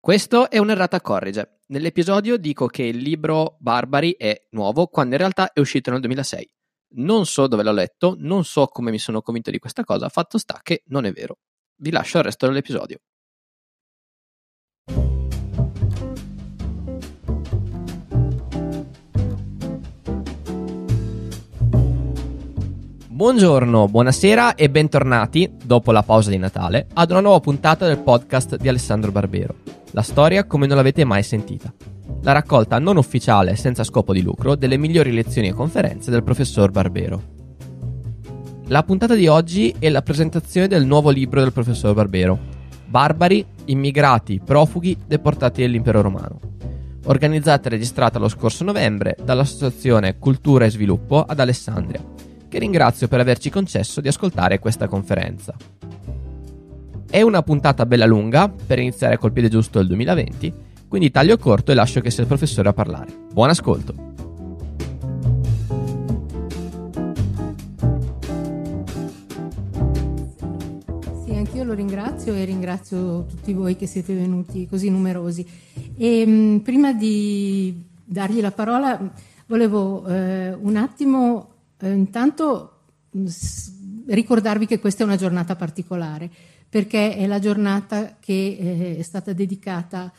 Questo 0.00 0.48
è 0.48 0.58
un'errata 0.58 1.00
corrige. 1.00 1.58
Nell'episodio 1.66 2.36
dico 2.36 2.66
che 2.66 2.84
il 2.84 2.98
libro 2.98 3.56
Barbari 3.58 4.14
è 4.16 4.46
nuovo 4.50 4.86
quando 4.86 5.14
in 5.14 5.20
realtà 5.20 5.52
è 5.52 5.58
uscito 5.58 5.90
nel 5.90 5.98
2006. 6.00 6.48
Non 6.90 7.26
so 7.26 7.48
dove 7.48 7.64
l'ho 7.64 7.72
letto, 7.72 8.14
non 8.16 8.44
so 8.44 8.66
come 8.66 8.92
mi 8.92 8.98
sono 8.98 9.20
convinto 9.20 9.50
di 9.50 9.58
questa 9.58 9.82
cosa, 9.82 10.08
fatto 10.08 10.38
sta 10.38 10.60
che 10.62 10.84
non 10.86 11.04
è 11.04 11.12
vero. 11.12 11.38
Vi 11.76 11.90
lascio 11.90 12.18
il 12.18 12.24
resto 12.24 12.46
dell'episodio. 12.46 12.98
Buongiorno, 23.08 23.88
buonasera 23.88 24.54
e 24.54 24.70
bentornati, 24.70 25.56
dopo 25.64 25.90
la 25.90 26.04
pausa 26.04 26.30
di 26.30 26.38
Natale, 26.38 26.86
ad 26.94 27.10
una 27.10 27.20
nuova 27.20 27.40
puntata 27.40 27.84
del 27.84 27.98
podcast 27.98 28.56
di 28.56 28.68
Alessandro 28.68 29.10
Barbero. 29.10 29.77
La 29.92 30.02
storia 30.02 30.44
come 30.44 30.66
non 30.66 30.76
l'avete 30.76 31.04
mai 31.04 31.22
sentita. 31.22 31.72
La 32.22 32.32
raccolta 32.32 32.78
non 32.78 32.96
ufficiale, 32.96 33.56
senza 33.56 33.84
scopo 33.84 34.12
di 34.12 34.22
lucro, 34.22 34.54
delle 34.54 34.76
migliori 34.76 35.12
lezioni 35.12 35.48
e 35.48 35.52
conferenze 35.52 36.10
del 36.10 36.22
professor 36.22 36.70
Barbero. 36.70 37.36
La 38.66 38.82
puntata 38.82 39.14
di 39.14 39.26
oggi 39.28 39.74
è 39.78 39.88
la 39.88 40.02
presentazione 40.02 40.68
del 40.68 40.84
nuovo 40.84 41.10
libro 41.10 41.40
del 41.40 41.52
professor 41.52 41.94
Barbero, 41.94 42.38
Barbari, 42.86 43.44
immigrati, 43.66 44.40
profughi, 44.44 44.96
deportati 45.06 45.62
dall'impero 45.62 46.00
romano. 46.00 46.40
Organizzata 47.04 47.68
e 47.68 47.70
registrata 47.70 48.18
lo 48.18 48.28
scorso 48.28 48.64
novembre 48.64 49.16
dall'Associazione 49.22 50.18
Cultura 50.18 50.66
e 50.66 50.70
Sviluppo 50.70 51.22
ad 51.22 51.40
Alessandria 51.40 52.18
che 52.48 52.58
ringrazio 52.58 53.08
per 53.08 53.20
averci 53.20 53.50
concesso 53.50 54.00
di 54.00 54.08
ascoltare 54.08 54.58
questa 54.58 54.88
conferenza. 54.88 55.54
È 57.10 57.22
una 57.22 57.42
puntata 57.42 57.86
bella 57.86 58.04
lunga, 58.04 58.50
per 58.50 58.78
iniziare 58.78 59.16
col 59.16 59.32
piede 59.32 59.48
giusto 59.48 59.78
del 59.78 59.86
2020, 59.86 60.52
quindi 60.88 61.10
taglio 61.10 61.38
corto 61.38 61.72
e 61.72 61.74
lascio 61.74 62.02
che 62.02 62.10
sia 62.10 62.20
il 62.20 62.28
professore 62.28 62.68
a 62.68 62.74
parlare. 62.74 63.10
Buon 63.32 63.48
ascolto! 63.48 63.94
Sì, 71.24 71.34
anch'io 71.34 71.64
lo 71.64 71.72
ringrazio 71.72 72.34
e 72.34 72.44
ringrazio 72.44 73.24
tutti 73.24 73.54
voi 73.54 73.74
che 73.76 73.86
siete 73.86 74.12
venuti 74.12 74.68
così 74.68 74.90
numerosi. 74.90 75.46
E, 75.96 76.26
mh, 76.26 76.30
mm, 76.30 76.56
prima 76.58 76.92
di 76.92 77.86
dargli 78.04 78.42
la 78.42 78.52
parola 78.52 79.00
volevo 79.46 80.06
eh, 80.06 80.52
un 80.52 80.76
attimo 80.76 81.54
eh, 81.78 81.90
intanto 81.90 82.72
ricordarvi 84.08 84.66
che 84.66 84.78
questa 84.78 85.04
è 85.04 85.06
una 85.06 85.16
giornata 85.16 85.56
particolare, 85.56 86.30
perché 86.68 87.16
è 87.16 87.26
la 87.26 87.38
giornata 87.38 88.16
che 88.20 88.56
eh, 88.60 88.96
è 88.98 89.02
stata 89.02 89.32
dedicata 89.32 90.12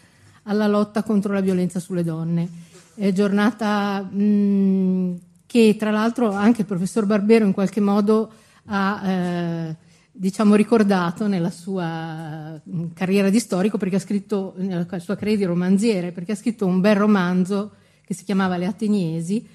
alla 0.44 0.68
lotta 0.68 1.04
contro 1.04 1.34
la 1.34 1.42
violenza 1.42 1.80
sulle 1.80 2.04
donne. 2.04 2.48
È 2.96 3.12
giornata 3.12 4.02
mh, 4.02 5.20
che 5.46 5.76
tra 5.78 5.92
l'altro 5.92 6.32
anche 6.32 6.62
il 6.62 6.68
professor 6.68 7.06
Barbero 7.06 7.46
in 7.46 7.54
qualche 7.54 7.80
modo 7.80 8.32
ha 8.66 9.10
eh, 9.10 9.76
diciamo, 10.12 10.56
ricordato 10.56 11.28
nella 11.28 11.50
sua 11.50 12.60
carriera 12.94 13.30
di 13.30 13.40
storico, 13.40 13.78
perché 13.78 13.96
ha 13.96 14.00
scritto, 14.00 14.54
nella 14.58 14.86
sua 15.00 15.16
carriera 15.16 15.40
di 15.40 15.46
romanziere, 15.46 16.12
perché 16.12 16.34
ha 16.34 16.36
scritto 16.36 16.66
un 16.66 16.82
bel 16.82 16.96
romanzo 16.96 17.72
che 18.04 18.14
si 18.14 18.24
chiamava 18.26 18.58
Le 18.58 18.66
Ateniesi, 18.66 19.48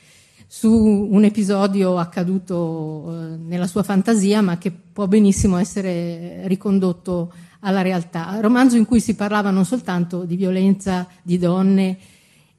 su 0.56 0.70
un 0.70 1.24
episodio 1.24 1.98
accaduto 1.98 3.08
eh, 3.08 3.36
nella 3.38 3.66
sua 3.66 3.82
fantasia, 3.82 4.40
ma 4.40 4.56
che 4.56 4.70
può 4.70 5.08
benissimo 5.08 5.56
essere 5.56 6.46
ricondotto 6.46 7.32
alla 7.58 7.82
realtà. 7.82 8.38
Romanzo 8.38 8.76
in 8.76 8.84
cui 8.84 9.00
si 9.00 9.16
parlava 9.16 9.50
non 9.50 9.64
soltanto 9.64 10.22
di 10.22 10.36
violenza 10.36 11.08
di 11.22 11.38
donne, 11.38 11.98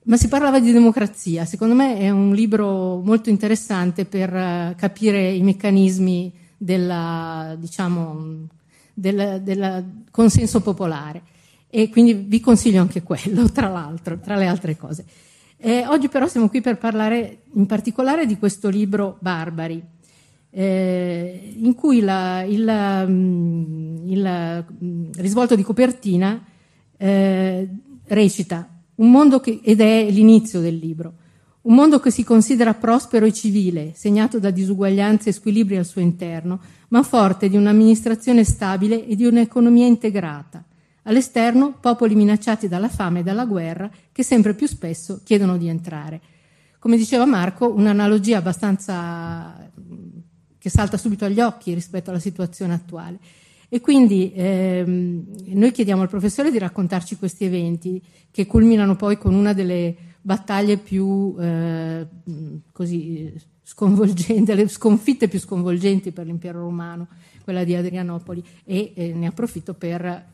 ma 0.03 0.17
si 0.17 0.27
parlava 0.27 0.59
di 0.59 0.73
democrazia. 0.73 1.45
Secondo 1.45 1.73
me 1.73 1.97
è 1.97 2.09
un 2.09 2.33
libro 2.33 2.99
molto 2.99 3.29
interessante 3.29 4.03
per 4.03 4.35
eh, 4.35 4.75
capire 4.77 5.31
i 5.31 5.41
meccanismi 5.41 6.33
della, 6.57 7.55
diciamo, 7.57 8.47
del, 8.93 9.39
del 9.41 10.03
consenso 10.11 10.59
popolare. 10.59 11.21
E 11.69 11.87
quindi 11.87 12.13
vi 12.13 12.41
consiglio 12.41 12.81
anche 12.81 13.03
quello, 13.03 13.49
tra 13.53 13.69
l'altro, 13.69 14.19
tra 14.19 14.35
le 14.35 14.47
altre 14.47 14.75
cose. 14.75 15.05
Eh, 15.57 15.85
oggi 15.87 16.09
però 16.09 16.27
siamo 16.27 16.49
qui 16.49 16.61
per 16.61 16.77
parlare 16.77 17.43
in 17.53 17.65
particolare 17.65 18.25
di 18.25 18.37
questo 18.37 18.69
libro 18.69 19.17
Barbari, 19.19 19.81
eh, 20.49 21.53
in 21.57 21.73
cui 21.75 22.01
la, 22.01 22.43
il, 22.43 23.05
mm, 23.07 24.09
il, 24.09 24.65
mm, 24.83 25.05
risvolto 25.15 25.55
di 25.55 25.63
copertina 25.63 26.43
eh, 26.97 27.67
recita 28.05 28.69
che, 29.41 29.59
ed 29.63 29.81
è 29.81 30.09
l'inizio 30.09 30.59
del 30.59 30.77
libro, 30.77 31.13
un 31.61 31.73
mondo 31.73 31.99
che 31.99 32.11
si 32.11 32.23
considera 32.23 32.73
prospero 32.73 33.25
e 33.25 33.33
civile, 33.33 33.93
segnato 33.95 34.39
da 34.39 34.51
disuguaglianze 34.51 35.29
e 35.29 35.33
squilibri 35.33 35.77
al 35.77 35.85
suo 35.85 36.01
interno, 36.01 36.59
ma 36.89 37.01
forte 37.01 37.49
di 37.49 37.57
un'amministrazione 37.57 38.43
stabile 38.43 39.07
e 39.07 39.15
di 39.15 39.25
un'economia 39.25 39.87
integrata 39.87 40.63
All'esterno, 41.07 41.77
popoli 41.79 42.15
minacciati 42.15 42.67
dalla 42.67 42.89
fame 42.89 43.19
e 43.19 43.23
dalla 43.23 43.45
guerra 43.45 43.89
che 44.11 44.23
sempre 44.23 44.55
più 44.55 44.67
spesso 44.67 45.21
chiedono 45.23 45.57
di 45.57 45.67
entrare. 45.67 46.19
Come 46.79 46.97
diceva 46.97 47.25
Marco, 47.25 47.71
un'analogia 47.71 48.37
abbastanza 48.37 49.69
che 50.57 50.69
salta 50.71 50.97
subito 50.97 51.25
agli 51.25 51.39
occhi 51.39 51.75
rispetto 51.75 52.09
alla 52.09 52.19
situazione 52.19 52.73
attuale. 52.73 53.19
E 53.69 53.81
quindi 53.81 54.31
ehm, 54.33 55.25
noi 55.47 55.71
chiediamo 55.71 56.01
al 56.01 56.09
professore 56.09 56.49
di 56.49 56.57
raccontarci 56.57 57.17
questi 57.17 57.45
eventi 57.45 58.01
che 58.31 58.47
culminano 58.47 58.95
poi 58.95 59.17
con 59.19 59.35
una 59.35 59.53
delle 59.53 59.95
battaglie 60.21 60.77
più 60.77 61.35
eh, 61.39 62.07
così 62.71 63.31
sconvolgenti, 63.61 64.55
le 64.55 64.67
sconfitte 64.67 65.27
più 65.27 65.39
sconvolgenti 65.39 66.11
per 66.11 66.25
l'impero 66.25 66.61
romano, 66.61 67.09
quella 67.43 67.63
di 67.63 67.75
Adrianopoli, 67.75 68.43
e 68.63 68.93
eh, 68.95 69.13
ne 69.13 69.27
approfitto 69.27 69.75
per 69.75 70.33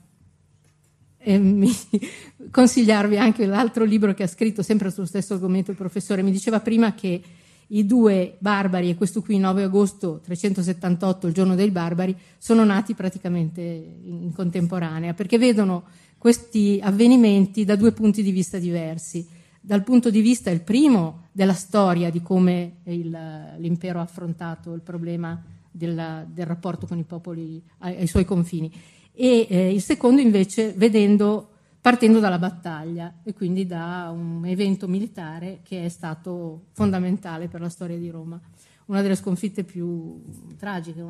e 1.23 1.39
consigliarvi 2.49 3.17
anche 3.17 3.45
l'altro 3.45 3.83
libro 3.83 4.13
che 4.13 4.23
ha 4.23 4.27
scritto 4.27 4.61
sempre 4.63 4.89
sullo 4.89 5.05
stesso 5.05 5.35
argomento 5.35 5.71
il 5.71 5.77
professore. 5.77 6.23
Mi 6.23 6.31
diceva 6.31 6.59
prima 6.59 6.93
che 6.93 7.21
i 7.67 7.85
due 7.85 8.35
barbari, 8.39 8.89
e 8.89 8.95
questo 8.95 9.21
qui 9.21 9.37
9 9.37 9.63
agosto 9.63 10.19
378, 10.23 11.27
il 11.27 11.33
giorno 11.33 11.55
dei 11.55 11.71
barbari, 11.71 12.15
sono 12.37 12.65
nati 12.65 12.93
praticamente 12.95 13.61
in 13.61 14.31
contemporanea, 14.33 15.13
perché 15.13 15.37
vedono 15.37 15.83
questi 16.17 16.79
avvenimenti 16.83 17.63
da 17.63 17.75
due 17.75 17.93
punti 17.93 18.23
di 18.23 18.31
vista 18.31 18.57
diversi. 18.57 19.25
Dal 19.61 19.83
punto 19.83 20.09
di 20.09 20.21
vista, 20.21 20.49
il 20.49 20.61
primo, 20.61 21.27
della 21.31 21.53
storia 21.53 22.09
di 22.09 22.21
come 22.21 22.77
il, 22.85 23.55
l'impero 23.57 23.99
ha 23.99 24.03
affrontato 24.03 24.73
il 24.73 24.81
problema 24.81 25.41
della, 25.71 26.25
del 26.27 26.45
rapporto 26.45 26.87
con 26.87 26.97
i 26.97 27.03
popoli 27.03 27.61
ai, 27.77 27.95
ai 27.97 28.07
suoi 28.07 28.25
confini 28.25 28.69
e 29.13 29.47
eh, 29.49 29.73
il 29.73 29.81
secondo 29.81 30.21
invece 30.21 30.73
vedendo, 30.75 31.49
partendo 31.79 32.19
dalla 32.19 32.39
battaglia 32.39 33.15
e 33.23 33.33
quindi 33.33 33.65
da 33.65 34.11
un 34.13 34.45
evento 34.45 34.87
militare 34.87 35.59
che 35.63 35.85
è 35.85 35.89
stato 35.89 36.65
fondamentale 36.71 37.47
per 37.47 37.61
la 37.61 37.69
storia 37.69 37.97
di 37.97 38.09
Roma. 38.09 38.39
Una 38.85 39.01
delle 39.01 39.15
sconfitte 39.15 39.63
più 39.63 40.21
tragiche, 40.57 41.03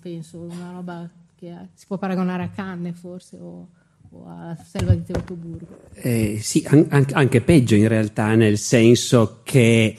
penso, 0.00 0.40
una 0.40 0.70
roba 0.72 1.10
che 1.34 1.54
si 1.74 1.86
può 1.86 1.98
paragonare 1.98 2.44
a 2.44 2.48
Cannes 2.48 2.98
forse 2.98 3.36
o, 3.36 3.68
o 4.10 4.26
alla 4.26 4.56
selva 4.64 4.94
di 4.94 5.04
Teutoburgo. 5.04 5.80
Eh, 5.94 6.38
sì, 6.40 6.64
an- 6.68 7.06
anche 7.12 7.40
peggio 7.42 7.74
in 7.74 7.88
realtà, 7.88 8.34
nel 8.34 8.56
senso 8.56 9.40
che 9.42 9.96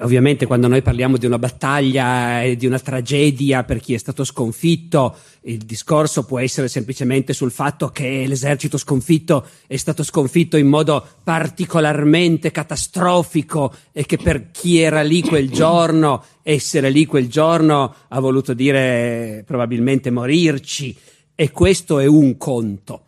Ovviamente 0.00 0.46
quando 0.46 0.68
noi 0.68 0.80
parliamo 0.80 1.18
di 1.18 1.26
una 1.26 1.38
battaglia 1.38 2.42
e 2.42 2.56
di 2.56 2.64
una 2.64 2.78
tragedia 2.78 3.62
per 3.62 3.78
chi 3.78 3.92
è 3.92 3.98
stato 3.98 4.24
sconfitto, 4.24 5.14
il 5.42 5.58
discorso 5.58 6.24
può 6.24 6.38
essere 6.38 6.68
semplicemente 6.68 7.34
sul 7.34 7.50
fatto 7.50 7.90
che 7.90 8.24
l'esercito 8.26 8.78
sconfitto 8.78 9.46
è 9.66 9.76
stato 9.76 10.02
sconfitto 10.02 10.56
in 10.56 10.66
modo 10.66 11.06
particolarmente 11.22 12.50
catastrofico 12.50 13.74
e 13.92 14.06
che 14.06 14.16
per 14.16 14.50
chi 14.50 14.78
era 14.78 15.02
lì 15.02 15.20
quel 15.20 15.50
giorno, 15.50 16.24
essere 16.42 16.88
lì 16.88 17.04
quel 17.04 17.28
giorno 17.28 17.94
ha 18.08 18.18
voluto 18.18 18.54
dire 18.54 19.44
probabilmente 19.46 20.10
morirci 20.10 20.96
e 21.34 21.50
questo 21.50 21.98
è 21.98 22.06
un 22.06 22.38
conto. 22.38 23.02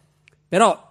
Però 0.47 0.84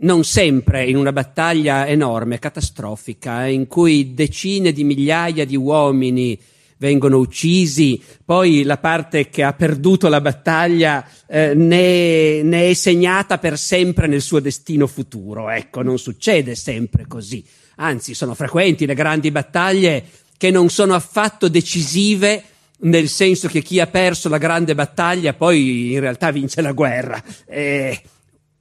non 0.00 0.24
sempre 0.24 0.84
in 0.84 0.96
una 0.96 1.12
battaglia 1.12 1.86
enorme, 1.86 2.38
catastrofica, 2.38 3.46
in 3.46 3.66
cui 3.66 4.14
decine 4.14 4.72
di 4.72 4.84
migliaia 4.84 5.44
di 5.44 5.56
uomini 5.56 6.38
vengono 6.78 7.18
uccisi, 7.18 8.00
poi 8.24 8.62
la 8.62 8.78
parte 8.78 9.28
che 9.28 9.42
ha 9.42 9.52
perduto 9.52 10.08
la 10.08 10.20
battaglia 10.20 11.04
eh, 11.26 11.54
ne, 11.54 12.42
ne, 12.42 12.70
è 12.70 12.74
segnata 12.74 13.38
per 13.38 13.58
sempre 13.58 14.06
nel 14.06 14.22
suo 14.22 14.40
destino 14.40 14.86
futuro. 14.86 15.50
Ecco, 15.50 15.82
non 15.82 15.98
succede 15.98 16.54
sempre 16.54 17.06
così. 17.06 17.44
Anzi, 17.76 18.14
sono 18.14 18.34
frequenti 18.34 18.86
le 18.86 18.94
grandi 18.94 19.30
battaglie 19.30 20.04
che 20.36 20.50
non 20.50 20.68
sono 20.68 20.94
affatto 20.94 21.48
decisive, 21.48 22.42
nel 22.80 23.08
senso 23.08 23.48
che 23.48 23.60
chi 23.60 23.80
ha 23.80 23.88
perso 23.88 24.28
la 24.28 24.38
grande 24.38 24.76
battaglia 24.76 25.34
poi 25.34 25.92
in 25.92 26.00
realtà 26.00 26.30
vince 26.30 26.60
la 26.60 26.72
guerra. 26.72 27.20
Eh, 27.44 28.00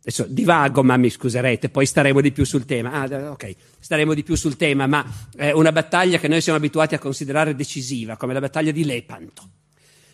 adesso 0.08 0.26
divago, 0.30 0.84
ma 0.84 0.96
mi 0.96 1.10
scuserete, 1.10 1.68
poi 1.68 1.86
staremo 1.86 2.22
di 2.22 2.32
più 2.32 2.46
sul 2.46 2.64
tema. 2.64 2.94
Ah, 2.94 3.32
ok, 3.32 3.56
staremo 3.78 4.14
di 4.14 4.24
più 4.24 4.36
sul 4.36 4.56
tema, 4.56 4.88
ma 4.88 5.06
è 5.36 5.52
una 5.52 5.74
battaglia 5.74 6.18
che 6.18 6.30
noi 6.30 6.40
siamo 6.40 6.58
abituati 6.58 6.96
a 6.96 7.00
considerare 7.00 7.56
decisiva, 7.56 8.16
come 8.16 8.34
la 8.34 8.40
battaglia 8.40 8.72
di 8.72 8.86
Lepanto, 8.86 9.44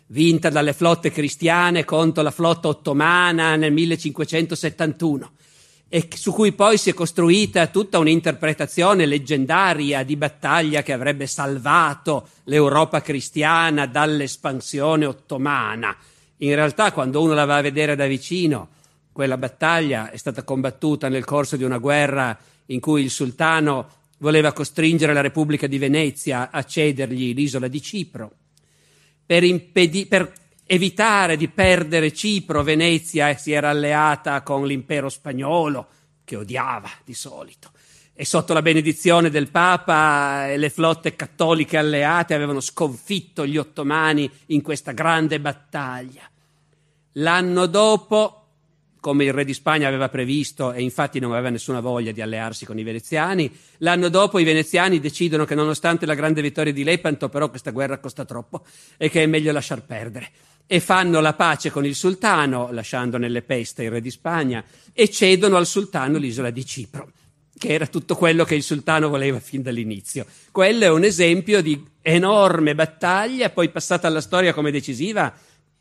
vinta 0.07 0.49
dalle 0.49 0.73
flotte 0.73 1.11
cristiane 1.11 1.85
contro 1.85 2.23
la 2.23 2.31
flotta 2.31 2.69
ottomana 2.69 3.55
nel 3.55 3.71
1571 3.71 5.31
e 5.87 6.07
su 6.15 6.33
cui 6.33 6.53
poi 6.53 6.79
si 6.79 6.89
è 6.89 6.93
costruita 6.95 7.67
tutta 7.67 7.99
un'interpretazione 7.99 9.05
leggendaria 9.05 10.01
di 10.01 10.15
battaglia 10.15 10.81
che 10.81 10.91
avrebbe 10.91 11.27
salvato 11.27 12.29
l'Europa 12.45 12.99
cristiana 13.01 13.85
dall'espansione 13.85 15.05
ottomana. 15.05 15.95
In 16.37 16.55
realtà, 16.55 16.91
quando 16.91 17.21
uno 17.21 17.35
la 17.35 17.45
va 17.45 17.57
a 17.57 17.61
vedere 17.61 17.95
da 17.95 18.07
vicino, 18.07 18.69
quella 19.13 19.37
battaglia 19.37 20.09
è 20.09 20.17
stata 20.17 20.43
combattuta 20.43 21.07
nel 21.07 21.23
corso 21.23 21.55
di 21.55 21.63
una 21.63 21.77
guerra 21.77 22.37
in 22.67 22.79
cui 22.79 23.03
il 23.03 23.09
sultano 23.09 24.01
voleva 24.17 24.53
costringere 24.53 25.13
la 25.13 25.21
Repubblica 25.21 25.67
di 25.67 25.77
Venezia 25.77 26.49
a 26.51 26.63
cedergli 26.63 27.33
l'isola 27.33 27.67
di 27.67 27.81
Cipro. 27.81 28.31
Per, 29.25 29.43
impedi- 29.43 30.07
per 30.07 30.33
evitare 30.65 31.37
di 31.37 31.47
perdere 31.47 32.11
Cipro, 32.11 32.63
Venezia 32.63 33.35
si 33.35 33.51
era 33.51 33.69
alleata 33.69 34.41
con 34.41 34.65
l'impero 34.65 35.09
spagnolo, 35.09 35.87
che 36.23 36.35
odiava 36.35 36.89
di 37.03 37.13
solito. 37.13 37.71
E 38.15 38.25
sotto 38.25 38.53
la 38.53 38.61
benedizione 38.61 39.29
del 39.29 39.49
Papa 39.49 40.55
le 40.55 40.69
flotte 40.69 41.15
cattoliche 41.15 41.77
alleate 41.77 42.33
avevano 42.33 42.61
sconfitto 42.61 43.45
gli 43.45 43.57
ottomani 43.57 44.29
in 44.47 44.61
questa 44.61 44.91
grande 44.91 45.39
battaglia. 45.39 46.29
L'anno 47.13 47.65
dopo 47.65 48.42
come 49.03 49.25
il 49.25 49.33
re 49.33 49.43
di 49.43 49.53
Spagna 49.53 49.89
aveva 49.89 50.07
previsto 50.07 50.71
e 50.71 50.81
infatti 50.81 51.19
non 51.19 51.33
aveva 51.33 51.49
nessuna 51.49 51.81
voglia 51.81 52.13
di 52.13 52.21
allearsi 52.21 52.65
con 52.65 52.79
i 52.79 52.83
veneziani. 52.83 53.53
L'anno 53.79 54.07
dopo 54.07 54.39
i 54.39 54.45
veneziani 54.45 55.01
decidono 55.01 55.43
che 55.43 55.55
nonostante 55.55 56.05
la 56.05 56.13
grande 56.13 56.41
vittoria 56.41 56.71
di 56.71 56.85
Lepanto, 56.85 57.27
però 57.27 57.49
questa 57.49 57.71
guerra 57.71 57.97
costa 57.97 58.23
troppo 58.23 58.63
e 58.95 59.09
che 59.09 59.21
è 59.21 59.25
meglio 59.25 59.51
lasciar 59.51 59.83
perdere. 59.83 60.29
E 60.65 60.79
fanno 60.79 61.19
la 61.19 61.33
pace 61.33 61.69
con 61.69 61.85
il 61.85 61.95
sultano, 61.95 62.71
lasciando 62.71 63.17
nelle 63.17 63.41
peste 63.41 63.83
il 63.83 63.91
re 63.91 63.99
di 63.99 64.09
Spagna, 64.09 64.63
e 64.93 65.09
cedono 65.09 65.57
al 65.57 65.65
sultano 65.65 66.17
l'isola 66.17 66.49
di 66.49 66.65
Cipro, 66.65 67.11
che 67.57 67.73
era 67.73 67.87
tutto 67.87 68.15
quello 68.15 68.45
che 68.45 68.55
il 68.55 68.63
sultano 68.63 69.09
voleva 69.09 69.41
fin 69.41 69.61
dall'inizio. 69.61 70.25
Quello 70.49 70.85
è 70.85 70.89
un 70.89 71.03
esempio 71.03 71.61
di 71.61 71.83
enorme 72.01 72.73
battaglia, 72.73 73.49
poi 73.49 73.67
passata 73.67 74.07
alla 74.07 74.21
storia 74.21 74.53
come 74.53 74.71
decisiva, 74.71 75.33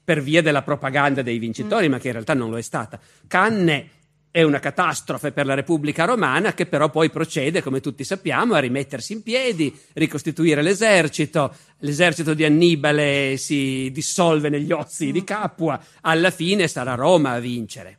per 0.05 0.23
via 0.23 0.43
della 0.43 0.63
propaganda 0.63 1.23
dei 1.23 1.39
vincitori, 1.39 1.89
mm. 1.89 1.91
ma 1.91 1.99
che 1.99 2.09
in 2.09 2.13
realtà 2.15 2.35
non 2.35 2.51
lo 2.51 2.59
è 2.59 2.63
stata. 2.63 2.99
Canne 3.27 3.91
è 4.33 4.43
una 4.43 4.61
catastrofe 4.61 5.31
per 5.31 5.45
la 5.45 5.53
Repubblica 5.53 6.07
Romana 6.07 6.55
che 6.55 6.65
però 6.65 6.89
poi 6.89 7.11
procede, 7.11 7.63
come 7.63 7.81
tutti 7.81 8.03
sappiamo, 8.03 8.55
a 8.55 8.61
rimettersi 8.61 9.13
in 9.13 9.23
piedi, 9.23 9.79
ricostituire 9.93 10.63
l'esercito. 10.63 11.55
L'esercito 11.81 12.33
di 12.33 12.45
Annibale 12.45 13.37
si 13.37 13.91
dissolve 13.93 14.49
negli 14.49 14.73
ozi 14.73 15.13
di 15.13 15.21
mm. 15.21 15.25
Capua, 15.25 15.85
alla 16.01 16.31
fine 16.31 16.67
sarà 16.67 16.95
Roma 16.95 17.33
a 17.33 17.41
vincere. 17.41 17.99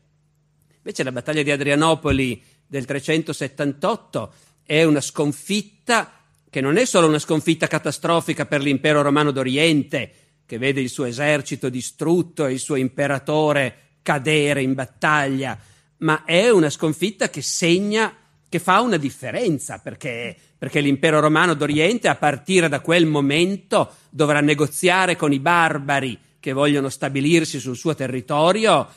Invece 0.77 1.03
la 1.03 1.11
battaglia 1.11 1.43
di 1.43 1.51
Adrianopoli 1.51 2.41
del 2.65 2.85
378 2.85 4.33
è 4.65 4.83
una 4.83 5.01
sconfitta 5.01 6.11
che 6.49 6.61
non 6.61 6.77
è 6.77 6.85
solo 6.85 7.07
una 7.07 7.19
sconfitta 7.19 7.67
catastrofica 7.67 8.45
per 8.45 8.61
l'impero 8.61 9.01
romano 9.01 9.31
d'Oriente, 9.31 10.11
che 10.45 10.57
vede 10.57 10.81
il 10.81 10.89
suo 10.89 11.05
esercito 11.05 11.69
distrutto 11.69 12.45
e 12.45 12.53
il 12.53 12.59
suo 12.59 12.75
imperatore 12.75 13.77
cadere 14.01 14.61
in 14.61 14.73
battaglia, 14.73 15.57
ma 15.97 16.23
è 16.25 16.49
una 16.49 16.69
sconfitta 16.69 17.29
che 17.29 17.41
segna, 17.41 18.13
che 18.49 18.59
fa 18.59 18.81
una 18.81 18.97
differenza, 18.97 19.79
perché, 19.79 20.35
perché 20.57 20.81
l'impero 20.81 21.19
romano 21.19 21.53
d'Oriente 21.53 22.07
a 22.07 22.15
partire 22.15 22.67
da 22.69 22.81
quel 22.81 23.05
momento 23.05 23.93
dovrà 24.09 24.41
negoziare 24.41 25.15
con 25.15 25.31
i 25.31 25.39
barbari 25.39 26.19
che 26.39 26.51
vogliono 26.51 26.89
stabilirsi 26.89 27.59
sul 27.59 27.77
suo 27.77 27.95
territorio 27.95 28.87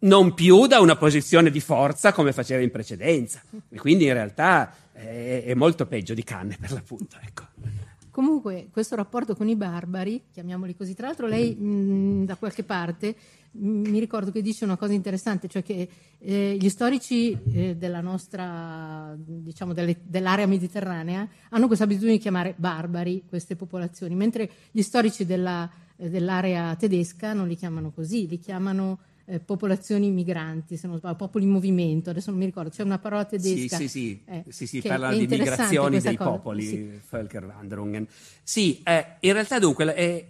non 0.00 0.34
più 0.34 0.66
da 0.66 0.80
una 0.80 0.96
posizione 0.96 1.50
di 1.50 1.60
forza 1.60 2.12
come 2.12 2.32
faceva 2.32 2.62
in 2.62 2.70
precedenza. 2.70 3.42
E 3.68 3.78
quindi 3.78 4.04
in 4.04 4.12
realtà 4.12 4.74
è, 4.92 5.44
è 5.46 5.54
molto 5.54 5.86
peggio 5.86 6.14
di 6.14 6.22
Canne 6.22 6.56
per 6.60 6.72
l'appunto. 6.72 7.16
Ecco. 7.24 7.46
Comunque, 8.18 8.66
questo 8.72 8.96
rapporto 8.96 9.36
con 9.36 9.48
i 9.48 9.54
barbari, 9.54 10.24
chiamiamoli 10.32 10.74
così, 10.74 10.92
tra 10.92 11.06
l'altro 11.06 11.28
lei 11.28 11.54
mh, 11.54 12.24
da 12.24 12.34
qualche 12.34 12.64
parte 12.64 13.14
mh, 13.52 13.90
mi 13.90 14.00
ricordo 14.00 14.32
che 14.32 14.42
dice 14.42 14.64
una 14.64 14.76
cosa 14.76 14.92
interessante, 14.92 15.46
cioè 15.46 15.62
che 15.62 15.88
eh, 16.18 16.56
gli 16.58 16.68
storici 16.68 17.38
eh, 17.52 17.76
della 17.76 18.00
nostra, 18.00 19.14
diciamo, 19.16 19.72
delle, 19.72 19.98
dell'area 20.02 20.48
mediterranea 20.48 21.28
hanno 21.50 21.68
questa 21.68 21.84
abitudine 21.84 22.14
di 22.14 22.18
chiamare 22.18 22.54
barbari 22.56 23.22
queste 23.24 23.54
popolazioni, 23.54 24.16
mentre 24.16 24.50
gli 24.72 24.82
storici 24.82 25.24
della, 25.24 25.70
eh, 25.94 26.10
dell'area 26.10 26.74
tedesca 26.74 27.32
non 27.34 27.46
li 27.46 27.54
chiamano 27.54 27.92
così, 27.92 28.26
li 28.26 28.40
chiamano 28.40 28.98
eh, 29.30 29.40
popolazioni 29.40 30.10
migranti, 30.10 30.76
se 30.76 30.86
non 30.86 30.96
sbaglio, 30.96 31.16
popoli 31.16 31.44
in 31.44 31.50
movimento, 31.50 32.10
adesso 32.10 32.30
non 32.30 32.38
mi 32.38 32.46
ricordo, 32.46 32.70
c'è 32.70 32.82
una 32.82 32.98
parola 32.98 33.26
tedesca. 33.26 33.76
Sì, 33.76 33.86
sì, 33.86 33.88
sì, 33.88 34.22
eh, 34.24 34.44
sì, 34.48 34.66
sì 34.66 34.80
parla 34.80 35.12
di 35.12 35.26
migrazioni 35.26 36.00
dei 36.00 36.16
cosa. 36.16 36.30
popoli, 36.30 36.66
sì. 36.66 37.00
Völkerwanderungen. 37.10 38.06
Sì, 38.42 38.80
eh, 38.82 39.16
in 39.20 39.32
realtà 39.34 39.58
dunque 39.58 39.92
è, 39.94 40.24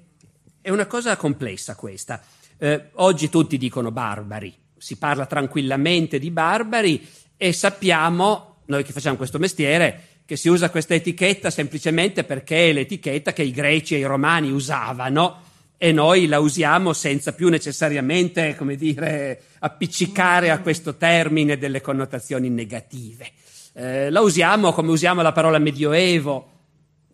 è, 0.61 0.71
una 0.71 0.87
cosa 0.87 1.17
complessa 1.17 1.77
questa. 1.77 2.21
Eh, 2.59 2.91
oggi 2.95 3.29
tutti 3.29 3.57
dicono 3.57 3.93
barbari, 3.93 4.53
si 4.77 4.97
parla 4.97 5.27
tranquillamente 5.27 6.19
di 6.19 6.33
barbari 6.33 7.07
e 7.37 7.53
sappiamo, 7.53 8.63
noi 8.67 8.83
che 8.83 8.93
facciamo 8.93 9.17
questo 9.17 9.39
mestiere, 9.39 10.03
che 10.27 10.37
si 10.37 10.49
usa 10.49 10.71
questa 10.71 10.95
etichetta 10.95 11.51
semplicemente 11.51 12.25
perché 12.25 12.71
è 12.71 12.73
l'etichetta 12.73 13.33
che 13.33 13.43
i 13.43 13.53
greci 13.53 13.95
e 13.95 13.99
i 13.99 14.05
romani 14.05 14.51
usavano 14.51 15.47
e 15.81 15.93
noi 15.93 16.27
la 16.27 16.41
usiamo 16.41 16.93
senza 16.93 17.33
più 17.33 17.49
necessariamente, 17.49 18.57
come 18.57 18.75
dire, 18.75 19.41
appiccicare 19.61 20.51
a 20.51 20.59
questo 20.59 20.97
termine 20.97 21.57
delle 21.57 21.81
connotazioni 21.81 22.51
negative. 22.51 23.31
Eh, 23.75 24.11
la 24.11 24.21
usiamo 24.21 24.73
come 24.73 24.91
usiamo 24.91 25.23
la 25.23 25.31
parola 25.31 25.59
medioevo. 25.59 26.51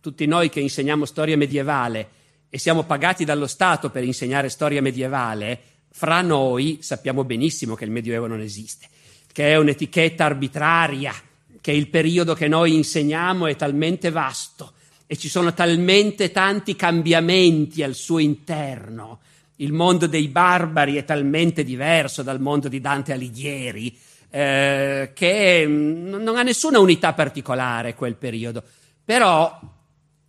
Tutti 0.00 0.25
noi 0.25 0.49
che 0.49 0.61
insegniamo 0.61 1.05
storia 1.05 1.37
medievale 1.37 2.08
e 2.49 2.58
siamo 2.58 2.84
pagati 2.84 3.26
dallo 3.26 3.46
Stato 3.46 3.90
per 3.90 4.02
insegnare 4.02 4.49
storia 4.49 4.81
medievale, 4.81 5.60
fra 5.90 6.22
noi 6.22 6.78
sappiamo 6.81 7.22
benissimo 7.22 7.75
che 7.75 7.84
il 7.84 7.90
medioevo 7.90 8.26
non 8.26 8.40
esiste, 8.40 8.88
che 9.31 9.50
è 9.50 9.56
un'etichetta 9.56 10.25
arbitraria, 10.25 11.12
che 11.60 11.72
il 11.72 11.88
periodo 11.88 12.32
che 12.34 12.48
noi 12.48 12.74
insegniamo 12.74 13.46
è 13.46 13.56
talmente 13.56 14.10
vasto 14.10 14.73
e 15.14 15.16
ci 15.16 15.28
sono 15.28 15.54
talmente 15.54 16.32
tanti 16.32 16.74
cambiamenti 16.74 17.84
al 17.84 17.94
suo 17.94 18.18
interno. 18.18 19.20
Il 19.56 19.72
mondo 19.72 20.08
dei 20.08 20.26
barbari 20.26 20.96
è 20.96 21.04
talmente 21.04 21.62
diverso 21.62 22.24
dal 22.24 22.40
mondo 22.40 22.66
di 22.66 22.80
Dante 22.80 23.12
Alighieri 23.12 23.96
eh, 24.28 25.12
che 25.14 25.66
non 25.68 26.36
ha 26.36 26.42
nessuna 26.42 26.80
unità 26.80 27.12
particolare 27.12 27.94
quel 27.94 28.16
periodo. 28.16 28.64
Però, 29.04 29.60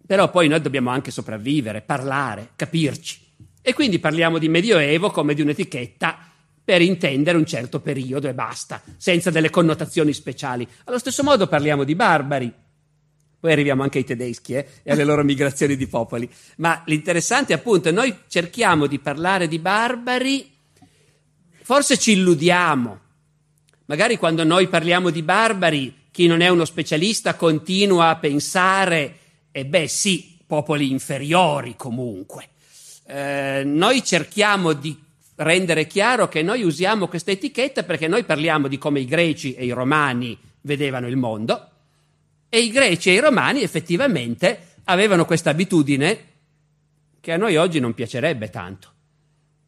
però 0.06 0.30
poi 0.30 0.48
noi 0.48 0.62
dobbiamo 0.62 0.92
anche 0.92 1.10
sopravvivere, 1.10 1.82
parlare, 1.82 2.50
capirci. 2.56 3.20
E 3.64 3.74
quindi 3.74 3.98
parliamo 3.98 4.38
di 4.38 4.50
Medioevo 4.50 5.10
come 5.10 5.34
di 5.34 5.42
un'etichetta 5.42 6.16
per 6.64 6.84
intendere 6.84 7.40
un 7.40 7.46
certo 7.48 7.80
periodo 7.80 8.28
e 8.28 8.36
basta, 8.36 8.84
senza 8.98 9.32
delle 9.32 9.50
connotazioni 9.50 10.14
speciali. 10.14 10.68
Allo 10.84 11.00
stesso 11.00 11.24
modo 11.24 11.48
parliamo 11.48 11.84
di 11.84 11.96
barbari 11.96 12.54
poi 13.46 13.54
arriviamo 13.54 13.84
anche 13.84 14.00
ai 14.00 14.04
tedeschi 14.04 14.56
eh, 14.56 14.66
e 14.82 14.92
alle 14.92 15.04
loro 15.04 15.24
migrazioni 15.24 15.76
di 15.76 15.86
popoli. 15.86 16.28
Ma 16.58 16.82
l'interessante 16.88 17.54
appunto 17.54 17.90
è 17.90 17.92
noi 17.92 18.22
cerchiamo 18.28 18.88
di 18.88 18.98
parlare 18.98 19.48
di 19.48 19.60
barbari, 19.60 20.52
forse 21.62 22.00
ci 22.00 22.14
illudiamo. 22.14 23.00
Magari 23.86 24.18
quando 24.18 24.44
noi 24.44 24.68
parliamo 24.68 25.12
di 25.12 25.22
barbari, 25.22 25.96
chi 26.10 26.26
non 26.26 26.42
è 26.42 26.48
uno 26.48 26.66
specialista 26.66 27.36
continua 27.36 28.10
a 28.10 28.16
pensare, 28.16 29.18
e 29.52 29.60
eh 29.60 29.66
beh 29.68 29.88
sì, 29.88 30.40
popoli 30.48 30.90
inferiori 30.90 31.76
comunque. 31.78 32.48
Eh, 33.06 33.62
noi 33.64 34.04
cerchiamo 34.04 34.74
di 34.74 35.00
rendere 35.36 35.86
chiaro 35.86 36.28
che 36.28 36.42
noi 36.42 36.64
usiamo 36.64 37.08
questa 37.08 37.30
etichetta 37.30 37.84
perché 37.84 38.08
noi 38.08 38.24
parliamo 38.24 38.68
di 38.68 38.80
come 38.80 39.02
i 39.02 39.06
greci 39.06 39.54
e 39.54 39.66
i 39.66 39.72
romani 39.72 40.36
vedevano 40.62 41.08
il 41.08 41.16
mondo, 41.16 41.70
e 42.56 42.60
i 42.60 42.70
greci 42.70 43.10
e 43.10 43.16
i 43.16 43.20
romani 43.20 43.64
effettivamente 43.64 44.76
avevano 44.86 45.26
questa 45.26 45.50
abitudine 45.50 46.24
che 47.20 47.34
a 47.34 47.38
noi 47.38 47.58
oggi 47.58 47.82
non 47.82 47.94
piacerebbe 47.94 48.50
tanto, 48.50 48.94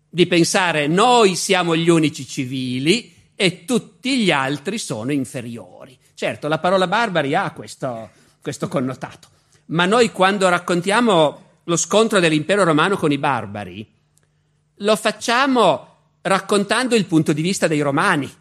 di 0.10 0.26
pensare 0.26 0.88
noi 0.88 1.36
siamo 1.36 1.76
gli 1.76 1.90
unici 1.90 2.26
civili 2.26 3.14
e 3.36 3.66
tutti 3.66 4.24
gli 4.24 4.32
altri 4.32 4.78
sono 4.78 5.12
inferiori. 5.12 6.00
Certo, 6.14 6.48
la 6.48 6.60
parola 6.60 6.88
barbari 6.88 7.36
ha 7.36 7.52
questo, 7.52 8.10
questo 8.42 8.70
connotato, 8.70 9.28
ma 9.66 9.86
noi 9.86 10.14
quando 10.14 10.48
raccontiamo 10.48 11.42
lo 11.66 11.76
scontro 11.76 12.22
dell'impero 12.22 12.64
romano 12.64 12.96
con 12.96 13.12
i 13.12 13.18
barbari, 13.18 13.86
lo 14.76 14.96
facciamo 14.96 15.96
raccontando 16.22 16.96
il 16.96 17.06
punto 17.06 17.34
di 17.34 17.42
vista 17.42 17.68
dei 17.68 17.82
romani 17.82 18.34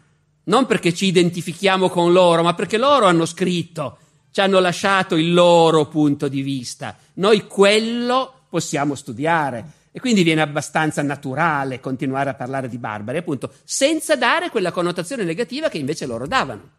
non 0.47 0.65
perché 0.65 0.93
ci 0.93 1.07
identifichiamo 1.07 1.89
con 1.89 2.13
loro, 2.13 2.41
ma 2.41 2.53
perché 2.53 2.77
loro 2.77 3.05
hanno 3.05 3.25
scritto, 3.25 3.97
ci 4.37 4.43
hanno 4.43 4.59
lasciato 4.59 5.15
il 5.15 5.33
loro 5.33 5.87
punto 5.87 6.27
di 6.27 6.43
vista. 6.43 6.95
Noi 7.15 7.47
quello 7.47 8.41
possiamo 8.49 8.93
studiare. 8.93 9.65
E 9.91 9.99
quindi 9.99 10.21
viene 10.21 10.41
abbastanza 10.41 11.01
naturale 11.01 11.79
continuare 11.79 12.29
a 12.29 12.35
parlare 12.35 12.69
di 12.69 12.77
barbari, 12.77 13.17
appunto, 13.17 13.51
senza 13.63 14.15
dare 14.15 14.51
quella 14.51 14.71
connotazione 14.71 15.23
negativa 15.23 15.69
che 15.69 15.79
invece 15.79 16.05
loro 16.05 16.27
davano. 16.27 16.69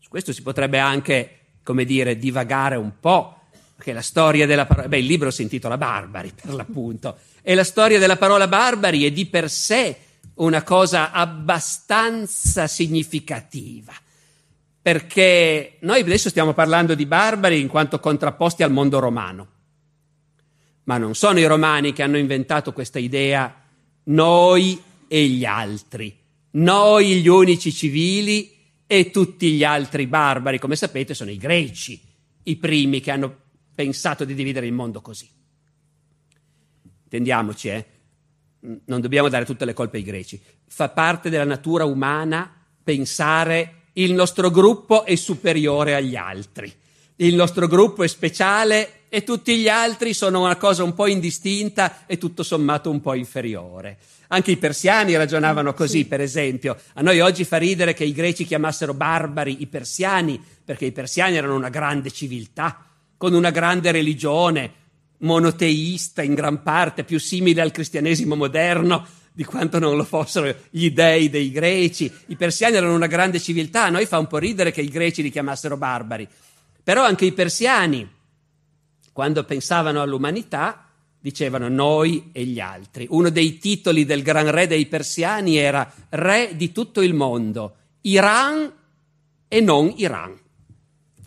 Su 0.00 0.10
questo 0.10 0.34
si 0.34 0.42
potrebbe 0.42 0.78
anche, 0.78 1.38
come 1.62 1.86
dire, 1.86 2.18
divagare 2.18 2.76
un 2.76 2.92
po', 3.00 3.44
perché 3.74 3.94
la 3.94 4.02
storia 4.02 4.44
della 4.44 4.66
parola, 4.66 4.88
beh, 4.88 4.98
il 4.98 5.06
libro 5.06 5.30
si 5.30 5.40
intitola 5.40 5.78
Barbari, 5.78 6.30
per 6.38 6.52
l'appunto, 6.52 7.16
e 7.40 7.54
la 7.54 7.64
storia 7.64 7.98
della 7.98 8.18
parola 8.18 8.46
barbari 8.48 9.06
è 9.06 9.10
di 9.10 9.24
per 9.24 9.48
sé 9.48 9.96
una 10.34 10.62
cosa 10.62 11.10
abbastanza 11.10 12.66
significativa, 12.66 13.94
perché 14.82 15.76
noi 15.80 16.00
adesso 16.00 16.28
stiamo 16.28 16.52
parlando 16.52 16.94
di 16.94 17.06
barbari 17.06 17.60
in 17.60 17.68
quanto 17.68 18.00
contrapposti 18.00 18.62
al 18.62 18.72
mondo 18.72 18.98
romano 18.98 19.52
ma 20.84 20.98
non 20.98 21.14
sono 21.14 21.38
i 21.38 21.46
romani 21.46 21.92
che 21.92 22.02
hanno 22.02 22.18
inventato 22.18 22.72
questa 22.72 22.98
idea 22.98 23.54
noi 24.04 24.80
e 25.06 25.26
gli 25.26 25.44
altri, 25.44 26.16
noi 26.52 27.20
gli 27.20 27.28
unici 27.28 27.72
civili 27.72 28.50
e 28.86 29.10
tutti 29.10 29.52
gli 29.52 29.64
altri 29.64 30.06
barbari, 30.06 30.58
come 30.58 30.76
sapete 30.76 31.14
sono 31.14 31.30
i 31.30 31.36
greci, 31.36 32.00
i 32.44 32.56
primi 32.56 33.00
che 33.00 33.10
hanno 33.10 33.36
pensato 33.74 34.24
di 34.24 34.34
dividere 34.34 34.66
il 34.66 34.72
mondo 34.72 35.00
così. 35.00 35.28
Intendiamoci, 37.04 37.68
eh? 37.68 37.86
non 38.86 39.00
dobbiamo 39.00 39.28
dare 39.28 39.44
tutte 39.44 39.64
le 39.64 39.74
colpe 39.74 39.98
ai 39.98 40.02
greci, 40.02 40.40
fa 40.66 40.88
parte 40.88 41.30
della 41.30 41.44
natura 41.44 41.84
umana 41.84 42.50
pensare 42.82 43.81
il 43.94 44.12
nostro 44.12 44.50
gruppo 44.50 45.04
è 45.04 45.14
superiore 45.14 45.94
agli 45.94 46.16
altri, 46.16 46.72
il 47.16 47.34
nostro 47.34 47.66
gruppo 47.66 48.02
è 48.02 48.08
speciale 48.08 49.02
e 49.08 49.22
tutti 49.22 49.56
gli 49.58 49.68
altri 49.68 50.14
sono 50.14 50.40
una 50.40 50.56
cosa 50.56 50.82
un 50.82 50.94
po' 50.94 51.06
indistinta 51.06 52.06
e 52.06 52.16
tutto 52.16 52.42
sommato 52.42 52.90
un 52.90 53.00
po' 53.00 53.14
inferiore. 53.14 53.98
Anche 54.28 54.52
i 54.52 54.56
persiani 54.56 55.14
ragionavano 55.14 55.74
così, 55.74 55.98
sì. 55.98 56.04
per 56.06 56.22
esempio. 56.22 56.78
A 56.94 57.02
noi 57.02 57.20
oggi 57.20 57.44
fa 57.44 57.58
ridere 57.58 57.92
che 57.92 58.04
i 58.04 58.12
greci 58.12 58.46
chiamassero 58.46 58.94
barbari 58.94 59.60
i 59.60 59.66
persiani, 59.66 60.42
perché 60.64 60.86
i 60.86 60.92
persiani 60.92 61.36
erano 61.36 61.54
una 61.54 61.68
grande 61.68 62.10
civiltà, 62.10 62.86
con 63.18 63.34
una 63.34 63.50
grande 63.50 63.92
religione, 63.92 64.72
monoteista 65.18 66.22
in 66.22 66.32
gran 66.32 66.62
parte, 66.62 67.04
più 67.04 67.20
simile 67.20 67.60
al 67.60 67.70
cristianesimo 67.70 68.34
moderno 68.34 69.06
di 69.32 69.44
quanto 69.44 69.78
non 69.78 69.96
lo 69.96 70.04
fossero 70.04 70.54
gli 70.70 70.90
dei 70.90 71.30
dei 71.30 71.50
greci. 71.50 72.12
I 72.26 72.36
persiani 72.36 72.76
erano 72.76 72.94
una 72.94 73.06
grande 73.06 73.40
civiltà, 73.40 73.84
a 73.84 73.90
noi 73.90 74.06
fa 74.06 74.18
un 74.18 74.26
po' 74.26 74.38
ridere 74.38 74.70
che 74.70 74.82
i 74.82 74.88
greci 74.88 75.22
li 75.22 75.30
chiamassero 75.30 75.76
barbari. 75.76 76.28
Però 76.82 77.04
anche 77.04 77.24
i 77.24 77.32
persiani, 77.32 78.08
quando 79.12 79.44
pensavano 79.44 80.02
all'umanità, 80.02 80.88
dicevano 81.20 81.68
noi 81.68 82.30
e 82.32 82.44
gli 82.44 82.58
altri. 82.58 83.06
Uno 83.08 83.30
dei 83.30 83.58
titoli 83.58 84.04
del 84.04 84.22
gran 84.22 84.50
re 84.50 84.66
dei 84.66 84.86
persiani 84.86 85.56
era 85.56 85.90
re 86.10 86.56
di 86.56 86.72
tutto 86.72 87.00
il 87.00 87.14
mondo, 87.14 87.76
Iran 88.02 88.70
e 89.46 89.60
non 89.60 89.92
Iran. 89.96 90.41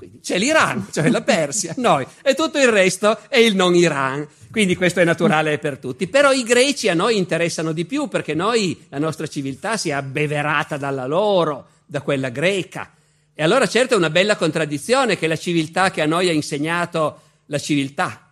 Quindi 0.06 0.20
c'è 0.22 0.38
l'Iran, 0.38 0.88
cioè 0.92 1.10
la 1.10 1.22
Persia, 1.22 1.74
noi, 1.78 2.06
e 2.22 2.36
tutto 2.36 2.60
il 2.60 2.68
resto 2.68 3.18
è 3.28 3.38
il 3.38 3.56
non 3.56 3.74
Iran. 3.76 4.28
Quindi 4.52 4.76
questo 4.76 5.00
è 5.00 5.04
naturale 5.04 5.58
per 5.58 5.80
tutti. 5.80 6.08
Però 6.08 6.32
i 6.32 6.44
greci 6.44 6.88
a 6.90 6.94
noi 6.94 7.18
interessano 7.18 7.72
di 7.72 7.86
più 7.86 8.08
perché 8.08 8.36
noi, 8.36 8.86
la 8.90 9.00
nostra 9.00 9.28
civiltà 9.28 9.78
si 9.78 9.90
è 9.90 9.94
abbeverata 9.94 10.78
dalla 10.78 11.08
loro, 11.08 11.68
da 11.86 12.02
quella 12.02 12.30
greca. 12.30 12.94
E 13.34 13.44
allora 13.44 13.68
certo 13.68 13.96
è 13.96 13.98
una 13.98 14.12
bella 14.12 14.38
contraddizione 14.38 15.18
che 15.18 15.28
la 15.28 15.36
civiltà 15.36 15.90
che 15.90 16.02
a 16.02 16.06
noi 16.06 16.30
ha 16.30 16.34
insegnato 16.34 17.22
la 17.48 17.58
civiltà, 17.58 18.30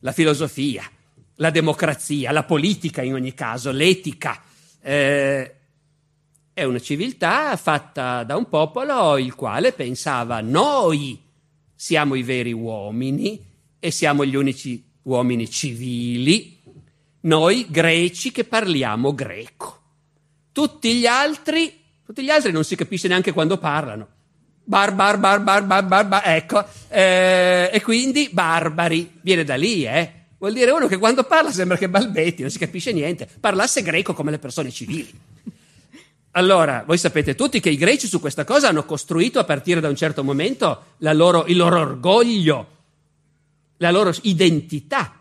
la 0.00 0.12
filosofia, 0.12 0.88
la 1.36 1.50
democrazia, 1.50 2.30
la 2.32 2.44
politica 2.44 3.02
in 3.02 3.14
ogni 3.14 3.34
caso, 3.34 3.72
l'etica. 3.72 4.42
Eh, 4.80 5.54
è 6.58 6.64
una 6.64 6.80
civiltà 6.80 7.54
fatta 7.54 8.24
da 8.24 8.36
un 8.36 8.48
popolo 8.48 9.16
il 9.16 9.36
quale 9.36 9.70
pensava 9.70 10.40
noi 10.40 11.16
siamo 11.72 12.16
i 12.16 12.24
veri 12.24 12.50
uomini 12.50 13.40
e 13.78 13.92
siamo 13.92 14.24
gli 14.24 14.34
unici 14.34 14.84
uomini 15.02 15.48
civili, 15.48 16.60
noi 17.20 17.64
greci 17.70 18.32
che 18.32 18.42
parliamo 18.42 19.14
greco. 19.14 19.82
Tutti 20.50 20.96
gli 20.96 21.06
altri, 21.06 21.72
tutti 22.04 22.24
gli 22.24 22.30
altri 22.30 22.50
non 22.50 22.64
si 22.64 22.74
capisce 22.74 23.06
neanche 23.06 23.30
quando 23.30 23.58
parlano 23.58 24.08
bar, 24.64 24.92
bar, 24.96 25.16
bar, 25.16 25.40
bar, 25.40 25.64
bar, 25.64 25.84
bar, 25.84 26.08
bar 26.08 26.22
ecco, 26.24 26.64
eh, 26.88 27.70
e 27.72 27.80
quindi 27.82 28.30
barbari, 28.32 29.20
viene 29.20 29.44
da 29.44 29.54
lì, 29.54 29.86
eh. 29.86 30.12
Vuol 30.38 30.52
dire 30.52 30.72
uno 30.72 30.88
che 30.88 30.98
quando 30.98 31.22
parla 31.22 31.52
sembra 31.52 31.76
che 31.76 31.88
balbetti, 31.88 32.42
non 32.42 32.50
si 32.50 32.58
capisce 32.58 32.92
niente, 32.92 33.28
parlasse 33.38 33.82
greco 33.82 34.12
come 34.12 34.32
le 34.32 34.38
persone 34.38 34.70
civili. 34.70 35.10
Allora, 36.38 36.84
voi 36.86 36.98
sapete 36.98 37.34
tutti 37.34 37.58
che 37.58 37.68
i 37.68 37.76
greci 37.76 38.06
su 38.06 38.20
questa 38.20 38.44
cosa 38.44 38.68
hanno 38.68 38.84
costruito 38.84 39.40
a 39.40 39.44
partire 39.44 39.80
da 39.80 39.88
un 39.88 39.96
certo 39.96 40.22
momento 40.22 40.94
loro, 40.98 41.44
il 41.46 41.56
loro 41.56 41.80
orgoglio, 41.80 42.66
la 43.78 43.90
loro 43.90 44.14
identità. 44.22 45.20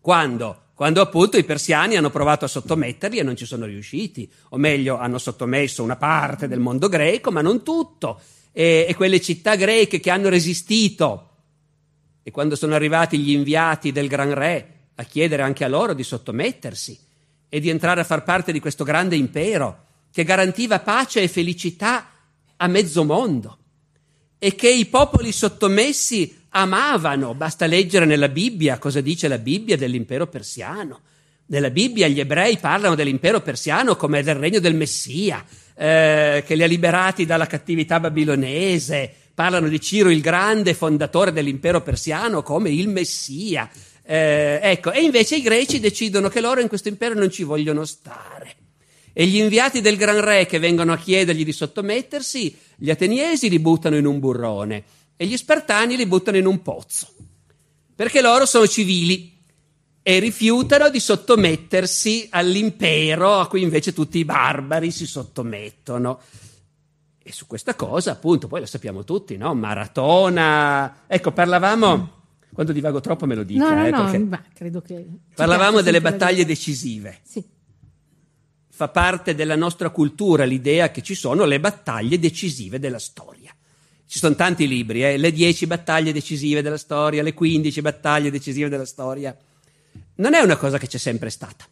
Quando? 0.00 0.62
Quando 0.74 1.00
appunto 1.00 1.36
i 1.36 1.42
persiani 1.42 1.96
hanno 1.96 2.10
provato 2.10 2.44
a 2.44 2.48
sottometterli 2.48 3.18
e 3.18 3.24
non 3.24 3.34
ci 3.34 3.44
sono 3.44 3.66
riusciti, 3.66 4.30
o 4.50 4.56
meglio, 4.56 4.98
hanno 4.98 5.18
sottomesso 5.18 5.82
una 5.82 5.96
parte 5.96 6.46
del 6.46 6.60
mondo 6.60 6.88
greco, 6.88 7.32
ma 7.32 7.42
non 7.42 7.64
tutto 7.64 8.20
e, 8.52 8.86
e 8.88 8.94
quelle 8.94 9.20
città 9.20 9.56
greche 9.56 9.98
che 9.98 10.10
hanno 10.10 10.28
resistito. 10.28 11.30
E 12.22 12.30
quando 12.30 12.54
sono 12.54 12.76
arrivati 12.76 13.18
gli 13.18 13.32
inviati 13.32 13.90
del 13.90 14.06
Gran 14.06 14.32
Re 14.32 14.74
a 14.94 15.02
chiedere 15.02 15.42
anche 15.42 15.64
a 15.64 15.68
loro 15.68 15.92
di 15.92 16.04
sottomettersi 16.04 16.96
e 17.48 17.58
di 17.58 17.68
entrare 17.68 18.00
a 18.00 18.04
far 18.04 18.22
parte 18.22 18.52
di 18.52 18.60
questo 18.60 18.84
grande 18.84 19.16
impero 19.16 19.88
che 20.12 20.24
garantiva 20.24 20.80
pace 20.80 21.22
e 21.22 21.28
felicità 21.28 22.10
a 22.56 22.66
mezzo 22.66 23.04
mondo 23.04 23.58
e 24.38 24.54
che 24.54 24.70
i 24.70 24.86
popoli 24.86 25.32
sottomessi 25.32 26.38
amavano. 26.50 27.34
Basta 27.34 27.66
leggere 27.66 28.06
nella 28.06 28.28
Bibbia 28.28 28.78
cosa 28.78 29.00
dice 29.00 29.28
la 29.28 29.38
Bibbia 29.38 29.76
dell'impero 29.76 30.26
persiano. 30.26 31.00
Nella 31.46 31.70
Bibbia 31.70 32.08
gli 32.08 32.20
ebrei 32.20 32.58
parlano 32.58 32.94
dell'impero 32.94 33.40
persiano 33.40 33.96
come 33.96 34.22
del 34.22 34.36
regno 34.36 34.60
del 34.60 34.74
Messia, 34.74 35.44
eh, 35.74 36.44
che 36.46 36.54
li 36.54 36.62
ha 36.62 36.66
liberati 36.66 37.26
dalla 37.26 37.46
cattività 37.46 37.98
babilonese, 37.98 39.12
parlano 39.34 39.68
di 39.68 39.80
Ciro 39.80 40.10
il 40.10 40.20
Grande, 40.20 40.74
fondatore 40.74 41.32
dell'impero 41.32 41.82
persiano, 41.82 42.42
come 42.42 42.70
il 42.70 42.88
Messia. 42.88 43.68
Eh, 44.02 44.60
ecco, 44.62 44.92
e 44.92 45.02
invece 45.02 45.36
i 45.36 45.42
greci 45.42 45.80
decidono 45.80 46.28
che 46.28 46.40
loro 46.40 46.60
in 46.60 46.68
questo 46.68 46.88
impero 46.88 47.14
non 47.14 47.30
ci 47.30 47.42
vogliono 47.42 47.84
stare. 47.84 48.59
E 49.20 49.26
gli 49.26 49.36
inviati 49.36 49.82
del 49.82 49.98
gran 49.98 50.18
re 50.24 50.46
che 50.46 50.58
vengono 50.58 50.94
a 50.94 50.96
chiedergli 50.96 51.44
di 51.44 51.52
sottomettersi, 51.52 52.56
gli 52.76 52.88
ateniesi 52.88 53.50
li 53.50 53.58
buttano 53.58 53.98
in 53.98 54.06
un 54.06 54.18
burrone 54.18 54.82
e 55.14 55.26
gli 55.26 55.36
spartani 55.36 55.94
li 55.94 56.06
buttano 56.06 56.38
in 56.38 56.46
un 56.46 56.62
pozzo. 56.62 57.06
Perché 57.94 58.22
loro 58.22 58.46
sono 58.46 58.66
civili, 58.66 59.36
e 60.02 60.20
rifiutano 60.20 60.88
di 60.88 60.98
sottomettersi 60.98 62.28
all'impero 62.30 63.40
a 63.40 63.46
cui 63.46 63.60
invece 63.60 63.92
tutti 63.92 64.16
i 64.16 64.24
barbari 64.24 64.90
si 64.90 65.04
sottomettono. 65.06 66.18
E 67.22 67.30
su 67.30 67.46
questa 67.46 67.74
cosa, 67.74 68.12
appunto, 68.12 68.48
poi 68.48 68.60
lo 68.60 68.66
sappiamo 68.66 69.04
tutti, 69.04 69.36
no? 69.36 69.54
Maratona. 69.54 71.02
Ecco, 71.06 71.32
parlavamo. 71.32 72.12
Quando 72.54 72.72
divago 72.72 73.00
troppo 73.00 73.26
me 73.26 73.34
lo 73.34 73.42
dica. 73.42 73.68
No, 73.68 73.80
no, 73.80 74.10
eh, 74.10 74.16
no, 74.16 74.24
ma 74.24 74.42
credo 74.54 74.80
che. 74.80 75.06
Parlavamo 75.34 75.82
delle 75.82 76.00
battaglie 76.00 76.46
decisive. 76.46 77.18
Sì. 77.22 77.58
Fa 78.80 78.88
parte 78.88 79.34
della 79.34 79.56
nostra 79.56 79.90
cultura 79.90 80.44
l'idea 80.44 80.90
che 80.90 81.02
ci 81.02 81.14
sono 81.14 81.44
le 81.44 81.60
battaglie 81.60 82.18
decisive 82.18 82.78
della 82.78 82.98
storia. 82.98 83.54
Ci 84.06 84.18
sono 84.18 84.34
tanti 84.34 84.66
libri, 84.66 85.04
eh? 85.04 85.18
le 85.18 85.32
dieci 85.32 85.66
battaglie 85.66 86.14
decisive 86.14 86.62
della 86.62 86.78
storia, 86.78 87.22
le 87.22 87.34
quindici 87.34 87.82
battaglie 87.82 88.30
decisive 88.30 88.70
della 88.70 88.86
storia 88.86 89.36
non 90.14 90.32
è 90.32 90.40
una 90.40 90.56
cosa 90.56 90.78
che 90.78 90.86
c'è 90.86 90.96
sempre 90.96 91.28
stata. 91.28 91.66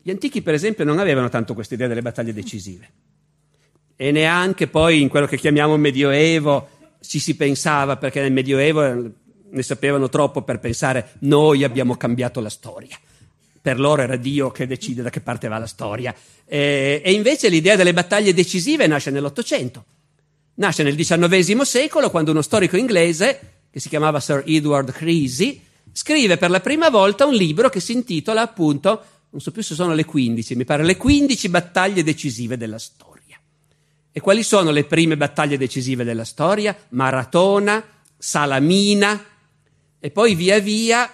Gli 0.00 0.10
antichi, 0.10 0.40
per 0.40 0.54
esempio, 0.54 0.84
non 0.84 1.00
avevano 1.00 1.28
tanto 1.28 1.52
questa 1.52 1.74
idea 1.74 1.88
delle 1.88 2.00
battaglie 2.00 2.32
decisive. 2.32 2.88
E 3.96 4.12
neanche 4.12 4.68
poi 4.68 5.00
in 5.00 5.08
quello 5.08 5.26
che 5.26 5.36
chiamiamo 5.36 5.76
Medioevo 5.76 6.68
ci 7.00 7.18
si 7.18 7.34
pensava, 7.34 7.96
perché 7.96 8.20
nel 8.20 8.30
Medioevo 8.30 9.12
ne 9.50 9.62
sapevano 9.64 10.08
troppo 10.08 10.42
per 10.42 10.60
pensare 10.60 11.14
noi 11.22 11.64
abbiamo 11.64 11.96
cambiato 11.96 12.38
la 12.38 12.50
storia. 12.50 12.96
Per 13.62 13.78
loro 13.78 14.02
era 14.02 14.16
Dio 14.16 14.50
che 14.50 14.66
decide 14.66 15.02
da 15.02 15.08
che 15.08 15.20
parte 15.20 15.48
va 15.48 15.56
la 15.56 15.66
storia. 15.66 16.14
E, 16.44 17.00
e 17.02 17.12
invece 17.12 17.48
l'idea 17.48 17.76
delle 17.76 17.94
battaglie 17.94 18.34
decisive 18.34 18.86
nasce 18.86 19.10
nell'Ottocento. 19.10 19.84
Nasce 20.54 20.82
nel 20.82 20.96
XIX 20.96 21.60
secolo 21.62 22.10
quando 22.10 22.32
uno 22.32 22.42
storico 22.42 22.76
inglese, 22.76 23.40
che 23.70 23.80
si 23.80 23.88
chiamava 23.88 24.20
Sir 24.20 24.42
Edward 24.44 24.90
Creasy, 24.92 25.62
scrive 25.92 26.36
per 26.36 26.50
la 26.50 26.60
prima 26.60 26.90
volta 26.90 27.24
un 27.24 27.34
libro 27.34 27.70
che 27.70 27.80
si 27.80 27.92
intitola 27.92 28.42
appunto 28.42 29.04
non 29.32 29.40
so 29.40 29.50
più 29.50 29.62
se 29.62 29.74
sono 29.74 29.94
le 29.94 30.04
15, 30.04 30.56
mi 30.56 30.66
pare, 30.66 30.84
le 30.84 30.98
15 30.98 31.48
battaglie 31.48 32.02
decisive 32.02 32.58
della 32.58 32.78
storia. 32.78 33.40
E 34.12 34.20
quali 34.20 34.42
sono 34.42 34.70
le 34.70 34.84
prime 34.84 35.16
battaglie 35.16 35.56
decisive 35.56 36.04
della 36.04 36.24
storia? 36.24 36.76
Maratona, 36.90 37.82
Salamina, 38.18 39.24
e 39.98 40.10
poi 40.10 40.34
via 40.34 40.58
via 40.58 41.10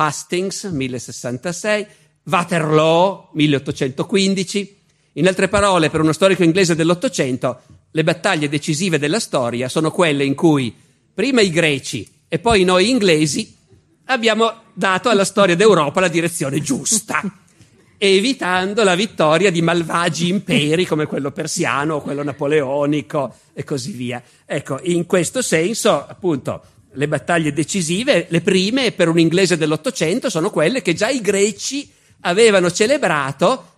Hastings, 0.00 0.64
1066, 0.64 1.86
Waterloo, 2.24 3.30
1815. 3.32 4.76
In 5.14 5.26
altre 5.26 5.48
parole, 5.48 5.90
per 5.90 6.00
uno 6.00 6.12
storico 6.12 6.44
inglese 6.44 6.76
dell'Ottocento, 6.76 7.62
le 7.90 8.04
battaglie 8.04 8.48
decisive 8.48 8.98
della 8.98 9.18
storia 9.18 9.68
sono 9.68 9.90
quelle 9.90 10.24
in 10.24 10.36
cui 10.36 10.72
prima 11.12 11.40
i 11.40 11.50
greci 11.50 12.08
e 12.28 12.38
poi 12.38 12.62
noi 12.62 12.90
inglesi 12.90 13.56
abbiamo 14.04 14.62
dato 14.72 15.08
alla 15.08 15.24
storia 15.24 15.56
d'Europa 15.56 15.98
la 15.98 16.08
direzione 16.08 16.60
giusta, 16.60 17.20
evitando 17.98 18.84
la 18.84 18.94
vittoria 18.94 19.50
di 19.50 19.62
malvagi 19.62 20.28
imperi 20.28 20.86
come 20.86 21.06
quello 21.06 21.32
persiano 21.32 22.00
quello 22.00 22.22
napoleonico 22.22 23.34
e 23.52 23.64
così 23.64 23.90
via. 23.90 24.22
Ecco, 24.46 24.78
in 24.82 25.06
questo 25.06 25.42
senso, 25.42 26.06
appunto, 26.06 26.62
le 26.92 27.08
battaglie 27.08 27.52
decisive, 27.52 28.26
le 28.28 28.40
prime 28.40 28.92
per 28.92 29.08
un 29.08 29.18
inglese 29.18 29.56
dell'Ottocento, 29.56 30.30
sono 30.30 30.50
quelle 30.50 30.82
che 30.82 30.94
già 30.94 31.08
i 31.08 31.20
greci 31.20 31.90
avevano 32.20 32.70
celebrato, 32.70 33.72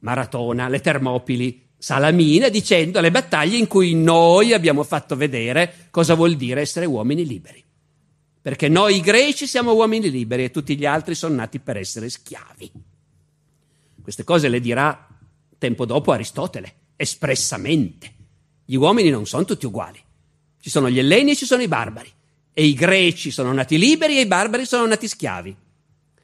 Maratona, 0.00 0.68
le 0.68 0.80
Termopili, 0.80 1.70
Salamina, 1.76 2.48
dicendo 2.48 3.00
le 3.00 3.10
battaglie 3.10 3.56
in 3.56 3.66
cui 3.66 3.94
noi 3.94 4.52
abbiamo 4.52 4.84
fatto 4.84 5.16
vedere 5.16 5.88
cosa 5.90 6.14
vuol 6.14 6.36
dire 6.36 6.60
essere 6.60 6.86
uomini 6.86 7.26
liberi. 7.26 7.62
Perché 8.40 8.68
noi 8.68 9.00
greci 9.00 9.46
siamo 9.46 9.72
uomini 9.72 10.10
liberi 10.10 10.44
e 10.44 10.50
tutti 10.50 10.76
gli 10.76 10.86
altri 10.86 11.14
sono 11.14 11.34
nati 11.34 11.58
per 11.58 11.76
essere 11.76 12.08
schiavi. 12.08 12.70
Queste 14.02 14.24
cose 14.24 14.48
le 14.48 14.60
dirà 14.60 15.08
tempo 15.58 15.84
dopo 15.84 16.12
Aristotele, 16.12 16.74
espressamente. 16.96 18.14
Gli 18.64 18.74
uomini 18.74 19.10
non 19.10 19.26
sono 19.26 19.44
tutti 19.44 19.66
uguali. 19.66 20.00
Ci 20.60 20.70
sono 20.70 20.88
gli 20.88 20.98
elleni 20.98 21.32
e 21.32 21.36
ci 21.36 21.46
sono 21.46 21.62
i 21.62 21.68
barbari. 21.68 22.10
E 22.52 22.64
i 22.64 22.74
greci 22.74 23.30
sono 23.30 23.52
nati 23.52 23.78
liberi 23.78 24.18
e 24.18 24.22
i 24.22 24.26
barbari 24.26 24.66
sono 24.66 24.86
nati 24.86 25.08
schiavi. 25.08 25.56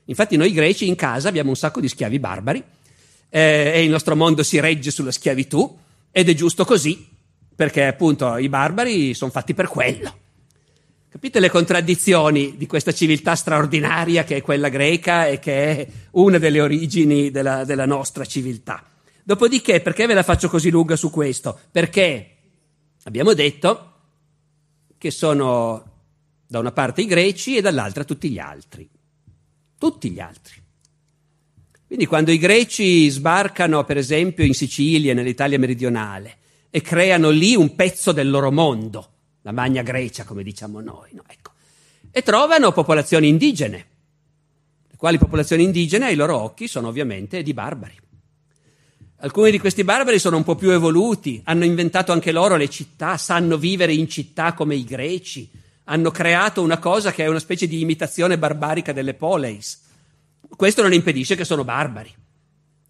Infatti 0.04 0.36
noi 0.36 0.52
greci 0.52 0.86
in 0.86 0.94
casa 0.94 1.28
abbiamo 1.28 1.50
un 1.50 1.56
sacco 1.56 1.80
di 1.80 1.88
schiavi 1.88 2.18
barbari 2.18 2.62
eh, 3.28 3.72
e 3.74 3.82
il 3.82 3.90
nostro 3.90 4.16
mondo 4.16 4.42
si 4.42 4.58
regge 4.58 4.90
sulla 4.90 5.10
schiavitù 5.10 5.78
ed 6.10 6.28
è 6.28 6.34
giusto 6.34 6.64
così, 6.64 7.06
perché 7.54 7.84
appunto 7.84 8.36
i 8.38 8.48
barbari 8.48 9.14
sono 9.14 9.30
fatti 9.30 9.54
per 9.54 9.68
quello. 9.68 10.26
Capite 11.10 11.40
le 11.40 11.50
contraddizioni 11.50 12.56
di 12.56 12.66
questa 12.66 12.92
civiltà 12.92 13.34
straordinaria 13.34 14.24
che 14.24 14.36
è 14.36 14.42
quella 14.42 14.68
greca 14.68 15.26
e 15.26 15.38
che 15.38 15.64
è 15.64 15.88
una 16.12 16.38
delle 16.38 16.60
origini 16.60 17.30
della, 17.30 17.64
della 17.64 17.86
nostra 17.86 18.24
civiltà. 18.24 18.84
Dopodiché, 19.24 19.80
perché 19.80 20.06
ve 20.06 20.14
la 20.14 20.22
faccio 20.22 20.48
così 20.48 20.70
lunga 20.70 20.96
su 20.96 21.10
questo? 21.10 21.58
Perché 21.70 22.36
abbiamo 23.04 23.34
detto 23.34 23.92
che 24.96 25.10
sono 25.10 25.97
da 26.48 26.58
una 26.58 26.72
parte 26.72 27.02
i 27.02 27.06
greci 27.06 27.56
e 27.56 27.60
dall'altra 27.60 28.04
tutti 28.04 28.30
gli 28.30 28.38
altri. 28.38 28.88
Tutti 29.78 30.10
gli 30.10 30.18
altri. 30.18 30.54
Quindi 31.86 32.06
quando 32.06 32.32
i 32.32 32.38
greci 32.38 33.08
sbarcano, 33.08 33.84
per 33.84 33.98
esempio, 33.98 34.44
in 34.44 34.54
Sicilia, 34.54 35.14
nell'Italia 35.14 35.58
meridionale, 35.58 36.36
e 36.70 36.80
creano 36.80 37.30
lì 37.30 37.54
un 37.54 37.74
pezzo 37.74 38.12
del 38.12 38.30
loro 38.30 38.50
mondo, 38.50 39.10
la 39.42 39.52
Magna 39.52 39.82
Grecia, 39.82 40.24
come 40.24 40.42
diciamo 40.42 40.80
noi, 40.80 41.10
no? 41.12 41.22
ecco. 41.26 41.52
e 42.10 42.22
trovano 42.22 42.72
popolazioni 42.72 43.28
indigene, 43.28 43.86
le 44.88 44.96
quali 44.96 45.18
popolazioni 45.18 45.64
indigene 45.64 46.06
ai 46.06 46.14
loro 46.14 46.38
occhi 46.38 46.66
sono 46.66 46.88
ovviamente 46.88 47.42
di 47.42 47.54
barbari. 47.54 47.96
Alcuni 49.20 49.50
di 49.50 49.58
questi 49.58 49.82
barbari 49.82 50.18
sono 50.18 50.36
un 50.36 50.44
po' 50.44 50.54
più 50.54 50.70
evoluti, 50.70 51.40
hanno 51.44 51.64
inventato 51.64 52.12
anche 52.12 52.32
loro 52.32 52.56
le 52.56 52.68
città, 52.68 53.16
sanno 53.16 53.56
vivere 53.56 53.92
in 53.92 54.08
città 54.08 54.52
come 54.52 54.76
i 54.76 54.84
greci, 54.84 55.50
hanno 55.90 56.10
creato 56.10 56.62
una 56.62 56.78
cosa 56.78 57.12
che 57.12 57.24
è 57.24 57.28
una 57.28 57.38
specie 57.38 57.66
di 57.66 57.80
imitazione 57.80 58.38
barbarica 58.38 58.92
delle 58.92 59.14
poleis. 59.14 59.80
Questo 60.48 60.82
non 60.82 60.92
impedisce 60.92 61.34
che 61.34 61.44
sono 61.44 61.64
barbari. 61.64 62.14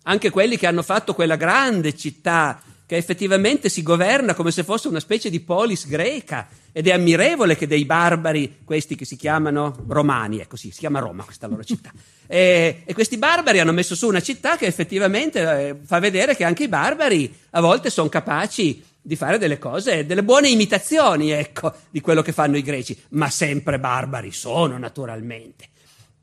Anche 0.04 0.30
quelli 0.30 0.56
che 0.56 0.66
hanno 0.66 0.82
fatto 0.82 1.14
quella 1.14 1.36
grande 1.36 1.94
città 1.94 2.60
che 2.86 2.96
effettivamente 2.96 3.68
si 3.68 3.82
governa 3.82 4.34
come 4.34 4.50
se 4.50 4.64
fosse 4.64 4.88
una 4.88 4.98
specie 4.98 5.28
di 5.28 5.40
polis 5.40 5.86
greca 5.86 6.48
ed 6.72 6.88
è 6.88 6.92
ammirevole 6.92 7.54
che 7.54 7.66
dei 7.66 7.84
barbari, 7.84 8.60
questi 8.64 8.96
che 8.96 9.04
si 9.04 9.14
chiamano 9.14 9.84
romani, 9.86 10.40
ecco 10.40 10.56
sì, 10.56 10.70
si 10.70 10.78
chiama 10.78 10.98
Roma 10.98 11.22
questa 11.22 11.46
loro 11.46 11.62
città, 11.62 11.92
e, 12.26 12.82
e 12.86 12.94
questi 12.94 13.18
barbari 13.18 13.60
hanno 13.60 13.72
messo 13.72 13.94
su 13.94 14.08
una 14.08 14.22
città 14.22 14.56
che 14.56 14.64
effettivamente 14.64 15.40
eh, 15.40 15.76
fa 15.84 15.98
vedere 15.98 16.34
che 16.34 16.44
anche 16.44 16.64
i 16.64 16.68
barbari 16.68 17.32
a 17.50 17.60
volte 17.60 17.90
sono 17.90 18.08
capaci 18.08 18.82
di 19.08 19.16
fare 19.16 19.38
delle 19.38 19.58
cose, 19.58 20.04
delle 20.04 20.22
buone 20.22 20.50
imitazioni, 20.50 21.30
ecco, 21.30 21.72
di 21.90 22.00
quello 22.00 22.20
che 22.20 22.32
fanno 22.32 22.58
i 22.58 22.62
greci, 22.62 22.96
ma 23.10 23.30
sempre 23.30 23.80
barbari 23.80 24.32
sono 24.32 24.76
naturalmente. 24.76 25.68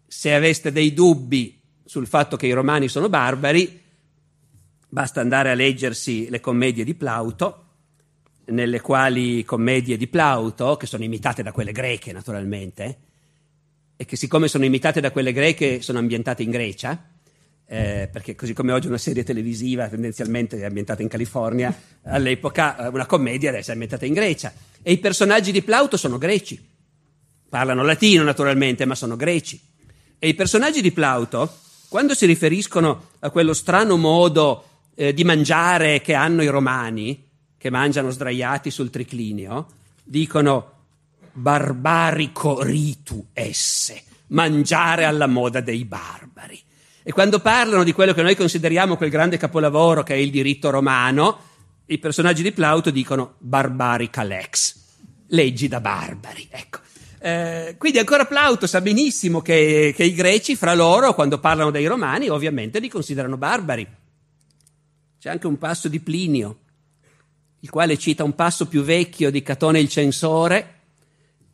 Se 0.07 0.33
aveste 0.33 0.71
dei 0.71 0.93
dubbi 0.93 1.59
sul 1.83 2.05
fatto 2.05 2.37
che 2.37 2.45
i 2.45 2.53
romani 2.53 2.87
sono 2.87 3.09
barbari, 3.09 3.83
Basta 4.95 5.19
andare 5.19 5.51
a 5.51 5.55
leggersi 5.55 6.29
le 6.29 6.39
commedie 6.39 6.85
di 6.85 6.93
Plauto, 6.93 7.63
nelle 8.45 8.79
quali 8.79 9.43
commedie 9.43 9.97
di 9.97 10.07
Plauto, 10.07 10.77
che 10.77 10.85
sono 10.85 11.03
imitate 11.03 11.43
da 11.43 11.51
quelle 11.51 11.73
greche 11.73 12.13
naturalmente, 12.13 12.99
e 13.97 14.05
che 14.05 14.15
siccome 14.15 14.47
sono 14.47 14.63
imitate 14.63 15.01
da 15.01 15.11
quelle 15.11 15.33
greche 15.33 15.81
sono 15.81 15.99
ambientate 15.99 16.43
in 16.43 16.49
Grecia, 16.49 17.09
eh, 17.67 18.09
perché 18.11 18.35
così 18.35 18.53
come 18.53 18.71
oggi 18.71 18.87
una 18.87 18.97
serie 18.97 19.23
televisiva 19.23 19.87
tendenzialmente 19.87 20.57
è 20.57 20.65
ambientata 20.65 21.01
in 21.01 21.07
California, 21.07 21.75
all'epoca 22.03 22.77
eh, 22.77 22.87
una 22.89 23.05
commedia 23.05 23.49
deve 23.49 23.59
essere 23.59 23.73
ambientata 23.73 24.05
in 24.05 24.13
Grecia. 24.13 24.53
E 24.81 24.91
i 24.91 24.97
personaggi 24.99 25.51
di 25.51 25.63
Plauto 25.63 25.97
sono 25.97 26.17
greci. 26.17 26.73
Parlano 27.49 27.83
latino 27.83 28.23
naturalmente, 28.23 28.85
ma 28.85 28.95
sono 28.95 29.15
greci. 29.15 29.59
E 30.19 30.27
i 30.27 30.33
personaggi 30.33 30.81
di 30.81 30.91
Plauto, 30.91 31.57
quando 31.89 32.13
si 32.13 32.25
riferiscono 32.25 33.09
a 33.19 33.29
quello 33.29 33.53
strano 33.53 33.97
modo 33.97 34.65
eh, 34.95 35.13
di 35.13 35.23
mangiare 35.23 36.01
che 36.01 36.13
hanno 36.13 36.43
i 36.43 36.47
romani, 36.47 37.29
che 37.57 37.69
mangiano 37.69 38.11
sdraiati 38.11 38.69
sul 38.69 38.89
triclinio, 38.89 39.67
dicono 40.03 40.71
barbarico 41.33 42.61
ritu 42.61 43.27
esse, 43.33 44.03
mangiare 44.27 45.05
alla 45.05 45.27
moda 45.27 45.59
dei 45.61 45.83
barbari. 45.83 46.61
E 47.07 47.11
quando 47.11 47.39
parlano 47.39 47.83
di 47.83 47.93
quello 47.93 48.15
che 48.15 48.23
noi 48.23 48.35
consideriamo 48.35 48.97
quel 48.97 49.11
grande 49.11 49.37
capolavoro 49.37 50.01
che 50.01 50.15
è 50.15 50.17
il 50.17 50.31
diritto 50.31 50.71
romano, 50.71 51.37
i 51.85 51.99
personaggi 51.99 52.41
di 52.41 52.51
Plauto 52.51 52.89
dicono 52.89 53.35
barbarica 53.37 54.23
lex, 54.23 54.75
leggi 55.27 55.67
da 55.67 55.79
barbari. 55.79 56.47
Ecco. 56.49 56.79
Eh, 57.19 57.75
quindi 57.77 57.99
ancora 57.99 58.25
Plauto 58.25 58.65
sa 58.65 58.81
benissimo 58.81 59.43
che, 59.43 59.93
che 59.95 60.03
i 60.03 60.15
greci 60.15 60.55
fra 60.55 60.73
loro, 60.73 61.13
quando 61.13 61.37
parlano 61.37 61.69
dei 61.69 61.85
romani, 61.85 62.27
ovviamente 62.27 62.79
li 62.79 62.89
considerano 62.89 63.37
barbari. 63.37 63.87
C'è 65.19 65.29
anche 65.29 65.45
un 65.45 65.59
passo 65.59 65.87
di 65.87 65.99
Plinio, 65.99 66.57
il 67.59 67.69
quale 67.69 67.99
cita 67.99 68.23
un 68.23 68.33
passo 68.33 68.67
più 68.67 68.81
vecchio 68.81 69.29
di 69.29 69.43
Catone 69.43 69.79
il 69.79 69.89
censore, 69.89 70.79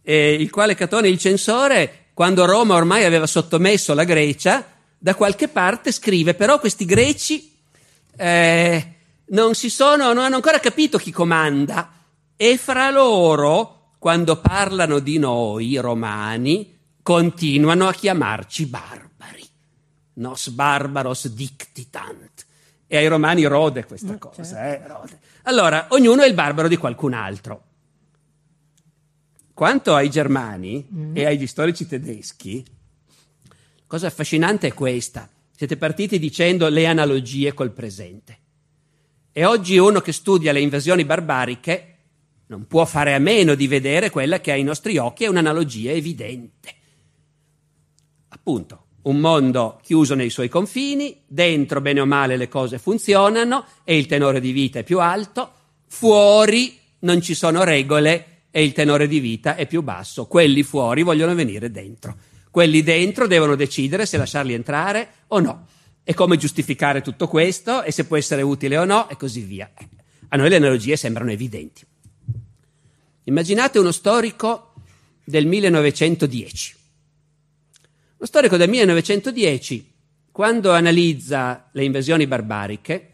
il 0.04 0.50
quale 0.50 0.76
Catone 0.76 1.10
il 1.10 1.18
censore, 1.18 2.06
quando 2.14 2.46
Roma 2.46 2.76
ormai 2.76 3.04
aveva 3.04 3.28
sottomesso 3.28 3.94
la 3.94 4.06
Grecia, 4.06 4.71
da 5.04 5.16
qualche 5.16 5.48
parte 5.48 5.92
scrive, 5.92 6.36
però 6.36 6.60
questi 6.60 6.86
greci 6.86 7.58
eh, 8.18 8.94
non, 9.30 9.56
si 9.56 9.72
sono, 9.72 10.14
non 10.14 10.20
hanno 10.20 10.36
ancora 10.36 10.60
capito 10.60 11.00
chi 11.00 11.10
comanda 11.10 11.92
e 12.36 12.56
fra 12.60 12.92
loro, 12.92 13.94
quando 13.98 14.40
parlano 14.40 15.00
di 15.00 15.18
noi 15.18 15.76
romani, 15.78 16.78
continuano 17.02 17.88
a 17.88 17.94
chiamarci 17.94 18.68
barbari. 18.68 19.50
Nos 20.14 20.50
barbaros 20.50 21.28
dictitant 21.30 22.46
e 22.86 22.98
ai 22.98 23.08
romani 23.08 23.46
rode 23.46 23.86
questa 23.86 24.14
mm, 24.14 24.18
cosa. 24.18 24.44
Certo. 24.44 24.86
Eh, 24.86 24.88
rode. 24.88 25.20
Allora, 25.44 25.88
ognuno 25.90 26.22
è 26.22 26.28
il 26.28 26.36
barbaro 26.36 26.68
di 26.68 26.78
qualcun 26.78 27.14
altro. 27.14 27.64
Quanto 29.52 29.96
ai 29.96 30.12
germani 30.12 30.88
mm. 30.94 31.18
e 31.18 31.26
agli 31.26 31.48
storici 31.48 31.88
tedeschi, 31.88 32.64
cosa 33.92 34.08
affascinante 34.08 34.68
è 34.68 34.74
questa. 34.74 35.30
Siete 35.54 35.76
partiti 35.76 36.18
dicendo 36.18 36.70
le 36.70 36.86
analogie 36.86 37.54
col 37.54 37.74
presente. 37.74 38.38
E 39.34 39.44
oggi 39.44 39.78
uno 39.78 40.00
che 40.00 40.14
studia 40.14 40.54
le 40.54 40.62
invasioni 40.62 41.04
barbariche 41.04 41.96
non 42.48 42.68
può 42.68 42.86
fare 42.86 43.14
a 43.14 43.20
meno 43.20 43.54
di 43.54 43.68
vedere 43.68 44.10
quella 44.10 44.40
che 44.40 44.54
ai 44.54 44.64
nostri 44.64 44.98
occhi 44.98 45.26
è 45.26 45.28
un'analogia 45.28 45.92
evidente. 45.92 46.74
Appunto, 48.30 48.86
un 49.02 49.18
mondo 49.18 49.82
chiuso 49.84 50.16
nei 50.16 50.30
suoi 50.30 50.48
confini, 50.48 51.24
dentro 51.28 51.82
bene 51.82 52.00
o 52.00 52.06
male 52.06 52.38
le 52.38 52.48
cose 52.48 52.80
funzionano 52.80 53.66
e 53.84 53.98
il 53.98 54.06
tenore 54.06 54.40
di 54.40 54.54
vita 54.54 54.80
è 54.80 54.84
più 54.84 55.02
alto, 55.02 55.52
fuori 55.88 56.80
non 57.00 57.20
ci 57.20 57.34
sono 57.34 57.66
regole 57.66 58.44
e 58.52 58.64
il 58.64 58.72
tenore 58.72 59.10
di 59.10 59.20
vita 59.20 59.58
è 59.58 59.68
più 59.68 59.82
basso. 59.82 60.28
Quelli 60.28 60.64
fuori 60.64 61.04
vogliono 61.04 61.36
venire 61.36 61.70
dentro. 61.70 62.30
Quelli 62.52 62.84
dentro 62.84 63.28
devono 63.28 63.56
decidere 63.56 64.06
se 64.06 64.18
lasciarli 64.18 64.54
entrare 64.54 65.10
o 65.28 65.40
no. 65.40 65.68
e 66.04 66.14
come 66.16 66.36
giustificare 66.36 67.02
tutto 67.02 67.28
questo 67.28 67.84
e 67.84 67.92
se 67.92 68.06
può 68.06 68.18
essere 68.18 68.42
utile 68.42 68.76
o 68.78 68.86
no 68.86 69.08
e 69.08 69.16
così 69.16 69.42
via. 69.42 69.72
A 70.30 70.36
noi 70.36 70.50
le 70.50 70.56
analogie 70.56 70.98
sembrano 70.98 71.32
evidenti. 71.32 71.86
Immaginate 73.26 73.78
uno 73.80 73.92
storico 73.92 74.74
del 75.24 75.46
1910. 75.46 76.76
Lo 78.18 78.26
storico 78.26 78.58
del 78.58 78.70
1910, 78.70 79.92
quando 80.32 80.72
analizza 80.72 81.70
le 81.72 81.84
invasioni 81.84 82.28
barbariche, 82.28 83.12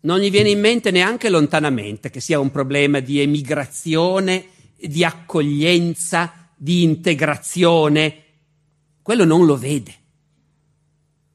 non 0.00 0.18
gli 0.18 0.30
viene 0.30 0.50
in 0.50 0.60
mente 0.60 0.90
neanche 0.90 1.28
lontanamente 1.28 2.10
che 2.10 2.20
sia 2.20 2.38
un 2.38 2.50
problema 2.50 3.00
di 3.00 3.20
emigrazione, 3.20 4.46
di 4.76 5.04
accoglienza, 5.04 6.50
di 6.56 6.82
integrazione. 6.82 8.23
Quello 9.04 9.26
non 9.26 9.44
lo 9.44 9.58
vede. 9.58 9.94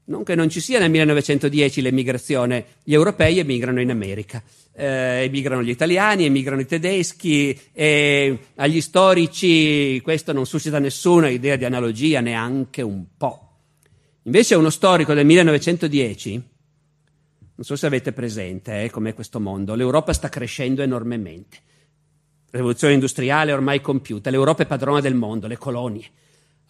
Non 0.06 0.24
che 0.24 0.34
non 0.34 0.48
ci 0.48 0.58
sia 0.58 0.80
nel 0.80 0.90
1910 0.90 1.82
l'emigrazione, 1.82 2.64
gli 2.82 2.92
europei 2.92 3.38
emigrano 3.38 3.80
in 3.80 3.90
America, 3.90 4.42
eh, 4.72 5.22
emigrano 5.22 5.62
gli 5.62 5.70
italiani, 5.70 6.24
emigrano 6.24 6.62
i 6.62 6.66
tedeschi, 6.66 7.56
e 7.72 8.38
agli 8.56 8.80
storici 8.80 10.00
questo 10.00 10.32
non 10.32 10.46
suscita 10.46 10.80
nessuna 10.80 11.28
idea 11.28 11.54
di 11.54 11.64
analogia, 11.64 12.18
neanche 12.18 12.82
un 12.82 13.04
po'. 13.16 13.50
Invece 14.24 14.56
uno 14.56 14.70
storico 14.70 15.14
del 15.14 15.26
1910, 15.26 16.32
non 17.54 17.64
so 17.64 17.76
se 17.76 17.86
avete 17.86 18.12
presente 18.12 18.82
eh, 18.82 18.90
com'è 18.90 19.14
questo 19.14 19.38
mondo, 19.38 19.76
l'Europa 19.76 20.12
sta 20.12 20.28
crescendo 20.28 20.82
enormemente. 20.82 21.58
La 22.50 22.58
rivoluzione 22.58 22.94
industriale 22.94 23.52
è 23.52 23.54
ormai 23.54 23.80
compiuta, 23.80 24.28
l'Europa 24.28 24.64
è 24.64 24.66
padrona 24.66 25.00
del 25.00 25.14
mondo, 25.14 25.46
le 25.46 25.56
colonie. 25.56 26.10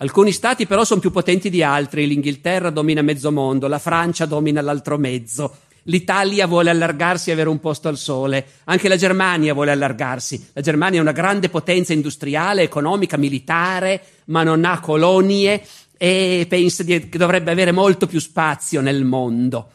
Alcuni 0.02 0.32
stati 0.32 0.66
però 0.66 0.82
sono 0.84 0.98
più 0.98 1.10
potenti 1.10 1.50
di 1.50 1.62
altri, 1.62 2.06
l'Inghilterra 2.06 2.70
domina 2.70 3.02
mezzo 3.02 3.30
mondo, 3.30 3.68
la 3.68 3.78
Francia 3.78 4.24
domina 4.24 4.62
l'altro 4.62 4.96
mezzo, 4.96 5.56
l'Italia 5.82 6.46
vuole 6.46 6.70
allargarsi 6.70 7.28
e 7.28 7.34
avere 7.34 7.50
un 7.50 7.60
posto 7.60 7.88
al 7.88 7.98
sole, 7.98 8.46
anche 8.64 8.88
la 8.88 8.96
Germania 8.96 9.52
vuole 9.52 9.72
allargarsi. 9.72 10.52
La 10.54 10.62
Germania 10.62 11.00
è 11.00 11.02
una 11.02 11.12
grande 11.12 11.50
potenza 11.50 11.92
industriale, 11.92 12.62
economica, 12.62 13.18
militare, 13.18 14.02
ma 14.26 14.42
non 14.42 14.64
ha 14.64 14.80
colonie 14.80 15.62
e 15.98 16.46
pensa 16.48 16.82
che 16.82 17.06
dovrebbe 17.10 17.50
avere 17.50 17.70
molto 17.70 18.06
più 18.06 18.20
spazio 18.20 18.80
nel 18.80 19.04
mondo. 19.04 19.70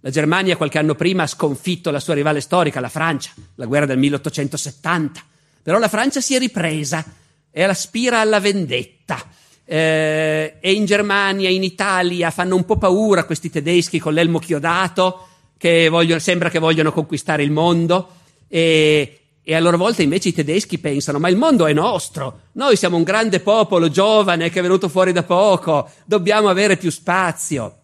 La 0.00 0.10
Germania 0.10 0.56
qualche 0.56 0.78
anno 0.80 0.96
prima 0.96 1.22
ha 1.22 1.28
sconfitto 1.28 1.92
la 1.92 2.00
sua 2.00 2.14
rivale 2.14 2.40
storica, 2.40 2.80
la 2.80 2.88
Francia, 2.88 3.30
la 3.54 3.66
guerra 3.66 3.86
del 3.86 3.98
1870. 3.98 5.22
Però 5.62 5.78
la 5.78 5.88
Francia 5.88 6.20
si 6.20 6.34
è 6.34 6.40
ripresa 6.40 7.04
e 7.52 7.62
aspira 7.62 8.18
alla 8.18 8.40
vendetta 8.40 9.38
eh, 9.72 10.56
e 10.58 10.72
in 10.72 10.84
Germania, 10.84 11.48
in 11.48 11.62
Italia 11.62 12.32
fanno 12.32 12.56
un 12.56 12.64
po' 12.64 12.76
paura 12.76 13.22
questi 13.22 13.50
tedeschi 13.50 14.00
con 14.00 14.12
l'elmo 14.12 14.40
chiodato 14.40 15.28
che 15.56 15.88
vogliono, 15.88 16.18
sembra 16.18 16.50
che 16.50 16.58
vogliono 16.58 16.90
conquistare 16.90 17.44
il 17.44 17.52
mondo. 17.52 18.08
E, 18.48 19.20
e 19.40 19.54
a 19.54 19.60
loro 19.60 19.76
volta 19.76 20.02
invece 20.02 20.30
i 20.30 20.32
tedeschi 20.32 20.78
pensano 20.78 21.20
ma 21.20 21.28
il 21.28 21.36
mondo 21.36 21.66
è 21.66 21.72
nostro, 21.72 22.40
noi 22.52 22.74
siamo 22.74 22.96
un 22.96 23.04
grande 23.04 23.38
popolo 23.38 23.88
giovane 23.88 24.50
che 24.50 24.58
è 24.58 24.62
venuto 24.62 24.88
fuori 24.88 25.12
da 25.12 25.22
poco, 25.22 25.88
dobbiamo 26.04 26.48
avere 26.48 26.76
più 26.76 26.90
spazio. 26.90 27.76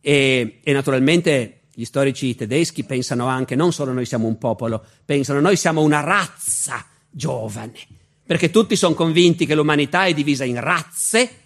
E, 0.00 0.60
e 0.64 0.72
naturalmente 0.72 1.64
gli 1.74 1.84
storici 1.84 2.34
tedeschi 2.34 2.84
pensano 2.84 3.26
anche 3.26 3.54
non 3.54 3.70
solo 3.70 3.92
noi 3.92 4.06
siamo 4.06 4.28
un 4.28 4.38
popolo, 4.38 4.82
pensano 5.04 5.40
noi 5.40 5.56
siamo 5.56 5.82
una 5.82 6.00
razza 6.00 6.82
giovane 7.10 8.00
perché 8.32 8.48
tutti 8.48 8.76
sono 8.76 8.94
convinti 8.94 9.44
che 9.44 9.54
l'umanità 9.54 10.06
è 10.06 10.14
divisa 10.14 10.44
in 10.44 10.58
razze 10.58 11.40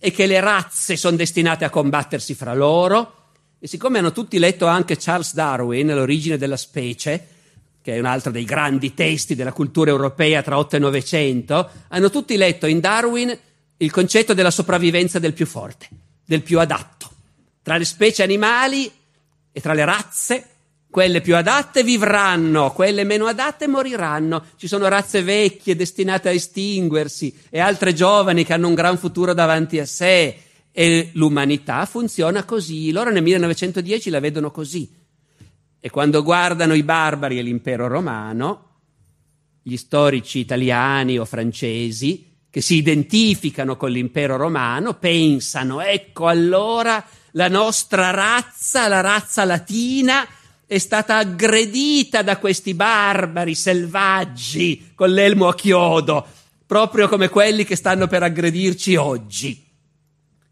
e 0.00 0.10
che 0.10 0.26
le 0.26 0.40
razze 0.40 0.96
sono 0.96 1.14
destinate 1.14 1.64
a 1.64 1.70
combattersi 1.70 2.34
fra 2.34 2.52
loro. 2.54 3.28
E 3.60 3.68
siccome 3.68 4.00
hanno 4.00 4.10
tutti 4.10 4.40
letto 4.40 4.66
anche 4.66 4.96
Charles 4.98 5.32
Darwin, 5.32 5.94
L'origine 5.94 6.36
della 6.36 6.56
specie, 6.56 7.28
che 7.80 7.94
è 7.94 8.00
un 8.00 8.06
altro 8.06 8.32
dei 8.32 8.42
grandi 8.42 8.94
testi 8.94 9.36
della 9.36 9.52
cultura 9.52 9.92
europea 9.92 10.42
tra 10.42 10.58
8 10.58 10.74
e 10.74 10.78
900, 10.80 11.70
hanno 11.86 12.10
tutti 12.10 12.36
letto 12.36 12.66
in 12.66 12.80
Darwin 12.80 13.38
il 13.76 13.92
concetto 13.92 14.34
della 14.34 14.50
sopravvivenza 14.50 15.20
del 15.20 15.34
più 15.34 15.46
forte, 15.46 15.88
del 16.24 16.42
più 16.42 16.58
adatto. 16.58 17.12
Tra 17.62 17.76
le 17.76 17.84
specie 17.84 18.24
animali 18.24 18.90
e 19.52 19.60
tra 19.60 19.72
le 19.72 19.84
razze 19.84 20.48
quelle 20.94 21.20
più 21.20 21.34
adatte 21.34 21.82
vivranno, 21.82 22.70
quelle 22.70 23.02
meno 23.02 23.26
adatte 23.26 23.66
moriranno. 23.66 24.44
Ci 24.54 24.68
sono 24.68 24.86
razze 24.86 25.24
vecchie 25.24 25.74
destinate 25.74 26.28
a 26.28 26.32
estinguersi 26.32 27.36
e 27.50 27.58
altre 27.58 27.92
giovani 27.92 28.44
che 28.44 28.52
hanno 28.52 28.68
un 28.68 28.74
gran 28.74 28.96
futuro 28.96 29.34
davanti 29.34 29.80
a 29.80 29.86
sé. 29.86 30.38
E 30.70 31.10
l'umanità 31.14 31.84
funziona 31.86 32.44
così. 32.44 32.92
Loro 32.92 33.10
nel 33.10 33.24
1910 33.24 34.08
la 34.08 34.20
vedono 34.20 34.52
così. 34.52 34.88
E 35.80 35.90
quando 35.90 36.22
guardano 36.22 36.74
i 36.74 36.84
barbari 36.84 37.40
e 37.40 37.42
l'impero 37.42 37.88
romano, 37.88 38.82
gli 39.64 39.76
storici 39.76 40.38
italiani 40.38 41.18
o 41.18 41.24
francesi 41.24 42.36
che 42.48 42.60
si 42.60 42.76
identificano 42.76 43.76
con 43.76 43.90
l'impero 43.90 44.36
romano 44.36 44.94
pensano, 44.94 45.80
ecco 45.80 46.28
allora 46.28 47.04
la 47.32 47.48
nostra 47.48 48.10
razza, 48.10 48.86
la 48.86 49.00
razza 49.00 49.44
latina, 49.44 50.24
è 50.66 50.78
stata 50.78 51.16
aggredita 51.16 52.22
da 52.22 52.38
questi 52.38 52.74
barbari 52.74 53.54
selvaggi 53.54 54.92
con 54.94 55.10
l'elmo 55.10 55.48
a 55.48 55.54
chiodo, 55.54 56.26
proprio 56.66 57.08
come 57.08 57.28
quelli 57.28 57.64
che 57.64 57.76
stanno 57.76 58.06
per 58.06 58.22
aggredirci 58.22 58.96
oggi. 58.96 59.62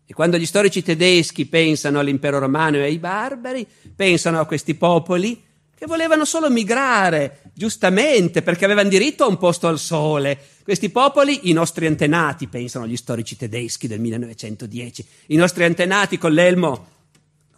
E 0.05 0.14
quando 0.14 0.37
gli 0.37 0.46
storici 0.46 0.83
tedeschi 0.83 1.46
pensano 1.46 1.98
all'impero 1.98 2.38
romano 2.38 2.77
e 2.77 2.83
ai 2.83 2.98
barbari, 2.98 3.66
pensano 3.94 4.40
a 4.40 4.46
questi 4.46 4.75
popoli 4.75 5.42
che 5.75 5.87
volevano 5.87 6.25
solo 6.25 6.48
migrare, 6.51 7.40
giustamente, 7.55 8.42
perché 8.42 8.64
avevano 8.64 8.88
diritto 8.88 9.25
a 9.25 9.29
un 9.29 9.37
posto 9.37 9.66
al 9.66 9.81
sole. 9.81 10.38
Questi 10.62 10.90
popoli, 10.90 11.48
i 11.48 11.53
nostri 11.53 11.87
antenati, 11.87 12.46
pensano 12.46 12.87
gli 12.87 12.96
storici 12.96 13.37
tedeschi 13.37 13.88
del 13.88 13.98
1910, 13.98 15.07
i 15.29 15.37
nostri 15.37 15.64
antenati 15.64 16.18
con 16.18 16.33
l'elmo, 16.33 16.87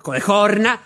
con 0.00 0.14
le 0.14 0.20
corna, 0.22 0.80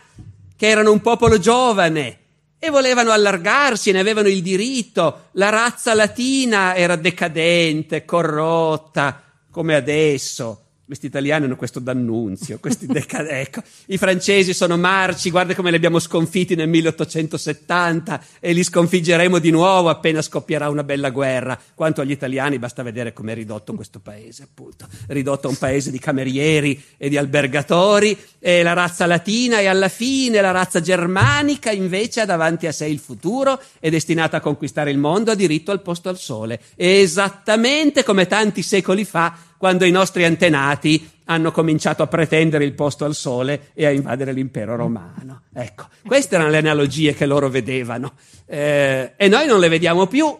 che 0.59 0.66
erano 0.66 0.90
un 0.90 1.01
popolo 1.01 1.38
giovane 1.38 2.18
e 2.59 2.68
volevano 2.71 3.12
allargarsi, 3.12 3.92
ne 3.92 4.01
avevano 4.01 4.27
il 4.27 4.42
diritto. 4.42 5.29
La 5.35 5.51
razza 5.51 5.94
latina 5.94 6.75
era 6.75 6.97
decadente, 6.97 8.05
corrotta, 8.05 9.23
come 9.53 9.77
adesso. 9.77 10.67
Questi 10.88 11.05
italiani 11.05 11.44
hanno 11.44 11.57
questo 11.57 11.81
d'annunzio, 11.81 12.59
questi 12.61 12.87
decad- 12.87 13.27
ecco. 13.29 13.61
I 13.88 13.98
francesi 13.98 14.55
sono 14.55 14.79
marci, 14.79 15.29
guarda 15.29 15.55
come 15.55 15.68
li 15.68 15.77
abbiamo 15.77 15.98
sconfitti 15.98 16.55
nel 16.55 16.66
1870 16.66 18.24
e 18.40 18.55
li 18.55 18.62
sconfiggeremo 18.64 19.38
di 19.38 19.51
nuovo 19.51 19.90
appena 19.90 20.22
scoppierà 20.22 20.70
una 20.70 20.85
bella 20.85 21.11
guerra. 21.11 21.61
Quanto 21.74 22.01
agli 22.01 22.12
italiani 22.12 22.59
basta 22.59 22.83
vedere 22.83 23.12
come 23.12 23.33
è 23.33 23.35
ridotto 23.35 23.74
questo 23.74 23.98
paese, 23.98 24.44
appunto. 24.44 24.88
Ridotto 25.09 25.48
a 25.48 25.51
un 25.51 25.59
paese 25.59 25.90
di 25.90 25.98
camerieri 25.98 26.83
e 26.96 27.11
di 27.11 27.18
albergatori 27.18 28.16
e 28.38 28.62
la 28.62 28.72
razza 28.72 29.05
latina 29.05 29.61
e 29.61 29.66
alla 29.66 29.90
fine 29.90 30.40
la 30.40 30.53
razza 30.53 30.81
germanica 30.81 31.70
invece 31.70 32.22
ha 32.22 32.24
davanti 32.24 32.66
a 32.66 32.72
sé 32.72 32.87
il 32.87 32.98
futuro, 32.98 33.61
è 33.79 33.90
destinata 33.90 34.38
a 34.38 34.40
conquistare 34.40 34.90
il 34.90 34.96
mondo, 34.96 35.33
ha 35.33 35.35
diritto 35.35 35.70
al 35.70 35.83
posto 35.83 36.09
al 36.09 36.16
sole. 36.16 36.59
Esattamente 36.77 38.05
come 38.05 38.27
tanti 38.27 38.62
secoli 38.62 39.05
fa 39.05 39.47
quando 39.59 39.85
i 39.85 39.90
nostri 39.90 40.25
antenati 40.25 41.11
hanno 41.25 41.53
cominciato 41.53 42.03
a 42.03 42.07
pretendere 42.07 42.64
il 42.64 42.73
posto 42.73 43.05
al 43.05 43.14
sole 43.14 43.71
e 43.75 43.85
a 43.85 43.90
invadere 43.90 44.33
l'impero 44.33 44.77
romano. 44.77 45.42
Ecco, 45.53 45.88
queste 46.07 46.37
erano 46.37 46.51
le 46.51 46.59
analogie 46.59 47.12
che 47.12 47.27
loro 47.27 47.51
vedevano. 47.51 48.14
Eh, 48.47 49.12
e 49.16 49.29
noi 49.29 49.47
non 49.47 49.61
le 49.61 49.68
vediamo 49.68 50.07
più 50.07 50.35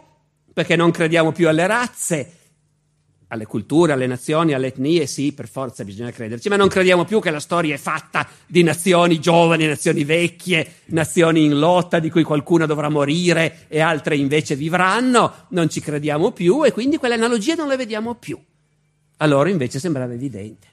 perché 0.53 0.77
non 0.77 0.91
crediamo 0.91 1.33
più 1.33 1.49
alle 1.49 1.67
razze, 1.67 2.33
alle 3.29 3.47
culture, 3.47 3.93
alle 3.93 4.07
nazioni, 4.07 4.55
alle 4.55 4.69
etnie, 4.69 5.07
sì, 5.07 5.33
per 5.33 5.49
forza 5.49 5.85
bisogna 5.85 6.11
crederci, 6.11 6.49
ma 6.49 6.57
non 6.57 6.69
crediamo 6.69 7.05
più 7.05 7.21
che 7.21 7.31
la 7.31 7.41
storia 7.41 7.75
è 7.75 7.79
fatta 7.79 8.27
di 8.47 8.63
nazioni 8.63 9.21
giovani, 9.21 9.67
nazioni 9.67 10.05
vecchie, 10.05 10.67
nazioni 10.87 11.45
in 11.45 11.59
lotta 11.59 11.99
di 11.99 12.11
cui 12.11 12.23
qualcuna 12.23 12.67
dovrà 12.67 12.89
morire 12.89 13.67
e 13.69 13.81
altre 13.81 14.17
invece 14.17 14.57
vivranno, 14.57 15.47
non 15.51 15.69
ci 15.69 15.81
crediamo 15.81 16.33
più 16.33 16.65
e 16.65 16.73
quindi 16.73 16.97
quelle 16.97 17.15
analogie 17.15 17.55
non 17.55 17.69
le 17.69 17.77
vediamo 17.77 18.15
più. 18.15 18.39
A 19.19 19.27
loro 19.27 19.49
invece 19.49 19.79
sembrava 19.79 20.13
evidente. 20.13 20.67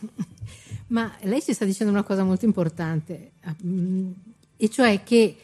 Ma 0.88 1.12
lei 1.22 1.42
ci 1.42 1.52
sta 1.52 1.64
dicendo 1.64 1.92
una 1.92 2.02
cosa 2.02 2.24
molto 2.24 2.44
importante, 2.44 3.32
mm, 3.64 4.10
e 4.56 4.68
cioè 4.68 5.02
che 5.02 5.36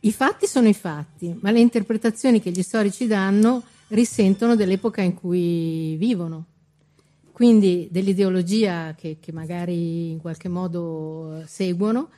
i 0.00 0.12
fatti 0.12 0.46
sono 0.46 0.68
i 0.68 0.74
fatti, 0.74 1.34
ma 1.40 1.50
le 1.50 1.60
interpretazioni 1.60 2.40
che 2.40 2.50
gli 2.50 2.62
storici 2.62 3.06
danno 3.06 3.62
risentono 3.88 4.56
dell'epoca 4.56 5.00
in 5.00 5.14
cui 5.14 5.96
vivono. 5.96 6.44
Quindi 7.32 7.88
dell'ideologia 7.90 8.94
che, 8.94 9.16
che 9.20 9.32
magari 9.32 10.10
in 10.10 10.20
qualche 10.20 10.48
modo 10.48 11.42
seguono 11.46 12.10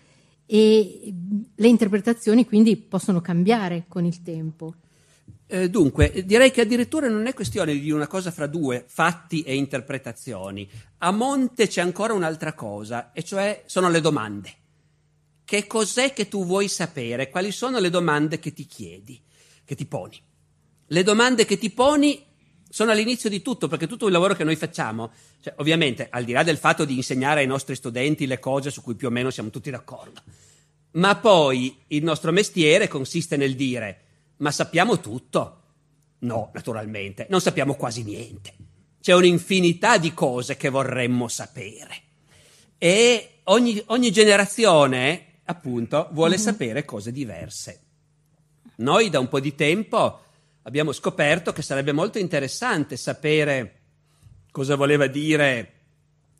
e 0.46 1.14
le 1.55 1.68
interpretazioni 1.68 2.44
quindi 2.44 2.76
possono 2.76 3.20
cambiare 3.20 3.85
con 3.88 4.05
il 4.05 4.22
tempo. 4.22 4.74
Eh, 5.48 5.70
dunque, 5.70 6.24
direi 6.24 6.50
che 6.50 6.62
addirittura 6.62 7.09
non 7.09 7.26
è 7.28 7.35
questione 7.35 7.78
di 7.78 7.92
una 7.92 8.09
cosa 8.09 8.32
fra 8.32 8.48
due, 8.48 8.85
fatti 8.88 9.42
e 9.42 9.54
interpretazioni. 9.54 10.68
A 10.98 11.12
monte 11.12 11.68
c'è 11.68 11.80
ancora 11.80 12.14
un'altra 12.14 12.52
cosa, 12.54 13.12
e 13.12 13.22
cioè 13.22 13.62
sono 13.66 13.88
le 13.88 14.00
domande. 14.00 14.52
Che 15.44 15.66
cos'è 15.68 16.12
che 16.12 16.26
tu 16.26 16.44
vuoi 16.44 16.66
sapere? 16.66 17.30
Quali 17.30 17.52
sono 17.52 17.78
le 17.78 17.90
domande 17.90 18.40
che 18.40 18.52
ti 18.52 18.66
chiedi, 18.66 19.22
che 19.64 19.76
ti 19.76 19.87
poni? 19.87 20.20
Le 20.88 21.02
domande 21.04 21.44
che 21.44 21.59
ti 21.59 21.70
poni 21.70 22.24
sono 22.68 22.90
all'inizio 22.90 23.30
di 23.30 23.40
tutto, 23.40 23.68
perché 23.68 23.87
tutto 23.87 24.06
il 24.06 24.12
lavoro 24.12 24.35
che 24.35 24.42
noi 24.42 24.56
facciamo, 24.56 25.12
cioè, 25.40 25.54
ovviamente, 25.59 26.09
al 26.11 26.24
di 26.24 26.32
là 26.32 26.42
del 26.42 26.59
fatto 26.59 26.85
di 26.85 26.96
insegnare 26.96 27.40
ai 27.40 27.46
nostri 27.46 27.76
studenti 27.76 28.26
le 28.26 28.40
cose 28.40 28.72
su 28.72 28.82
cui 28.82 28.96
più 28.96 29.06
o 29.06 29.11
meno 29.12 29.30
siamo 29.30 29.50
tutti 29.50 29.70
d'accordo, 29.70 30.22
ma 30.92 31.14
poi 31.14 31.85
il 31.88 32.02
nostro 32.02 32.32
mestiere 32.32 32.88
consiste 32.88 33.37
nel 33.37 33.54
dire 33.54 34.00
ma 34.38 34.51
sappiamo 34.51 35.01
tutto? 35.01 35.62
No, 36.18 36.51
naturalmente, 36.55 37.27
non 37.31 37.40
sappiamo 37.40 37.75
quasi 37.75 38.03
niente. 38.03 38.55
C'è 39.01 39.14
un'infinità 39.14 39.99
di 39.99 40.12
cose 40.14 40.57
che 40.57 40.68
vorremmo 40.68 41.29
sapere. 41.29 42.03
E 42.79 43.40
ogni, 43.44 43.83
ogni 43.87 44.11
generazione, 44.11 45.40
appunto, 45.44 46.09
vuole 46.12 46.37
mm-hmm. 46.37 46.44
sapere 46.44 46.85
cose 46.85 47.12
diverse. 47.12 47.81
Noi 48.77 49.09
da 49.09 49.18
un 49.18 49.29
po' 49.29 49.40
di 49.40 49.55
tempo 49.55 50.20
abbiamo 50.62 50.92
scoperto 50.92 51.53
che 51.53 51.62
sarebbe 51.62 51.92
molto 51.92 52.18
interessante 52.18 52.96
sapere 52.96 53.81
cosa 54.51 54.75
voleva 54.75 55.07
dire 55.07 55.72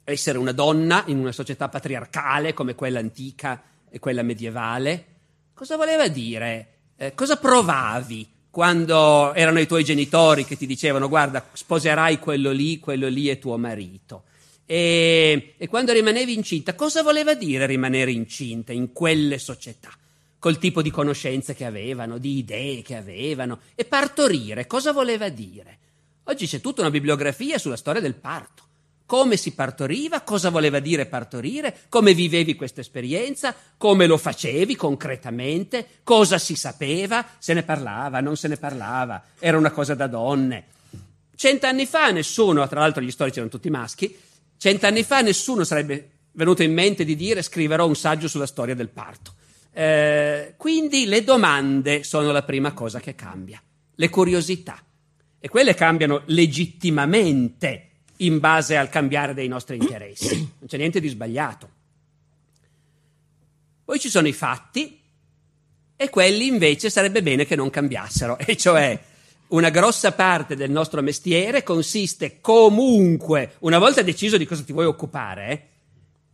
essere 0.05 0.39
una 0.39 0.53
donna 0.53 1.05
in 1.07 1.19
una 1.19 1.33
società 1.33 1.69
patriarcale 1.69 2.53
come 2.53 2.75
quella 2.75 2.99
antica 2.99 3.63
e 3.89 3.99
quella 3.99 4.23
medievale. 4.23 5.07
Cosa 5.55 5.77
voleva 5.77 6.09
dire 6.09 6.76
eh, 6.97 7.15
cosa 7.15 7.37
provavi 7.37 8.27
quando 8.51 9.35
erano 9.35 9.61
i 9.61 9.67
tuoi 9.67 9.85
genitori 9.85 10.45
che 10.45 10.57
ti 10.57 10.67
dicevano 10.67 11.09
guarda 11.09 11.47
sposerai 11.53 12.19
quello 12.19 12.53
lì, 12.53 12.79
quello 12.79 13.09
lì 13.09 13.29
è 13.29 13.39
tuo 13.39 13.59
marito? 13.59 14.25
E, 14.65 15.55
e 15.57 15.69
quando 15.69 15.93
rimanevi 15.93 16.35
incinta, 16.35 16.75
cosa 16.75 17.03
voleva 17.03 17.35
dire 17.35 17.67
rimanere 17.67 18.11
incinta 18.11 18.73
in 18.73 18.93
quelle 18.93 19.39
società? 19.39 19.91
Col 20.39 20.59
tipo 20.59 20.83
di 20.83 20.91
conoscenze 20.91 21.55
che 21.55 21.65
avevano, 21.65 22.19
di 22.19 22.39
idee 22.39 22.83
che 22.83 22.97
avevano. 22.97 23.61
E 23.75 23.85
partorire, 23.85 24.67
cosa 24.67 24.93
voleva 24.93 25.29
dire? 25.29 25.79
Oggi 26.25 26.47
c'è 26.47 26.61
tutta 26.61 26.81
una 26.81 26.91
bibliografia 26.91 27.59
sulla 27.59 27.77
storia 27.77 28.01
del 28.01 28.15
parto 28.15 28.66
come 29.07 29.37
si 29.37 29.53
partoriva, 29.53 30.23
cosa 30.23 30.51
voleva 30.51 30.81
dire 30.81 31.07
partorire, 31.07 31.79
come 31.89 32.13
vivevi 32.13 32.57
questa 32.57 32.81
esperienza, 32.81 33.55
come 33.77 34.07
lo 34.07 34.19
facevi 34.19 34.75
concretamente, 34.75 35.87
cosa 36.03 36.39
si 36.39 36.57
sapeva, 36.57 37.25
se 37.39 37.55
ne 37.55 37.63
parlava, 37.63 38.21
non 38.21 38.37
se 38.37 38.49
ne 38.49 38.57
parlava, 38.57 39.23
era 39.39 39.57
una 39.57 39.71
cosa 39.71 39.95
da 39.95 40.09
donne. 40.09 40.65
Cent'anni 41.37 41.87
fa 41.87 42.11
nessuno, 42.11 42.67
tra 42.67 42.81
l'altro 42.81 43.03
gli 43.03 43.11
storici 43.11 43.39
erano 43.39 43.53
tutti 43.53 43.71
maschi, 43.71 44.15
cent'anni 44.57 45.05
fa 45.05 45.21
nessuno 45.21 45.63
sarebbe 45.63 46.11
venuto 46.33 46.63
in 46.63 46.73
mente 46.73 47.05
di 47.05 47.15
dire 47.15 47.43
scriverò 47.43 47.87
un 47.87 47.97
saggio 47.97 48.27
sulla 48.27 48.47
storia 48.47 48.75
del 48.75 48.89
parto. 48.89 49.35
Eh, 49.73 50.55
quindi 50.57 51.07
le 51.07 51.23
domande 51.23 52.03
sono 52.03 52.33
la 52.33 52.43
prima 52.43 52.73
cosa 52.73 52.99
che 52.99 53.15
cambia, 53.15 53.63
le 53.95 54.09
curiosità. 54.09 54.79
E 55.39 55.49
quelle 55.49 55.75
cambiano 55.75 56.23
legittimamente 56.27 57.91
in 58.19 58.39
base 58.39 58.77
al 58.77 58.89
cambiare 58.89 59.35
dei 59.35 59.49
nostri 59.49 59.77
interessi. 59.77 60.37
Non 60.37 60.69
c'è 60.69 60.77
niente 60.77 61.01
di 61.01 61.09
sbagliato. 61.09 61.71
Poi 63.85 63.99
ci 63.99 64.09
sono 64.09 64.27
i 64.27 64.33
fatti 64.33 65.01
e 65.95 66.11
quelli 66.11 66.47
invece 66.47 66.91
sarebbe 66.91 67.23
bene 67.23 67.47
che 67.47 67.57
non 67.57 67.71
cambiassero, 67.71 68.37
e 68.39 68.57
cioè 68.57 69.01
una 69.49 69.71
grossa 69.71 70.13
parte 70.13 70.57
del 70.57 70.71
nostro 70.71 71.03
mestiere 71.03 71.63
consiste 71.63 72.41
comunque, 72.41 73.55
una 73.61 73.79
volta 73.79 74.03
deciso 74.03 74.37
di 74.37 74.45
cosa 74.45 74.65
ti 74.65 74.73
vuoi 74.73 74.87
occupare, 74.87 75.51
eh, 75.51 75.69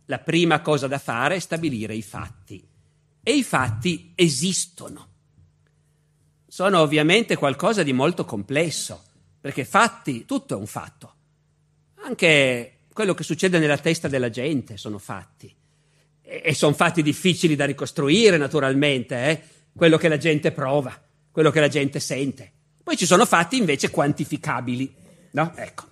la 0.05 0.19
prima 0.19 0.61
cosa 0.61 0.87
da 0.87 0.97
fare 0.97 1.35
è 1.35 1.39
stabilire 1.39 1.95
i 1.95 2.01
fatti. 2.01 2.67
E 3.21 3.31
i 3.31 3.43
fatti 3.43 4.11
esistono. 4.15 5.07
Sono 6.47 6.79
ovviamente 6.79 7.37
qualcosa 7.37 7.83
di 7.83 7.93
molto 7.93 8.25
complesso, 8.25 9.03
perché 9.39 9.63
fatti, 9.63 10.25
tutto 10.25 10.55
è 10.55 10.57
un 10.57 10.67
fatto. 10.67 11.15
Anche 12.03 12.79
quello 12.93 13.13
che 13.13 13.23
succede 13.23 13.59
nella 13.59 13.77
testa 13.77 14.07
della 14.07 14.29
gente 14.29 14.77
sono 14.77 14.97
fatti. 14.97 15.53
E, 16.21 16.41
e 16.43 16.53
sono 16.53 16.73
fatti 16.73 17.01
difficili 17.01 17.55
da 17.55 17.65
ricostruire, 17.65 18.37
naturalmente, 18.37 19.29
eh? 19.29 19.41
quello 19.75 19.97
che 19.97 20.07
la 20.07 20.17
gente 20.17 20.51
prova, 20.51 20.99
quello 21.31 21.49
che 21.51 21.59
la 21.59 21.67
gente 21.67 21.99
sente. 21.99 22.51
Poi 22.83 22.97
ci 22.97 23.05
sono 23.05 23.25
fatti 23.25 23.57
invece 23.57 23.89
quantificabili, 23.89 24.93
no? 25.31 25.53
Ecco. 25.55 25.85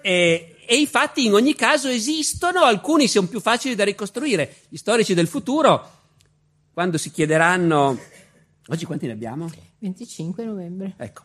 E, 0.00 0.56
e 0.64 0.76
i 0.76 0.86
fatti 0.86 1.26
in 1.26 1.34
ogni 1.34 1.54
caso 1.54 1.88
esistono, 1.88 2.60
alcuni 2.60 3.08
sono 3.08 3.26
più 3.26 3.40
facili 3.40 3.74
da 3.74 3.84
ricostruire. 3.84 4.54
Gli 4.68 4.76
storici 4.76 5.14
del 5.14 5.26
futuro, 5.26 5.98
quando 6.72 6.96
si 6.96 7.10
chiederanno... 7.10 7.98
Oggi 8.68 8.84
quanti 8.84 9.06
ne 9.06 9.12
abbiamo? 9.12 9.50
25 9.80 10.44
novembre. 10.44 10.94
Ecco. 10.96 11.22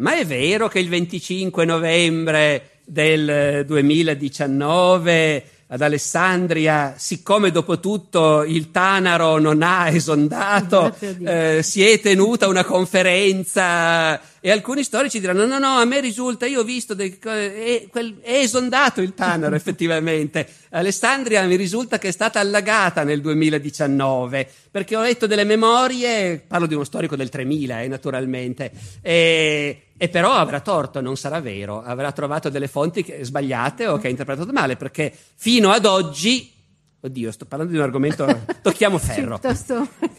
Ma 0.00 0.16
è 0.16 0.24
vero 0.24 0.68
che 0.68 0.78
il 0.78 0.88
25 0.88 1.64
novembre 1.64 2.70
del 2.84 3.64
2019 3.66 5.44
ad 5.70 5.82
Alessandria, 5.82 6.94
siccome 6.96 7.50
dopo 7.50 7.78
tutto 7.78 8.42
il 8.42 8.70
Tanaro 8.70 9.38
non 9.38 9.62
ha 9.62 9.88
esondato, 9.88 10.94
eh, 11.24 11.60
si 11.62 11.84
è 11.84 12.00
tenuta 12.00 12.46
una 12.46 12.64
conferenza 12.64 14.18
e 14.40 14.50
alcuni 14.50 14.82
storici 14.84 15.20
diranno 15.20 15.44
no, 15.44 15.58
no, 15.58 15.76
a 15.76 15.84
me 15.84 16.00
risulta, 16.00 16.46
io 16.46 16.60
ho 16.60 16.64
visto, 16.64 16.94
dei, 16.94 17.18
è, 17.20 17.88
è 17.90 18.32
esondato 18.34 19.02
il 19.02 19.14
Tanaro 19.14 19.56
effettivamente. 19.56 20.48
Alessandria 20.70 21.42
mi 21.42 21.56
risulta 21.56 21.98
che 21.98 22.08
è 22.08 22.12
stata 22.12 22.40
allagata 22.40 23.02
nel 23.02 23.20
2019, 23.20 24.48
perché 24.70 24.96
ho 24.96 25.02
letto 25.02 25.26
delle 25.26 25.44
memorie, 25.44 26.42
parlo 26.46 26.66
di 26.66 26.74
uno 26.74 26.84
storico 26.84 27.16
del 27.16 27.28
3000 27.28 27.82
eh, 27.82 27.88
naturalmente, 27.88 28.70
e, 29.02 29.87
e 30.00 30.08
però 30.08 30.32
avrà 30.32 30.60
torto, 30.60 31.00
non 31.00 31.16
sarà 31.16 31.40
vero, 31.40 31.82
avrà 31.82 32.12
trovato 32.12 32.48
delle 32.48 32.68
fonti 32.68 33.02
che, 33.02 33.24
sbagliate 33.24 33.88
o 33.88 33.98
che 33.98 34.06
ha 34.06 34.10
interpretato 34.10 34.52
male, 34.52 34.76
perché 34.76 35.12
fino 35.34 35.70
ad 35.70 35.84
oggi 35.84 36.54
Oddio, 37.00 37.30
sto 37.30 37.44
parlando 37.44 37.72
di 37.72 37.78
un 37.78 37.84
argomento. 37.84 38.26
Tocchiamo 38.60 38.98
ferro. 38.98 39.40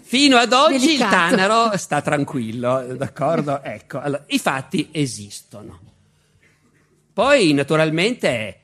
Fino 0.02 0.38
ad 0.38 0.54
oggi 0.54 0.86
delicato. 0.86 1.34
il 1.34 1.38
Tanaro 1.38 1.78
sta 1.78 2.02
tranquillo, 2.02 2.96
d'accordo? 2.96 3.62
Ecco, 3.62 4.00
allora, 4.00 4.24
i 4.28 4.39
fatti 4.39 4.88
esistono. 4.92 5.78
Poi, 7.12 7.52
naturalmente, 7.52 8.62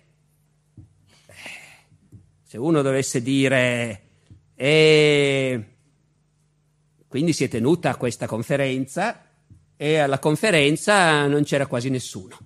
se 2.47 2.57
uno 2.57 2.81
dovesse 2.81 3.21
dire, 3.21 4.01
eh, 4.55 5.65
quindi 7.05 7.33
si 7.33 7.43
è 7.43 7.49
tenuta 7.49 7.97
questa 7.97 8.27
conferenza 8.27 9.24
e 9.77 9.97
alla 9.97 10.19
conferenza 10.19 11.27
non 11.27 11.43
c'era 11.43 11.67
quasi 11.67 11.89
nessuno. 11.89 12.37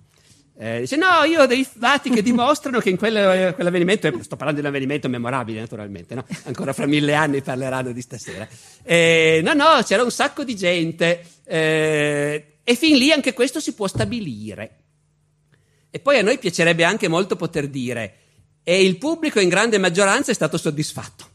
Eh, 0.62 0.80
dice 0.80 0.96
no, 0.96 1.24
io 1.24 1.40
ho 1.40 1.46
dei 1.46 1.64
fatti 1.64 2.10
che 2.10 2.20
dimostrano 2.20 2.80
che 2.80 2.90
in 2.90 2.98
quel, 2.98 3.54
quell'avvenimento, 3.54 4.08
sto 4.22 4.36
parlando 4.36 4.60
di 4.60 4.66
un 4.66 4.72
avvenimento 4.72 5.08
memorabile 5.08 5.60
naturalmente, 5.60 6.14
no? 6.14 6.26
ancora 6.44 6.74
fra 6.74 6.84
mille 6.84 7.14
anni 7.14 7.40
parleranno 7.40 7.92
di 7.92 8.02
stasera. 8.02 8.46
Eh, 8.82 9.40
no, 9.42 9.54
no, 9.54 9.82
c'era 9.82 10.02
un 10.02 10.10
sacco 10.10 10.44
di 10.44 10.54
gente 10.54 11.24
eh, 11.44 12.58
e 12.62 12.74
fin 12.74 12.98
lì 12.98 13.10
anche 13.10 13.32
questo 13.32 13.58
si 13.58 13.72
può 13.72 13.86
stabilire. 13.86 14.76
E 15.88 15.98
poi 15.98 16.18
a 16.18 16.22
noi 16.22 16.38
piacerebbe 16.38 16.84
anche 16.84 17.08
molto 17.08 17.36
poter 17.36 17.66
dire, 17.68 18.16
e 18.62 18.84
il 18.84 18.98
pubblico 18.98 19.40
in 19.40 19.48
grande 19.48 19.78
maggioranza 19.78 20.30
è 20.30 20.34
stato 20.34 20.58
soddisfatto. 20.58 21.29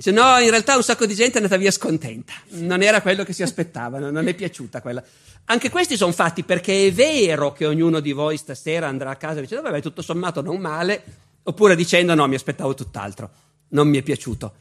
Dice 0.00 0.12
no, 0.12 0.38
in 0.38 0.48
realtà 0.48 0.76
un 0.76 0.82
sacco 0.82 1.04
di 1.04 1.14
gente 1.14 1.34
è 1.34 1.42
andata 1.42 1.58
via 1.58 1.70
scontenta, 1.70 2.32
non 2.52 2.80
era 2.80 3.02
quello 3.02 3.22
che 3.22 3.34
si 3.34 3.42
aspettavano, 3.42 4.10
non 4.10 4.28
è 4.28 4.34
piaciuta 4.34 4.80
quella. 4.80 5.04
Anche 5.44 5.68
questi 5.68 5.94
sono 5.98 6.12
fatti 6.12 6.42
perché 6.42 6.86
è 6.86 6.90
vero 6.90 7.52
che 7.52 7.66
ognuno 7.66 8.00
di 8.00 8.12
voi 8.12 8.38
stasera 8.38 8.88
andrà 8.88 9.10
a 9.10 9.16
casa 9.16 9.40
dicendo 9.40 9.64
vabbè 9.64 9.82
tutto 9.82 10.00
sommato 10.00 10.40
non 10.40 10.58
male, 10.58 11.02
oppure 11.42 11.76
dicendo 11.76 12.14
no 12.14 12.26
mi 12.28 12.34
aspettavo 12.34 12.72
tutt'altro, 12.72 13.30
non 13.68 13.88
mi 13.88 13.98
è 13.98 14.02
piaciuto. 14.02 14.54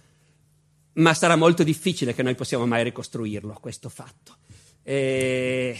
Ma 0.95 1.13
sarà 1.13 1.37
molto 1.37 1.63
difficile 1.63 2.13
che 2.13 2.21
noi 2.21 2.35
possiamo 2.35 2.65
mai 2.65 2.83
ricostruirlo 2.83 3.59
questo 3.61 3.87
fatto. 3.87 4.35
E... 4.83 5.79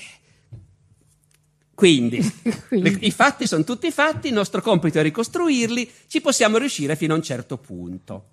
Quindi, 1.75 2.21
Quindi. 2.69 2.99
I 3.01 3.11
fatti 3.11 3.45
sono 3.45 3.65
tutti 3.65 3.91
fatti, 3.91 4.27
il 4.29 4.33
nostro 4.33 4.61
compito 4.61 4.99
è 4.99 5.01
ricostruirli, 5.01 5.91
ci 6.07 6.21
possiamo 6.21 6.57
riuscire 6.57 6.95
fino 6.95 7.11
a 7.11 7.17
un 7.17 7.23
certo 7.23 7.57
punto. 7.57 8.27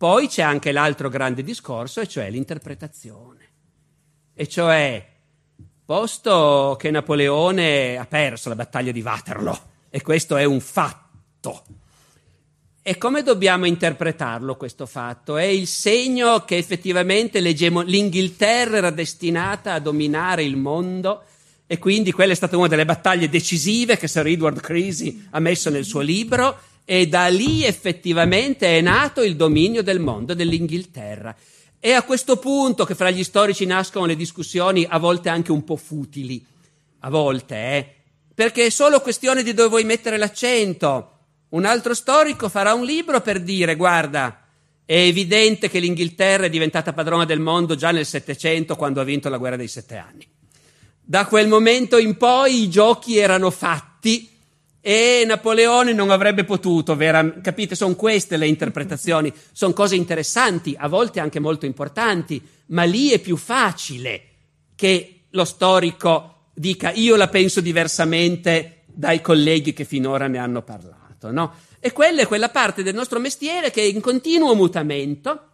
Poi 0.00 0.28
c'è 0.28 0.40
anche 0.40 0.72
l'altro 0.72 1.10
grande 1.10 1.42
discorso, 1.42 2.00
e 2.00 2.08
cioè 2.08 2.30
l'interpretazione. 2.30 3.48
E 4.32 4.48
cioè, 4.48 5.06
posto 5.84 6.74
che 6.78 6.90
Napoleone 6.90 7.98
ha 7.98 8.06
perso 8.06 8.48
la 8.48 8.54
battaglia 8.54 8.92
di 8.92 9.02
Waterloo, 9.02 9.60
e 9.90 10.00
questo 10.00 10.38
è 10.38 10.44
un 10.44 10.60
fatto, 10.60 11.64
E 12.80 12.96
come 12.96 13.22
dobbiamo 13.22 13.66
interpretarlo 13.66 14.56
questo 14.56 14.86
fatto? 14.86 15.36
È 15.36 15.44
il 15.44 15.66
segno 15.66 16.46
che 16.46 16.56
effettivamente 16.56 17.40
l'Inghilterra 17.40 18.78
era 18.78 18.90
destinata 18.90 19.74
a 19.74 19.80
dominare 19.80 20.42
il 20.42 20.56
mondo 20.56 21.24
e 21.66 21.78
quindi 21.78 22.10
quella 22.10 22.32
è 22.32 22.36
stata 22.36 22.56
una 22.56 22.68
delle 22.68 22.86
battaglie 22.86 23.28
decisive 23.28 23.98
che 23.98 24.08
Sir 24.08 24.26
Edward 24.26 24.60
Creasy 24.60 25.26
ha 25.32 25.40
messo 25.40 25.68
nel 25.68 25.84
suo 25.84 26.00
libro 26.00 26.58
e 26.84 27.06
da 27.06 27.26
lì 27.28 27.64
effettivamente 27.64 28.78
è 28.78 28.80
nato 28.80 29.22
il 29.22 29.36
dominio 29.36 29.82
del 29.82 30.00
mondo 30.00 30.34
dell'Inghilterra. 30.34 31.36
È 31.78 31.92
a 31.92 32.02
questo 32.02 32.36
punto 32.36 32.84
che 32.84 32.94
fra 32.94 33.10
gli 33.10 33.24
storici 33.24 33.64
nascono 33.64 34.06
le 34.06 34.16
discussioni 34.16 34.86
a 34.88 34.98
volte 34.98 35.28
anche 35.28 35.52
un 35.52 35.64
po' 35.64 35.76
futili, 35.76 36.44
a 37.00 37.10
volte, 37.10 37.54
eh? 37.54 37.94
perché 38.34 38.66
è 38.66 38.70
solo 38.70 39.00
questione 39.00 39.42
di 39.42 39.54
dove 39.54 39.68
vuoi 39.68 39.84
mettere 39.84 40.16
l'accento. 40.16 41.18
Un 41.50 41.64
altro 41.64 41.94
storico 41.94 42.48
farà 42.48 42.74
un 42.74 42.84
libro 42.84 43.20
per 43.20 43.40
dire, 43.42 43.76
guarda, 43.76 44.46
è 44.84 44.96
evidente 44.96 45.68
che 45.68 45.78
l'Inghilterra 45.78 46.46
è 46.46 46.50
diventata 46.50 46.92
padrona 46.92 47.24
del 47.24 47.38
mondo 47.38 47.76
già 47.76 47.92
nel 47.92 48.06
Settecento 48.06 48.76
quando 48.76 49.00
ha 49.00 49.04
vinto 49.04 49.28
la 49.28 49.36
guerra 49.36 49.56
dei 49.56 49.68
sette 49.68 49.96
anni. 49.96 50.26
Da 51.00 51.26
quel 51.26 51.48
momento 51.48 51.96
in 51.96 52.16
poi 52.16 52.62
i 52.62 52.70
giochi 52.70 53.16
erano 53.16 53.50
fatti 53.50 54.28
e 54.80 55.24
Napoleone 55.26 55.92
non 55.92 56.10
avrebbe 56.10 56.44
potuto, 56.44 56.96
vera, 56.96 57.40
capite? 57.40 57.74
Sono 57.74 57.94
queste 57.94 58.36
le 58.36 58.46
interpretazioni, 58.46 59.32
sono 59.52 59.72
cose 59.72 59.96
interessanti, 59.96 60.74
a 60.78 60.88
volte 60.88 61.20
anche 61.20 61.38
molto 61.38 61.66
importanti, 61.66 62.42
ma 62.66 62.84
lì 62.84 63.10
è 63.10 63.18
più 63.18 63.36
facile 63.36 64.22
che 64.74 65.24
lo 65.30 65.44
storico 65.44 66.48
dica 66.54 66.92
io 66.92 67.16
la 67.16 67.28
penso 67.28 67.60
diversamente 67.60 68.82
dai 68.86 69.20
colleghi 69.20 69.72
che 69.72 69.84
finora 69.84 70.26
ne 70.26 70.38
hanno 70.38 70.62
parlato 70.62 71.00
no? 71.28 71.54
E 71.78 71.92
quella 71.92 72.22
è 72.22 72.26
quella 72.26 72.48
parte 72.48 72.82
del 72.82 72.94
nostro 72.94 73.18
mestiere 73.18 73.70
che 73.70 73.82
è 73.82 73.84
in 73.84 74.00
continuo 74.00 74.54
mutamento, 74.54 75.48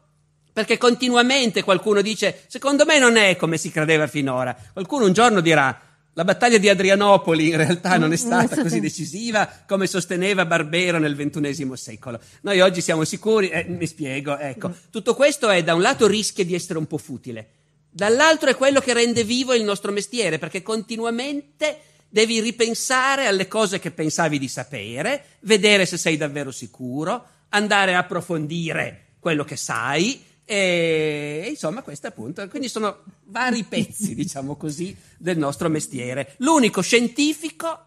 perché 0.53 0.79
continuamente 0.79 1.63
qualcuno 1.63 2.01
dice, 2.01 2.45
secondo 2.47 2.85
me 2.85 2.99
non 2.99 3.17
è 3.17 3.37
come 3.37 3.59
si 3.59 3.71
credeva 3.71 4.07
finora. 4.07 4.57
Qualcuno 4.73 5.05
un 5.05 5.13
giorno 5.13 5.41
dirà, 5.41 5.79
la 6.17 6.25
battaglia 6.25 6.57
di 6.57 6.71
Adrianopoli 6.71 7.49
in 7.49 7.59
realtà 7.59 7.99
non 7.99 8.11
è 8.11 8.17
stata 8.17 8.63
così 8.63 8.81
decisiva 8.81 9.47
come 9.67 9.87
sosteneva 9.87 10.47
Barbero 10.47 10.99
nel 10.99 11.15
XXI 11.15 11.71
secolo. 11.75 12.19
Noi 12.41 12.61
oggi 12.61 12.81
siamo 12.81 13.05
sicuri, 13.05 13.51
eh, 13.51 13.67
mi 13.69 13.87
spiego, 13.87 14.39
ecco, 14.39 14.75
tutto 14.91 15.15
questo 15.15 15.51
è 15.51 15.63
da 15.63 15.75
un 15.75 15.83
lato 15.83 16.07
rischia 16.07 16.43
di 16.43 16.55
essere 16.55 16.79
un 16.79 16.87
po' 16.87 16.97
futile, 16.97 17.49
dall'altro 17.91 18.49
è 18.49 18.57
quello 18.57 18.81
che 18.81 18.95
rende 18.95 19.25
vivo 19.25 19.53
il 19.53 19.63
nostro 19.63 19.93
mestiere, 19.93 20.39
perché 20.39 20.63
continuamente 20.63 21.81
devi 22.09 22.41
ripensare 22.41 23.27
alle 23.27 23.47
cose 23.47 23.79
che 23.79 23.91
pensavi 23.91 24.39
di 24.39 24.49
sapere, 24.49 25.23
vedere 25.41 25.85
se 25.85 25.99
sei 25.99 26.17
davvero 26.17 26.51
sicuro, 26.51 27.27
andare 27.51 27.95
a 27.95 27.99
approfondire 27.99 29.17
quello 29.21 29.45
che 29.45 29.57
sai 29.57 30.25
e 30.49 31.47
insomma 31.49 31.83
questo 31.83 32.07
appunto, 32.07 32.47
quindi 32.49 32.69
sono 32.69 33.03
vari 33.25 33.65
pezzi, 33.65 34.15
diciamo 34.17 34.55
così, 34.55 34.97
del 35.19 35.37
nostro 35.37 35.69
mestiere. 35.69 36.35
L'unico 36.39 36.83
scientifico 36.83 37.85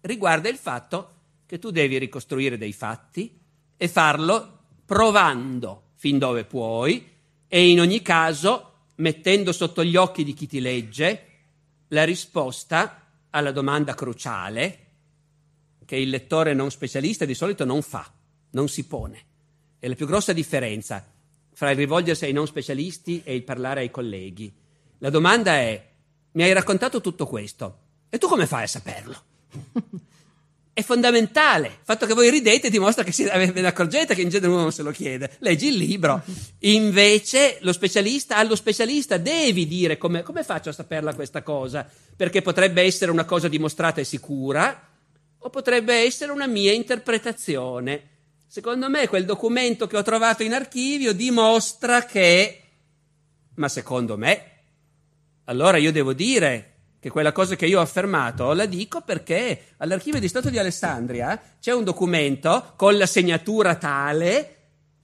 riguarda 0.00 0.48
il 0.48 0.56
fatto 0.56 1.16
che 1.44 1.58
tu 1.58 1.70
devi 1.70 1.98
ricostruire 1.98 2.56
dei 2.56 2.72
fatti 2.72 3.38
e 3.76 3.88
farlo 3.88 4.60
provando 4.86 5.90
fin 5.96 6.18
dove 6.18 6.44
puoi 6.44 7.06
e 7.46 7.68
in 7.68 7.78
ogni 7.78 8.00
caso 8.00 8.72
mettendo 8.96 9.52
sotto 9.52 9.84
gli 9.84 9.96
occhi 9.96 10.24
di 10.24 10.32
chi 10.32 10.46
ti 10.46 10.60
legge 10.60 11.24
la 11.88 12.04
risposta 12.04 13.02
alla 13.30 13.52
domanda 13.52 13.94
cruciale 13.94 14.86
che 15.84 15.96
il 15.96 16.08
lettore 16.08 16.54
non 16.54 16.70
specialista 16.70 17.26
di 17.26 17.34
solito 17.34 17.66
non 17.66 17.82
fa, 17.82 18.10
non 18.50 18.68
si 18.68 18.86
pone. 18.86 19.24
È 19.78 19.86
la 19.86 19.94
più 19.94 20.06
grossa 20.06 20.32
differenza 20.32 21.16
fra 21.58 21.72
il 21.72 21.76
rivolgersi 21.76 22.24
ai 22.24 22.32
non 22.32 22.46
specialisti 22.46 23.20
e 23.24 23.34
il 23.34 23.42
parlare 23.42 23.80
ai 23.80 23.90
colleghi. 23.90 24.54
La 24.98 25.10
domanda 25.10 25.54
è, 25.54 25.88
mi 26.30 26.44
hai 26.44 26.52
raccontato 26.52 27.00
tutto 27.00 27.26
questo, 27.26 27.78
e 28.08 28.18
tu 28.18 28.28
come 28.28 28.46
fai 28.46 28.62
a 28.62 28.68
saperlo? 28.68 29.22
è 30.72 30.82
fondamentale. 30.84 31.66
Il 31.66 31.82
fatto 31.82 32.06
che 32.06 32.14
voi 32.14 32.30
ridete 32.30 32.70
dimostra 32.70 33.02
che 33.02 33.24
ve 33.24 33.60
ne 33.60 33.66
accorgete 33.66 34.14
che 34.14 34.22
in 34.22 34.28
genere 34.28 34.52
uno 34.52 34.60
non 34.60 34.70
se 34.72 34.84
lo 34.84 34.92
chiede. 34.92 35.34
Leggi 35.40 35.66
il 35.66 35.78
libro. 35.78 36.22
Invece, 36.60 37.58
lo 37.62 37.72
specialista, 37.72 38.36
allo 38.36 38.54
specialista 38.54 39.16
devi 39.16 39.66
dire 39.66 39.98
come, 39.98 40.22
come 40.22 40.44
faccio 40.44 40.68
a 40.68 40.72
saperla 40.72 41.12
questa 41.16 41.42
cosa? 41.42 41.84
Perché 42.14 42.40
potrebbe 42.40 42.82
essere 42.82 43.10
una 43.10 43.24
cosa 43.24 43.48
dimostrata 43.48 44.00
e 44.00 44.04
sicura, 44.04 44.90
o 45.36 45.50
potrebbe 45.50 46.04
essere 46.04 46.30
una 46.30 46.46
mia 46.46 46.72
interpretazione. 46.72 48.17
Secondo 48.50 48.88
me, 48.88 49.08
quel 49.08 49.26
documento 49.26 49.86
che 49.86 49.98
ho 49.98 50.02
trovato 50.02 50.42
in 50.42 50.54
archivio 50.54 51.12
dimostra 51.12 52.06
che. 52.06 52.62
Ma 53.56 53.68
secondo 53.68 54.16
me. 54.16 54.44
Allora 55.44 55.76
io 55.76 55.92
devo 55.92 56.14
dire 56.14 56.76
che 56.98 57.10
quella 57.10 57.32
cosa 57.32 57.56
che 57.56 57.66
io 57.66 57.78
ho 57.78 57.82
affermato 57.82 58.54
la 58.54 58.64
dico 58.64 59.02
perché 59.02 59.74
all'archivio 59.76 60.18
di 60.18 60.28
Stato 60.28 60.48
di 60.48 60.58
Alessandria 60.58 61.38
c'è 61.60 61.72
un 61.72 61.84
documento 61.84 62.72
con 62.76 62.96
la 62.96 63.06
segnatura 63.06 63.74
tale 63.76 64.56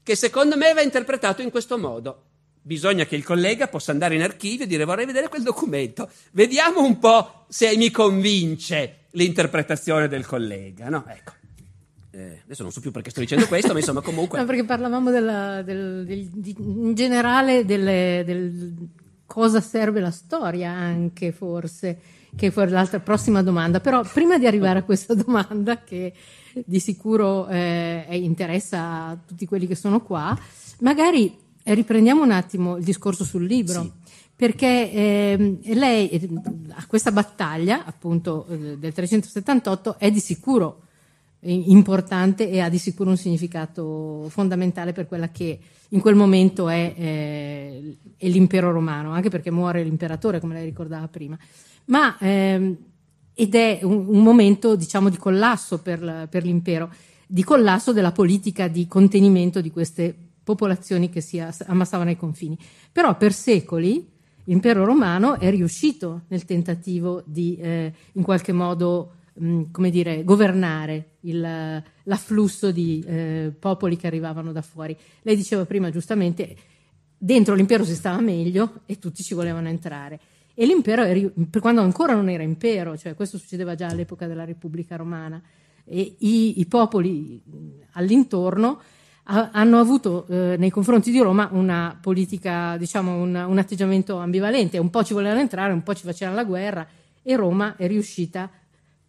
che 0.03 0.17
secondo 0.17 0.57
me 0.57 0.73
va 0.73 0.81
interpretato 0.81 1.43
in 1.43 1.51
questo 1.51 1.77
modo. 1.77 2.25
Bisogna 2.63 3.05
che 3.05 3.15
il 3.15 3.25
collega 3.25 3.69
possa 3.69 3.93
andare 3.93 4.15
in 4.15 4.23
archivio 4.23 4.65
e 4.65 4.69
dire 4.69 4.85
vorrei 4.85 5.05
vedere 5.05 5.29
quel 5.29 5.43
documento. 5.43 6.09
Vediamo 6.33 6.83
un 6.83 6.99
po' 6.99 7.45
se 7.49 7.77
mi 7.77 7.91
convince 7.91 9.01
l'interpretazione 9.11 10.09
del 10.09 10.25
collega, 10.25 10.89
no? 10.89 11.05
Ecco. 11.07 11.44
Eh, 12.17 12.43
adesso 12.45 12.63
non 12.63 12.71
so 12.71 12.81
più 12.81 12.93
perché 12.93 13.11
sto 13.11 13.19
dicendo 13.19 13.47
questo, 13.47 13.73
ma 13.73 13.81
insomma 13.81 14.01
comunque... 14.01 14.39
no, 14.41 14.45
perché 14.45 14.65
parlavamo 14.65 15.11
della, 15.11 15.63
del, 15.63 16.05
del, 16.07 16.29
di, 16.29 16.55
in 16.59 16.95
generale 16.95 17.65
delle, 17.65 18.23
del 18.25 18.77
cosa 19.27 19.61
serve 19.61 19.99
la 19.99 20.13
storia 20.13 20.71
anche 20.71 21.33
forse, 21.33 21.99
che 22.37 22.53
è 22.55 22.67
l'altra 22.69 23.01
prossima 23.01 23.43
domanda. 23.43 23.81
Però 23.81 24.05
prima 24.05 24.39
di 24.39 24.47
arrivare 24.47 24.79
a 24.79 24.83
questa 24.85 25.15
domanda, 25.19 25.83
che 25.83 26.13
di 26.65 26.79
sicuro 26.79 27.49
eh, 27.49 28.07
interessa 28.13 29.07
a 29.09 29.19
tutti 29.27 29.45
quelli 29.45 29.67
che 29.67 29.75
sono 29.75 30.01
qua, 30.01 30.39
magari 30.81 31.37
riprendiamo 31.65 32.23
un 32.23 32.31
attimo 32.31 32.77
il 32.77 32.85
discorso 32.85 33.25
sul 33.25 33.45
libro. 33.45 33.83
Sì. 33.83 33.93
Perché 34.37 34.93
eh, 34.93 35.59
lei, 35.75 36.09
eh, 36.11 36.29
questa 36.87 37.11
battaglia, 37.11 37.85
appunto, 37.85 38.47
eh, 38.49 38.79
del 38.79 38.93
378 38.93 39.99
è 39.99 40.13
di 40.13 40.21
sicuro 40.21 40.84
importante 41.53 42.49
e 42.49 42.61
ha 42.61 42.69
di 42.69 42.79
sicuro 42.79 43.11
un 43.11 43.17
significato 43.17 44.27
fondamentale 44.29 44.93
per 44.93 45.07
quella 45.07 45.31
che 45.31 45.59
in 45.91 46.01
quel 46.01 46.15
momento 46.15 46.69
è, 46.69 46.95
eh, 46.97 47.97
è 48.17 48.29
l'impero 48.29 48.73
romano, 48.73 49.13
anche 49.13 49.31
perché 49.31 49.51
muore 49.51 49.83
l'imperatore, 49.83 50.41
come 50.41 50.55
lei 50.55 50.65
ricordava 50.65 51.07
prima. 51.09 51.39
Ma, 51.87 52.17
ehm, 52.19 52.77
ed 53.35 53.55
è 53.55 53.81
un, 53.83 54.07
un, 54.09 54.23
momento, 54.23 54.77
diciamo, 54.77 55.09
di 55.09 55.17
collasso 55.17 55.81
per, 55.81 56.29
per, 56.31 56.45
l'impero, 56.45 56.91
di 57.27 57.43
collasso 57.43 57.93
della 57.93 58.13
politica 58.13 58.69
di 58.69 58.87
contenimento 58.87 59.61
di 59.61 59.71
queste 59.71 60.15
popolazioni 60.43 61.11
che 61.11 61.21
si 61.21 61.41
ammassavano 61.41 62.11
ai 62.11 62.17
confini. 62.17 62.57
Però 62.93 63.17
per 63.17 63.33
secoli 63.33 64.07
l'impero 64.45 64.85
romano 64.85 65.39
è 65.39 65.51
riuscito 65.51 66.23
nel 66.29 66.45
tentativo 66.45 67.23
di, 67.25 67.57
eh, 67.57 67.93
in 68.13 68.23
qualche 68.23 68.53
modo, 68.53 69.13
Mm, 69.43 69.73
come 69.73 69.91
dire, 69.91 70.23
governare 70.23 71.17
il, 71.23 71.41
l'afflusso 72.05 72.71
di 72.71 73.03
eh, 73.05 73.53
popoli 73.59 73.97
che 73.97 74.07
arrivavano 74.07 74.53
da 74.53 74.63
fuori. 74.63 74.97
Lei 75.23 75.35
diceva 75.35 75.65
prima 75.65 75.91
giustamente, 75.91 76.57
dentro 77.19 77.55
l'impero 77.55 77.85
si 77.85 77.97
stava 77.97 78.21
meglio 78.21 78.83
e 78.87 79.01
tutti 79.01 79.25
ci 79.25 79.35
volevano 79.35 79.67
entrare. 79.69 80.21
E 80.55 80.65
l'impero, 80.65 81.03
per 81.51 81.61
quando 81.61 81.81
ancora 81.81 82.15
non 82.15 82.29
era 82.29 82.45
impero, 82.45 82.97
cioè 82.97 83.17
questo 83.17 83.37
succedeva 83.37 83.75
già 83.75 83.89
all'epoca 83.89 84.29
della 84.29 84.45
Repubblica 84.45 84.95
Romana, 84.95 85.43
e 85.85 86.15
i, 86.21 86.61
i 86.61 86.67
popoli 86.67 87.43
mm, 87.45 87.69
all'intorno 87.95 88.81
a, 89.25 89.51
hanno 89.53 89.81
avuto 89.81 90.29
eh, 90.29 90.55
nei 90.57 90.71
confronti 90.71 91.11
di 91.11 91.19
Roma 91.19 91.49
una 91.51 91.99
politica, 92.01 92.77
diciamo, 92.77 93.21
un, 93.21 93.35
un 93.35 93.59
atteggiamento 93.59 94.17
ambivalente, 94.19 94.79
un 94.79 94.91
po' 94.91 95.03
ci 95.03 95.13
volevano 95.13 95.41
entrare, 95.41 95.73
un 95.73 95.83
po' 95.83 95.93
ci 95.93 96.05
facevano 96.05 96.37
la 96.37 96.45
guerra, 96.45 96.87
e 97.21 97.35
Roma 97.35 97.75
è 97.75 97.89
riuscita 97.89 98.43
a 98.45 98.51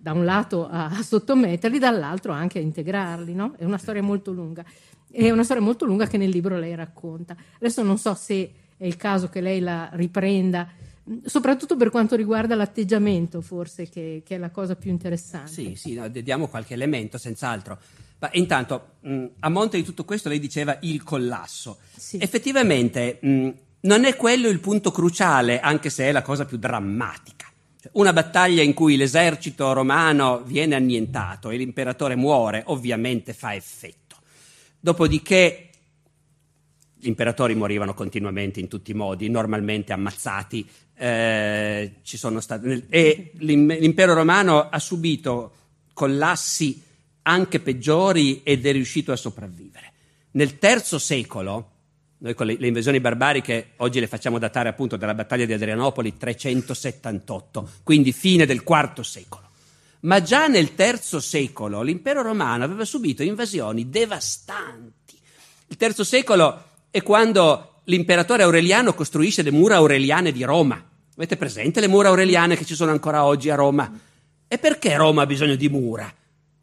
da 0.05 0.11
un 0.11 0.23
lato 0.23 0.67
a, 0.67 0.85
a 0.85 1.01
sottometterli, 1.01 1.79
dall'altro 1.79 2.31
anche 2.31 2.59
a 2.59 2.61
integrarli. 2.61 3.33
No? 3.33 3.55
È 3.57 3.63
una 3.63 3.79
storia 3.79 4.03
molto 4.03 4.31
lunga. 4.31 4.63
È 5.09 5.31
una 5.31 5.43
storia 5.43 5.63
molto 5.63 5.83
lunga 5.85 6.05
che 6.05 6.17
nel 6.17 6.29
libro 6.29 6.59
lei 6.59 6.75
racconta. 6.75 7.35
Adesso 7.55 7.81
non 7.81 7.97
so 7.97 8.13
se 8.13 8.51
è 8.77 8.85
il 8.85 8.97
caso 8.97 9.29
che 9.29 9.41
lei 9.41 9.61
la 9.61 9.89
riprenda, 9.93 10.69
soprattutto 11.23 11.75
per 11.75 11.89
quanto 11.89 12.15
riguarda 12.15 12.53
l'atteggiamento, 12.53 13.41
forse, 13.41 13.89
che, 13.89 14.21
che 14.23 14.35
è 14.35 14.37
la 14.37 14.51
cosa 14.51 14.75
più 14.75 14.91
interessante. 14.91 15.51
Sì, 15.51 15.73
sì, 15.75 15.95
no, 15.95 16.07
diamo 16.07 16.47
qualche 16.49 16.75
elemento, 16.75 17.17
senz'altro. 17.17 17.79
Ma 18.19 18.29
intanto, 18.33 18.89
mh, 18.99 19.25
a 19.39 19.49
monte 19.49 19.77
di 19.77 19.83
tutto 19.83 20.05
questo, 20.05 20.29
lei 20.29 20.39
diceva 20.39 20.77
il 20.81 21.01
collasso. 21.01 21.79
Sì. 21.95 22.19
Effettivamente, 22.19 23.17
mh, 23.19 23.49
non 23.81 24.05
è 24.05 24.15
quello 24.15 24.49
il 24.49 24.59
punto 24.59 24.91
cruciale, 24.91 25.59
anche 25.59 25.89
se 25.89 26.03
è 26.03 26.11
la 26.11 26.21
cosa 26.21 26.45
più 26.45 26.57
drammatica. 26.57 27.47
Una 27.93 28.13
battaglia 28.13 28.61
in 28.61 28.73
cui 28.73 28.97
l'esercito 28.97 29.71
romano 29.73 30.41
viene 30.43 30.75
annientato 30.75 31.49
e 31.49 31.57
l'imperatore 31.57 32.15
muore 32.15 32.63
ovviamente 32.67 33.33
fa 33.33 33.53
effetto. 33.55 34.03
dopodiché 34.79 35.69
gli 36.93 37.07
imperatori 37.07 37.55
morivano 37.55 37.93
continuamente 37.93 38.59
in 38.59 38.67
tutti 38.67 38.91
i 38.91 38.93
modi, 38.93 39.29
normalmente 39.29 39.93
ammazzati, 39.93 40.67
eh, 40.95 41.95
stati, 42.39 42.85
e 42.89 43.31
l'impero 43.37 44.13
romano 44.13 44.69
ha 44.69 44.79
subito 44.79 45.53
collassi 45.93 46.83
anche 47.23 47.59
peggiori 47.59 48.43
ed 48.43 48.65
è 48.65 48.71
riuscito 48.71 49.11
a 49.11 49.15
sopravvivere. 49.15 49.93
Nel 50.31 50.57
terzo 50.59 50.99
secolo, 50.99 51.74
noi 52.17 52.33
con 52.33 52.45
le, 52.45 52.55
le, 52.57 52.67
invasioni 52.67 52.99
barbariche 52.99 53.71
oggi 53.77 53.99
le 53.99 54.07
facciamo 54.07 54.39
datare 54.39 54.69
appunto 54.69 54.95
dalla 54.95 55.13
battaglia 55.13 55.45
di 55.45 55.53
Adrianopoli 55.53 56.17
378, 56.17 57.69
quindi 57.83 58.13
fine 58.13 58.45
del 58.45 58.63
IV 58.65 59.01
secolo. 59.01 59.43
Ma 60.01 60.21
già 60.21 60.47
nel 60.47 60.71
III 60.77 61.19
secolo 61.19 61.81
l'impero 61.81 62.21
romano 62.21 62.63
aveva 62.63 62.85
subito 62.85 63.23
invasioni 63.23 63.89
devastanti. 63.89 65.19
Il 65.67 65.77
III 65.79 66.05
secolo 66.05 66.63
è 66.91 67.01
quando 67.01 67.81
l'imperatore 67.85 68.43
Aureliano 68.43 68.93
costruisce 68.93 69.41
le 69.41 69.51
mura 69.51 69.75
aureliane 69.75 70.31
di 70.31 70.43
Roma. 70.43 70.81
Avete 71.15 71.37
presente 71.37 71.79
le 71.79 71.87
mura 71.87 72.09
aureliane 72.09 72.55
che 72.55 72.65
ci 72.65 72.75
sono 72.75 72.91
ancora 72.91 73.25
oggi 73.25 73.49
a 73.49 73.55
Roma? 73.55 73.91
E 74.47 74.57
perché 74.57 74.95
Roma 74.95 75.23
ha 75.23 75.25
bisogno 75.25 75.55
di 75.55 75.69
mura? 75.69 76.13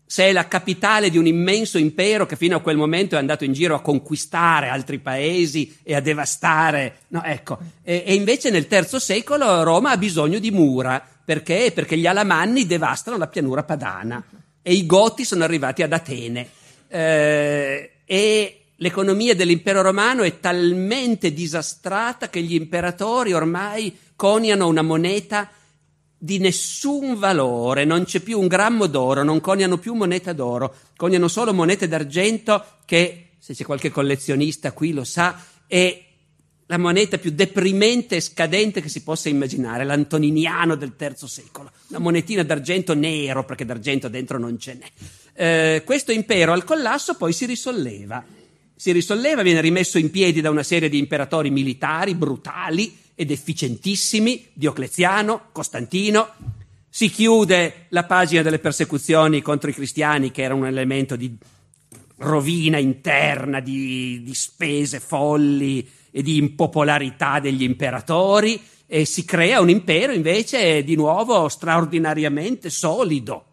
Se 0.06 0.24
è 0.24 0.32
la 0.32 0.46
capitale 0.46 1.08
di 1.08 1.16
un 1.16 1.26
immenso 1.26 1.78
impero 1.78 2.26
che 2.26 2.36
fino 2.36 2.56
a 2.56 2.60
quel 2.60 2.76
momento 2.76 3.14
è 3.14 3.18
andato 3.18 3.44
in 3.44 3.52
giro 3.52 3.74
a 3.74 3.80
conquistare 3.80 4.68
altri 4.68 4.98
paesi 4.98 5.78
e 5.82 5.94
a 5.94 6.00
devastare. 6.00 6.98
No, 7.08 7.22
ecco. 7.24 7.58
e, 7.82 8.04
e 8.06 8.14
invece 8.14 8.50
nel 8.50 8.66
III 8.68 9.00
secolo 9.00 9.62
Roma 9.62 9.90
ha 9.90 9.96
bisogno 9.96 10.38
di 10.38 10.50
mura. 10.50 11.02
Perché? 11.24 11.72
Perché 11.74 11.96
gli 11.96 12.06
Alamanni 12.06 12.66
devastano 12.66 13.16
la 13.16 13.28
pianura 13.28 13.62
padana 13.62 14.22
e 14.62 14.72
i 14.74 14.86
Goti 14.86 15.24
sono 15.24 15.44
arrivati 15.44 15.82
ad 15.82 15.92
Atene. 15.92 16.48
Eh, 16.88 17.90
e 18.04 18.60
l'economia 18.76 19.34
dell'impero 19.34 19.82
romano 19.82 20.22
è 20.22 20.40
talmente 20.40 21.32
disastrata 21.32 22.28
che 22.28 22.42
gli 22.42 22.54
imperatori 22.54 23.32
ormai 23.32 23.96
coniano 24.14 24.68
una 24.68 24.82
moneta 24.82 25.50
di 26.24 26.38
nessun 26.38 27.16
valore, 27.18 27.84
non 27.84 28.04
c'è 28.04 28.20
più 28.20 28.38
un 28.38 28.46
grammo 28.46 28.86
d'oro, 28.86 29.24
non 29.24 29.40
coniano 29.40 29.78
più 29.78 29.92
moneta 29.94 30.32
d'oro, 30.32 30.72
coniano 30.96 31.26
solo 31.26 31.52
monete 31.52 31.88
d'argento 31.88 32.64
che, 32.84 33.30
se 33.40 33.54
c'è 33.54 33.64
qualche 33.64 33.90
collezionista 33.90 34.70
qui 34.70 34.92
lo 34.92 35.02
sa, 35.02 35.36
è 35.66 36.00
la 36.66 36.78
moneta 36.78 37.18
più 37.18 37.32
deprimente 37.32 38.14
e 38.14 38.20
scadente 38.20 38.80
che 38.80 38.88
si 38.88 39.02
possa 39.02 39.30
immaginare, 39.30 39.82
l'antoniniano 39.82 40.76
del 40.76 40.94
terzo 40.94 41.26
secolo, 41.26 41.72
una 41.88 41.98
monetina 41.98 42.44
d'argento 42.44 42.94
nero 42.94 43.44
perché 43.44 43.64
d'argento 43.64 44.08
dentro 44.08 44.38
non 44.38 44.60
ce 44.60 44.74
n'è. 44.74 44.90
Eh, 45.34 45.82
questo 45.84 46.12
impero 46.12 46.52
al 46.52 46.62
collasso 46.62 47.16
poi 47.16 47.32
si 47.32 47.46
risolleva, 47.46 48.24
si 48.76 48.92
risolleva, 48.92 49.42
viene 49.42 49.60
rimesso 49.60 49.98
in 49.98 50.12
piedi 50.12 50.40
da 50.40 50.50
una 50.50 50.62
serie 50.62 50.88
di 50.88 50.98
imperatori 50.98 51.50
militari 51.50 52.14
brutali, 52.14 52.96
ed 53.14 53.30
efficientissimi, 53.30 54.48
Diocleziano, 54.52 55.48
Costantino. 55.52 56.28
Si 56.88 57.08
chiude 57.08 57.86
la 57.88 58.04
pagina 58.04 58.42
delle 58.42 58.58
persecuzioni 58.58 59.40
contro 59.40 59.70
i 59.70 59.74
cristiani, 59.74 60.30
che 60.30 60.42
era 60.42 60.54
un 60.54 60.66
elemento 60.66 61.16
di 61.16 61.36
rovina 62.18 62.78
interna, 62.78 63.60
di, 63.60 64.22
di 64.22 64.34
spese 64.34 65.00
folli 65.00 65.88
e 66.10 66.22
di 66.22 66.36
impopolarità 66.36 67.40
degli 67.40 67.62
imperatori, 67.62 68.60
e 68.86 69.06
si 69.06 69.24
crea 69.24 69.60
un 69.60 69.70
impero 69.70 70.12
invece 70.12 70.84
di 70.84 70.94
nuovo 70.94 71.48
straordinariamente 71.48 72.68
solido. 72.68 73.46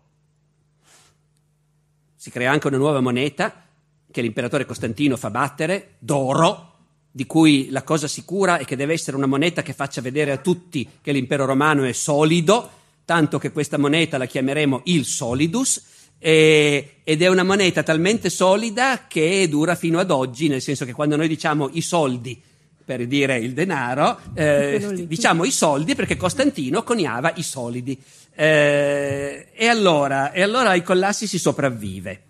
Si 2.15 2.29
crea 2.29 2.51
anche 2.51 2.67
una 2.67 2.75
nuova 2.75 2.99
moneta 2.99 3.63
che 4.11 4.21
l'imperatore 4.21 4.65
Costantino 4.65 5.15
fa 5.15 5.29
battere, 5.29 5.95
d'oro, 5.99 6.68
di 7.11 7.25
cui 7.25 7.69
la 7.69 7.83
cosa 7.83 8.07
sicura 8.07 8.57
è 8.57 8.65
che 8.65 8.75
deve 8.75 8.93
essere 8.93 9.17
una 9.17 9.25
moneta 9.25 9.61
che 9.61 9.73
faccia 9.73 10.01
vedere 10.01 10.31
a 10.31 10.37
tutti 10.37 10.87
che 11.01 11.11
l'impero 11.11 11.45
romano 11.45 11.83
è 11.83 11.91
solido, 11.91 12.69
tanto 13.05 13.39
che 13.39 13.51
questa 13.51 13.77
moneta 13.77 14.17
la 14.17 14.25
chiameremo 14.25 14.81
il 14.85 15.05
solidus, 15.05 15.83
e, 16.19 16.97
ed 17.03 17.21
è 17.21 17.27
una 17.27 17.43
moneta 17.43 17.81
talmente 17.81 18.29
solida 18.29 19.05
che 19.07 19.47
dura 19.49 19.75
fino 19.75 19.99
ad 19.99 20.11
oggi, 20.11 20.47
nel 20.47 20.61
senso 20.61 20.85
che 20.85 20.93
quando 20.93 21.15
noi 21.15 21.27
diciamo 21.27 21.69
i 21.73 21.81
soldi, 21.81 22.39
per 22.85 23.05
dire 23.07 23.37
il 23.37 23.53
denaro, 23.53 24.19
eh, 24.33 25.05
diciamo 25.07 25.45
i 25.45 25.51
soldi 25.51 25.95
perché 25.95 26.17
Costantino 26.17 26.83
coniava 26.83 27.33
i 27.35 27.43
solidi. 27.43 27.99
Eh, 28.35 29.47
e, 29.53 29.67
allora, 29.67 30.31
e 30.31 30.41
allora 30.41 30.69
ai 30.69 30.83
collassi 30.83 31.25
si 31.25 31.39
sopravvive. 31.39 32.21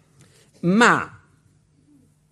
Ma 0.61 1.18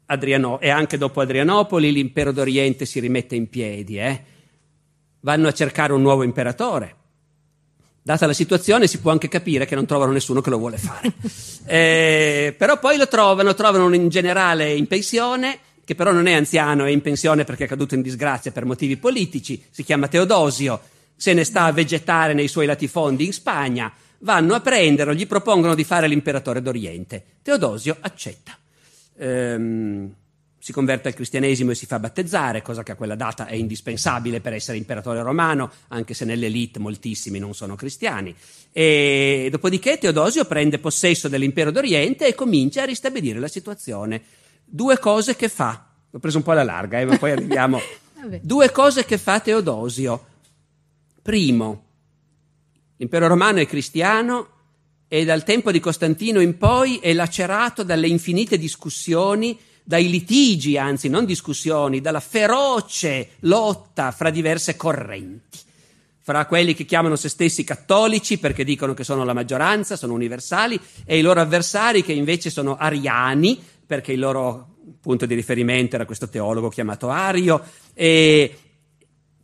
Adriano- 0.07 0.59
e 0.59 0.69
anche 0.69 0.97
dopo 0.97 1.21
Adrianopoli 1.21 1.91
l'impero 1.91 2.31
d'Oriente 2.31 2.85
si 2.85 2.99
rimette 2.99 3.35
in 3.35 3.49
piedi. 3.49 3.97
Eh? 3.99 4.23
Vanno 5.21 5.47
a 5.47 5.53
cercare 5.53 5.93
un 5.93 6.01
nuovo 6.01 6.23
imperatore. 6.23 6.95
Data 8.01 8.25
la 8.25 8.33
situazione 8.33 8.87
si 8.87 8.99
può 8.99 9.11
anche 9.11 9.27
capire 9.27 9.65
che 9.65 9.75
non 9.75 9.85
trovano 9.85 10.13
nessuno 10.13 10.39
che 10.39 10.49
lo 10.49 10.57
vuole 10.57 10.77
fare. 10.77 11.11
eh, 11.67 12.55
però 12.57 12.79
poi 12.79 12.97
lo 12.97 13.07
trovano, 13.07 13.53
trovano 13.53 13.85
un 13.85 14.07
generale 14.07 14.73
in 14.73 14.87
pensione, 14.87 15.59
che 15.83 15.93
però 15.93 16.13
non 16.13 16.25
è 16.25 16.33
anziano, 16.33 16.85
è 16.85 16.89
in 16.89 17.01
pensione 17.01 17.43
perché 17.43 17.65
è 17.65 17.67
caduto 17.67 17.95
in 17.95 18.01
disgrazia 18.01 18.51
per 18.51 18.63
motivi 18.63 18.95
politici, 18.95 19.61
si 19.69 19.83
chiama 19.83 20.07
Teodosio, 20.07 20.79
se 21.17 21.33
ne 21.33 21.43
sta 21.43 21.63
a 21.63 21.73
vegetare 21.73 22.33
nei 22.33 22.47
suoi 22.47 22.65
latifondi 22.65 23.25
in 23.25 23.33
Spagna, 23.33 23.91
vanno 24.19 24.53
a 24.53 24.61
prenderlo, 24.61 25.13
gli 25.13 25.27
propongono 25.27 25.75
di 25.75 25.83
fare 25.83 26.07
l'imperatore 26.07 26.61
d'Oriente. 26.61 27.23
Teodosio 27.41 27.97
accetta 27.99 28.57
ehm, 29.17 30.13
si 30.59 30.73
converte 30.73 31.07
al 31.07 31.13
cristianesimo 31.13 31.71
e 31.71 31.75
si 31.75 31.85
fa 31.85 31.97
battezzare, 31.97 32.61
cosa 32.61 32.83
che 32.83 32.91
a 32.91 32.95
quella 32.95 33.15
data 33.15 33.45
è 33.45 33.55
indispensabile 33.55 34.41
per 34.41 34.53
essere 34.53 34.77
imperatore 34.77 35.21
romano, 35.21 35.71
anche 35.89 36.13
se 36.13 36.25
nell'elite 36.25 36.79
moltissimi 36.79 37.39
non 37.39 37.53
sono 37.53 37.75
cristiani. 37.75 38.35
E 38.73 39.47
dopodiché 39.49 39.97
Teodosio 39.97 40.45
prende 40.45 40.79
possesso 40.79 41.29
dell'impero 41.29 41.71
d'Oriente 41.71 42.27
e 42.27 42.35
comincia 42.35 42.81
a 42.81 42.85
ristabilire 42.85 43.39
la 43.39 43.47
situazione. 43.47 44.21
Due 44.65 44.99
cose 44.99 45.37
che 45.37 45.47
fa. 45.47 45.85
L'ho 46.09 46.19
preso 46.19 46.37
un 46.37 46.43
po' 46.43 46.51
alla 46.51 46.63
larga, 46.63 46.99
eh, 46.99 47.05
ma 47.05 47.17
poi 47.17 47.31
arriviamo. 47.31 47.79
Due 48.41 48.71
cose 48.71 49.05
che 49.05 49.17
fa 49.17 49.39
Teodosio. 49.39 50.25
Primo, 51.21 51.83
l'impero 52.97 53.27
romano 53.27 53.59
è 53.59 53.67
cristiano 53.67 54.56
e 55.07 55.23
dal 55.23 55.43
tempo 55.43 55.71
di 55.71 55.79
Costantino 55.79 56.41
in 56.41 56.57
poi 56.57 56.97
è 56.97 57.13
lacerato 57.13 57.83
dalle 57.83 58.07
infinite 58.07 58.57
discussioni, 58.57 59.57
dai 59.83 60.09
litigi, 60.09 60.77
anzi 60.77 61.07
non 61.07 61.23
discussioni, 61.23 62.01
dalla 62.01 62.19
feroce 62.19 63.29
lotta 63.41 64.11
fra 64.11 64.29
diverse 64.29 64.75
correnti, 64.75 65.59
fra 66.19 66.45
quelli 66.45 66.73
che 66.73 66.83
chiamano 66.83 67.15
se 67.15 67.29
stessi 67.29 67.63
cattolici 67.63 68.37
perché 68.37 68.65
dicono 68.65 68.93
che 68.93 69.05
sono 69.05 69.23
la 69.23 69.33
maggioranza, 69.33 69.95
sono 69.95 70.13
universali, 70.13 70.77
e 71.05 71.17
i 71.17 71.21
loro 71.21 71.39
avversari 71.39 72.03
che 72.03 72.11
invece 72.11 72.49
sono 72.49 72.75
ariani 72.75 73.57
perché 73.85 74.11
il 74.11 74.19
loro 74.19 74.75
punto 74.99 75.25
di 75.25 75.35
riferimento 75.35 75.95
era 75.95 76.05
questo 76.05 76.27
teologo 76.27 76.67
chiamato 76.67 77.09
Ario, 77.09 77.63
e 77.93 78.57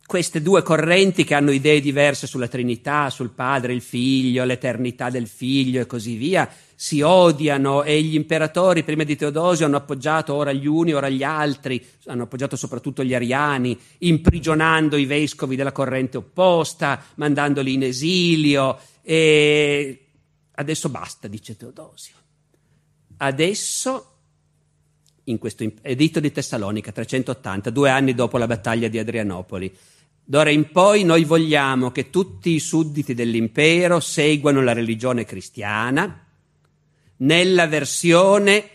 queste 0.06 0.42
due 0.42 0.62
correnti 0.62 1.24
che 1.24 1.34
hanno 1.34 1.50
idee 1.50 1.80
diverse 1.80 2.26
sulla 2.26 2.48
Trinità, 2.48 3.08
sul 3.10 3.30
Padre, 3.30 3.72
il 3.72 3.80
Figlio, 3.80 4.44
l'eternità 4.44 5.08
del 5.08 5.26
Figlio 5.26 5.80
e 5.80 5.86
così 5.86 6.16
via, 6.16 6.48
si 6.74 7.00
odiano 7.00 7.82
e 7.82 8.02
gli 8.02 8.14
imperatori 8.14 8.82
prima 8.82 9.04
di 9.04 9.16
Teodosio 9.16 9.64
hanno 9.64 9.76
appoggiato 9.76 10.34
ora 10.34 10.52
gli 10.52 10.66
uni, 10.66 10.92
ora 10.92 11.08
gli 11.08 11.22
altri, 11.22 11.84
hanno 12.06 12.24
appoggiato 12.24 12.56
soprattutto 12.56 13.02
gli 13.02 13.14
ariani, 13.14 13.78
imprigionando 13.98 14.96
i 14.96 15.06
vescovi 15.06 15.56
della 15.56 15.72
corrente 15.72 16.18
opposta, 16.18 17.02
mandandoli 17.14 17.72
in 17.72 17.84
esilio 17.84 18.78
e 19.02 20.06
adesso 20.52 20.88
basta, 20.90 21.28
dice 21.28 21.56
Teodosio. 21.56 22.14
Adesso 23.16 24.08
in 25.24 25.38
questo 25.38 25.64
editto 25.80 26.20
di 26.20 26.32
Tessalonica 26.32 26.92
380, 26.92 27.70
due 27.70 27.88
anni 27.88 28.14
dopo 28.14 28.36
la 28.36 28.46
battaglia 28.46 28.88
di 28.88 28.98
Adrianopoli. 28.98 29.74
D'ora 30.26 30.50
in 30.50 30.70
poi 30.70 31.04
noi 31.04 31.24
vogliamo 31.24 31.90
che 31.90 32.08
tutti 32.08 32.50
i 32.54 32.58
sudditi 32.58 33.12
dell'impero 33.12 34.00
seguano 34.00 34.62
la 34.62 34.72
religione 34.72 35.26
cristiana 35.26 36.24
nella 37.16 37.66
versione 37.66 38.66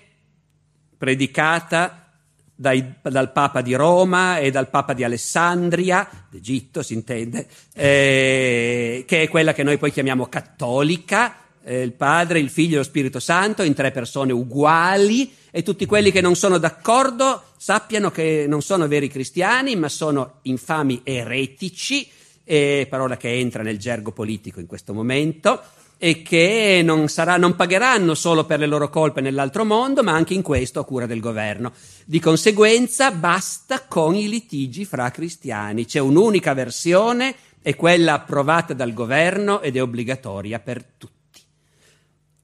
predicata 0.95 2.13
dai, 2.53 2.93
dal 3.01 3.31
Papa 3.31 3.61
di 3.61 3.73
Roma 3.73 4.37
e 4.37 4.51
dal 4.51 4.69
Papa 4.69 4.93
di 4.93 5.03
Alessandria, 5.03 6.07
d'Egitto 6.29 6.83
si 6.83 6.93
intende, 6.93 7.47
eh, 7.73 9.05
che 9.07 9.23
è 9.23 9.27
quella 9.27 9.53
che 9.53 9.63
noi 9.63 9.77
poi 9.77 9.91
chiamiamo 9.91 10.27
cattolica, 10.27 11.35
eh, 11.63 11.81
il 11.81 11.93
Padre, 11.93 12.39
il 12.39 12.49
Figlio 12.49 12.75
e 12.75 12.77
lo 12.77 12.83
Spirito 12.83 13.19
Santo 13.19 13.63
in 13.63 13.73
tre 13.73 13.91
persone 13.91 14.33
uguali 14.33 15.31
e 15.51 15.63
tutti 15.63 15.85
quelli 15.85 16.11
che 16.11 16.21
non 16.21 16.35
sono 16.35 16.57
d'accordo 16.57 17.43
sappiano 17.57 18.11
che 18.11 18.45
non 18.47 18.61
sono 18.61 18.87
veri 18.87 19.09
cristiani, 19.09 19.75
ma 19.75 19.89
sono 19.89 20.39
infami 20.43 21.01
eretici, 21.03 22.07
eh, 22.43 22.87
parola 22.89 23.17
che 23.17 23.33
entra 23.33 23.63
nel 23.63 23.77
gergo 23.77 24.11
politico 24.11 24.59
in 24.59 24.65
questo 24.65 24.93
momento, 24.93 25.61
e 26.01 26.21
che 26.21 26.81
non, 26.81 27.09
sarà, 27.09 27.35
non, 27.35 27.57
pagheranno 27.57 28.13
solo 28.13 28.45
per 28.45 28.59
le 28.59 28.65
loro 28.67 28.89
colpe 28.89 29.19
nell'altro 29.19 29.65
mondo, 29.65 30.01
ma 30.01 30.13
anche 30.13 30.33
in 30.33 30.41
questo 30.41 30.79
a 30.79 30.85
cura 30.85 31.05
del 31.05 31.19
governo. 31.19 31.73
Di 32.05 32.21
conseguenza 32.21 33.11
basta 33.11 33.85
con 33.85 34.15
i 34.15 34.29
litigi 34.29 34.85
fra 34.85 35.11
cristiani. 35.11 35.85
C'è 35.85 35.99
un'unica 35.99 36.53
versione, 36.53 37.35
è 37.61 37.75
quella 37.75 38.13
approvata 38.13 38.73
dal 38.73 38.93
governo 38.93 39.59
ed 39.59 39.75
è 39.75 39.81
obbligatoria 39.81 40.59
per 40.59 40.85
tutti. 40.97 41.18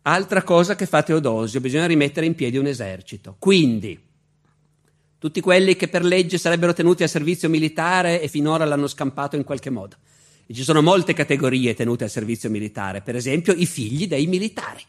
Altra 0.07 0.43
cosa 0.43 0.75
che 0.75 0.85
fa 0.85 1.01
Teodosio, 1.01 1.59
bisogna 1.59 1.87
rimettere 1.87 2.27
in 2.27 2.35
piedi 2.35 2.57
un 2.57 2.67
esercito. 2.67 3.37
Quindi, 3.39 3.99
tutti 5.17 5.41
quelli 5.41 5.75
che 5.75 5.87
per 5.87 6.03
legge 6.03 6.37
sarebbero 6.37 6.73
tenuti 6.73 7.01
a 7.01 7.07
servizio 7.07 7.49
militare 7.49 8.21
e 8.21 8.27
finora 8.27 8.65
l'hanno 8.65 8.85
scampato 8.85 9.35
in 9.35 9.43
qualche 9.43 9.71
modo. 9.71 9.95
E 10.45 10.53
ci 10.53 10.61
sono 10.61 10.83
molte 10.83 11.13
categorie 11.13 11.73
tenute 11.73 12.03
al 12.03 12.11
servizio 12.11 12.51
militare, 12.51 13.01
per 13.01 13.15
esempio 13.15 13.53
i 13.53 13.65
figli 13.65 14.07
dei 14.07 14.27
militari. 14.27 14.83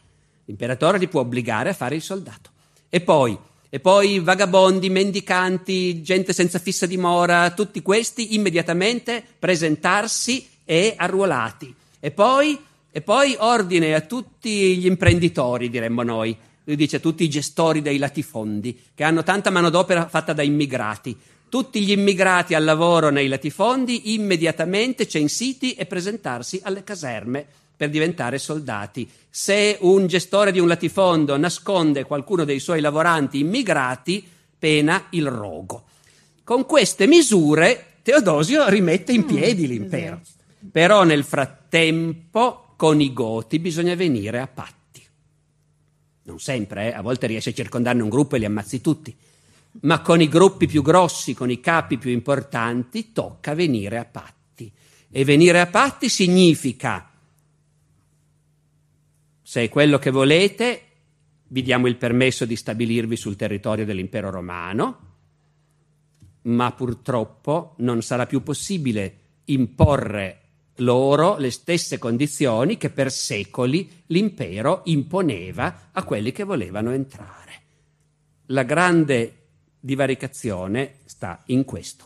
L'imperatore 0.45 0.99
li 0.99 1.07
può 1.07 1.21
obbligare 1.21 1.69
a 1.69 1.73
fare 1.73 1.95
il 1.95 2.03
soldato. 2.03 2.51
E 2.87 3.01
poi, 3.01 3.35
e 3.69 3.79
poi 3.79 4.19
vagabondi, 4.19 4.91
mendicanti, 4.91 6.03
gente 6.03 6.31
senza 6.31 6.59
fissa 6.59 6.85
dimora, 6.85 7.49
tutti 7.49 7.81
questi 7.81 8.35
immediatamente 8.35 9.23
presentarsi 9.39 10.47
e 10.63 10.93
arruolati. 10.95 11.73
E 11.99 12.11
poi 12.11 12.65
e 12.97 13.01
poi 13.01 13.35
ordine 13.37 13.93
a 13.93 14.01
tutti 14.01 14.75
gli 14.75 14.87
imprenditori, 14.87 15.69
diremmo 15.69 16.01
noi, 16.01 16.35
lui 16.63 16.75
dice 16.75 16.95
a 16.95 16.99
tutti 16.99 17.23
i 17.23 17.29
gestori 17.29 17.83
dei 17.83 17.99
latifondi, 17.99 18.75
che 18.95 19.03
hanno 19.03 19.21
tanta 19.21 19.51
manodopera 19.51 20.07
fatta 20.07 20.33
da 20.33 20.41
immigrati. 20.41 21.15
Tutti 21.47 21.79
gli 21.83 21.91
immigrati 21.91 22.55
al 22.55 22.63
lavoro 22.63 23.11
nei 23.11 23.27
latifondi 23.27 24.15
immediatamente 24.15 25.07
censiti 25.07 25.73
e 25.73 25.85
presentarsi 25.85 26.59
alle 26.63 26.83
caserme 26.83 27.45
per 27.77 27.91
diventare 27.91 28.39
soldati. 28.39 29.07
Se 29.29 29.77
un 29.81 30.07
gestore 30.07 30.51
di 30.51 30.59
un 30.59 30.67
latifondo 30.67 31.37
nasconde 31.37 32.03
qualcuno 32.03 32.45
dei 32.45 32.59
suoi 32.59 32.81
lavoranti 32.81 33.37
immigrati, 33.37 34.27
pena 34.57 35.05
il 35.11 35.27
rogo. 35.27 35.83
Con 36.43 36.65
queste 36.65 37.05
misure 37.05 37.97
Teodosio 38.01 38.67
rimette 38.69 39.11
in 39.11 39.21
mm, 39.21 39.27
piedi 39.27 39.67
l'impero. 39.67 40.19
Però 40.71 41.03
nel 41.03 41.23
frattempo 41.23 42.63
con 42.77 43.01
i 43.01 43.11
Goti 43.11 43.59
bisogna 43.59 43.95
venire 43.95 44.39
a 44.39 44.47
patti. 44.47 45.03
Non 46.23 46.39
sempre, 46.39 46.91
eh? 46.91 46.93
a 46.93 47.01
volte 47.01 47.27
riesci 47.27 47.49
a 47.49 47.53
circondarne 47.53 48.03
un 48.03 48.09
gruppo 48.09 48.35
e 48.35 48.39
li 48.39 48.45
ammazzi 48.45 48.79
tutti, 48.79 49.13
ma 49.81 50.01
con 50.01 50.21
i 50.21 50.29
gruppi 50.29 50.67
più 50.67 50.81
grossi, 50.81 51.33
con 51.33 51.49
i 51.49 51.59
capi 51.59 51.97
più 51.97 52.11
importanti, 52.11 53.11
tocca 53.11 53.53
venire 53.53 53.97
a 53.97 54.05
patti. 54.05 54.71
E 55.09 55.25
venire 55.25 55.59
a 55.59 55.67
patti 55.67 56.07
significa, 56.07 57.09
se 59.41 59.63
è 59.63 59.69
quello 59.69 59.97
che 59.97 60.11
volete, 60.11 60.81
vi 61.47 61.63
diamo 61.63 61.87
il 61.87 61.95
permesso 61.95 62.45
di 62.45 62.55
stabilirvi 62.55 63.15
sul 63.15 63.35
territorio 63.35 63.85
dell'impero 63.85 64.29
romano, 64.29 65.05
ma 66.43 66.71
purtroppo 66.73 67.73
non 67.77 68.01
sarà 68.01 68.25
più 68.27 68.43
possibile 68.43 69.19
imporre 69.45 70.41
loro 70.77 71.37
le 71.37 71.51
stesse 71.51 71.97
condizioni 71.97 72.77
che 72.77 72.89
per 72.89 73.11
secoli 73.11 74.03
l'impero 74.07 74.81
imponeva 74.85 75.89
a 75.91 76.03
quelli 76.03 76.31
che 76.31 76.43
volevano 76.43 76.91
entrare. 76.91 77.35
La 78.47 78.63
grande 78.63 79.33
divaricazione 79.79 80.99
sta 81.05 81.41
in 81.47 81.63
questo. 81.63 82.05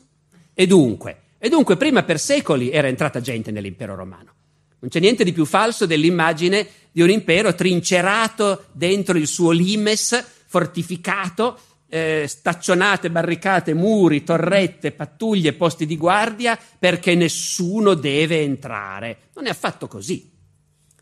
E 0.54 0.68
dunque, 0.68 1.22
e 1.38 1.50
dunque 1.50 1.78
prima 1.78 2.04
per 2.04 2.20
secoli 2.20 2.70
era 2.72 2.88
entrata 2.88 3.22
gente 3.22 3.52
nell'impero 3.52 3.96
romano. 3.96 4.34
Non 4.80 4.90
c'è 4.90 5.00
niente 5.00 5.24
di 5.24 5.34
più 5.34 5.46
falso 5.46 5.86
dell'immagine 5.86 6.68
di 6.92 7.02
un 7.02 7.10
impero 7.10 7.54
trincerato 7.54 8.66
dentro 8.72 9.18
il 9.18 9.28
suo 9.28 9.52
limes, 9.52 10.24
fortificato, 10.48 11.60
eh, 11.94 12.26
staccionate, 12.26 13.12
barricate, 13.12 13.74
muri, 13.74 14.24
torrette, 14.24 14.94
pattuglie, 14.94 15.52
posti 15.52 15.86
di 15.86 15.98
guardia 15.98 16.58
perché 16.80 17.16
nessuno 17.16 17.96
deve 17.96 18.40
entrare. 18.40 19.18
Non 19.36 19.46
è 19.46 19.50
affatto 19.50 19.90
così. 19.90 20.32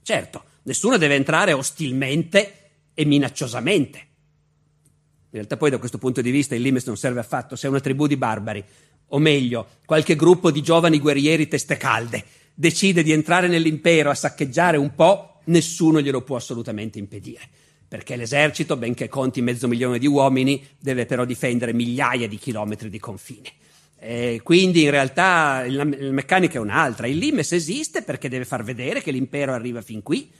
Certo, 0.02 0.44
nessuno 0.64 0.98
deve 0.98 1.14
entrare 1.14 1.54
ostilmente 1.54 2.72
e 2.96 3.06
minacciosamente. 3.06 3.98
In 4.00 5.38
realtà 5.38 5.58
poi 5.58 5.70
da 5.70 5.78
questo 5.78 6.00
punto 6.00 6.22
di 6.22 6.32
vista 6.32 6.56
il 6.56 6.64
Limes 6.64 6.88
non 6.88 6.98
serve 6.98 7.20
affatto, 7.20 7.56
se 7.56 7.68
una 7.68 7.80
tribù 7.80 8.08
di 8.08 8.18
barbari, 8.18 8.66
o 9.10 9.20
meglio, 9.20 9.68
qualche 9.86 10.16
gruppo 10.16 10.50
di 10.50 10.64
giovani 10.64 11.00
guerrieri 11.00 11.48
teste 11.48 11.78
calde, 11.78 12.26
decide 12.56 13.04
di 13.04 13.12
entrare 13.12 13.48
nell'impero 13.48 14.10
a 14.10 14.16
saccheggiare 14.16 14.78
un 14.78 14.96
po', 14.96 15.42
nessuno 15.46 16.02
glielo 16.02 16.24
può 16.24 16.38
assolutamente 16.38 16.98
impedire 16.98 17.48
perché 17.90 18.16
l'esercito, 18.16 18.78
benché 18.78 19.08
conti 19.08 19.42
mezzo 19.42 19.68
milione 19.68 19.98
di 19.98 20.06
uomini, 20.06 20.64
deve 20.80 21.08
però 21.08 21.26
difendere 21.26 21.74
migliaia 21.74 22.28
di 22.28 22.38
chilometri 22.38 22.88
di 22.88 23.00
confine. 23.00 23.52
E 23.98 24.42
quindi 24.44 24.84
in 24.84 24.92
realtà 24.92 25.66
la, 25.68 25.84
meccanica 25.84 26.60
è 26.60 26.62
un'altra. 26.62 27.08
Il 27.08 27.18
Limes 27.18 27.52
esiste 27.52 28.04
perché 28.04 28.30
deve 28.30 28.46
far 28.46 28.64
vedere 28.64 29.02
che 29.02 29.10
l'impero 29.10 29.54
arriva 29.54 29.82
fin 29.82 30.04
qui, 30.04 30.32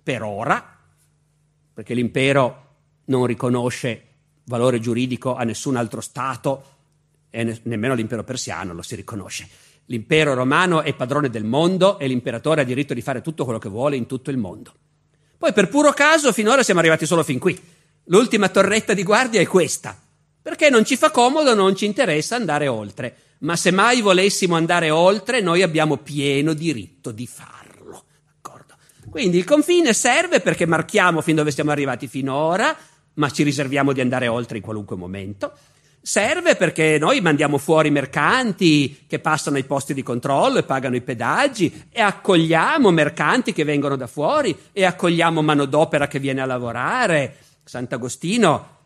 per 0.00 0.22
ora, 0.22 0.78
perché 1.74 1.92
l'impero 1.92 2.66
non 3.06 3.26
riconosce 3.26 4.06
valore 4.44 4.78
giuridico 4.78 5.34
a 5.34 5.42
nessun 5.42 5.74
altro 5.74 6.00
Stato 6.00 6.64
e 7.30 7.42
ne, 7.42 7.58
nemmeno 7.64 7.94
l'impero 7.94 8.22
persiano 8.22 8.74
lo 8.74 8.82
si 8.82 8.94
riconosce. 8.94 9.48
L'impero 9.86 10.34
romano 10.34 10.82
è 10.82 10.94
padrone 10.94 11.30
del 11.30 11.44
mondo 11.44 11.98
e 11.98 12.06
l'imperatore 12.06 12.60
ha 12.60 12.64
diritto 12.64 12.94
di 12.94 13.02
fare 13.02 13.20
tutto 13.22 13.42
quello 13.42 13.58
che 13.58 13.68
vuole 13.68 13.96
in 13.96 14.06
tutto 14.06 14.30
il 14.30 14.36
mondo. 14.36 14.72
Poi 15.42 15.52
per 15.52 15.68
puro 15.68 15.92
caso 15.92 16.32
finora 16.32 16.62
siamo 16.62 16.78
arrivati 16.78 17.04
solo 17.04 17.24
fin 17.24 17.40
qui. 17.40 17.60
L'ultima 18.04 18.48
torretta 18.48 18.94
di 18.94 19.02
guardia 19.02 19.40
è 19.40 19.46
questa, 19.48 20.00
perché 20.40 20.70
non 20.70 20.84
ci 20.84 20.96
fa 20.96 21.10
comodo, 21.10 21.52
non 21.52 21.74
ci 21.74 21.84
interessa 21.84 22.36
andare 22.36 22.68
oltre. 22.68 23.16
Ma 23.38 23.56
se 23.56 23.72
mai 23.72 24.02
volessimo 24.02 24.54
andare 24.54 24.90
oltre, 24.90 25.40
noi 25.40 25.62
abbiamo 25.62 25.96
pieno 25.96 26.52
diritto 26.52 27.10
di 27.10 27.26
farlo. 27.26 28.04
D'accordo? 28.24 28.74
Quindi 29.10 29.38
il 29.38 29.44
confine 29.44 29.92
serve 29.92 30.38
perché 30.38 30.64
marchiamo 30.64 31.20
fin 31.22 31.34
dove 31.34 31.50
siamo 31.50 31.72
arrivati 31.72 32.06
finora, 32.06 32.76
ma 33.14 33.28
ci 33.28 33.42
riserviamo 33.42 33.92
di 33.92 34.00
andare 34.00 34.28
oltre 34.28 34.58
in 34.58 34.62
qualunque 34.62 34.94
momento. 34.94 35.54
Serve 36.04 36.56
perché 36.56 36.98
noi 36.98 37.20
mandiamo 37.20 37.58
fuori 37.58 37.88
mercanti 37.88 39.04
che 39.06 39.20
passano 39.20 39.56
ai 39.56 39.62
posti 39.62 39.94
di 39.94 40.02
controllo 40.02 40.58
e 40.58 40.64
pagano 40.64 40.96
i 40.96 41.00
pedaggi 41.00 41.84
e 41.92 42.00
accogliamo 42.00 42.90
mercanti 42.90 43.52
che 43.52 43.62
vengono 43.62 43.94
da 43.94 44.08
fuori 44.08 44.56
e 44.72 44.84
accogliamo 44.84 45.42
manodopera 45.42 46.08
che 46.08 46.18
viene 46.18 46.40
a 46.40 46.46
lavorare. 46.46 47.36
Sant'Agostino 47.62 48.78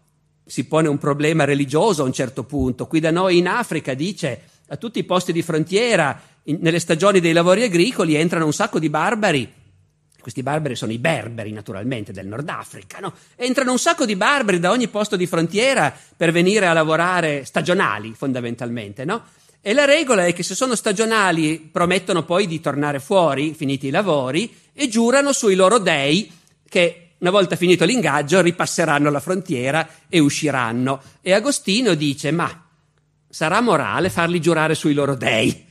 si 0.45 0.67
pone 0.67 0.89
un 0.89 0.99
problema 0.99 1.45
religioso 1.45 2.03
a 2.03 2.07
un 2.07 2.13
certo 2.13 2.45
punto. 2.45 2.87
Qui 2.87 3.01
da 3.01 3.11
noi 3.11 3.39
in 3.39 3.49
Africa 3.49 3.95
dice 3.95 4.43
a 4.69 4.77
tutti 4.77 4.99
i 4.99 5.05
posti 5.05 5.33
di 5.33 5.41
frontiera, 5.41 6.21
in, 6.45 6.59
nelle 6.61 6.79
stagioni 6.79 7.21
dei 7.21 7.33
lavori 7.33 7.63
agricoli, 7.63 8.15
entrano 8.15 8.45
un 8.45 8.53
sacco 8.53 8.79
di 8.79 8.91
barbari 8.91 9.51
questi 10.27 10.43
barbari 10.43 10.75
sono 10.75 10.91
i 10.91 10.99
berberi, 10.99 11.53
naturalmente, 11.53 12.11
del 12.11 12.27
Nord 12.27 12.49
Africa, 12.49 12.99
no? 12.99 13.13
Entrano 13.37 13.71
un 13.71 13.79
sacco 13.79 14.05
di 14.05 14.17
barbari 14.17 14.59
da 14.59 14.73
ogni 14.73 14.89
posto 14.89 15.15
di 15.15 15.25
frontiera 15.25 15.97
per 16.17 16.33
venire 16.33 16.67
a 16.67 16.73
lavorare 16.73 17.45
stagionali, 17.45 18.13
fondamentalmente, 18.13 19.05
no? 19.05 19.23
E 19.61 19.73
la 19.73 19.85
regola 19.85 20.27
è 20.27 20.33
che 20.33 20.43
se 20.43 20.57
sono 20.57 20.75
stagionali 20.75 21.69
promettono 21.71 22.25
poi 22.25 22.49
di 22.49 22.61
tornare 22.61 22.99
fuori, 22.99 23.55
finiti 23.55 23.87
i 23.87 23.91
lavori, 23.91 24.53
e 24.73 24.89
giurano 24.89 25.33
sui 25.33 25.55
loro 25.55 25.79
dei 25.79 26.29
che 26.69 27.11
una 27.19 27.31
volta 27.31 27.55
finito 27.55 27.85
l'ingaggio 27.85 28.41
ripasseranno 28.41 29.09
la 29.11 29.21
frontiera 29.21 29.89
e 30.09 30.19
usciranno. 30.19 31.03
E 31.21 31.35
Agostino 31.35 31.95
dice: 31.95 32.33
Ma 32.33 32.67
sarà 33.29 33.61
morale 33.61 34.11
farli 34.11 34.41
giurare 34.41 34.75
sui 34.75 34.93
loro 34.93 35.15
dei, 35.15 35.67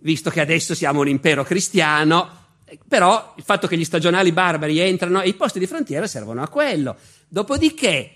visto 0.00 0.30
che 0.30 0.40
adesso 0.40 0.74
siamo 0.74 0.98
un 0.98 1.06
impero 1.06 1.44
cristiano 1.44 2.38
però 2.86 3.34
il 3.36 3.42
fatto 3.42 3.66
che 3.66 3.76
gli 3.76 3.84
stagionali 3.84 4.32
barbari 4.32 4.78
entrano 4.78 5.20
e 5.20 5.28
i 5.28 5.34
posti 5.34 5.58
di 5.58 5.66
frontiera 5.66 6.06
servono 6.06 6.42
a 6.42 6.48
quello. 6.48 6.96
Dopodiché, 7.28 8.10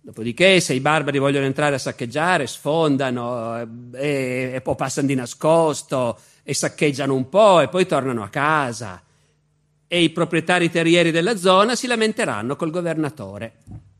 dopodiché 0.00 0.60
se 0.60 0.74
i 0.74 0.80
barbari 0.80 1.18
vogliono 1.18 1.46
entrare 1.46 1.74
a 1.74 1.78
saccheggiare, 1.78 2.46
sfondano 2.46 3.60
eh, 3.60 3.66
e, 3.92 4.52
e 4.54 4.60
poi 4.60 4.76
passano 4.76 5.06
di 5.06 5.14
nascosto 5.14 6.18
e 6.42 6.54
saccheggiano 6.54 7.14
un 7.14 7.28
po' 7.28 7.60
e 7.60 7.68
poi 7.68 7.86
tornano 7.86 8.22
a 8.22 8.28
casa. 8.28 9.02
E 9.86 10.02
i 10.02 10.10
proprietari 10.10 10.70
terrieri 10.70 11.10
della 11.10 11.36
zona 11.36 11.74
si 11.74 11.86
lamenteranno 11.86 12.56
col 12.56 12.70
governatore 12.70 13.56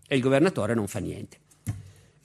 e 0.09 0.17
il 0.17 0.23
governatore 0.23 0.75
non 0.75 0.89
fa 0.89 1.01
niente. 1.01 1.39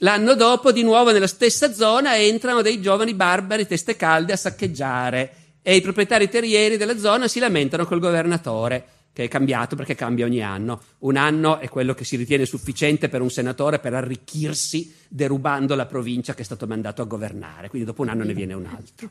L'anno 0.02 0.36
dopo, 0.36 0.72
di 0.72 0.84
nuovo 0.84 1.12
nella 1.12 1.28
stessa 1.28 1.74
zona, 1.74 2.18
entrano 2.18 2.62
dei 2.62 2.80
giovani 2.80 3.16
barbari 3.16 3.66
teste 3.66 3.96
calde 3.96 4.34
a 4.34 4.38
saccheggiare 4.38 5.47
e 5.68 5.76
i 5.76 5.82
proprietari 5.82 6.30
terrieri 6.30 6.78
della 6.78 6.98
zona 6.98 7.28
si 7.28 7.40
lamentano 7.40 7.86
col 7.86 8.00
governatore 8.00 8.86
che 9.12 9.26
è 9.26 9.28
cambiato 9.28 9.76
perché 9.76 9.96
cambia 9.96 10.24
ogni 10.24 10.42
anno. 10.42 10.82
Un 11.00 11.18
anno 11.18 11.60
è 11.60 11.68
quello 11.68 11.94
che 11.94 12.06
si 12.06 12.16
ritiene 12.16 12.46
sufficiente 12.46 13.10
per 13.10 13.20
un 13.20 13.30
senatore 13.30 13.80
per 13.80 13.94
arricchirsi 13.94 14.96
derubando 15.10 15.76
la 15.76 15.86
provincia 15.86 16.34
che 16.34 16.44
è 16.44 16.46
stato 16.46 16.68
mandato 16.68 17.02
a 17.02 17.06
governare, 17.06 17.68
quindi 17.68 17.86
dopo 17.86 18.04
un 18.04 18.08
anno 18.08 18.24
ne 18.24 18.34
viene 18.34 18.54
un 18.54 18.66
altro. 18.66 19.10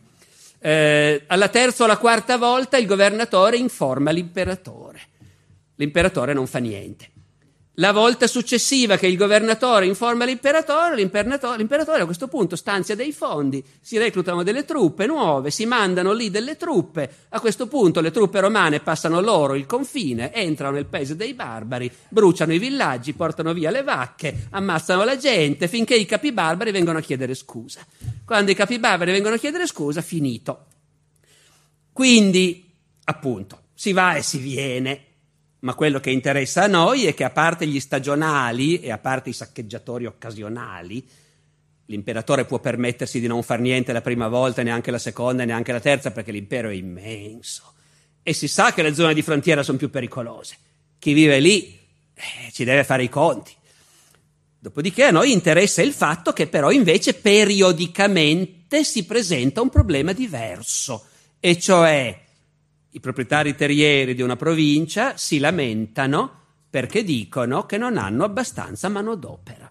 Eh, 0.58 1.24
alla 1.26 1.48
terza 1.50 1.82
o 1.82 1.84
alla 1.84 1.98
quarta 1.98 2.38
volta 2.38 2.78
il 2.78 2.86
governatore 2.86 3.58
informa 3.58 4.10
l'imperatore. 4.10 5.00
L'imperatore 5.74 6.32
non 6.32 6.46
fa 6.46 6.58
niente. 6.58 7.10
La 7.78 7.92
volta 7.92 8.26
successiva 8.26 8.96
che 8.96 9.06
il 9.06 9.18
governatore 9.18 9.84
informa 9.84 10.24
l'imperatore, 10.24 10.96
l'imperatore, 10.96 11.58
l'imperatore, 11.58 12.00
a 12.00 12.04
questo 12.06 12.26
punto 12.26 12.56
stanzia 12.56 12.94
dei 12.94 13.12
fondi, 13.12 13.62
si 13.82 13.98
reclutano 13.98 14.42
delle 14.42 14.64
truppe 14.64 15.04
nuove, 15.04 15.50
si 15.50 15.66
mandano 15.66 16.14
lì 16.14 16.30
delle 16.30 16.56
truppe, 16.56 17.26
a 17.28 17.38
questo 17.38 17.66
punto 17.66 18.00
le 18.00 18.10
truppe 18.10 18.40
romane 18.40 18.80
passano 18.80 19.20
loro 19.20 19.54
il 19.54 19.66
confine, 19.66 20.32
entrano 20.32 20.76
nel 20.76 20.86
paese 20.86 21.16
dei 21.16 21.34
barbari, 21.34 21.92
bruciano 22.08 22.54
i 22.54 22.58
villaggi, 22.58 23.12
portano 23.12 23.52
via 23.52 23.70
le 23.70 23.82
vacche, 23.82 24.46
ammazzano 24.52 25.04
la 25.04 25.18
gente, 25.18 25.68
finché 25.68 25.96
i 25.96 26.06
capi 26.06 26.32
barbari 26.32 26.70
vengono 26.70 26.96
a 26.96 27.02
chiedere 27.02 27.34
scusa. 27.34 27.84
Quando 28.24 28.50
i 28.50 28.54
capi 28.54 28.78
barbari 28.78 29.12
vengono 29.12 29.34
a 29.34 29.38
chiedere 29.38 29.66
scusa, 29.66 30.00
finito. 30.00 30.64
Quindi, 31.92 32.72
appunto, 33.04 33.64
si 33.74 33.92
va 33.92 34.14
e 34.14 34.22
si 34.22 34.38
viene, 34.38 35.05
ma 35.66 35.74
quello 35.74 35.98
che 35.98 36.10
interessa 36.10 36.62
a 36.62 36.68
noi 36.68 37.06
è 37.06 37.14
che 37.14 37.24
a 37.24 37.30
parte 37.30 37.66
gli 37.66 37.80
stagionali 37.80 38.78
e 38.78 38.92
a 38.92 38.98
parte 38.98 39.30
i 39.30 39.32
saccheggiatori 39.32 40.06
occasionali, 40.06 41.04
l'imperatore 41.86 42.44
può 42.44 42.60
permettersi 42.60 43.18
di 43.18 43.26
non 43.26 43.42
far 43.42 43.58
niente 43.58 43.92
la 43.92 44.00
prima 44.00 44.28
volta, 44.28 44.62
neanche 44.62 44.92
la 44.92 44.98
seconda, 45.00 45.44
neanche 45.44 45.72
la 45.72 45.80
terza, 45.80 46.12
perché 46.12 46.30
l'impero 46.30 46.68
è 46.68 46.74
immenso. 46.74 47.74
E 48.22 48.32
si 48.32 48.46
sa 48.46 48.72
che 48.72 48.82
le 48.82 48.94
zone 48.94 49.12
di 49.12 49.22
frontiera 49.22 49.64
sono 49.64 49.76
più 49.76 49.90
pericolose. 49.90 50.56
Chi 51.00 51.14
vive 51.14 51.40
lì 51.40 51.76
eh, 52.14 52.52
ci 52.52 52.62
deve 52.62 52.84
fare 52.84 53.02
i 53.02 53.08
conti. 53.08 53.52
Dopodiché 54.60 55.02
a 55.02 55.10
noi 55.10 55.32
interessa 55.32 55.82
il 55.82 55.92
fatto 55.92 56.32
che 56.32 56.46
però 56.46 56.70
invece 56.70 57.14
periodicamente 57.14 58.84
si 58.84 59.04
presenta 59.04 59.62
un 59.62 59.68
problema 59.68 60.12
diverso, 60.12 61.06
e 61.40 61.58
cioè 61.58 62.20
i 62.96 63.00
proprietari 63.00 63.54
terrieri 63.54 64.14
di 64.14 64.22
una 64.22 64.36
provincia 64.36 65.18
si 65.18 65.38
lamentano 65.38 66.44
perché 66.70 67.04
dicono 67.04 67.66
che 67.66 67.76
non 67.76 67.98
hanno 67.98 68.24
abbastanza 68.24 68.88
manodopera. 68.88 69.70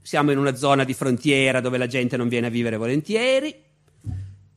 Siamo 0.00 0.30
in 0.30 0.38
una 0.38 0.54
zona 0.54 0.84
di 0.84 0.94
frontiera 0.94 1.60
dove 1.60 1.76
la 1.76 1.86
gente 1.86 2.16
non 2.16 2.28
viene 2.28 2.46
a 2.46 2.50
vivere 2.50 2.78
volentieri, 2.78 3.54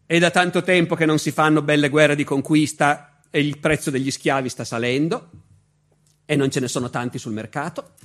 è 0.05 0.17
da 0.17 0.32
tanto 0.32 0.63
tempo 0.63 0.95
che 0.95 1.05
non 1.05 1.19
si 1.19 1.32
fanno 1.32 1.61
belle 1.61 1.89
guerre 1.89 2.15
di 2.15 2.24
conquista 2.24 3.19
e 3.30 3.41
il 3.41 3.59
prezzo 3.59 3.91
degli 3.91 4.09
schiavi 4.09 4.47
sta 4.47 4.63
salendo 4.63 5.30
e 6.24 6.38
non 6.38 6.49
ce 6.49 6.61
ne 6.61 6.69
sono 6.69 6.89
tanti 6.89 7.17
sul 7.17 7.34
mercato. 7.34 7.95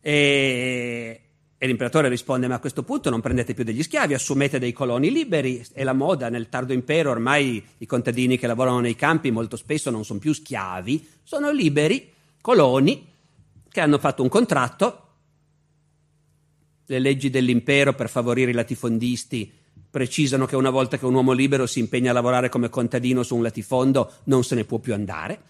E 0.00 1.29
e 1.62 1.66
l'imperatore 1.66 2.08
risponde: 2.08 2.48
Ma 2.48 2.54
a 2.54 2.58
questo 2.58 2.82
punto 2.82 3.10
non 3.10 3.20
prendete 3.20 3.52
più 3.52 3.64
degli 3.64 3.82
schiavi, 3.82 4.14
assumete 4.14 4.58
dei 4.58 4.72
coloni 4.72 5.10
liberi. 5.10 5.62
È 5.74 5.84
la 5.84 5.92
moda 5.92 6.30
nel 6.30 6.48
tardo 6.48 6.72
impero, 6.72 7.10
ormai 7.10 7.62
i 7.76 7.84
contadini 7.84 8.38
che 8.38 8.46
lavorano 8.46 8.80
nei 8.80 8.96
campi 8.96 9.30
molto 9.30 9.58
spesso 9.58 9.90
non 9.90 10.06
sono 10.06 10.18
più 10.18 10.32
schiavi, 10.32 11.06
sono 11.22 11.50
liberi 11.50 12.10
coloni 12.40 13.06
che 13.68 13.80
hanno 13.82 13.98
fatto 13.98 14.22
un 14.22 14.30
contratto. 14.30 15.08
Le 16.86 16.98
leggi 16.98 17.28
dell'impero 17.28 17.92
per 17.92 18.08
favorire 18.08 18.52
i 18.52 18.54
latifondisti 18.54 19.52
precisano 19.90 20.46
che 20.46 20.56
una 20.56 20.70
volta 20.70 20.96
che 20.96 21.04
un 21.04 21.12
uomo 21.12 21.32
libero 21.32 21.66
si 21.66 21.78
impegna 21.78 22.12
a 22.12 22.14
lavorare 22.14 22.48
come 22.48 22.70
contadino 22.70 23.22
su 23.22 23.36
un 23.36 23.42
latifondo 23.42 24.12
non 24.24 24.44
se 24.44 24.54
ne 24.54 24.64
può 24.64 24.78
più 24.78 24.94
andare. 24.94 25.42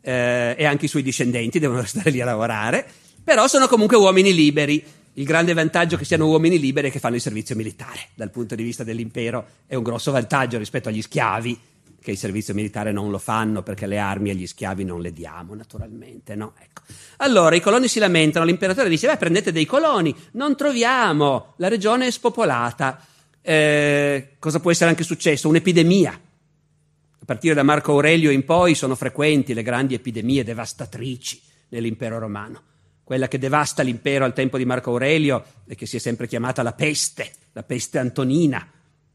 Eh, 0.00 0.54
e 0.56 0.64
anche 0.64 0.86
i 0.86 0.88
suoi 0.88 1.02
discendenti 1.02 1.58
devono 1.58 1.82
restare 1.84 2.08
lì 2.08 2.22
a 2.22 2.24
lavorare, 2.24 2.88
però 3.22 3.46
sono 3.46 3.68
comunque 3.68 3.98
uomini 3.98 4.32
liberi 4.32 4.82
il 5.14 5.24
grande 5.24 5.52
vantaggio 5.52 5.96
che 5.96 6.04
siano 6.04 6.28
uomini 6.28 6.58
liberi 6.58 6.90
che 6.90 7.00
fanno 7.00 7.16
il 7.16 7.20
servizio 7.20 7.56
militare. 7.56 8.08
Dal 8.14 8.30
punto 8.30 8.54
di 8.54 8.62
vista 8.62 8.84
dell'impero 8.84 9.46
è 9.66 9.74
un 9.74 9.82
grosso 9.82 10.12
vantaggio 10.12 10.58
rispetto 10.58 10.88
agli 10.88 11.02
schiavi, 11.02 11.58
che 12.00 12.12
il 12.12 12.16
servizio 12.16 12.54
militare 12.54 12.92
non 12.92 13.10
lo 13.10 13.18
fanno 13.18 13.62
perché 13.62 13.86
le 13.86 13.98
armi 13.98 14.30
agli 14.30 14.46
schiavi 14.46 14.84
non 14.84 15.00
le 15.00 15.12
diamo, 15.12 15.54
naturalmente. 15.54 16.34
No? 16.34 16.54
Ecco. 16.58 16.82
Allora 17.18 17.54
i 17.54 17.60
coloni 17.60 17.88
si 17.88 17.98
lamentano, 17.98 18.44
l'imperatore 18.44 18.88
dice: 18.88 19.06
Beh, 19.08 19.16
prendete 19.16 19.52
dei 19.52 19.66
coloni, 19.66 20.14
non 20.32 20.56
troviamo, 20.56 21.54
la 21.56 21.68
regione 21.68 22.06
è 22.06 22.10
spopolata. 22.10 23.04
Eh, 23.42 24.36
cosa 24.38 24.60
può 24.60 24.70
essere 24.70 24.90
anche 24.90 25.02
successo? 25.02 25.48
Un'epidemia. 25.48 26.12
A 26.12 27.24
partire 27.26 27.54
da 27.54 27.62
Marco 27.62 27.92
Aurelio 27.92 28.30
in 28.30 28.44
poi 28.44 28.74
sono 28.74 28.94
frequenti 28.94 29.54
le 29.54 29.62
grandi 29.62 29.94
epidemie 29.94 30.42
devastatrici 30.44 31.40
nell'impero 31.68 32.18
romano 32.18 32.62
quella 33.10 33.26
che 33.26 33.40
devasta 33.40 33.82
l'impero 33.82 34.24
al 34.24 34.32
tempo 34.32 34.56
di 34.56 34.64
Marco 34.64 34.90
Aurelio 34.90 35.42
e 35.66 35.74
che 35.74 35.84
si 35.84 35.96
è 35.96 35.98
sempre 35.98 36.28
chiamata 36.28 36.62
la 36.62 36.74
peste, 36.74 37.28
la 37.50 37.64
peste 37.64 37.98
antonina. 37.98 38.64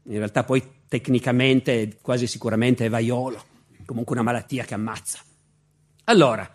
In 0.02 0.18
realtà 0.18 0.44
poi 0.44 0.62
tecnicamente, 0.86 1.96
quasi 2.02 2.26
sicuramente 2.26 2.84
è 2.84 2.90
vaiolo, 2.90 3.42
comunque 3.86 4.14
una 4.14 4.22
malattia 4.22 4.64
che 4.64 4.74
ammazza. 4.74 5.20
Allora, 6.04 6.46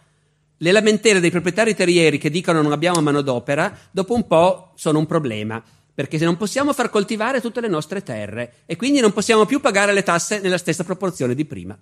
le 0.55 0.71
lamentele 0.71 1.19
dei 1.19 1.31
proprietari 1.31 1.73
terrieri 1.73 2.19
che 2.19 2.29
dicono 2.29 2.61
non 2.61 2.73
abbiamo 2.73 3.01
manodopera, 3.01 3.75
dopo 3.89 4.13
un 4.13 4.27
po' 4.27 4.73
sono 4.75 4.99
un 4.99 5.07
problema, 5.07 5.63
perché 5.95 6.19
se 6.19 6.25
non 6.25 6.37
possiamo 6.37 6.73
far 6.73 6.91
coltivare 6.91 7.41
tutte 7.41 7.59
le 7.59 7.69
nostre 7.69 8.03
terre 8.03 8.57
e 8.67 8.75
quindi 8.75 8.99
non 8.99 9.13
possiamo 9.13 9.47
più 9.47 9.59
pagare 9.59 9.93
le 9.93 10.03
tasse 10.03 10.41
nella 10.41 10.59
stessa 10.59 10.83
proporzione 10.83 11.33
di 11.33 11.45
prima. 11.45 11.75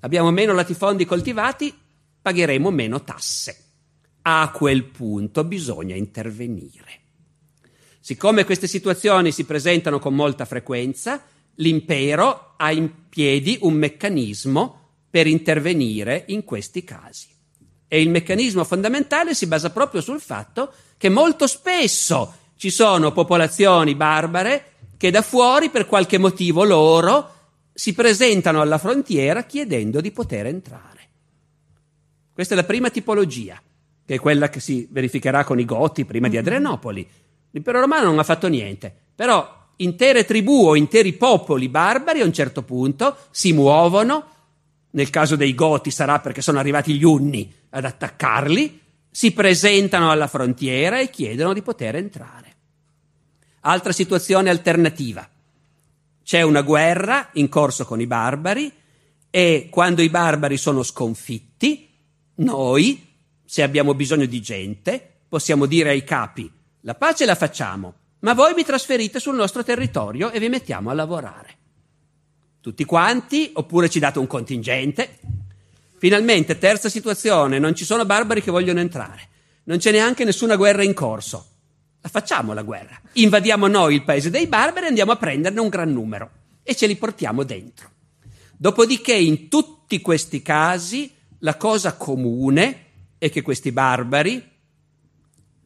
Abbiamo 0.00 0.30
meno 0.30 0.52
latifondi 0.52 1.06
coltivati, 1.06 1.74
pagheremo 2.20 2.70
meno 2.70 3.02
tasse 3.02 3.63
a 4.26 4.50
quel 4.50 4.84
punto 4.84 5.44
bisogna 5.44 5.94
intervenire. 5.94 7.00
Siccome 8.00 8.44
queste 8.44 8.66
situazioni 8.66 9.32
si 9.32 9.44
presentano 9.44 9.98
con 9.98 10.14
molta 10.14 10.44
frequenza, 10.44 11.22
l'impero 11.56 12.54
ha 12.56 12.72
in 12.72 13.08
piedi 13.08 13.58
un 13.62 13.74
meccanismo 13.74 14.80
per 15.10 15.26
intervenire 15.26 16.24
in 16.28 16.44
questi 16.44 16.84
casi. 16.84 17.28
E 17.86 18.00
il 18.00 18.08
meccanismo 18.08 18.64
fondamentale 18.64 19.34
si 19.34 19.46
basa 19.46 19.70
proprio 19.70 20.00
sul 20.00 20.20
fatto 20.20 20.72
che 20.96 21.08
molto 21.08 21.46
spesso 21.46 22.34
ci 22.56 22.70
sono 22.70 23.12
popolazioni 23.12 23.94
barbare 23.94 24.72
che 24.96 25.10
da 25.10 25.22
fuori, 25.22 25.68
per 25.68 25.86
qualche 25.86 26.18
motivo 26.18 26.64
loro, 26.64 27.32
si 27.74 27.92
presentano 27.92 28.62
alla 28.62 28.78
frontiera 28.78 29.44
chiedendo 29.44 30.00
di 30.00 30.10
poter 30.12 30.46
entrare. 30.46 31.08
Questa 32.32 32.54
è 32.54 32.56
la 32.56 32.64
prima 32.64 32.90
tipologia 32.90 33.60
che 34.04 34.14
è 34.14 34.18
quella 34.18 34.48
che 34.48 34.60
si 34.60 34.86
verificherà 34.90 35.44
con 35.44 35.58
i 35.58 35.64
Goti 35.64 36.04
prima 36.04 36.28
di 36.28 36.36
Adrianopoli. 36.36 37.08
L'impero 37.50 37.80
romano 37.80 38.06
non 38.06 38.18
ha 38.18 38.24
fatto 38.24 38.48
niente, 38.48 38.94
però 39.14 39.62
intere 39.76 40.24
tribù 40.24 40.66
o 40.66 40.76
interi 40.76 41.14
popoli 41.14 41.68
barbari 41.68 42.20
a 42.20 42.24
un 42.24 42.32
certo 42.32 42.62
punto 42.62 43.16
si 43.30 43.52
muovono, 43.52 44.28
nel 44.90 45.10
caso 45.10 45.36
dei 45.36 45.54
Goti 45.54 45.90
sarà 45.90 46.20
perché 46.20 46.42
sono 46.42 46.58
arrivati 46.58 46.94
gli 46.94 47.04
Unni 47.04 47.52
ad 47.70 47.84
attaccarli, 47.84 48.80
si 49.10 49.32
presentano 49.32 50.10
alla 50.10 50.26
frontiera 50.26 50.98
e 51.00 51.10
chiedono 51.10 51.52
di 51.52 51.62
poter 51.62 51.96
entrare. 51.96 52.52
Altra 53.60 53.92
situazione 53.92 54.50
alternativa. 54.50 55.28
C'è 56.22 56.42
una 56.42 56.62
guerra 56.62 57.30
in 57.34 57.48
corso 57.48 57.84
con 57.84 58.00
i 58.00 58.06
barbari 58.06 58.72
e 59.30 59.68
quando 59.70 60.02
i 60.02 60.08
barbari 60.08 60.56
sono 60.56 60.82
sconfitti, 60.82 61.88
noi 62.36 63.13
se 63.44 63.62
abbiamo 63.62 63.94
bisogno 63.94 64.26
di 64.26 64.40
gente, 64.40 65.18
possiamo 65.28 65.66
dire 65.66 65.90
ai 65.90 66.04
capi, 66.04 66.50
la 66.80 66.94
pace 66.94 67.24
la 67.24 67.34
facciamo, 67.34 67.94
ma 68.20 68.34
voi 68.34 68.54
vi 68.54 68.64
trasferite 68.64 69.20
sul 69.20 69.34
nostro 69.34 69.62
territorio 69.62 70.30
e 70.30 70.38
vi 70.38 70.48
mettiamo 70.48 70.90
a 70.90 70.94
lavorare. 70.94 71.56
Tutti 72.60 72.84
quanti, 72.84 73.50
oppure 73.54 73.90
ci 73.90 73.98
date 73.98 74.18
un 74.18 74.26
contingente. 74.26 75.18
Finalmente, 75.98 76.58
terza 76.58 76.88
situazione, 76.88 77.58
non 77.58 77.74
ci 77.74 77.84
sono 77.84 78.06
barbari 78.06 78.42
che 78.42 78.50
vogliono 78.50 78.80
entrare, 78.80 79.28
non 79.64 79.78
c'è 79.78 79.90
neanche 79.90 80.24
nessuna 80.24 80.56
guerra 80.56 80.82
in 80.82 80.94
corso. 80.94 81.48
La 82.00 82.08
facciamo 82.08 82.52
la 82.52 82.62
guerra. 82.62 83.00
Invadiamo 83.12 83.66
noi 83.66 83.94
il 83.94 84.04
paese 84.04 84.30
dei 84.30 84.46
barbari 84.46 84.86
e 84.86 84.88
andiamo 84.88 85.12
a 85.12 85.16
prenderne 85.16 85.60
un 85.60 85.68
gran 85.68 85.90
numero 85.92 86.30
e 86.62 86.74
ce 86.74 86.86
li 86.86 86.96
portiamo 86.96 87.42
dentro. 87.44 87.90
Dopodiché, 88.56 89.14
in 89.14 89.48
tutti 89.48 90.00
questi 90.00 90.42
casi, 90.42 91.14
la 91.40 91.56
cosa 91.56 91.96
comune 91.96 92.84
è 93.24 93.30
che 93.30 93.40
questi 93.40 93.72
barbari, 93.72 94.50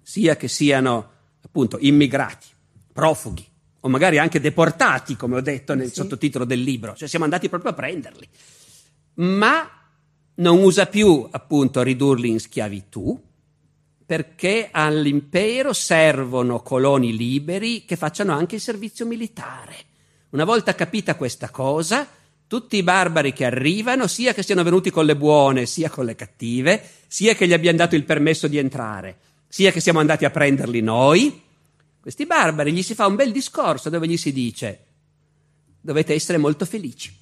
sia 0.00 0.36
che 0.36 0.46
siano 0.46 1.11
appunto 1.42 1.76
immigrati, 1.80 2.46
profughi 2.92 3.44
o 3.80 3.88
magari 3.88 4.18
anche 4.18 4.38
deportati, 4.38 5.16
come 5.16 5.36
ho 5.36 5.40
detto 5.40 5.74
nel 5.74 5.88
sì. 5.88 5.94
sottotitolo 5.94 6.44
del 6.44 6.62
libro, 6.62 6.94
cioè 6.94 7.09
siamo 7.09 7.24
andati 7.24 7.48
proprio 7.48 7.72
a 7.72 7.74
prenderli, 7.74 8.28
ma 9.14 9.68
non 10.36 10.62
usa 10.62 10.86
più 10.86 11.26
appunto 11.28 11.82
ridurli 11.82 12.28
in 12.28 12.38
schiavitù, 12.38 13.20
perché 14.06 14.68
all'impero 14.70 15.72
servono 15.72 16.62
coloni 16.62 17.16
liberi 17.16 17.84
che 17.84 17.96
facciano 17.96 18.32
anche 18.32 18.54
il 18.54 18.61
servizio 18.61 19.04
militare. 19.04 19.74
Una 20.30 20.44
volta 20.44 20.76
capita 20.76 21.16
questa 21.16 21.50
cosa, 21.50 22.06
tutti 22.49 22.76
i 22.78 22.82
barbari 22.82 23.32
che 23.32 23.44
arrivano, 23.44 24.07
sia 24.07 24.32
che 24.32 24.42
siano 24.42 24.64
venuti 24.64 24.90
con 24.90 25.05
le 25.05 25.14
buone, 25.14 25.66
sia 25.66 25.90
con 25.90 26.07
le 26.07 26.16
cattive, 26.16 26.82
sia 27.07 27.34
che 27.34 27.46
gli 27.46 27.53
abbiamo 27.53 27.76
dato 27.76 27.94
il 27.94 28.05
permesso 28.05 28.49
di 28.49 28.59
entrare, 28.59 29.18
sia 29.46 29.70
che 29.70 29.80
siamo 29.80 30.01
andati 30.01 30.24
a 30.24 30.30
prenderli 30.30 30.80
noi, 30.80 31.42
questi 32.01 32.26
barbari 32.26 32.72
gli 32.72 32.82
si 32.82 32.94
fa 32.94 33.07
un 33.07 33.16
bel 33.16 33.32
discorso 33.32 33.90
dove 33.90 34.09
gli 34.09 34.16
si 34.16 34.32
dice 34.32 34.84
dovete 35.80 36.14
essere 36.14 36.38
molto 36.38 36.64
felici, 36.64 37.14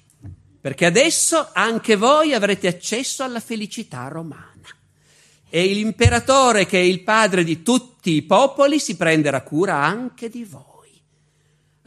perché 0.59 0.85
adesso 0.85 1.49
anche 1.53 1.95
voi 1.95 2.33
avrete 2.33 2.67
accesso 2.67 3.23
alla 3.23 3.39
felicità 3.39 4.07
romana. 4.07 4.45
E 5.49 5.65
l'imperatore, 5.67 6.65
che 6.65 6.79
è 6.79 6.83
il 6.83 7.03
padre 7.03 7.43
di 7.45 7.63
tutti 7.63 8.11
i 8.11 8.23
popoli, 8.23 8.79
si 8.79 8.97
prenderà 8.97 9.41
cura 9.41 9.75
anche 9.75 10.29
di 10.29 10.43
voi. 10.43 10.76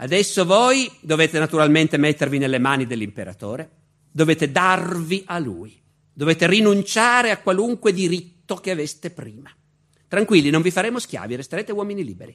Adesso 0.03 0.47
voi 0.47 0.91
dovete 1.01 1.39
naturalmente 1.39 1.99
mettervi 1.99 2.39
nelle 2.39 2.59
mani 2.59 2.87
dell'imperatore, 2.87 3.71
dovete 4.11 4.51
darvi 4.51 5.25
a 5.27 5.39
lui, 5.39 5.79
dovete 6.11 6.47
rinunciare 6.47 7.31
a 7.31 7.37
qualunque 7.37 7.93
diritto 7.93 8.55
che 8.55 8.71
aveste 8.71 9.11
prima. 9.11 9.51
Tranquilli, 10.09 10.49
non 10.49 10.63
vi 10.63 10.71
faremo 10.71 10.99
schiavi, 10.99 11.37
resterete 11.37 11.73
uomini 11.73 12.03
liberi. 12.03 12.35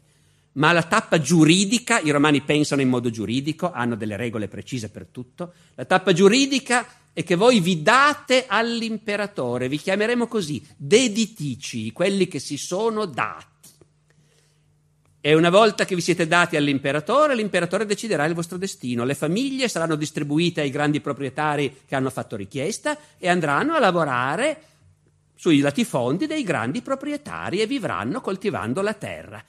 Ma 0.53 0.73
la 0.73 0.83
tappa 0.83 1.19
giuridica, 1.19 1.99
i 1.99 2.11
romani 2.11 2.41
pensano 2.41 2.81
in 2.81 2.87
modo 2.87 3.09
giuridico, 3.09 3.71
hanno 3.71 3.95
delle 3.95 4.15
regole 4.15 4.47
precise 4.47 4.89
per 4.89 5.07
tutto, 5.07 5.53
la 5.73 5.85
tappa 5.85 6.13
giuridica 6.13 6.87
è 7.13 7.23
che 7.23 7.33
voi 7.33 7.61
vi 7.61 7.81
date 7.81 8.45
all'imperatore, 8.47 9.69
vi 9.69 9.77
chiameremo 9.77 10.27
così, 10.27 10.63
deditici, 10.77 11.91
quelli 11.91 12.27
che 12.27 12.37
si 12.37 12.57
sono 12.57 13.05
dati. 13.05 13.54
E 15.25 15.33
una 15.33 15.49
volta 15.49 15.85
che 15.85 15.95
vi 15.95 16.01
siete 16.01 16.27
dati 16.27 16.55
all'imperatore, 16.55 17.33
l'imperatore 17.33 17.87
deciderà 17.87 18.25
il 18.25 18.35
vostro 18.35 18.59
destino. 18.59 19.05
Le 19.05 19.15
famiglie 19.15 19.67
saranno 19.67 19.95
distribuite 19.95 20.61
ai 20.61 20.69
grandi 20.69 21.01
proprietari 21.01 21.77
che 21.87 21.95
hanno 21.95 22.11
fatto 22.11 22.35
richiesta 22.35 22.95
e 23.17 23.27
andranno 23.27 23.73
a 23.73 23.79
lavorare 23.79 24.61
sui 25.33 25.61
latifondi 25.61 26.27
dei 26.27 26.43
grandi 26.43 26.83
proprietari 26.83 27.59
e 27.59 27.65
vivranno 27.65 28.21
coltivando 28.21 28.83
la 28.83 28.93
terra. 28.93 29.43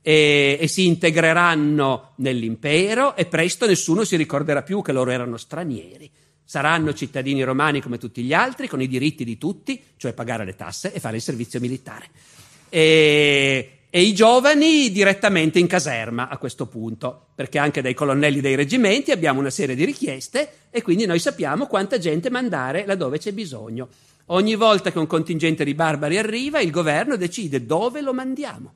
E, 0.00 0.58
e, 0.60 0.68
si 0.68 0.86
integreranno 0.86 2.12
nell'impero 2.18 3.16
e 3.16 3.26
presto 3.26 3.66
nessuno 3.66 4.04
si 4.04 4.14
ricorderà 4.14 4.62
più 4.62 4.80
che 4.80 4.92
loro 4.92 5.10
erano 5.10 5.38
stranieri. 5.38 6.08
Saranno 6.44 6.94
cittadini 6.94 7.42
romani 7.42 7.80
come 7.80 7.98
tutti 7.98 8.22
gli 8.22 8.32
altri, 8.32 8.68
con 8.68 8.80
i 8.80 8.86
diritti 8.86 9.24
di 9.24 9.36
tutti, 9.38 9.82
cioè 9.96 10.12
pagare 10.12 10.44
le 10.44 10.54
tasse 10.54 10.92
e 10.92 11.00
fare 11.00 11.16
il 11.16 11.22
servizio 11.22 11.58
militare. 11.58 12.10
E, 12.68 13.76
e 13.88 14.02
i 14.02 14.12
giovani 14.14 14.90
direttamente 14.90 15.58
in 15.58 15.66
caserma 15.66 16.28
a 16.28 16.38
questo 16.38 16.66
punto, 16.66 17.28
perché 17.34 17.58
anche 17.58 17.82
dai 17.82 17.94
colonnelli 17.94 18.40
dei 18.40 18.54
reggimenti 18.54 19.10
abbiamo 19.10 19.40
una 19.40 19.50
serie 19.50 19.74
di 19.74 19.84
richieste 19.84 20.50
e 20.70 20.82
quindi 20.82 21.06
noi 21.06 21.18
sappiamo 21.18 21.66
quanta 21.66 21.98
gente 21.98 22.28
mandare 22.28 22.84
laddove 22.84 23.18
c'è 23.18 23.32
bisogno. 23.32 23.88
Ogni 24.26 24.56
volta 24.56 24.90
che 24.90 24.98
un 24.98 25.06
contingente 25.06 25.64
di 25.64 25.74
barbari 25.74 26.18
arriva, 26.18 26.60
il 26.60 26.70
governo 26.70 27.16
decide 27.16 27.64
dove 27.64 28.00
lo 28.00 28.12
mandiamo. 28.12 28.74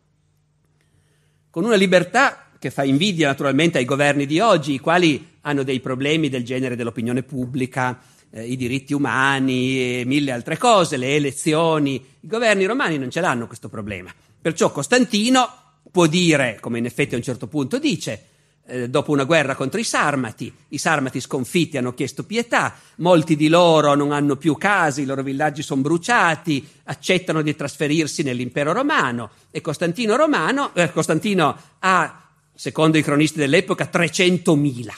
Con 1.51 1.65
una 1.65 1.75
libertà 1.75 2.51
che 2.59 2.71
fa 2.71 2.85
invidia 2.85 3.27
naturalmente 3.27 3.79
ai 3.79 3.85
governi 3.85 4.27
di 4.27 4.39
oggi, 4.39 4.75
i 4.75 4.79
quali 4.79 5.39
hanno 5.41 5.65
dei 5.65 5.81
problemi 5.81 6.29
del 6.29 6.45
genere 6.45 6.77
dell'opinione 6.77 7.25
pubblica, 7.25 7.99
eh, 8.31 8.47
i 8.47 8.57
diritti 8.57 8.95
umani 8.95 10.01
e 10.01 10.05
mille 10.07 10.31
altre 10.31 10.57
cose, 10.57 10.97
le 10.97 11.17
elezioni. 11.17 11.95
I 12.21 12.29
governi 12.29 12.65
romani 12.67 12.97
non 12.97 13.11
ce 13.11 13.21
l'hanno 13.21 13.47
questo 13.47 13.69
problema. 13.69 14.13
Perciò 14.41 14.73
Costantino 14.73 15.49
può 15.91 16.07
dire, 16.07 16.59
come 16.61 16.79
in 16.79 16.87
effetti 16.87 17.15
a 17.15 17.19
un 17.19 17.23
certo 17.23 17.47
punto 17.47 17.79
dice, 17.79 18.25
eh, 18.67 18.89
dopo 18.89 19.11
una 19.13 19.25
guerra 19.25 19.55
contro 19.55 19.81
i 19.81 19.85
Sarmati, 19.85 20.53
i 20.69 20.79
Sarmati 20.79 21.21
sconfitti 21.21 21.77
hanno 21.77 21.93
chiesto 21.93 22.25
pietà, 22.25 22.75
molti 22.97 23.37
di 23.37 23.49
loro 23.49 23.95
non 23.95 24.13
hanno 24.13 24.37
più 24.37 24.57
case, 24.57 25.03
i 25.03 25.05
loro 25.05 25.23
villaggi 25.23 25.63
sono 25.63 25.83
bruciati, 25.83 26.67
accettano 26.85 27.43
di 27.43 27.55
trasferirsi 27.55 28.23
nell'impero 28.23 28.73
romano 28.73 29.31
e 29.51 29.61
Costantino, 29.61 30.17
romano, 30.17 30.75
eh, 30.75 30.91
Costantino 30.93 31.57
ha, 31.81 32.29
secondo 32.55 32.97
i 32.97 33.03
cronisti 33.03 33.39
dell'epoca, 33.39 33.91
300.000. 33.93 34.93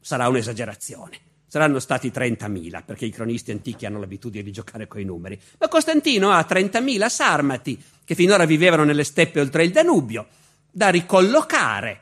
Sarà 0.00 0.28
un'esagerazione 0.28 1.20
saranno 1.52 1.80
stati 1.80 2.08
30.000, 2.08 2.82
perché 2.82 3.04
i 3.04 3.10
cronisti 3.10 3.50
antichi 3.50 3.84
hanno 3.84 4.00
l'abitudine 4.00 4.42
di 4.42 4.52
giocare 4.52 4.88
coi 4.88 5.04
numeri. 5.04 5.38
Ma 5.58 5.68
Costantino 5.68 6.30
ha 6.30 6.46
30.000 6.48 7.08
sarmati 7.10 7.78
che 8.12 8.14
finora 8.14 8.44
vivevano 8.44 8.84
nelle 8.84 9.04
steppe 9.04 9.40
oltre 9.40 9.64
il 9.64 9.72
Danubio, 9.72 10.26
da 10.70 10.90
ricollocare. 10.90 12.00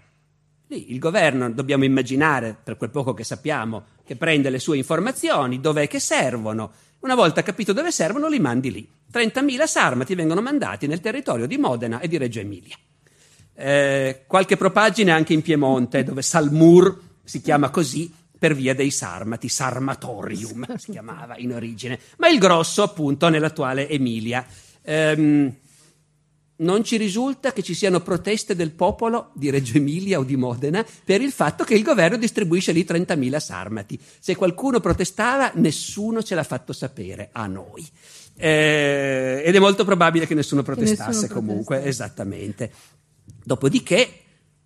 Lì 0.67 0.93
il 0.93 0.99
governo, 0.99 1.51
dobbiamo 1.51 1.85
immaginare, 1.85 2.57
per 2.63 2.77
quel 2.77 2.91
poco 2.91 3.15
che 3.15 3.23
sappiamo, 3.23 3.85
che 4.05 4.17
prende 4.17 4.51
le 4.51 4.59
sue 4.59 4.77
informazioni, 4.77 5.61
dov'è 5.61 5.87
che 5.87 6.01
servono. 6.01 6.73
Una 7.01 7.15
volta 7.15 7.43
capito 7.43 7.73
dove 7.73 7.93
servono, 7.93 8.29
li 8.29 8.41
mandi 8.41 8.73
lì. 8.73 8.89
30.000 9.13 9.67
sarmati 9.67 10.15
vengono 10.15 10.41
mandati 10.41 10.87
nel 10.87 11.01
territorio 11.01 11.47
di 11.47 11.59
Modena 11.59 12.01
e 12.01 12.09
di 12.09 12.19
Reggio 12.19 12.41
Emilia. 12.41 12.77
Eh, 13.55 14.25
qualche 14.27 14.57
propagine 14.57 15.13
anche 15.13 15.33
in 15.33 15.43
Piemonte, 15.43 16.03
dove 16.03 16.23
Salmur 16.23 17.01
si 17.23 17.41
chiama 17.41 17.71
così, 17.71 18.13
per 18.37 18.55
via 18.55 18.75
dei 18.75 18.91
Sarmati, 18.91 19.49
Sarmatorium 19.49 20.77
si 20.77 20.91
chiamava 20.91 21.37
in 21.37 21.53
origine, 21.53 22.01
ma 22.17 22.29
il 22.29 22.39
grosso 22.39 22.83
appunto 22.83 23.29
nell'attuale 23.29 23.89
Emilia. 23.89 24.45
Ehm, 24.83 25.55
non 26.61 26.85
ci 26.85 26.97
risulta 26.97 27.53
che 27.53 27.63
ci 27.63 27.75
siano 27.75 28.01
proteste 28.01 28.55
del 28.55 28.73
popolo 28.73 29.31
di 29.35 29.51
Reggio 29.51 29.77
Emilia 29.77 30.19
o 30.19 30.25
di 30.25 30.37
Modena 30.37 30.85
per 31.05 31.21
il 31.21 31.33
fatto 31.33 31.65
che 31.65 31.75
il 31.75 31.83
governo 31.83 32.17
distribuisce 32.17 32.73
lì 32.73 32.85
30.000 32.85 33.39
sarmati. 33.39 33.99
Se 34.19 34.35
qualcuno 34.35 34.81
protestava, 34.81 35.53
nessuno 35.55 36.23
ce 36.23 36.35
l'ha 36.35 36.43
fatto 36.43 36.73
sapere 36.73 37.29
a 37.33 37.47
noi. 37.47 37.87
Eh, 38.37 39.43
ed 39.45 39.55
è 39.55 39.59
molto 39.59 39.85
probabile 39.85 40.27
che 40.27 40.35
nessuno 40.35 40.63
protestasse 40.63 41.11
che 41.11 41.11
nessuno 41.11 41.35
comunque, 41.35 41.77
protesta. 41.77 42.05
esattamente. 42.05 42.71
Dopodiché 43.45 44.09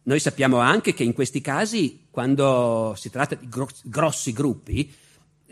noi 0.05 0.21
sappiamo 0.21 0.59
anche 0.59 0.95
che 0.95 1.03
in 1.03 1.13
questi 1.13 1.41
casi, 1.41 2.07
quando 2.11 2.95
si 2.97 3.11
tratta 3.11 3.35
di 3.35 3.49
grossi 3.85 4.33
gruppi, 4.33 4.93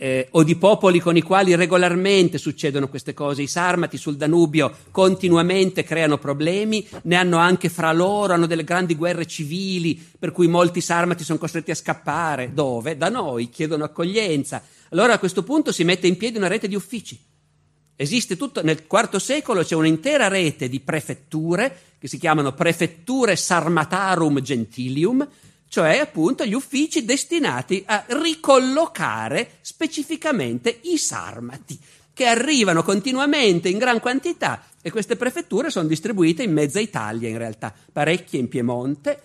eh, 0.03 0.27
o 0.33 0.43
di 0.43 0.57
popoli 0.57 0.99
con 0.99 1.17
i 1.17 1.23
quali 1.23 1.55
regolarmente 1.55 2.37
succedono 2.37 2.89
queste 2.89 3.15
cose. 3.15 3.43
I 3.43 3.47
sarmati 3.47 3.97
sul 3.97 4.17
Danubio 4.17 4.75
continuamente 4.91 5.85
creano 5.85 6.19
problemi, 6.19 6.85
ne 7.03 7.15
hanno 7.15 7.37
anche 7.37 7.69
fra 7.69 7.93
loro, 7.93 8.33
hanno 8.33 8.47
delle 8.47 8.65
grandi 8.65 8.97
guerre 8.97 9.27
civili, 9.27 10.05
per 10.19 10.33
cui 10.33 10.49
molti 10.49 10.81
sarmati 10.81 11.23
sono 11.23 11.39
costretti 11.39 11.71
a 11.71 11.77
scappare. 11.77 12.51
Dove? 12.53 12.97
Da 12.97 13.11
noi, 13.11 13.49
chiedono 13.49 13.85
accoglienza. 13.85 14.61
Allora 14.89 15.13
a 15.13 15.19
questo 15.21 15.45
punto 15.45 15.71
si 15.71 15.85
mette 15.85 16.09
in 16.09 16.17
piedi 16.17 16.37
una 16.37 16.49
rete 16.49 16.67
di 16.67 16.75
uffici. 16.75 17.17
Esiste 17.95 18.37
tutto, 18.37 18.61
nel 18.65 18.83
IV 18.91 19.17
secolo 19.19 19.63
c'è 19.63 19.77
un'intera 19.77 20.27
rete 20.27 20.69
di 20.69 20.81
prefetture 20.81 21.79
che 22.01 22.09
si 22.09 22.19
chiamano 22.19 22.55
prefetture 22.55 23.37
sarmatarum 23.37 24.41
gentilium, 24.41 25.25
cioè 25.73 25.97
appunto 25.97 26.45
gli 26.45 26.53
uffici 26.53 27.03
destinati 27.03 27.83
a 27.87 28.05
ricollocare 28.09 29.53
specificamente 29.63 30.81
i 30.83 30.99
sarmati, 30.99 31.79
che 32.13 32.27
arrivano 32.27 32.83
continuamente 32.83 33.71
in 33.71 33.79
gran 33.79 33.99
quantità 33.99 34.65
e 34.83 34.91
queste 34.91 35.17
prefetture 35.17 35.71
sono 35.71 35.89
distribuite 35.89 36.43
in 36.43 36.53
mezza 36.53 36.79
Italia 36.79 37.31
in 37.31 37.39
realtà, 37.39 37.73
parecchie 37.91 38.39
in 38.39 38.49
Piemonte, 38.49 39.19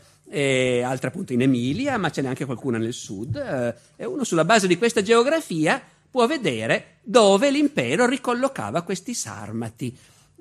altre 0.86 1.10
appunto 1.10 1.34
in 1.34 1.42
Emilia, 1.42 1.98
ma 1.98 2.12
ce 2.12 2.22
n'è 2.22 2.30
anche 2.30 2.46
qualcuna 2.46 2.78
nel 2.78 2.94
sud, 2.94 3.36
eh, 3.36 3.76
e 3.98 4.06
uno 4.06 4.24
sulla 4.24 4.46
base 4.46 4.68
di 4.68 4.78
questa 4.78 5.02
geografia 5.02 5.84
può 6.10 6.28
vedere 6.28 7.00
dove 7.04 7.52
l'impero 7.52 8.06
ricollocava 8.06 8.84
questi 8.84 9.14
sarmati. 9.14 9.94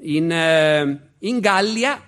In, 0.03 0.31
eh, 0.31 1.01
in 1.19 1.41
Gallia 1.41 2.01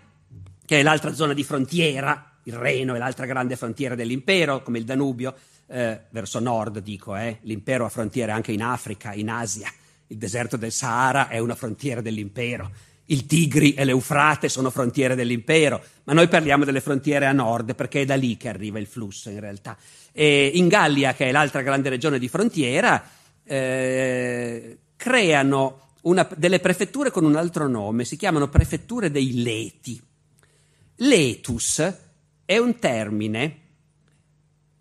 che 0.68 0.80
è 0.80 0.82
l'altra 0.82 1.14
zona 1.14 1.32
di 1.32 1.42
frontiera, 1.42 2.27
il 2.48 2.54
Reno 2.54 2.94
è 2.94 2.98
l'altra 2.98 3.26
grande 3.26 3.56
frontiera 3.56 3.94
dell'impero, 3.94 4.62
come 4.62 4.78
il 4.78 4.84
Danubio, 4.84 5.34
eh, 5.66 6.00
verso 6.10 6.40
nord 6.40 6.78
dico, 6.78 7.14
eh. 7.14 7.38
l'impero 7.42 7.84
ha 7.84 7.90
frontiere 7.90 8.32
anche 8.32 8.52
in 8.52 8.62
Africa, 8.62 9.12
in 9.12 9.28
Asia, 9.28 9.70
il 10.06 10.16
deserto 10.16 10.56
del 10.56 10.72
Sahara 10.72 11.28
è 11.28 11.38
una 11.38 11.54
frontiera 11.54 12.00
dell'impero, 12.00 12.70
il 13.10 13.26
Tigri 13.26 13.74
e 13.74 13.84
l'Eufrate 13.84 14.48
sono 14.48 14.70
frontiere 14.70 15.14
dell'impero, 15.14 15.82
ma 16.04 16.14
noi 16.14 16.28
parliamo 16.28 16.64
delle 16.64 16.80
frontiere 16.80 17.26
a 17.26 17.32
nord 17.32 17.74
perché 17.74 18.02
è 18.02 18.04
da 18.06 18.16
lì 18.16 18.38
che 18.38 18.48
arriva 18.48 18.78
il 18.78 18.86
flusso 18.86 19.28
in 19.28 19.40
realtà. 19.40 19.76
E 20.12 20.50
in 20.54 20.68
Gallia, 20.68 21.12
che 21.14 21.28
è 21.28 21.32
l'altra 21.32 21.60
grande 21.60 21.90
regione 21.90 22.18
di 22.18 22.28
frontiera, 22.28 23.02
eh, 23.44 24.78
creano 24.96 25.80
una, 26.02 26.26
delle 26.34 26.60
prefetture 26.60 27.10
con 27.10 27.24
un 27.24 27.36
altro 27.36 27.68
nome, 27.68 28.04
si 28.04 28.16
chiamano 28.16 28.48
prefetture 28.48 29.10
dei 29.10 29.42
Leti 29.42 30.02
Letus 31.00 31.94
è 32.48 32.56
un 32.56 32.78
termine 32.78 33.58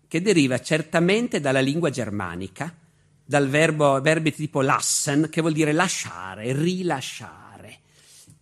che 0.08 0.22
deriva 0.22 0.58
certamente 0.58 1.38
dalla 1.38 1.60
lingua 1.60 1.90
germanica, 1.90 2.74
dal 3.22 3.46
verbo, 3.50 4.00
verbi 4.00 4.32
tipo 4.32 4.62
lassen, 4.62 5.28
che 5.30 5.42
vuol 5.42 5.52
dire 5.52 5.72
lasciare, 5.72 6.54
rilasciare. 6.54 7.80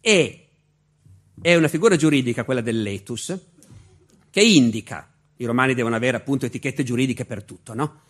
E 0.00 0.46
è 1.42 1.56
una 1.56 1.66
figura 1.66 1.96
giuridica, 1.96 2.44
quella 2.44 2.60
del 2.60 2.80
letus, 2.80 3.36
che 4.30 4.42
indica, 4.42 5.12
i 5.38 5.44
romani 5.44 5.74
devono 5.74 5.96
avere 5.96 6.18
appunto 6.18 6.46
etichette 6.46 6.84
giuridiche 6.84 7.24
per 7.24 7.42
tutto, 7.42 7.74
no? 7.74 8.02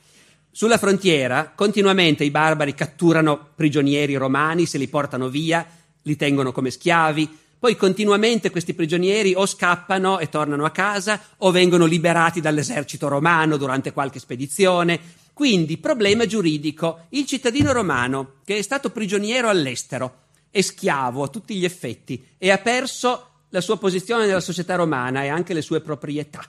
Sulla 0.51 0.77
frontiera 0.77 1.51
continuamente 1.55 2.25
i 2.25 2.31
barbari 2.31 2.75
catturano 2.75 3.53
prigionieri 3.55 4.17
romani, 4.17 4.67
se 4.67 4.77
li 4.77 4.89
portano 4.89 5.31
via, 5.31 5.67
li 6.03 6.17
tengono 6.17 6.53
come 6.53 6.71
schiavi, 6.71 7.39
poi 7.59 7.77
continuamente 7.77 8.51
questi 8.51 8.75
prigionieri 8.75 9.35
o 9.35 9.47
scappano 9.47 10.19
e 10.19 10.29
tornano 10.29 10.65
a 10.65 10.71
casa 10.71 11.21
o 11.39 11.51
vengono 11.51 11.87
liberati 11.87 12.41
dall'esercito 12.41 13.09
romano 13.09 13.57
durante 13.57 13.93
qualche 13.93 14.19
spedizione 14.19 15.25
Quindi, 15.37 15.77
problema 15.77 16.25
giuridico. 16.25 17.09
Il 17.11 17.27
cittadino 17.27 17.71
romano, 17.73 18.37
che 18.43 18.57
è 18.57 18.63
stato 18.63 18.89
prigioniero 18.89 19.51
all'estero, 19.51 20.29
è 20.51 20.63
schiavo 20.63 21.25
a 21.25 21.29
tutti 21.29 21.55
gli 21.55 21.67
effetti 21.67 22.27
e 22.39 22.51
ha 22.51 22.57
perso 22.57 23.33
la 23.51 23.61
sua 23.61 23.77
posizione 23.77 24.25
nella 24.25 24.41
società 24.41 24.77
romana 24.77 25.25
e 25.25 25.29
anche 25.29 25.53
le 25.53 25.61
sue 25.61 25.83
proprietà. 25.83 26.43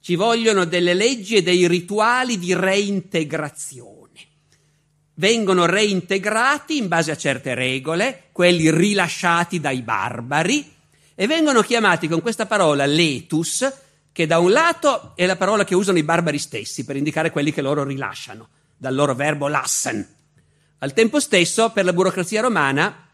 Ci 0.00 0.16
vogliono 0.16 0.64
delle 0.64 0.92
leggi 0.92 1.36
e 1.36 1.42
dei 1.44 1.68
rituali 1.68 2.36
di 2.36 2.52
reintegrazione. 2.52 4.01
Vengono 5.14 5.66
reintegrati 5.66 6.76
in 6.76 6.88
base 6.88 7.10
a 7.10 7.16
certe 7.16 7.54
regole, 7.54 8.24
quelli 8.32 8.70
rilasciati 8.70 9.60
dai 9.60 9.82
barbari, 9.82 10.72
e 11.14 11.26
vengono 11.26 11.62
chiamati 11.62 12.08
con 12.08 12.22
questa 12.22 12.46
parola 12.46 12.86
letus, 12.86 13.70
che 14.10 14.26
da 14.26 14.38
un 14.38 14.50
lato 14.50 15.12
è 15.14 15.26
la 15.26 15.36
parola 15.36 15.64
che 15.64 15.74
usano 15.74 15.98
i 15.98 16.02
barbari 16.02 16.38
stessi 16.38 16.84
per 16.84 16.96
indicare 16.96 17.30
quelli 17.30 17.52
che 17.52 17.62
loro 17.62 17.84
rilasciano, 17.84 18.48
dal 18.76 18.94
loro 18.94 19.14
verbo 19.14 19.48
lassen. 19.48 20.06
Al 20.78 20.92
tempo 20.92 21.20
stesso, 21.20 21.70
per 21.70 21.84
la 21.84 21.92
burocrazia 21.92 22.40
romana, 22.40 23.08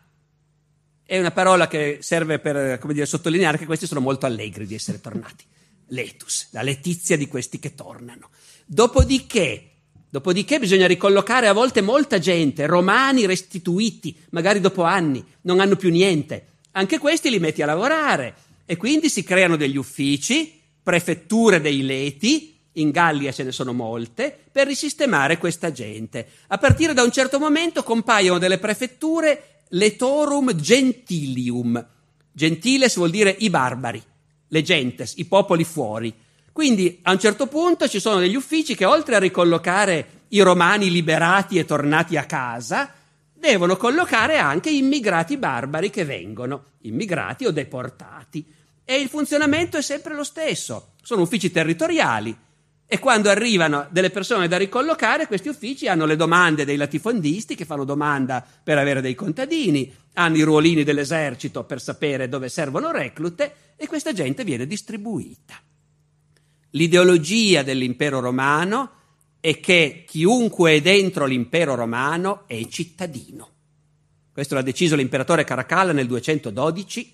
è 1.05 1.19
una 1.19 1.31
parola 1.31 1.69
che 1.69 1.99
serve 2.01 2.39
per 2.39 2.79
dire, 2.87 3.07
sottolineare 3.07 3.59
che 3.59 3.67
questi 3.67 3.87
sono 3.87 4.01
molto 4.01 4.27
allegri 4.27 4.67
di 4.67 4.75
essere 4.75 5.01
tornati. 5.01 5.45
Letus, 5.89 6.49
la 6.51 6.63
letizia 6.63 7.17
di 7.17 7.29
questi 7.29 7.59
che 7.59 7.75
tornano. 7.75 8.31
Dopodiché, 8.67 9.68
dopodiché 10.11 10.59
bisogna 10.59 10.87
ricollocare 10.87 11.49
a 11.49 11.53
volte 11.53 11.81
molta 11.81 12.19
gente, 12.19 12.67
romani 12.67 13.27
restituiti, 13.27 14.17
magari 14.31 14.61
dopo 14.61 14.83
anni, 14.83 15.25
non 15.43 15.61
hanno 15.61 15.77
più 15.77 15.91
niente. 15.91 16.47
Anche 16.73 16.99
questi 16.99 17.31
li 17.31 17.39
metti 17.39 17.63
a 17.63 17.67
lavorare 17.67 18.35
e 18.65 18.77
quindi 18.77 19.09
si 19.09 19.23
creano 19.23 19.57
degli 19.57 19.77
uffici, 19.77 20.61
prefetture 20.83 21.61
dei 21.61 21.83
leti, 21.83 22.57
in 22.73 22.91
Gallia 22.91 23.33
ce 23.33 23.43
ne 23.43 23.53
sono 23.53 23.73
molte, 23.73 24.37
per 24.51 24.67
risistemare 24.67 25.39
questa 25.39 25.73
gente. 25.73 26.29
A 26.49 26.59
partire 26.59 26.95
da 26.95 27.03
un 27.03 27.11
certo 27.11 27.39
momento 27.39 27.83
compaiono 27.83 28.39
delle 28.39 28.59
prefetture 28.59 29.63
letorum 29.71 30.55
gentilium. 30.55 31.87
Gentiles 32.33 32.97
vuol 32.97 33.11
dire 33.11 33.35
i 33.39 33.51
barbari, 33.51 34.03
le 34.49 34.63
gentes, 34.63 35.15
i 35.17 35.25
popoli 35.25 35.65
fuori. 35.65 36.15
Quindi 36.59 36.99
a 37.03 37.13
un 37.13 37.21
certo 37.21 37.47
punto 37.47 37.87
ci 37.87 38.01
sono 38.01 38.19
degli 38.19 38.35
uffici 38.35 38.75
che 38.75 38.85
oltre 38.85 39.15
a 39.15 39.21
ricollocare 39.21 40.25
i 40.31 40.41
romani 40.41 40.91
liberati 40.91 41.57
e 41.57 41.65
tornati 41.65 42.17
a 42.17 42.25
casa, 42.25 42.93
devono 43.33 43.77
collocare 43.77 44.39
anche 44.39 44.69
immigrati 44.69 45.37
barbari 45.37 45.89
che 45.89 46.05
vengono, 46.05 46.65
immigrati 46.81 47.45
o 47.45 47.53
deportati. 47.53 48.45
E 48.85 48.97
il 48.97 49.09
funzionamento 49.09 49.77
è 49.77 49.83
sempre 49.83 50.17
lo 50.17 50.25
stesso. 50.25 50.95
Sono 51.01 51.23
uffici 51.23 51.53
territoriali 51.53 52.37
e 52.89 52.99
quando 52.99 53.31
arrivano 53.31 53.87
delle 53.91 54.11
persone 54.11 54.49
da 54.49 54.57
ricollocare, 54.57 55.29
questi 55.29 55.49
uffici 55.49 55.87
hanno 55.87 56.07
le 56.07 56.17
domande 56.17 56.65
dei 56.65 56.77
latifondisti 56.77 57.55
che 57.55 57.67
fanno 57.67 57.85
domanda 57.85 58.45
per 58.65 58.79
avere 58.79 59.01
dei 59.01 59.15
contadini, 59.15 59.95
hanno 60.15 60.37
i 60.39 60.43
ruolini 60.43 60.83
dell'esercito 60.83 61.63
per 61.63 61.81
sapere 61.81 62.29
dove 62.29 62.49
servono 62.49 62.91
reclute 62.91 63.75
e 63.77 63.87
questa 63.87 64.13
gente 64.13 64.43
viene 64.43 64.67
distribuita. 64.67 65.63
L'ideologia 66.71 67.63
dell'impero 67.63 68.21
romano 68.21 68.91
è 69.41 69.59
che 69.61 70.05
chiunque 70.07 70.73
è 70.73 70.81
dentro 70.81 71.25
l'impero 71.25 71.75
romano 71.75 72.43
è 72.47 72.63
cittadino. 72.69 73.51
Questo 74.33 74.55
l'ha 74.55 74.63
deciso 74.63 74.95
l'imperatore 74.95 75.45
Caracalla 75.45 75.93
nel 75.93 76.07
212, 76.07 77.13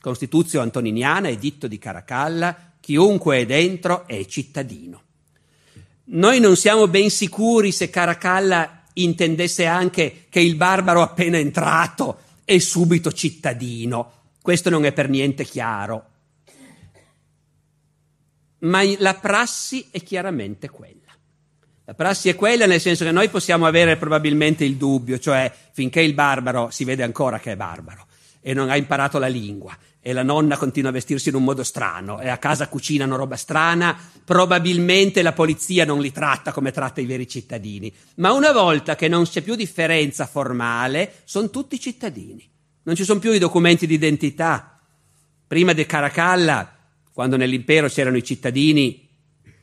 Costituzio 0.00 0.60
Antoniniana, 0.60 1.28
editto 1.28 1.66
di 1.66 1.78
Caracalla, 1.78 2.74
chiunque 2.80 3.38
è 3.38 3.46
dentro 3.46 4.06
è 4.06 4.24
cittadino. 4.26 5.02
Noi 6.04 6.40
non 6.40 6.56
siamo 6.56 6.88
ben 6.88 7.08
sicuri 7.08 7.72
se 7.72 7.88
Caracalla 7.88 8.82
intendesse 8.94 9.64
anche 9.64 10.26
che 10.28 10.40
il 10.40 10.56
barbaro 10.56 11.00
appena 11.00 11.38
entrato 11.38 12.18
è 12.44 12.58
subito 12.58 13.12
cittadino. 13.12 14.12
Questo 14.42 14.68
non 14.68 14.84
è 14.84 14.92
per 14.92 15.08
niente 15.08 15.44
chiaro. 15.44 16.10
Ma 18.62 18.82
la 18.98 19.14
prassi 19.14 19.88
è 19.90 20.02
chiaramente 20.02 20.68
quella. 20.68 21.00
La 21.84 21.94
prassi 21.94 22.28
è 22.28 22.36
quella 22.36 22.66
nel 22.66 22.80
senso 22.80 23.04
che 23.04 23.10
noi 23.10 23.28
possiamo 23.28 23.66
avere 23.66 23.96
probabilmente 23.96 24.64
il 24.64 24.76
dubbio, 24.76 25.18
cioè 25.18 25.52
finché 25.72 26.00
il 26.00 26.14
barbaro 26.14 26.70
si 26.70 26.84
vede 26.84 27.02
ancora 27.02 27.40
che 27.40 27.52
è 27.52 27.56
barbaro 27.56 28.06
e 28.40 28.54
non 28.54 28.70
ha 28.70 28.76
imparato 28.76 29.18
la 29.18 29.26
lingua 29.26 29.76
e 30.00 30.12
la 30.12 30.22
nonna 30.22 30.56
continua 30.56 30.90
a 30.90 30.92
vestirsi 30.92 31.28
in 31.28 31.36
un 31.36 31.44
modo 31.44 31.62
strano 31.62 32.20
e 32.20 32.28
a 32.28 32.38
casa 32.38 32.68
cucinano 32.68 33.14
roba 33.14 33.36
strana, 33.36 33.96
probabilmente 34.24 35.22
la 35.22 35.32
polizia 35.32 35.84
non 35.84 36.00
li 36.00 36.10
tratta 36.10 36.50
come 36.50 36.72
tratta 36.72 37.00
i 37.00 37.06
veri 37.06 37.28
cittadini. 37.28 37.92
Ma 38.16 38.32
una 38.32 38.50
volta 38.50 38.96
che 38.96 39.06
non 39.06 39.24
c'è 39.24 39.42
più 39.42 39.54
differenza 39.54 40.26
formale, 40.26 41.20
sono 41.24 41.50
tutti 41.50 41.78
cittadini. 41.78 42.48
Non 42.82 42.96
ci 42.96 43.04
sono 43.04 43.20
più 43.20 43.32
i 43.32 43.38
documenti 43.38 43.86
di 43.86 43.94
identità. 43.94 44.76
Prima 45.46 45.72
di 45.72 45.86
Caracalla, 45.86 46.81
quando 47.12 47.36
nell'impero 47.36 47.88
c'erano 47.88 48.16
i 48.16 48.24
cittadini 48.24 49.08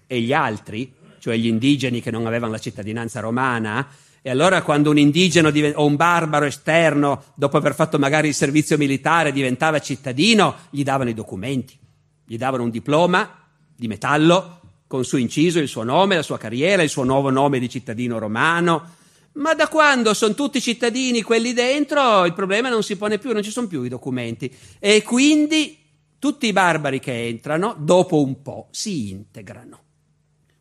e 0.06 0.22
gli 0.22 0.34
altri, 0.34 0.94
cioè 1.20 1.36
gli 1.36 1.48
indigeni 1.48 2.02
che 2.02 2.12
non 2.12 2.26
avevano 2.26 2.52
la 2.52 2.60
cittadinanza 2.60 3.20
romana, 3.20 3.88
e 4.22 4.30
allora 4.30 4.62
quando 4.62 4.90
un 4.90 4.98
indigeno 4.98 5.52
o 5.76 5.86
un 5.86 5.96
barbaro 5.96 6.46
esterno, 6.46 7.24
dopo 7.36 7.58
aver 7.58 7.74
fatto 7.74 7.98
magari 7.98 8.28
il 8.28 8.34
servizio 8.34 8.78
militare, 8.78 9.32
diventava 9.32 9.80
cittadino, 9.80 10.56
gli 10.70 10.84
davano 10.84 11.10
i 11.10 11.14
documenti, 11.14 11.78
gli 12.26 12.38
davano 12.38 12.64
un 12.64 12.70
diploma 12.70 13.48
di 13.76 13.88
metallo 13.88 14.60
con 14.88 15.06
su 15.06 15.18
inciso 15.18 15.60
il 15.60 15.68
suo 15.68 15.84
nome, 15.84 16.16
la 16.16 16.24
sua 16.24 16.38
carriera, 16.38 16.84
il 16.84 16.90
suo 16.90 17.04
nuovo 17.04 17.30
nome 17.30 17.60
di 17.60 17.70
cittadino 17.70 18.18
romano. 18.18 18.96
Ma 19.34 19.54
da 19.54 19.68
quando 19.70 20.14
sono 20.14 20.34
tutti 20.34 20.60
cittadini 20.60 21.22
quelli 21.22 21.54
dentro, 21.54 22.26
il 22.26 22.34
problema 22.34 22.70
non 22.70 22.84
si 22.84 22.98
pone 22.98 23.20
più, 23.20 23.32
non 23.32 23.44
ci 23.44 23.52
sono 23.52 23.68
più 23.68 23.84
i 23.84 23.90
documenti. 23.90 24.54
E 24.80 25.04
quindi 25.04 25.78
tutti 26.20 26.48
i 26.48 26.54
barbari 26.54 27.00
che 27.00 27.28
entrano, 27.28 27.76
dopo 27.78 28.22
un 28.22 28.42
po', 28.42 28.68
si 28.72 29.10
integrano. 29.10 29.80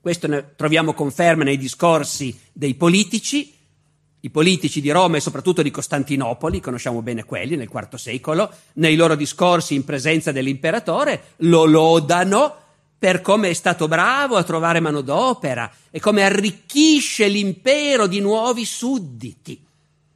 Questo 0.00 0.28
ne 0.28 0.54
troviamo 0.56 0.94
conferma 0.94 1.44
nei 1.44 1.58
discorsi 1.58 2.38
dei 2.52 2.74
politici, 2.74 3.52
i 4.20 4.30
politici 4.30 4.80
di 4.80 4.90
Roma 4.90 5.16
e 5.16 5.20
soprattutto 5.20 5.62
di 5.62 5.70
Costantinopoli, 5.70 6.60
conosciamo 6.60 7.02
bene 7.02 7.24
quelli 7.24 7.56
nel 7.56 7.70
IV 7.72 7.94
secolo, 7.96 8.50
nei 8.74 8.96
loro 8.96 9.14
discorsi 9.14 9.74
in 9.74 9.84
presenza 9.84 10.32
dell'imperatore 10.32 11.34
lo 11.38 11.64
lodano 11.64 12.54
per 12.98 13.20
come 13.20 13.50
è 13.50 13.52
stato 13.52 13.86
bravo 13.86 14.36
a 14.36 14.42
trovare 14.42 14.80
manodopera 14.80 15.70
e 15.90 16.00
come 16.00 16.24
arricchisce 16.24 17.28
l'impero 17.28 18.06
di 18.06 18.20
nuovi 18.20 18.64
sudditi. 18.64 19.64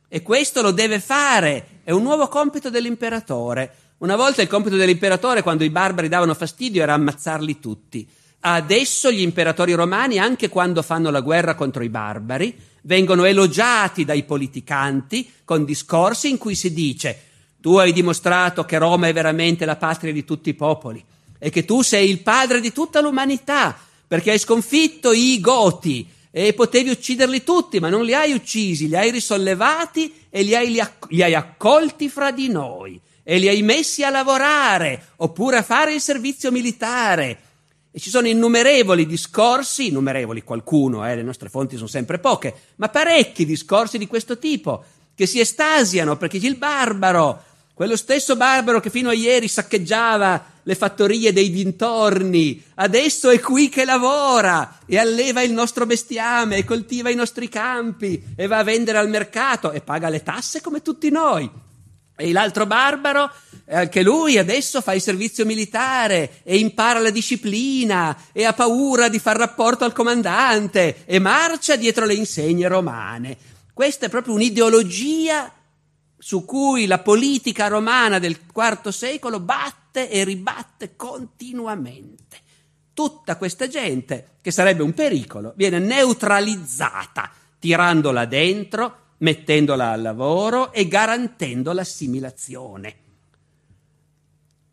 E 0.08 0.22
questo 0.22 0.62
lo 0.62 0.72
deve 0.72 0.98
fare, 0.98 1.80
è 1.84 1.90
un 1.92 2.02
nuovo 2.02 2.28
compito 2.28 2.70
dell'imperatore. 2.70 3.76
Una 4.02 4.16
volta 4.16 4.42
il 4.42 4.48
compito 4.48 4.74
dell'imperatore, 4.74 5.42
quando 5.42 5.62
i 5.62 5.70
barbari 5.70 6.08
davano 6.08 6.34
fastidio, 6.34 6.82
era 6.82 6.94
ammazzarli 6.94 7.60
tutti. 7.60 8.04
Adesso 8.40 9.12
gli 9.12 9.20
imperatori 9.20 9.74
romani, 9.74 10.18
anche 10.18 10.48
quando 10.48 10.82
fanno 10.82 11.08
la 11.10 11.20
guerra 11.20 11.54
contro 11.54 11.84
i 11.84 11.88
barbari, 11.88 12.52
vengono 12.82 13.22
elogiati 13.22 14.04
dai 14.04 14.24
politicanti 14.24 15.30
con 15.44 15.64
discorsi 15.64 16.28
in 16.28 16.38
cui 16.38 16.56
si 16.56 16.72
dice 16.72 17.26
tu 17.60 17.76
hai 17.76 17.92
dimostrato 17.92 18.64
che 18.64 18.76
Roma 18.76 19.06
è 19.06 19.12
veramente 19.12 19.64
la 19.64 19.76
patria 19.76 20.12
di 20.12 20.24
tutti 20.24 20.48
i 20.48 20.54
popoli 20.54 21.04
e 21.38 21.48
che 21.50 21.64
tu 21.64 21.82
sei 21.82 22.10
il 22.10 22.22
padre 22.22 22.58
di 22.58 22.72
tutta 22.72 23.00
l'umanità 23.00 23.78
perché 24.08 24.32
hai 24.32 24.38
sconfitto 24.40 25.12
i 25.12 25.38
Goti 25.40 26.08
e 26.32 26.54
potevi 26.54 26.90
ucciderli 26.90 27.44
tutti, 27.44 27.78
ma 27.78 27.88
non 27.88 28.02
li 28.02 28.14
hai 28.14 28.32
uccisi, 28.32 28.88
li 28.88 28.96
hai 28.96 29.12
risollevati 29.12 30.12
e 30.28 30.42
li 30.42 30.56
hai, 30.56 30.76
li 31.10 31.22
hai 31.22 31.34
accolti 31.36 32.08
fra 32.08 32.32
di 32.32 32.48
noi 32.48 33.00
e 33.22 33.38
li 33.38 33.48
hai 33.48 33.62
messi 33.62 34.04
a 34.04 34.10
lavorare 34.10 35.08
oppure 35.16 35.58
a 35.58 35.62
fare 35.62 35.94
il 35.94 36.00
servizio 36.00 36.50
militare 36.50 37.50
e 37.94 38.00
ci 38.00 38.08
sono 38.08 38.26
innumerevoli 38.26 39.04
discorsi, 39.04 39.88
innumerevoli 39.88 40.42
qualcuno, 40.42 41.06
eh, 41.06 41.14
le 41.14 41.22
nostre 41.22 41.50
fonti 41.50 41.76
sono 41.76 41.88
sempre 41.88 42.18
poche, 42.18 42.54
ma 42.76 42.88
parecchi 42.88 43.44
discorsi 43.44 43.98
di 43.98 44.06
questo 44.06 44.38
tipo, 44.38 44.82
che 45.14 45.26
si 45.26 45.40
estasiano 45.40 46.16
perché 46.16 46.38
il 46.38 46.56
barbaro, 46.56 47.44
quello 47.74 47.96
stesso 47.96 48.34
barbaro 48.34 48.80
che 48.80 48.88
fino 48.88 49.10
a 49.10 49.12
ieri 49.12 49.46
saccheggiava 49.46 50.52
le 50.62 50.74
fattorie 50.74 51.34
dei 51.34 51.50
dintorni, 51.50 52.62
adesso 52.76 53.28
è 53.28 53.38
qui 53.40 53.68
che 53.68 53.84
lavora 53.84 54.78
e 54.86 54.96
alleva 54.96 55.42
il 55.42 55.52
nostro 55.52 55.84
bestiame 55.84 56.56
e 56.56 56.64
coltiva 56.64 57.10
i 57.10 57.14
nostri 57.14 57.50
campi 57.50 58.24
e 58.34 58.46
va 58.46 58.56
a 58.56 58.64
vendere 58.64 58.96
al 58.96 59.10
mercato 59.10 59.70
e 59.70 59.82
paga 59.82 60.08
le 60.08 60.22
tasse 60.22 60.62
come 60.62 60.80
tutti 60.80 61.10
noi. 61.10 61.50
E 62.16 62.30
l'altro 62.32 62.66
barbaro, 62.66 63.30
anche 63.68 64.02
lui 64.02 64.38
adesso 64.38 64.80
fa 64.80 64.92
il 64.92 65.00
servizio 65.00 65.44
militare 65.44 66.42
e 66.44 66.58
impara 66.58 67.00
la 67.00 67.10
disciplina 67.10 68.16
e 68.32 68.44
ha 68.44 68.52
paura 68.52 69.08
di 69.08 69.18
far 69.18 69.36
rapporto 69.36 69.84
al 69.84 69.92
comandante 69.92 71.04
e 71.06 71.18
marcia 71.18 71.76
dietro 71.76 72.04
le 72.04 72.14
insegne 72.14 72.68
romane. 72.68 73.36
Questa 73.72 74.06
è 74.06 74.08
proprio 74.08 74.34
un'ideologia 74.34 75.50
su 76.18 76.44
cui 76.44 76.86
la 76.86 76.98
politica 76.98 77.66
romana 77.66 78.18
del 78.18 78.38
IV 78.54 78.90
secolo 78.90 79.40
batte 79.40 80.08
e 80.08 80.22
ribatte 80.22 80.94
continuamente. 80.94 82.40
tutta 82.94 83.36
questa 83.36 83.68
gente, 83.68 84.36
che 84.40 84.50
sarebbe 84.50 84.82
un 84.82 84.92
pericolo, 84.92 85.54
viene 85.56 85.78
neutralizzata, 85.78 87.30
tirandola 87.58 88.26
dentro, 88.26 89.01
mettendola 89.22 89.90
al 89.90 90.02
lavoro 90.02 90.72
e 90.72 90.86
garantendo 90.88 91.72
l'assimilazione. 91.72 92.96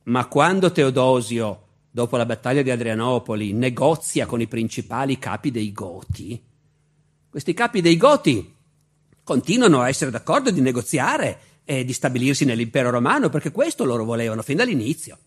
Ma 0.04 0.28
quando 0.28 0.72
Teodosio, 0.72 1.68
dopo 1.92 2.18
la 2.18 2.26
battaglia 2.26 2.62
di 2.62 2.72
Adrianopoli, 2.72 3.54
negozia 3.54 4.26
con 4.26 4.42
i 4.42 4.48
principali 4.48 5.20
capi 5.20 5.52
dei 5.52 5.72
Goti, 5.72 6.42
questi 7.30 7.54
capi 7.54 7.82
dei 7.82 7.96
Goti 7.96 8.56
continuano 9.24 9.82
a 9.82 9.88
essere 9.88 10.10
d'accordo 10.10 10.50
di 10.50 10.62
negoziare 10.62 11.40
e 11.64 11.86
di 11.86 11.94
stabilirsi 11.94 12.46
nell'impero 12.46 12.90
romano, 12.90 13.30
perché 13.30 13.52
questo 13.52 13.86
loro 13.86 14.04
volevano 14.04 14.42
fin 14.42 14.58
dall'inizio. 14.58 15.18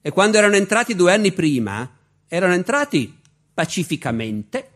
E 0.00 0.10
quando 0.10 0.38
erano 0.38 0.56
entrati 0.56 0.96
due 0.96 1.12
anni 1.12 1.30
prima, 1.30 1.88
erano 2.26 2.54
entrati 2.54 3.20
pacificamente, 3.54 4.68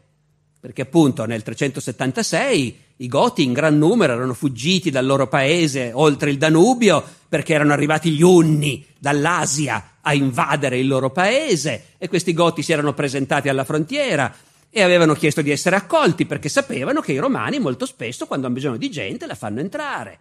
perché 0.60 0.82
appunto 0.82 1.24
nel 1.24 1.42
376 1.42 2.84
i 2.98 3.08
Goti 3.08 3.42
in 3.42 3.52
gran 3.52 3.76
numero 3.76 4.14
erano 4.14 4.32
fuggiti 4.32 4.90
dal 4.90 5.04
loro 5.04 5.28
paese 5.28 5.90
oltre 5.92 6.30
il 6.30 6.38
Danubio 6.38 7.04
perché 7.28 7.52
erano 7.52 7.72
arrivati 7.72 8.10
gli 8.10 8.22
Unni 8.22 8.86
dall'Asia 8.98 9.96
a 10.00 10.14
invadere 10.14 10.78
il 10.78 10.86
loro 10.86 11.10
paese 11.10 11.88
e 11.98 12.08
questi 12.08 12.32
Goti 12.32 12.62
si 12.62 12.72
erano 12.72 12.94
presentati 12.94 13.48
alla 13.50 13.64
frontiera 13.64 14.34
e 14.70 14.82
avevano 14.82 15.14
chiesto 15.14 15.42
di 15.42 15.50
essere 15.50 15.76
accolti 15.76 16.24
perché 16.24 16.48
sapevano 16.48 17.00
che 17.00 17.12
i 17.12 17.18
romani 17.18 17.58
molto 17.58 17.84
spesso 17.84 18.26
quando 18.26 18.46
hanno 18.46 18.54
bisogno 18.54 18.76
di 18.78 18.90
gente 18.90 19.26
la 19.26 19.34
fanno 19.34 19.60
entrare 19.60 20.18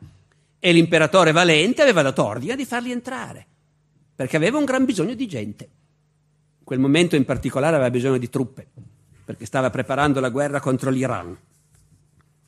e 0.60 0.72
l'imperatore 0.74 1.32
Valente 1.32 1.82
aveva 1.82 2.02
dato 2.02 2.26
ordine 2.26 2.56
di 2.56 2.66
farli 2.66 2.92
entrare 2.92 3.46
perché 4.16 4.36
aveva 4.36 4.58
un 4.58 4.66
gran 4.66 4.84
bisogno 4.84 5.14
di 5.14 5.28
gente. 5.28 5.64
In 5.64 6.66
quel 6.66 6.80
momento 6.80 7.16
in 7.16 7.26
particolare 7.26 7.76
aveva 7.76 7.92
bisogno 7.92 8.18
di 8.18 8.30
truppe 8.30 8.68
perché 9.24 9.46
stava 9.46 9.70
preparando 9.70 10.20
la 10.20 10.30
guerra 10.30 10.60
contro 10.60 10.90
l'Iran 10.90 11.38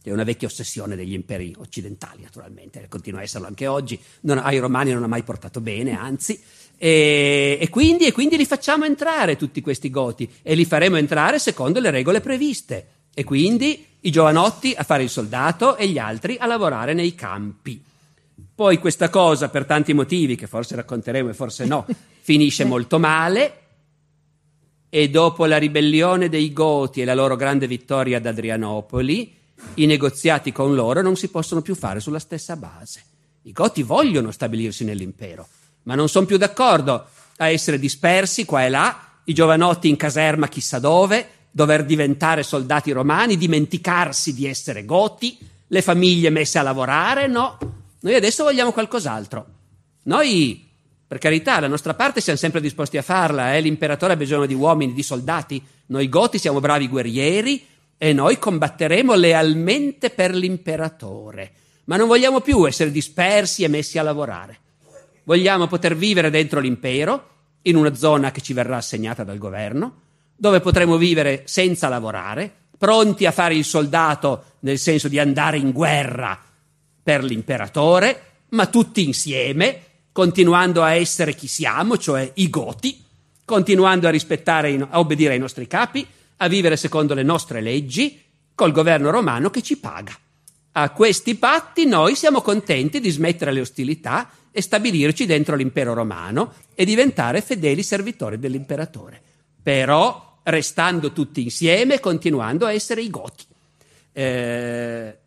è 0.10 0.14
una 0.14 0.24
vecchia 0.24 0.48
ossessione 0.48 0.96
degli 0.96 1.14
imperi 1.14 1.54
occidentali, 1.58 2.22
naturalmente, 2.22 2.86
continua 2.90 3.20
a 3.20 3.24
esserlo 3.24 3.48
anche 3.48 3.68
oggi, 3.68 4.00
non, 4.22 4.38
ai 4.38 4.60
romani 4.60 4.92
non 4.92 5.04
ha 5.04 5.08
mai 5.08 5.24
portato 5.24 5.62
bene, 5.62 5.98
anzi, 5.98 6.40
e, 6.78 7.58
e, 7.60 7.70
quindi, 7.70 8.06
e 8.06 8.12
quindi 8.12 8.38
li 8.38 8.46
facciamo 8.46 8.86
entrare 8.86 9.36
tutti 9.36 9.62
questi 9.62 9.90
goti 9.90 10.30
e 10.44 10.54
li 10.54 10.64
faremo 10.66 10.96
entrare 10.98 11.40
secondo 11.40 11.80
le 11.80 11.90
regole 11.90 12.22
previste. 12.22 12.88
E 13.14 13.24
quindi 13.24 13.84
i 14.02 14.12
giovanotti 14.12 14.76
a 14.78 14.84
fare 14.84 15.02
il 15.02 15.10
soldato 15.10 15.76
e 15.76 15.88
gli 15.88 15.98
altri 15.98 16.38
a 16.40 16.46
lavorare 16.46 16.94
nei 16.94 17.16
campi. 17.16 17.84
Poi 18.54 18.78
questa 18.78 19.10
cosa, 19.10 19.50
per 19.50 19.66
tanti 19.66 19.94
motivi 19.94 20.36
che 20.36 20.46
forse 20.46 20.76
racconteremo 20.76 21.30
e 21.30 21.34
forse 21.34 21.66
no, 21.66 21.86
finisce 22.22 22.64
molto 22.64 23.00
male. 23.00 23.62
E 24.90 25.10
dopo 25.10 25.46
la 25.46 25.58
ribellione 25.58 26.30
dei 26.30 26.54
Goti 26.54 27.02
e 27.02 27.06
la 27.06 27.16
loro 27.16 27.36
grande 27.36 27.68
vittoria 27.68 28.18
ad 28.18 28.26
Adrianopoli, 28.26 29.36
i 29.76 29.86
negoziati 29.86 30.52
con 30.52 30.76
loro 30.76 31.02
non 31.02 31.16
si 31.16 31.30
possono 31.30 31.62
più 31.62 31.76
fare 31.76 32.00
sulla 32.00 32.20
stessa 32.20 32.56
base. 32.56 33.04
I 33.44 33.52
Goti 33.52 33.84
vogliono 33.84 34.32
stabilirsi 34.32 34.84
nell'impero, 34.84 35.48
ma 35.84 35.96
non 35.96 36.10
sono 36.10 36.26
più 36.26 36.38
d'accordo 36.38 37.08
a 37.38 37.50
essere 37.50 37.80
dispersi 37.80 38.46
qua 38.46 38.66
e 38.66 38.70
là, 38.70 39.02
i 39.26 39.34
giovanotti 39.34 39.90
in 39.90 39.96
caserma 39.96 40.48
chissà 40.48 40.80
dove, 40.80 41.30
dover 41.52 41.86
diventare 41.86 42.44
soldati 42.44 42.92
romani, 42.92 43.38
dimenticarsi 43.38 44.34
di 44.34 44.46
essere 44.46 44.86
Goti, 44.86 45.38
le 45.68 45.82
famiglie 45.82 46.30
messe 46.30 46.60
a 46.60 46.62
lavorare, 46.62 47.28
no. 47.28 47.58
Noi 48.00 48.16
adesso 48.16 48.44
vogliamo 48.44 48.72
qualcos'altro. 48.72 49.46
Noi, 50.04 50.70
per 51.06 51.18
carità, 51.18 51.60
la 51.60 51.68
nostra 51.68 51.94
parte 51.94 52.22
siamo 52.22 52.38
sempre 52.38 52.62
disposti 52.62 52.98
a 52.98 53.02
farla, 53.02 53.56
eh? 53.56 53.62
l'imperatore 53.62 54.14
ha 54.14 54.18
bisogno 54.18 54.46
di 54.46 54.54
uomini, 54.54 54.94
di 54.94 55.04
soldati, 55.04 55.62
noi 55.88 56.10
Goti 56.10 56.38
siamo 56.38 56.60
bravi 56.60 56.88
guerrieri, 56.88 57.66
e 57.98 58.14
noi 58.14 58.38
combatteremo 58.38 59.16
lealmente 59.16 60.10
per 60.10 60.34
l'imperatore, 60.34 61.52
ma 61.86 61.96
non 61.96 62.08
vogliamo 62.08 62.42
più 62.42 62.68
essere 62.68 62.92
dispersi 62.92 63.64
e 63.64 63.68
messi 63.68 63.98
a 63.98 64.04
lavorare. 64.04 64.60
Vogliamo 65.24 65.68
poter 65.68 65.96
vivere 65.96 66.30
dentro 66.30 66.60
l'impero, 66.60 67.36
in 67.64 67.76
una 67.76 67.94
zona 67.96 68.32
che 68.32 68.42
ci 68.42 68.54
verrà 68.54 68.78
assegnata 68.78 69.24
dal 69.24 69.38
governo, 69.38 70.02
dove 70.36 70.60
potremo 70.60 70.98
vivere 70.98 71.44
senza 71.46 71.90
lavorare, 71.90 72.52
pronti 72.78 73.26
a 73.26 73.32
fare 73.32 73.56
il 73.56 73.66
soldato 73.66 74.44
nel 74.60 74.78
senso 74.78 75.08
di 75.08 75.20
andare 75.20 75.58
in 75.58 75.72
guerra 75.72 76.40
per 77.02 77.24
l'imperatore, 77.24 78.22
ma 78.50 78.68
tutti 78.68 79.04
insieme, 79.04 79.82
continuando 80.12 80.84
a 80.84 80.94
essere 80.94 81.34
chi 81.36 81.48
siamo, 81.48 81.98
cioè 81.98 82.32
i 82.36 82.50
Goti, 82.50 83.04
continuando 83.44 84.08
a 84.08 84.12
rispettare, 84.12 84.76
a 84.90 85.00
obbedire 85.00 85.34
ai 85.34 85.40
nostri 85.40 85.68
capi, 85.68 86.06
a 86.38 86.48
vivere 86.48 86.78
secondo 86.78 87.14
le 87.14 87.24
nostre 87.24 87.62
leggi, 87.62 88.22
col 88.54 88.72
governo 88.72 89.12
romano 89.12 89.50
che 89.50 89.62
ci 89.62 89.78
paga. 89.78 90.18
A 90.74 90.92
questi 90.92 91.36
patti 91.36 91.86
noi 91.86 92.16
siamo 92.16 92.42
contenti 92.42 93.00
di 93.00 93.10
smettere 93.10 93.52
le 93.52 93.62
ostilità 93.62 94.30
e 94.52 94.62
stabilirci 94.62 95.26
dentro 95.26 95.56
l'impero 95.56 95.94
romano 95.94 96.54
e 96.74 96.86
diventare 96.86 97.42
fedeli 97.42 97.84
servitori 97.84 98.40
dell'imperatore, 98.40 99.22
però 99.62 100.40
restando 100.44 101.12
tutti 101.12 101.42
insieme 101.42 101.96
e 101.96 102.00
continuando 102.00 102.66
a 102.66 102.74
essere 102.74 103.02
i 103.02 103.10
Goti. 103.10 103.46
Eh, 104.14 105.18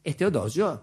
e 0.00 0.14
Teodosio 0.14 0.82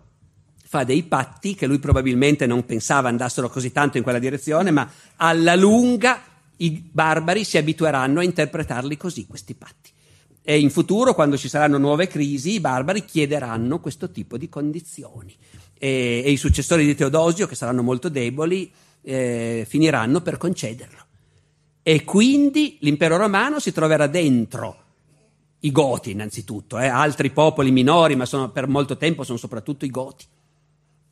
fa 0.64 0.84
dei 0.84 1.02
patti 1.04 1.56
che 1.56 1.66
lui 1.66 1.80
probabilmente 1.80 2.46
non 2.46 2.66
pensava 2.66 3.10
andassero 3.10 3.50
così 3.50 3.72
tanto 3.72 3.98
in 3.98 4.04
quella 4.04 4.20
direzione, 4.20 4.70
ma 4.70 4.88
alla 5.16 5.56
lunga 5.56 6.22
i 6.62 6.72
barbari 6.92 7.44
si 7.44 7.58
abitueranno 7.58 8.20
a 8.20 8.24
interpretarli 8.24 8.98
così, 8.98 9.26
questi 9.26 9.54
patti. 9.56 9.92
E 10.42 10.60
in 10.60 10.70
futuro, 10.70 11.14
quando 11.14 11.38
ci 11.38 11.48
saranno 11.48 11.78
nuove 11.78 12.08
crisi, 12.08 12.54
i 12.54 12.60
barbari 12.60 13.06
chiederanno 13.06 13.80
questo 13.80 14.10
tipo 14.10 14.38
di 14.38 14.50
condizioni. 14.50 15.36
E, 15.78 16.24
e 16.26 16.32
i 16.32 16.38
successori 16.38 16.86
di 16.86 16.96
Teodosio, 16.96 17.48
che 17.48 17.56
saranno 17.56 17.84
molto 17.84 18.10
deboli, 18.10 18.72
eh, 19.02 19.66
finiranno 19.68 20.22
per 20.22 20.38
concederlo. 20.38 21.06
E 21.84 22.04
quindi 22.04 22.78
l'impero 22.82 23.18
romano 23.18 23.60
si 23.60 23.72
troverà 23.72 24.08
dentro 24.08 24.84
i 25.60 25.72
Goti, 25.72 26.12
innanzitutto, 26.12 26.80
eh, 26.80 26.88
altri 26.88 27.32
popoli 27.32 27.72
minori, 27.72 28.16
ma 28.16 28.26
sono, 28.26 28.50
per 28.50 28.68
molto 28.68 28.98
tempo 28.98 29.24
sono 29.24 29.38
soprattutto 29.38 29.86
i 29.86 29.90
Goti, 29.90 30.26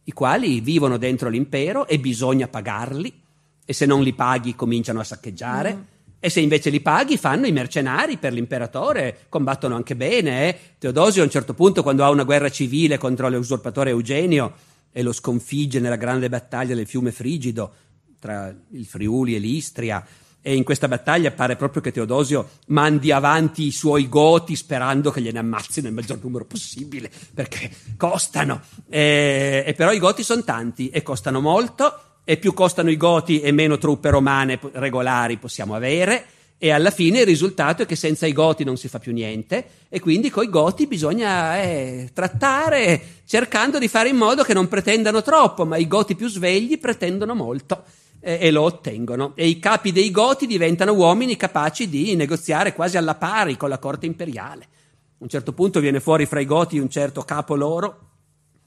i 0.04 0.12
quali 0.12 0.62
vivono 0.62 0.98
dentro 0.98 1.30
l'impero 1.30 1.88
e 1.88 2.00
bisogna 2.00 2.48
pagarli 2.48 3.26
e 3.70 3.74
se 3.74 3.86
non 3.86 4.01
li 4.01 4.13
paghi 4.13 4.55
cominciano 4.55 5.01
a 5.01 5.03
saccheggiare. 5.03 5.76
Mm. 5.76 5.82
E 6.22 6.30
se 6.30 6.39
invece 6.39 6.70
li 6.70 6.80
paghi, 6.80 7.18
fanno 7.18 7.47
i 7.47 7.51
mercenari 7.51 8.15
per 8.15 8.32
l'imperatore, 8.32 9.26
combattono 9.28 9.76
anche 9.76 9.93
bene. 9.97 10.47
Eh? 10.47 10.57
Teodosio 10.80 11.22
a 11.22 11.26
un 11.26 11.30
certo 11.30 11.53
punto, 11.53 11.84
quando 11.84 12.05
ha 12.05 12.09
una 12.09 12.24
guerra 12.24 12.49
civile 12.49 12.97
contro 12.97 13.28
l'usurpatore 13.28 13.89
Eugenio 13.89 14.53
e 14.89 15.03
lo 15.03 15.11
sconfigge 15.11 15.82
nella 15.82 15.97
grande 15.97 16.30
battaglia 16.30 16.76
del 16.76 16.88
fiume 16.88 17.11
Frigido 17.11 17.74
tra 18.20 18.55
il 18.72 18.86
Friuli 18.86 19.36
e 19.36 19.39
l'Istria, 19.39 20.03
e 20.41 20.55
in 20.55 20.63
questa 20.63 20.88
battaglia 20.88 21.32
pare 21.32 21.57
proprio 21.57 21.82
che 21.82 21.91
Teodosio 21.91 22.51
mandi 22.68 23.11
avanti 23.11 23.65
i 23.65 23.72
suoi 23.72 24.07
goti 24.07 24.55
sperando 24.55 25.11
che 25.11 25.22
gliene 25.22 25.39
ammazzino 25.39 25.89
il 25.89 25.93
maggior 25.93 26.20
numero 26.24 26.45
possibile, 26.45 27.11
perché 27.34 27.70
costano. 27.97 28.61
E, 28.88 29.65
e 29.68 29.74
però 29.74 29.91
i 29.91 29.99
goti 29.99 30.24
sono 30.24 30.45
tanti 30.45 30.88
e 30.88 31.03
costano 31.03 31.41
molto 31.41 32.07
e 32.30 32.36
più 32.36 32.54
costano 32.54 32.90
i 32.90 32.98
goti 32.98 33.40
e 33.40 33.54
meno 33.54 33.78
truppe 33.78 34.10
romane 34.10 34.60
regolari 34.74 35.38
possiamo 35.38 35.76
avere. 35.76 36.26
E 36.58 36.72
alla 36.72 36.92
fine 36.92 37.22
il 37.22 37.26
risultato 37.26 37.84
è 37.84 37.86
che 37.86 37.96
senza 37.96 38.26
i 38.26 38.34
goti 38.34 38.66
non 38.66 38.76
si 38.76 38.90
fa 38.90 39.00
più 39.00 39.14
niente. 39.14 39.66
E 39.88 40.02
quindi 40.02 40.30
con 40.30 40.44
i 40.44 40.50
goti 40.50 40.88
bisogna 40.88 41.62
eh, 41.62 42.10
trattare 42.14 43.22
cercando 43.24 43.80
di 43.80 43.88
fare 43.88 44.10
in 44.10 44.18
modo 44.18 44.44
che 44.44 44.54
non 44.54 44.68
pretendano 44.68 45.22
troppo, 45.22 45.66
ma 45.66 45.78
i 45.78 45.88
goti 45.88 46.16
più 46.16 46.28
svegli 46.28 46.78
pretendono 46.80 47.34
molto 47.34 47.86
eh, 48.20 48.40
e 48.42 48.52
lo 48.52 48.64
ottengono. 48.64 49.32
E 49.34 49.48
i 49.48 49.58
capi 49.58 49.94
dei 49.94 50.12
goti 50.12 50.48
diventano 50.48 50.92
uomini 50.92 51.38
capaci 51.38 51.88
di 51.88 52.14
negoziare 52.18 52.74
quasi 52.74 52.98
alla 52.98 53.16
pari 53.16 53.56
con 53.56 53.70
la 53.70 53.80
corte 53.80 54.06
imperiale. 54.06 54.64
A 54.64 55.20
un 55.20 55.30
certo 55.30 55.54
punto 55.54 55.80
viene 55.80 56.02
fuori 56.02 56.26
fra 56.26 56.42
i 56.42 56.46
goti 56.46 56.78
un 56.78 56.90
certo 56.90 57.22
capo 57.22 57.56
loro 57.56 58.00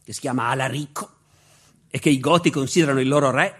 che 0.02 0.14
si 0.14 0.20
chiama 0.20 0.48
Alarico 0.48 1.18
e 1.90 1.98
che 1.98 2.08
i 2.08 2.20
Goti 2.20 2.50
considerano 2.50 3.00
il 3.00 3.08
loro 3.08 3.30
re 3.30 3.54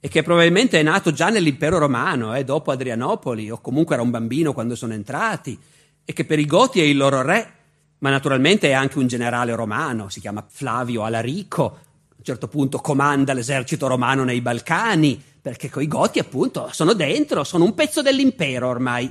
e 0.00 0.08
che 0.08 0.22
probabilmente 0.22 0.78
è 0.78 0.82
nato 0.82 1.12
già 1.12 1.28
nell'impero 1.28 1.78
romano, 1.78 2.34
eh, 2.34 2.44
dopo 2.44 2.70
Adrianopoli, 2.70 3.50
o 3.50 3.60
comunque 3.60 3.94
era 3.94 4.04
un 4.04 4.10
bambino 4.10 4.52
quando 4.52 4.76
sono 4.76 4.92
entrati, 4.92 5.58
e 6.04 6.12
che 6.12 6.24
per 6.24 6.38
i 6.38 6.46
Goti 6.46 6.80
è 6.80 6.84
il 6.84 6.96
loro 6.96 7.22
re, 7.22 7.52
ma 7.98 8.10
naturalmente 8.10 8.68
è 8.68 8.72
anche 8.72 8.98
un 8.98 9.08
generale 9.08 9.54
romano, 9.54 10.08
si 10.08 10.20
chiama 10.20 10.44
Flavio 10.48 11.02
Alarico, 11.02 11.64
a 11.64 12.14
un 12.16 12.24
certo 12.24 12.46
punto 12.46 12.78
comanda 12.78 13.32
l'esercito 13.32 13.88
romano 13.88 14.22
nei 14.22 14.40
Balcani, 14.40 15.20
perché 15.40 15.68
coi 15.68 15.88
Goti 15.88 16.20
appunto 16.20 16.68
sono 16.72 16.92
dentro, 16.92 17.42
sono 17.42 17.64
un 17.64 17.74
pezzo 17.74 18.00
dell'impero 18.00 18.68
ormai, 18.68 19.10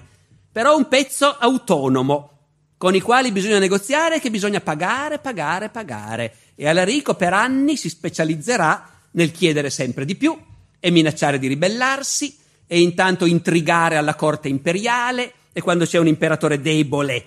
però 0.50 0.76
un 0.76 0.88
pezzo 0.88 1.36
autonomo, 1.38 2.32
con 2.78 2.96
i 2.96 3.02
quali 3.02 3.32
bisogna 3.32 3.60
negoziare, 3.60 4.22
che 4.22 4.30
bisogna 4.30 4.62
pagare, 4.62 5.20
pagare, 5.20 5.68
pagare 5.70 6.34
e 6.60 6.68
Alarico 6.68 7.14
per 7.14 7.34
anni 7.34 7.78
si 7.78 7.88
specializzerà 7.88 8.90
nel 9.12 9.32
chiedere 9.32 9.70
sempre 9.70 10.06
di 10.06 10.16
più 10.16 10.36
e 10.80 10.90
minacciare 10.90 11.38
di 11.38 11.48
ribellarsi 11.48 12.36
e 12.66 12.82
intanto 12.82 13.26
intrigare 13.26 13.96
alla 13.96 14.16
corte 14.16 14.48
imperiale 14.48 15.34
e 15.54 15.62
quando 15.62 15.86
c'è 15.86 16.00
un 16.00 16.08
imperatore 16.08 16.60
debole 16.60 17.26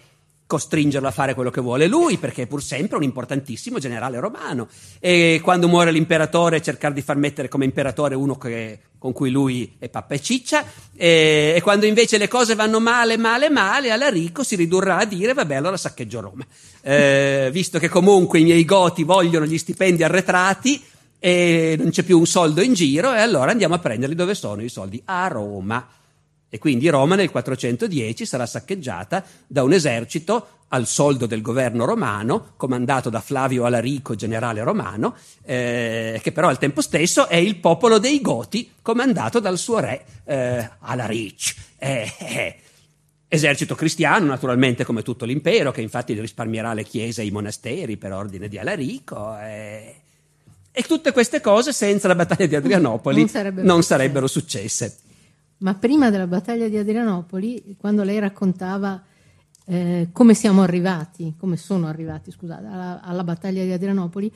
costringerlo 0.50 1.06
a 1.06 1.12
fare 1.12 1.34
quello 1.34 1.50
che 1.50 1.60
vuole 1.60 1.86
lui, 1.86 2.16
perché 2.16 2.42
è 2.42 2.46
pur 2.48 2.60
sempre 2.60 2.96
un 2.96 3.04
importantissimo 3.04 3.78
generale 3.78 4.18
romano. 4.18 4.66
E 4.98 5.38
quando 5.44 5.68
muore 5.68 5.92
l'imperatore, 5.92 6.60
cercare 6.60 6.92
di 6.92 7.02
far 7.02 7.14
mettere 7.14 7.46
come 7.46 7.66
imperatore 7.66 8.16
uno 8.16 8.36
che, 8.36 8.80
con 8.98 9.12
cui 9.12 9.30
lui 9.30 9.76
è 9.78 9.88
pappa 9.88 10.14
e 10.14 10.20
ciccia. 10.20 10.64
E, 10.96 11.52
e, 11.54 11.60
quando 11.62 11.86
invece 11.86 12.18
le 12.18 12.26
cose 12.26 12.56
vanno 12.56 12.80
male, 12.80 13.16
male, 13.16 13.48
male, 13.48 13.92
Alarico 13.92 14.42
si 14.42 14.56
ridurrà 14.56 14.98
a 14.98 15.04
dire: 15.04 15.34
Vabbè, 15.34 15.54
allora 15.54 15.76
saccheggio 15.76 16.20
Roma. 16.20 16.44
Eh, 16.80 17.50
visto 17.52 17.78
che 17.78 17.88
comunque 17.88 18.40
i 18.40 18.42
miei 18.42 18.64
goti 18.64 19.04
vogliono 19.04 19.46
gli 19.46 19.56
stipendi 19.56 20.02
arretrati 20.02 20.82
e 21.20 21.76
non 21.78 21.90
c'è 21.90 22.02
più 22.02 22.18
un 22.18 22.26
soldo 22.26 22.60
in 22.60 22.72
giro, 22.74 23.14
e 23.14 23.20
allora 23.20 23.52
andiamo 23.52 23.76
a 23.76 23.78
prenderli 23.78 24.16
dove 24.16 24.34
sono 24.34 24.64
i 24.64 24.68
soldi? 24.68 25.00
A 25.04 25.28
Roma. 25.28 25.86
E 26.52 26.58
quindi 26.58 26.88
Roma 26.88 27.14
nel 27.14 27.30
410 27.30 28.26
sarà 28.26 28.44
saccheggiata 28.44 29.24
da 29.46 29.62
un 29.62 29.72
esercito 29.72 30.58
al 30.72 30.86
soldo 30.86 31.26
del 31.26 31.42
governo 31.42 31.84
romano, 31.84 32.52
comandato 32.56 33.08
da 33.08 33.20
Flavio 33.20 33.64
Alarico, 33.64 34.16
generale 34.16 34.62
romano, 34.62 35.14
eh, 35.44 36.18
che 36.22 36.32
però 36.32 36.48
al 36.48 36.58
tempo 36.58 36.80
stesso 36.80 37.28
è 37.28 37.36
il 37.36 37.56
popolo 37.56 37.98
dei 37.98 38.20
Goti, 38.20 38.72
comandato 38.82 39.38
dal 39.40 39.58
suo 39.58 39.78
re 39.78 40.04
eh, 40.24 40.68
Alaric. 40.80 41.54
Eh, 41.78 42.12
eh, 42.18 42.56
esercito 43.28 43.76
cristiano, 43.76 44.26
naturalmente, 44.26 44.84
come 44.84 45.02
tutto 45.02 45.24
l'impero, 45.24 45.70
che 45.70 45.82
infatti 45.82 46.18
risparmierà 46.18 46.74
le 46.74 46.84
chiese 46.84 47.22
e 47.22 47.26
i 47.26 47.30
monasteri 47.30 47.96
per 47.96 48.12
ordine 48.12 48.48
di 48.48 48.58
Alarico. 48.58 49.36
Eh. 49.38 49.94
E 50.72 50.82
tutte 50.82 51.12
queste 51.12 51.40
cose 51.40 51.72
senza 51.72 52.08
la 52.08 52.16
battaglia 52.16 52.46
di 52.46 52.54
Adrianopoli 52.56 53.18
non 53.18 53.28
sarebbero, 53.28 53.66
non 53.66 53.82
sarebbero 53.82 54.26
successe. 54.26 54.98
Ma 55.60 55.74
prima 55.74 56.10
della 56.10 56.26
battaglia 56.26 56.68
di 56.68 56.76
Adrianopoli, 56.78 57.76
quando 57.78 58.02
lei 58.02 58.18
raccontava 58.18 59.02
eh, 59.66 60.08
come 60.12 60.34
siamo 60.34 60.62
arrivati, 60.62 61.34
come 61.38 61.56
sono 61.56 61.86
arrivati, 61.86 62.30
scusate, 62.30 62.66
alla, 62.66 63.00
alla 63.02 63.24
battaglia 63.24 63.62
di 63.62 63.70
Adrianopoli, 63.70 64.32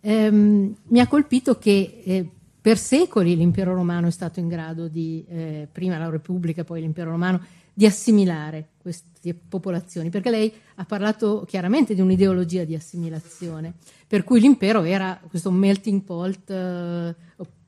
ehm, 0.00 0.74
mi 0.88 1.00
ha 1.00 1.06
colpito 1.06 1.58
che 1.58 2.02
eh, 2.04 2.28
per 2.60 2.76
secoli 2.76 3.36
l'impero 3.36 3.72
romano 3.74 4.08
è 4.08 4.10
stato 4.10 4.40
in 4.40 4.48
grado 4.48 4.88
di, 4.88 5.24
eh, 5.28 5.68
prima 5.70 5.96
la 5.96 6.08
Repubblica, 6.08 6.64
poi 6.64 6.80
l'impero 6.80 7.10
romano, 7.10 7.40
di 7.72 7.86
assimilare 7.86 8.70
queste 8.78 9.34
popolazioni, 9.34 10.10
perché 10.10 10.30
lei 10.30 10.52
ha 10.76 10.84
parlato 10.84 11.44
chiaramente 11.46 11.94
di 11.94 12.00
un'ideologia 12.00 12.64
di 12.64 12.74
assimilazione, 12.74 13.74
per 14.06 14.24
cui 14.24 14.40
l'impero 14.40 14.82
era 14.82 15.20
questo 15.28 15.50
melting 15.50 16.02
pot, 16.02 16.50
eh, 16.50 17.14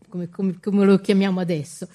come, 0.09 0.29
come, 0.29 0.59
come 0.61 0.85
lo 0.85 0.99
chiamiamo 0.99 1.41
adesso. 1.41 1.89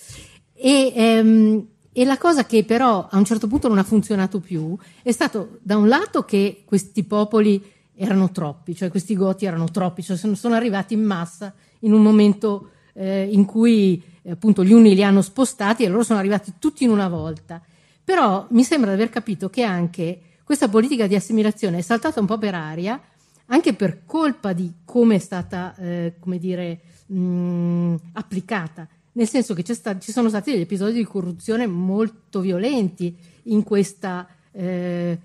E, 0.63 0.93
ehm, 0.95 1.65
e 1.91 2.05
la 2.05 2.19
cosa 2.19 2.45
che 2.45 2.63
però 2.63 3.07
a 3.09 3.17
un 3.17 3.25
certo 3.25 3.47
punto 3.47 3.67
non 3.67 3.79
ha 3.79 3.83
funzionato 3.83 4.39
più 4.39 4.77
è 5.01 5.11
stato 5.11 5.57
da 5.63 5.75
un 5.75 5.87
lato 5.87 6.23
che 6.23 6.61
questi 6.65 7.03
popoli 7.03 7.59
erano 7.95 8.29
troppi, 8.31 8.75
cioè 8.75 8.89
questi 8.89 9.15
goti 9.15 9.45
erano 9.45 9.65
troppi, 9.71 10.03
cioè 10.03 10.15
sono, 10.15 10.35
sono 10.35 10.53
arrivati 10.53 10.93
in 10.93 11.01
massa 11.01 11.51
in 11.79 11.93
un 11.93 12.03
momento 12.03 12.69
eh, 12.93 13.27
in 13.31 13.45
cui 13.45 14.01
appunto 14.29 14.63
gli 14.63 14.71
uni 14.71 14.93
li 14.93 15.03
hanno 15.03 15.23
spostati 15.23 15.83
e 15.83 15.87
loro 15.87 16.03
sono 16.03 16.19
arrivati 16.19 16.53
tutti 16.59 16.83
in 16.83 16.91
una 16.91 17.09
volta. 17.09 17.59
Però 18.03 18.45
mi 18.51 18.63
sembra 18.63 18.91
di 18.91 19.01
aver 19.01 19.09
capito 19.09 19.49
che 19.49 19.63
anche 19.63 20.21
questa 20.43 20.69
politica 20.69 21.07
di 21.07 21.15
assimilazione 21.15 21.79
è 21.79 21.81
saltata 21.81 22.19
un 22.19 22.27
po' 22.27 22.37
per 22.37 22.53
aria, 22.53 23.01
anche 23.47 23.73
per 23.73 24.05
colpa 24.05 24.53
di 24.53 24.71
come 24.85 25.15
è 25.15 25.19
stata, 25.19 25.75
eh, 25.77 26.13
come 26.19 26.37
dire, 26.37 26.81
mh, 27.07 27.95
applicata 28.13 28.87
nel 29.13 29.27
senso 29.27 29.53
che 29.53 29.63
sta, 29.73 29.97
ci 29.99 30.11
sono 30.11 30.29
stati 30.29 30.51
degli 30.51 30.61
episodi 30.61 30.93
di 30.93 31.03
corruzione 31.03 31.67
molto 31.67 32.39
violenti 32.39 33.15
in 33.43 33.63
questa 33.63 34.27
eh, 34.51 35.17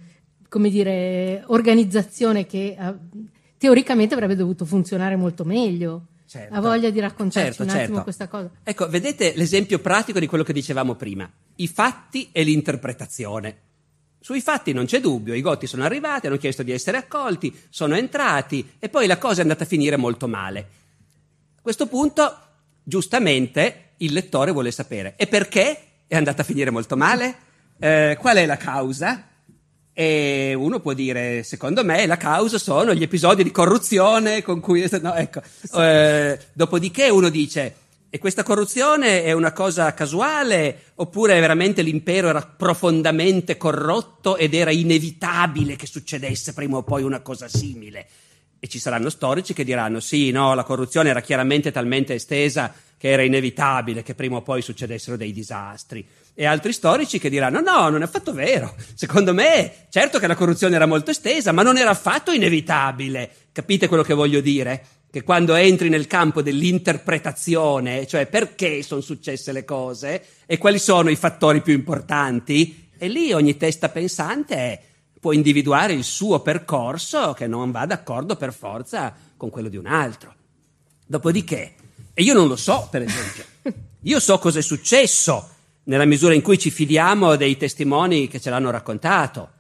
come 0.49 0.71
dire, 0.71 1.43
organizzazione 1.47 2.47
che 2.47 2.77
eh, 2.79 2.95
teoricamente 3.59 4.15
avrebbe 4.15 4.37
dovuto 4.37 4.65
funzionare 4.65 5.17
molto 5.17 5.45
meglio. 5.45 6.07
Certo. 6.27 6.55
Ha 6.55 6.61
voglia 6.61 6.91
di 6.91 6.99
raccontarci 6.99 7.49
certo, 7.49 7.63
un 7.63 7.69
attimo 7.69 7.87
certo. 7.87 8.03
questa 8.03 8.29
cosa? 8.29 8.51
Ecco, 8.63 8.89
vedete 8.89 9.35
l'esempio 9.37 9.79
pratico 9.79 10.19
di 10.19 10.27
quello 10.27 10.43
che 10.43 10.53
dicevamo 10.53 10.95
prima, 10.95 11.31
i 11.57 11.69
fatti 11.69 12.31
e 12.33 12.43
l'interpretazione. 12.43 13.59
Sui 14.19 14.41
fatti 14.41 14.73
non 14.73 14.87
c'è 14.87 15.01
dubbio, 15.01 15.35
i 15.35 15.41
Goti 15.41 15.69
sono 15.69 15.85
arrivati, 15.85 16.27
hanno 16.27 16.37
chiesto 16.37 16.65
di 16.65 16.73
essere 16.73 16.97
accolti, 16.97 17.55
sono 17.69 17.95
entrati 17.95 18.73
e 18.81 18.89
poi 18.89 19.07
la 19.07 19.19
cosa 19.19 19.39
è 19.39 19.43
andata 19.43 19.63
a 19.63 19.69
finire 19.69 19.97
molto 19.97 20.27
male. 20.27 20.59
A 21.57 21.61
questo 21.63 21.87
punto 21.87 22.37
giustamente 22.89 23.95
il 23.99 24.13
lettore 24.13 24.53
vuole 24.53 24.71
sapere 24.71 25.15
e 25.17 25.27
perché 25.27 25.81
è 26.07 26.15
andata 26.15 26.43
a 26.43 26.45
finire 26.45 26.71
molto 26.71 26.97
male? 26.97 27.35
Eh, 27.81 28.17
qual 28.21 28.37
è 28.37 28.47
la 28.47 28.57
causa? 28.57 29.29
E 29.93 30.55
uno 30.55 30.79
può 30.79 30.93
dire, 30.93 31.43
secondo 31.43 31.85
me, 31.85 32.07
la 32.07 32.17
causa 32.17 32.59
sono 32.59 32.95
gli 32.95 33.03
episodi 33.03 33.43
di 33.43 33.51
corruzione 33.51 34.43
con 34.43 34.61
cui... 34.61 34.87
No, 35.01 35.15
ecco. 35.15 35.41
Eh, 35.75 36.39
dopodiché 36.53 37.09
uno 37.09 37.29
dice, 37.29 37.75
e 38.09 38.19
questa 38.19 38.45
corruzione 38.45 39.25
è 39.25 39.33
una 39.33 39.53
cosa 39.53 39.93
casuale 39.95 40.93
oppure 40.97 41.41
veramente 41.41 41.83
l'impero 41.83 42.29
era 42.29 42.43
profondamente 42.43 43.57
corrotto 43.57 44.37
ed 44.37 44.55
era 44.55 44.71
inevitabile 44.71 45.77
che 45.77 45.87
succedesse 45.87 46.53
prima 46.53 46.77
o 46.77 46.83
poi 46.83 47.03
una 47.03 47.21
cosa 47.21 47.49
simile? 47.49 48.07
E 48.67 48.69
ci 48.69 48.81
saranno 48.81 49.11
storici 49.11 49.55
che 49.55 49.63
diranno 49.63 50.01
sì, 50.01 50.33
no, 50.33 50.53
la 50.55 50.65
corruzione 50.65 51.11
era 51.11 51.21
chiaramente 51.21 51.71
talmente 51.71 52.15
estesa 52.15 52.75
che 52.99 53.11
era 53.11 53.23
inevitabile 53.23 54.03
che 54.03 54.17
prima 54.17 54.39
o 54.39 54.43
poi 54.43 54.61
succedessero 54.61 55.17
dei 55.17 55.31
disastri. 55.31 56.05
E 56.35 56.47
altri 56.47 56.73
storici 56.73 57.21
che 57.21 57.31
diranno 57.31 57.61
no, 57.61 57.89
non 57.91 58.01
è 58.01 58.05
affatto 58.07 58.33
vero. 58.33 58.75
Secondo 58.95 59.33
me, 59.33 59.87
certo 59.89 60.19
che 60.19 60.27
la 60.27 60.35
corruzione 60.35 60.75
era 60.75 60.87
molto 60.87 61.13
estesa, 61.13 61.53
ma 61.53 61.63
non 61.63 61.77
era 61.77 61.91
affatto 61.91 62.33
inevitabile. 62.33 63.31
Capite 63.53 63.87
quello 63.87 64.03
che 64.03 64.15
voglio 64.15 64.41
dire? 64.41 64.85
Che 65.13 65.23
quando 65.23 65.55
entri 65.55 65.89
nel 65.89 66.09
campo 66.09 66.43
dell'interpretazione, 66.43 68.05
cioè 68.09 68.27
perché 68.27 68.83
sono 68.83 69.01
successe 69.01 69.53
le 69.53 69.65
cose 69.65 70.25
e 70.45 70.59
quali 70.59 70.81
sono 70.81 71.09
i 71.09 71.15
fattori 71.17 71.63
più 71.63 71.73
importanti, 71.73 72.89
e 72.99 73.07
lì 73.07 73.33
ogni 73.33 73.57
testa 73.57 73.91
pensante 73.91 74.81
può 75.27 75.35
individuare 75.35 75.93
il 75.93 76.05
suo 76.05 76.39
percorso 76.39 77.33
che 77.33 77.49
non 77.49 77.73
va 77.73 77.85
d'accordo 77.85 78.37
per 78.37 78.55
forza 78.55 79.13
con 79.37 79.51
quello 79.51 79.69
di 79.69 79.77
un 79.77 79.87
altro. 79.87 80.33
Dopodiché, 81.05 81.75
e 82.15 82.23
io 82.23 82.33
non 82.33 82.47
lo 82.47 82.55
so, 82.55 82.87
per 82.93 83.03
esempio, 83.03 83.45
io 84.03 84.21
so 84.21 84.39
cosa 84.39 84.61
è 84.61 84.63
successo 84.63 85.51
nella 85.85 86.05
misura 86.05 86.33
in 86.33 86.43
cui 86.43 86.61
ci 86.61 86.71
fidiamo 86.71 87.35
dei 87.35 87.57
testimoni 87.57 88.29
che 88.29 88.41
ce 88.41 88.51
l'hanno 88.51 88.71
raccontato. 88.71 89.51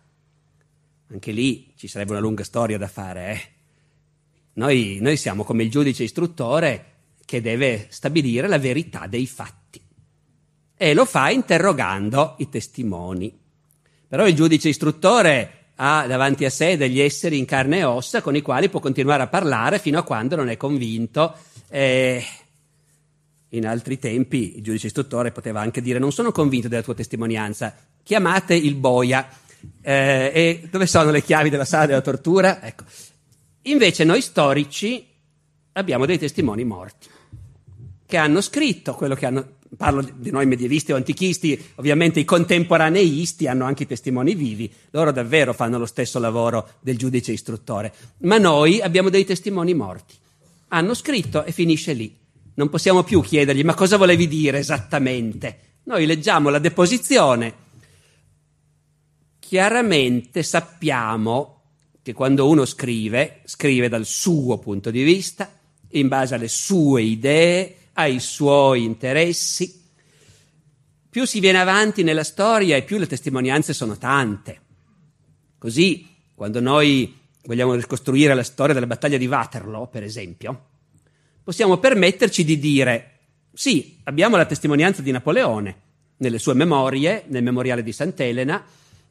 Anche 1.10 1.32
lì 1.32 1.72
ci 1.76 1.88
sarebbe 1.88 2.12
una 2.12 2.20
lunga 2.20 2.44
storia 2.44 2.78
da 2.78 2.86
fare. 2.86 3.32
Eh? 3.32 3.40
Noi, 4.52 4.98
noi 5.00 5.16
siamo 5.16 5.42
come 5.42 5.64
il 5.64 5.70
giudice 5.72 6.04
istruttore 6.04 6.92
che 7.24 7.40
deve 7.40 7.88
stabilire 7.90 8.46
la 8.46 8.60
verità 8.60 9.08
dei 9.08 9.26
fatti. 9.26 9.82
E 10.76 10.94
lo 10.94 11.04
fa 11.04 11.30
interrogando 11.30 12.36
i 12.38 12.48
testimoni. 12.48 13.45
Però 14.08 14.26
il 14.26 14.34
giudice 14.34 14.68
istruttore 14.68 15.56
ha 15.76 16.06
davanti 16.06 16.44
a 16.44 16.50
sé 16.50 16.76
degli 16.76 17.00
esseri 17.00 17.38
in 17.38 17.44
carne 17.44 17.78
e 17.78 17.84
ossa 17.84 18.22
con 18.22 18.34
i 18.34 18.40
quali 18.40 18.68
può 18.68 18.80
continuare 18.80 19.24
a 19.24 19.26
parlare 19.26 19.78
fino 19.78 19.98
a 19.98 20.02
quando 20.02 20.36
non 20.36 20.48
è 20.48 20.56
convinto. 20.56 21.34
Eh, 21.68 22.24
in 23.50 23.66
altri 23.66 23.98
tempi 23.98 24.56
il 24.56 24.62
giudice 24.62 24.86
istruttore 24.86 25.32
poteva 25.32 25.60
anche 25.60 25.80
dire 25.80 25.98
non 25.98 26.12
sono 26.12 26.32
convinto 26.32 26.68
della 26.68 26.82
tua 26.82 26.94
testimonianza, 26.94 27.74
chiamate 28.02 28.54
il 28.54 28.74
boia. 28.74 29.28
Eh, 29.82 30.30
e 30.34 30.68
dove 30.70 30.86
sono 30.86 31.10
le 31.10 31.22
chiavi 31.22 31.50
della 31.50 31.64
sala 31.64 31.86
della 31.86 32.00
tortura? 32.00 32.62
Ecco. 32.62 32.84
Invece 33.62 34.04
noi 34.04 34.20
storici 34.22 35.04
abbiamo 35.72 36.06
dei 36.06 36.18
testimoni 36.18 36.64
morti 36.64 37.08
che 38.06 38.16
hanno 38.16 38.40
scritto 38.40 38.94
quello 38.94 39.16
che 39.16 39.26
hanno 39.26 39.55
parlo 39.76 40.06
di 40.14 40.30
noi 40.30 40.46
medievisti 40.46 40.92
o 40.92 40.96
antichisti, 40.96 41.60
ovviamente 41.76 42.20
i 42.20 42.24
contemporaneisti 42.24 43.46
hanno 43.46 43.64
anche 43.64 43.84
i 43.84 43.86
testimoni 43.86 44.34
vivi, 44.34 44.72
loro 44.90 45.12
davvero 45.12 45.52
fanno 45.52 45.78
lo 45.78 45.86
stesso 45.86 46.18
lavoro 46.18 46.74
del 46.80 46.96
giudice 46.96 47.32
istruttore, 47.32 47.92
ma 48.18 48.38
noi 48.38 48.80
abbiamo 48.80 49.08
dei 49.08 49.24
testimoni 49.24 49.74
morti. 49.74 50.14
Hanno 50.68 50.94
scritto 50.94 51.44
e 51.44 51.52
finisce 51.52 51.92
lì. 51.92 52.14
Non 52.54 52.68
possiamo 52.68 53.02
più 53.02 53.20
chiedergli 53.20 53.64
ma 53.64 53.74
cosa 53.74 53.96
volevi 53.96 54.26
dire 54.28 54.58
esattamente. 54.58 55.58
Noi 55.84 56.06
leggiamo 56.06 56.48
la 56.48 56.58
deposizione. 56.58 57.64
Chiaramente 59.38 60.42
sappiamo 60.42 61.62
che 62.02 62.12
quando 62.12 62.48
uno 62.48 62.64
scrive, 62.64 63.40
scrive 63.44 63.88
dal 63.88 64.04
suo 64.04 64.58
punto 64.58 64.90
di 64.90 65.02
vista, 65.02 65.50
in 65.90 66.08
base 66.08 66.34
alle 66.34 66.48
sue 66.48 67.02
idee, 67.02 67.76
ai 67.96 68.20
suoi 68.20 68.84
interessi. 68.84 69.84
Più 71.08 71.24
si 71.24 71.40
viene 71.40 71.58
avanti 71.58 72.02
nella 72.02 72.24
storia 72.24 72.76
e 72.76 72.82
più 72.82 72.98
le 72.98 73.06
testimonianze 73.06 73.72
sono 73.72 73.98
tante. 73.98 74.60
Così, 75.58 76.06
quando 76.34 76.60
noi 76.60 77.18
vogliamo 77.44 77.74
ricostruire 77.74 78.34
la 78.34 78.42
storia 78.42 78.74
della 78.74 78.86
battaglia 78.86 79.16
di 79.16 79.26
Waterloo, 79.26 79.86
per 79.86 80.02
esempio, 80.02 80.68
possiamo 81.42 81.78
permetterci 81.78 82.44
di 82.44 82.58
dire 82.58 83.10
sì, 83.52 84.00
abbiamo 84.04 84.36
la 84.36 84.44
testimonianza 84.44 85.00
di 85.00 85.10
Napoleone, 85.10 85.84
nelle 86.18 86.38
sue 86.38 86.52
memorie, 86.52 87.24
nel 87.28 87.42
memoriale 87.42 87.82
di 87.82 87.92
Sant'Elena, 87.92 88.62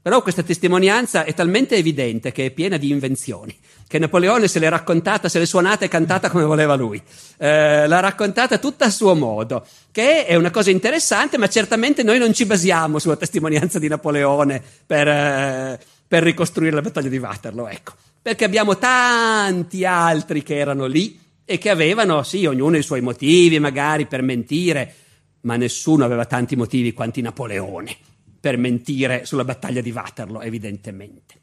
però 0.05 0.21
questa 0.21 0.43
testimonianza 0.43 1.23
è 1.23 1.33
talmente 1.33 1.75
evidente 1.77 2.31
che 2.31 2.45
è 2.45 2.51
piena 2.51 2.77
di 2.77 2.91
invenzioni, 2.91 3.57
che 3.87 3.97
Napoleone 3.97 4.47
se 4.47 4.59
l'è 4.59 4.69
raccontata, 4.69 5.29
se 5.29 5.39
l'è 5.39 5.47
suonata 5.47 5.83
e 5.83 5.87
cantata 5.87 6.29
come 6.29 6.43
voleva 6.43 6.75
lui, 6.75 7.01
eh, 7.37 7.87
l'ha 7.87 7.99
raccontata 8.01 8.59
tutta 8.59 8.85
a 8.85 8.91
suo 8.91 9.15
modo, 9.15 9.65
che 9.91 10.27
è 10.27 10.35
una 10.35 10.51
cosa 10.51 10.69
interessante, 10.69 11.39
ma 11.39 11.47
certamente 11.47 12.03
noi 12.03 12.19
non 12.19 12.35
ci 12.35 12.45
basiamo 12.45 12.99
sulla 12.99 13.15
testimonianza 13.15 13.79
di 13.79 13.87
Napoleone 13.87 14.61
per, 14.85 15.07
eh, 15.07 15.79
per 16.07 16.21
ricostruire 16.21 16.75
la 16.75 16.81
battaglia 16.83 17.09
di 17.09 17.17
Waterloo, 17.17 17.67
ecco, 17.67 17.93
perché 18.21 18.45
abbiamo 18.45 18.77
tanti 18.77 19.85
altri 19.85 20.43
che 20.43 20.55
erano 20.55 20.85
lì 20.85 21.19
e 21.43 21.57
che 21.57 21.71
avevano, 21.71 22.21
sì, 22.21 22.45
ognuno 22.45 22.77
i 22.77 22.83
suoi 22.83 23.01
motivi 23.01 23.57
magari 23.57 24.05
per 24.05 24.21
mentire, 24.21 24.93
ma 25.41 25.55
nessuno 25.55 26.05
aveva 26.05 26.25
tanti 26.25 26.55
motivi 26.55 26.93
quanti 26.93 27.21
Napoleone 27.21 28.13
per 28.45 28.57
mentire 28.57 29.25
sulla 29.25 29.43
battaglia 29.43 29.81
di 29.81 29.89
Waterloo, 29.89 30.41
evidentemente. 30.41 31.33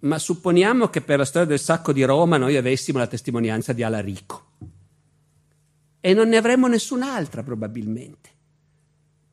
Ma 0.00 0.18
supponiamo 0.18 0.88
che 0.88 1.00
per 1.00 1.16
la 1.16 1.24
storia 1.24 1.48
del 1.48 1.58
sacco 1.58 1.94
di 1.94 2.04
Roma 2.04 2.36
noi 2.36 2.54
avessimo 2.58 2.98
la 2.98 3.06
testimonianza 3.06 3.72
di 3.72 3.82
Alarico. 3.82 4.44
E 6.00 6.12
non 6.12 6.28
ne 6.28 6.36
avremmo 6.36 6.66
nessun'altra 6.66 7.42
probabilmente. 7.42 8.28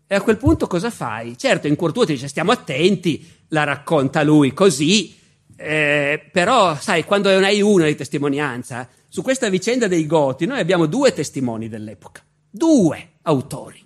E 0.07 0.15
a 0.15 0.21
quel 0.21 0.37
punto 0.37 0.67
cosa 0.67 0.89
fai? 0.89 1.37
Certo, 1.37 1.67
in 1.67 1.75
cuor 1.75 1.91
dice 2.05 2.29
stiamo 2.29 2.53
attenti, 2.53 3.29
la 3.49 3.65
racconta 3.65 4.23
lui 4.23 4.53
così, 4.53 5.13
eh, 5.57 6.29
però 6.31 6.79
sai, 6.79 7.03
quando 7.03 7.29
non 7.29 7.43
hai 7.43 7.59
una 7.59 7.87
di 7.87 7.95
testimonianza, 7.95 8.87
su 9.09 9.21
questa 9.21 9.49
vicenda 9.49 9.89
dei 9.89 10.05
Goti 10.05 10.45
noi 10.45 10.61
abbiamo 10.61 10.85
due 10.85 11.11
testimoni 11.11 11.67
dell'epoca, 11.67 12.23
due 12.49 13.15
autori 13.23 13.84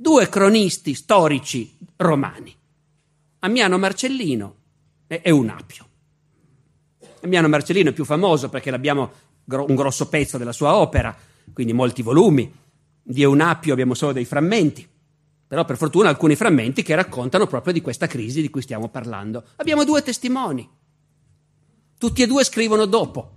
due 0.00 0.30
cronisti 0.30 0.94
storici 0.94 1.76
romani, 1.96 2.56
Ammiano 3.40 3.76
Marcellino 3.76 4.54
e 5.06 5.20
Eunapio. 5.22 5.86
Ammiano 7.20 7.48
Marcellino 7.48 7.90
è 7.90 7.92
più 7.92 8.06
famoso 8.06 8.48
perché 8.48 8.70
abbiamo 8.70 9.10
un 9.44 9.74
grosso 9.74 10.08
pezzo 10.08 10.38
della 10.38 10.52
sua 10.52 10.74
opera, 10.76 11.14
quindi 11.52 11.74
molti 11.74 12.00
volumi. 12.00 12.50
Di 13.02 13.20
Eunapio 13.20 13.74
abbiamo 13.74 13.92
solo 13.92 14.12
dei 14.12 14.24
frammenti, 14.24 14.88
però 15.46 15.66
per 15.66 15.76
fortuna 15.76 16.08
alcuni 16.08 16.34
frammenti 16.34 16.82
che 16.82 16.94
raccontano 16.94 17.46
proprio 17.46 17.74
di 17.74 17.82
questa 17.82 18.06
crisi 18.06 18.40
di 18.40 18.48
cui 18.48 18.62
stiamo 18.62 18.88
parlando. 18.88 19.48
Abbiamo 19.56 19.84
due 19.84 20.00
testimoni. 20.00 20.66
Tutti 21.98 22.22
e 22.22 22.26
due 22.26 22.42
scrivono 22.44 22.86
dopo, 22.86 23.32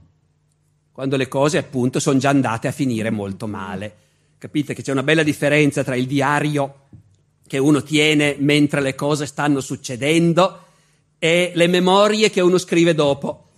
quando 0.94 1.18
le 1.18 1.28
cose 1.28 1.58
appunto 1.58 2.00
sono 2.00 2.20
già 2.20 2.30
andate 2.30 2.70
a 2.70 2.72
finire 2.72 3.10
molto 3.10 3.48
male. 3.48 3.98
Capite 4.44 4.74
che 4.74 4.82
c'è 4.82 4.92
una 4.92 5.04
bella 5.04 5.24
differenza 5.24 5.86
tra 5.86 5.96
il 5.96 6.06
diario 6.06 6.88
che 7.48 7.58
uno 7.60 7.82
tiene 7.82 8.36
mentre 8.40 8.82
le 8.82 8.94
cose 8.94 9.26
stanno 9.26 9.62
succedendo 9.62 10.66
e 11.18 11.54
le 11.56 11.68
memorie 11.68 12.30
che 12.30 12.42
uno 12.42 12.58
scrive 12.58 12.94
dopo, 12.94 13.52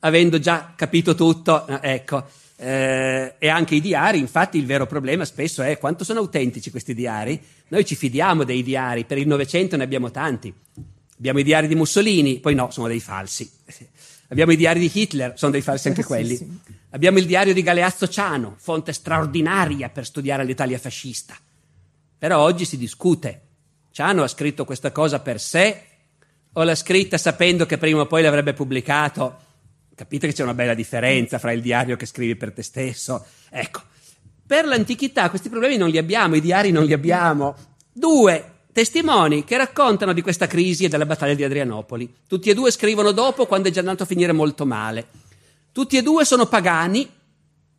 avendo 0.00 0.40
già 0.40 0.72
capito 0.74 1.14
tutto. 1.14 1.64
Eh, 1.68 1.92
ecco, 1.92 2.24
eh, 2.56 3.34
e 3.38 3.48
anche 3.48 3.76
i 3.76 3.80
diari, 3.80 4.18
infatti 4.18 4.58
il 4.58 4.66
vero 4.66 4.84
problema 4.84 5.24
spesso 5.24 5.62
è 5.62 5.78
quanto 5.78 6.02
sono 6.02 6.18
autentici 6.18 6.72
questi 6.72 6.92
diari. 6.92 7.40
Noi 7.68 7.84
ci 7.84 7.94
fidiamo 7.94 8.42
dei 8.42 8.64
diari, 8.64 9.04
per 9.04 9.18
il 9.18 9.28
Novecento 9.28 9.76
ne 9.76 9.84
abbiamo 9.84 10.10
tanti. 10.10 10.52
Abbiamo 11.18 11.38
i 11.38 11.44
diari 11.44 11.68
di 11.68 11.76
Mussolini, 11.76 12.40
poi 12.40 12.56
no, 12.56 12.72
sono 12.72 12.88
dei 12.88 12.98
falsi. 12.98 13.48
Abbiamo 14.26 14.50
i 14.50 14.56
diari 14.56 14.80
di 14.80 14.90
Hitler, 14.92 15.34
sono 15.36 15.52
dei 15.52 15.62
falsi 15.62 15.86
anche 15.86 16.02
quelli. 16.02 16.60
Abbiamo 16.94 17.18
il 17.18 17.26
diario 17.26 17.54
di 17.54 17.62
Galeazzo 17.62 18.06
Ciano, 18.06 18.54
fonte 18.58 18.92
straordinaria 18.92 19.88
per 19.88 20.04
studiare 20.04 20.44
l'Italia 20.44 20.78
fascista. 20.78 21.34
Però 22.18 22.38
oggi 22.38 22.66
si 22.66 22.76
discute. 22.76 23.40
Ciano 23.90 24.22
ha 24.22 24.28
scritto 24.28 24.66
questa 24.66 24.92
cosa 24.92 25.20
per 25.20 25.40
sé 25.40 25.84
o 26.52 26.62
l'ha 26.62 26.74
scritta 26.74 27.16
sapendo 27.16 27.64
che 27.64 27.78
prima 27.78 28.02
o 28.02 28.06
poi 28.06 28.22
l'avrebbe 28.22 28.52
pubblicato? 28.52 29.38
Capite 29.94 30.26
che 30.26 30.34
c'è 30.34 30.42
una 30.42 30.52
bella 30.52 30.74
differenza 30.74 31.38
fra 31.38 31.52
il 31.52 31.62
diario 31.62 31.96
che 31.96 32.04
scrivi 32.04 32.36
per 32.36 32.52
te 32.52 32.62
stesso. 32.62 33.24
Ecco, 33.48 33.80
per 34.46 34.66
l'antichità 34.66 35.30
questi 35.30 35.48
problemi 35.48 35.78
non 35.78 35.88
li 35.88 35.96
abbiamo, 35.96 36.34
i 36.34 36.42
diari 36.42 36.72
non 36.72 36.84
li 36.84 36.92
abbiamo. 36.92 37.56
Due, 37.90 38.64
testimoni 38.70 39.44
che 39.44 39.56
raccontano 39.56 40.12
di 40.12 40.20
questa 40.20 40.46
crisi 40.46 40.84
e 40.84 40.88
della 40.90 41.06
battaglia 41.06 41.34
di 41.34 41.44
Adrianopoli. 41.44 42.16
Tutti 42.26 42.50
e 42.50 42.54
due 42.54 42.70
scrivono 42.70 43.12
dopo 43.12 43.46
quando 43.46 43.68
è 43.68 43.70
già 43.70 43.80
andato 43.80 44.02
a 44.02 44.06
finire 44.06 44.32
molto 44.32 44.66
male. 44.66 45.21
Tutti 45.72 45.96
e 45.96 46.02
due 46.02 46.24
sono 46.24 46.46
pagani 46.46 47.08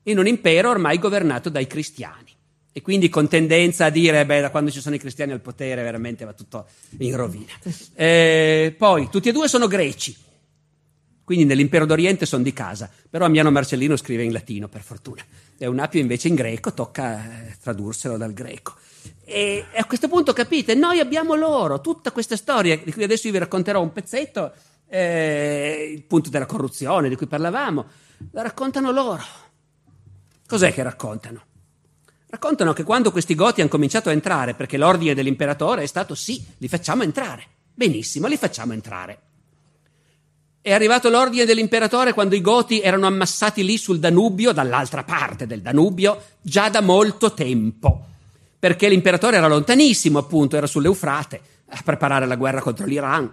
in 0.03 0.17
un 0.17 0.27
impero 0.27 0.71
ormai 0.71 0.97
governato 0.97 1.49
dai 1.49 1.67
cristiani. 1.67 2.31
E 2.71 2.81
quindi 2.81 3.07
con 3.07 3.27
tendenza 3.27 3.85
a 3.85 3.89
dire, 3.91 4.25
beh, 4.25 4.41
da 4.41 4.49
quando 4.49 4.71
ci 4.71 4.81
sono 4.81 4.95
i 4.95 4.99
cristiani 4.99 5.31
al 5.31 5.41
potere 5.41 5.83
veramente 5.83 6.25
va 6.25 6.33
tutto 6.33 6.65
in 6.97 7.15
rovina. 7.15 7.51
Eh, 7.95 8.73
poi, 8.75 9.09
tutti 9.09 9.29
e 9.29 9.31
due 9.31 9.47
sono 9.47 9.67
greci, 9.67 10.15
quindi 11.23 11.45
nell'impero 11.45 11.85
d'Oriente 11.85 12.25
sono 12.25 12.43
di 12.43 12.51
casa, 12.51 12.89
però 13.09 13.25
Amiano 13.25 13.51
Marcellino 13.51 13.95
scrive 13.95 14.23
in 14.23 14.33
latino, 14.33 14.67
per 14.67 14.81
fortuna. 14.81 15.23
E 15.57 15.67
un 15.67 15.79
Apio 15.79 16.01
invece 16.01 16.27
in 16.27 16.35
greco, 16.35 16.73
tocca 16.73 17.47
eh, 17.47 17.57
tradurselo 17.61 18.17
dal 18.17 18.33
greco. 18.33 18.73
E 19.23 19.65
a 19.75 19.85
questo 19.85 20.07
punto 20.07 20.33
capite, 20.33 20.73
noi 20.73 20.99
abbiamo 20.99 21.35
loro, 21.35 21.79
tutta 21.79 22.11
questa 22.11 22.35
storia 22.35 22.77
di 22.77 22.91
cui 22.91 23.03
adesso 23.03 23.27
io 23.27 23.33
vi 23.33 23.39
racconterò 23.39 23.81
un 23.81 23.93
pezzetto, 23.93 24.51
eh, 24.87 25.91
il 25.93 26.03
punto 26.03 26.29
della 26.29 26.45
corruzione 26.45 27.09
di 27.09 27.15
cui 27.15 27.27
parlavamo, 27.27 27.85
la 28.31 28.41
raccontano 28.41 28.91
loro. 28.91 29.23
Cos'è 30.47 30.73
che 30.73 30.83
raccontano? 30.83 31.41
Raccontano 32.27 32.73
che 32.73 32.83
quando 32.83 33.11
questi 33.11 33.35
goti 33.35 33.61
hanno 33.61 33.69
cominciato 33.69 34.09
a 34.09 34.13
entrare, 34.13 34.53
perché 34.53 34.77
l'ordine 34.77 35.13
dell'imperatore 35.13 35.83
è 35.83 35.87
stato 35.87 36.15
sì, 36.15 36.43
li 36.57 36.67
facciamo 36.67 37.03
entrare. 37.03 37.43
Benissimo, 37.73 38.27
li 38.27 38.37
facciamo 38.37 38.73
entrare. 38.73 39.19
È 40.61 40.71
arrivato 40.71 41.09
l'ordine 41.09 41.45
dell'imperatore 41.45 42.13
quando 42.13 42.35
i 42.35 42.41
Goti 42.41 42.79
erano 42.79 43.05
ammassati 43.05 43.65
lì 43.65 43.77
sul 43.77 43.99
Danubio, 43.99 44.53
dall'altra 44.53 45.03
parte 45.03 45.45
del 45.45 45.61
Danubio, 45.61 46.21
già 46.41 46.69
da 46.69 46.81
molto 46.81 47.33
tempo 47.33 48.07
perché 48.63 48.87
l'imperatore 48.87 49.35
era 49.35 49.49
lontanissimo, 49.49 50.19
appunto, 50.19 50.55
era 50.55 50.67
sull'Eufrate 50.67 51.41
a 51.67 51.81
preparare 51.83 52.25
la 52.25 52.37
guerra 52.37 52.61
contro 52.61 52.85
l'Iran, 52.85 53.29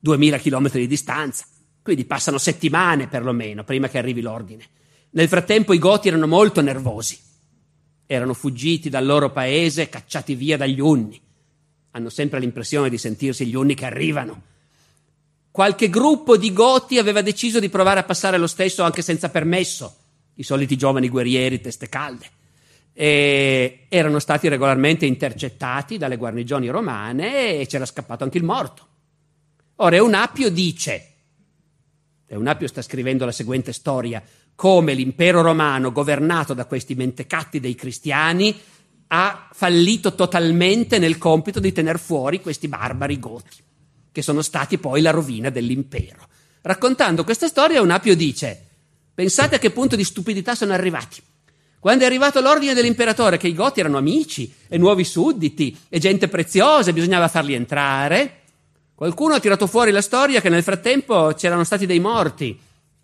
2000 0.00 0.38
km 0.38 0.70
di 0.72 0.86
distanza. 0.86 1.44
Quindi 1.82 2.04
passano 2.04 2.38
settimane 2.38 3.06
perlomeno 3.06 3.64
prima 3.64 3.88
che 3.88 3.98
arrivi 3.98 4.20
l'ordine. 4.20 4.64
Nel 5.10 5.28
frattempo 5.28 5.72
i 5.72 5.78
Goti 5.78 6.08
erano 6.08 6.26
molto 6.26 6.60
nervosi. 6.60 7.18
Erano 8.06 8.34
fuggiti 8.34 8.88
dal 8.88 9.06
loro 9.06 9.30
paese, 9.30 9.88
cacciati 9.88 10.34
via 10.34 10.56
dagli 10.56 10.80
Unni. 10.80 11.20
Hanno 11.92 12.08
sempre 12.08 12.40
l'impressione 12.40 12.90
di 12.90 12.98
sentirsi 12.98 13.46
gli 13.46 13.54
Unni 13.54 13.74
che 13.74 13.86
arrivano. 13.86 14.42
Qualche 15.50 15.88
gruppo 15.88 16.36
di 16.36 16.52
Goti 16.52 16.98
aveva 16.98 17.22
deciso 17.22 17.60
di 17.60 17.68
provare 17.68 18.00
a 18.00 18.04
passare 18.04 18.38
lo 18.38 18.46
stesso 18.46 18.82
anche 18.82 19.02
senza 19.02 19.30
permesso. 19.30 19.96
I 20.34 20.42
soliti 20.42 20.76
giovani 20.76 21.08
guerrieri, 21.08 21.60
teste 21.60 21.88
calde 21.88 22.38
e 22.92 23.86
erano 23.88 24.18
stati 24.18 24.48
regolarmente 24.48 25.06
intercettati 25.06 25.96
dalle 25.96 26.16
guarnigioni 26.16 26.68
romane 26.68 27.58
e 27.58 27.66
c'era 27.66 27.86
scappato 27.86 28.24
anche 28.24 28.38
il 28.38 28.44
morto. 28.44 28.86
Ora 29.82 29.96
Eunapio 29.96 30.50
dice, 30.50 31.06
Eunapio 32.26 32.66
sta 32.66 32.82
scrivendo 32.82 33.24
la 33.24 33.32
seguente 33.32 33.72
storia, 33.72 34.22
come 34.54 34.92
l'impero 34.92 35.40
romano 35.40 35.90
governato 35.90 36.52
da 36.52 36.66
questi 36.66 36.94
mentecatti 36.94 37.60
dei 37.60 37.74
cristiani 37.74 38.54
ha 39.06 39.48
fallito 39.50 40.14
totalmente 40.14 40.98
nel 40.98 41.16
compito 41.16 41.60
di 41.60 41.72
tener 41.72 41.98
fuori 41.98 42.42
questi 42.42 42.68
barbari 42.68 43.18
goti, 43.18 43.56
che 44.12 44.20
sono 44.20 44.42
stati 44.42 44.76
poi 44.76 45.00
la 45.00 45.12
rovina 45.12 45.48
dell'impero. 45.48 46.28
Raccontando 46.60 47.24
questa 47.24 47.48
storia, 47.48 47.78
Eunapio 47.78 48.14
dice, 48.14 48.66
pensate 49.14 49.54
a 49.54 49.58
che 49.58 49.70
punto 49.70 49.96
di 49.96 50.04
stupidità 50.04 50.54
sono 50.54 50.74
arrivati. 50.74 51.22
Quando 51.78 52.02
è 52.04 52.06
arrivato 52.06 52.42
l'ordine 52.42 52.74
dell'imperatore 52.74 53.38
che 53.38 53.48
i 53.48 53.54
Goti 53.54 53.80
erano 53.80 53.96
amici 53.96 54.52
e 54.68 54.76
nuovi 54.76 55.04
sudditi 55.04 55.74
e 55.88 55.98
gente 55.98 56.28
preziosa 56.28 56.92
bisognava 56.92 57.28
farli 57.28 57.54
entrare, 57.54 58.39
qualcuno 59.00 59.32
ha 59.32 59.40
tirato 59.40 59.66
fuori 59.66 59.92
la 59.92 60.02
storia 60.02 60.42
che 60.42 60.50
nel 60.50 60.62
frattempo 60.62 61.32
c'erano 61.32 61.64
stati 61.64 61.86
dei 61.86 62.00
morti, 62.00 62.60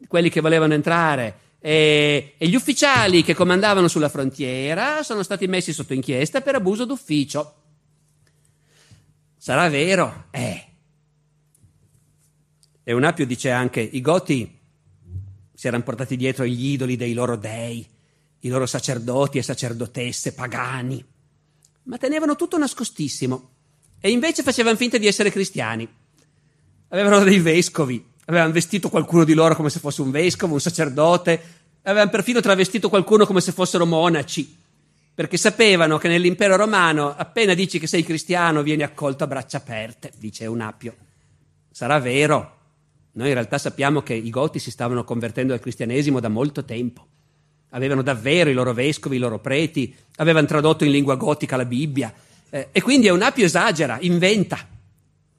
quelli 0.06 0.28
che 0.28 0.42
volevano 0.42 0.74
entrare, 0.74 1.38
e, 1.58 2.34
e 2.36 2.48
gli 2.48 2.54
ufficiali 2.54 3.22
che 3.22 3.34
comandavano 3.34 3.88
sulla 3.88 4.10
frontiera 4.10 5.02
sono 5.02 5.22
stati 5.22 5.46
messi 5.46 5.72
sotto 5.72 5.94
inchiesta 5.94 6.42
per 6.42 6.54
abuso 6.54 6.84
d'ufficio. 6.84 7.54
Sarà 9.38 9.70
vero? 9.70 10.26
Eh. 10.32 10.66
E 12.84 12.92
un 12.92 13.02
Apio 13.02 13.24
dice 13.24 13.50
anche, 13.50 13.80
i 13.80 14.02
Goti 14.02 14.58
si 15.54 15.66
erano 15.66 15.82
portati 15.82 16.18
dietro 16.18 16.44
gli 16.44 16.72
idoli 16.72 16.96
dei 16.96 17.14
loro 17.14 17.36
dei 17.36 17.88
i 18.40 18.48
loro 18.48 18.66
sacerdoti 18.66 19.38
e 19.38 19.42
sacerdotesse 19.42 20.34
pagani, 20.34 21.02
ma 21.84 21.96
tenevano 21.96 22.36
tutto 22.36 22.58
nascostissimo 22.58 23.54
e 24.00 24.10
invece 24.10 24.42
facevano 24.42 24.76
finta 24.76 24.98
di 24.98 25.06
essere 25.06 25.30
cristiani. 25.30 25.88
Avevano 26.88 27.24
dei 27.24 27.40
vescovi, 27.40 28.04
avevano 28.26 28.52
vestito 28.52 28.88
qualcuno 28.88 29.24
di 29.24 29.34
loro 29.34 29.54
come 29.54 29.70
se 29.70 29.80
fosse 29.80 30.02
un 30.02 30.10
vescovo, 30.10 30.54
un 30.54 30.60
sacerdote, 30.60 31.42
avevano 31.82 32.10
perfino 32.10 32.40
travestito 32.40 32.88
qualcuno 32.88 33.26
come 33.26 33.40
se 33.40 33.52
fossero 33.52 33.86
monaci. 33.86 34.64
perché 35.16 35.38
sapevano 35.38 35.96
che 35.96 36.08
nell'impero 36.08 36.56
romano 36.56 37.14
appena 37.16 37.54
dici 37.54 37.78
che 37.78 37.86
sei 37.86 38.02
cristiano 38.02 38.62
vieni 38.62 38.82
accolto 38.82 39.24
a 39.24 39.26
braccia 39.26 39.56
aperte, 39.56 40.12
dice 40.18 40.44
Eunapio. 40.44 40.94
Sarà 41.70 41.98
vero. 41.98 42.52
Noi 43.12 43.28
in 43.28 43.32
realtà 43.32 43.56
sappiamo 43.56 44.02
che 44.02 44.12
i 44.12 44.28
goti 44.28 44.58
si 44.58 44.70
stavano 44.70 45.04
convertendo 45.04 45.54
al 45.54 45.60
cristianesimo 45.60 46.20
da 46.20 46.28
molto 46.28 46.66
tempo. 46.66 47.06
Avevano 47.70 48.02
davvero 48.02 48.50
i 48.50 48.52
loro 48.52 48.74
vescovi, 48.74 49.16
i 49.16 49.18
loro 49.18 49.38
preti, 49.38 49.94
avevano 50.16 50.46
tradotto 50.46 50.84
in 50.84 50.90
lingua 50.90 51.14
gotica 51.14 51.56
la 51.56 51.64
Bibbia. 51.64 52.12
Eh, 52.50 52.68
e 52.72 52.80
quindi 52.82 53.06
Eunapio 53.06 53.44
esagera, 53.44 53.98
inventa. 54.00 54.66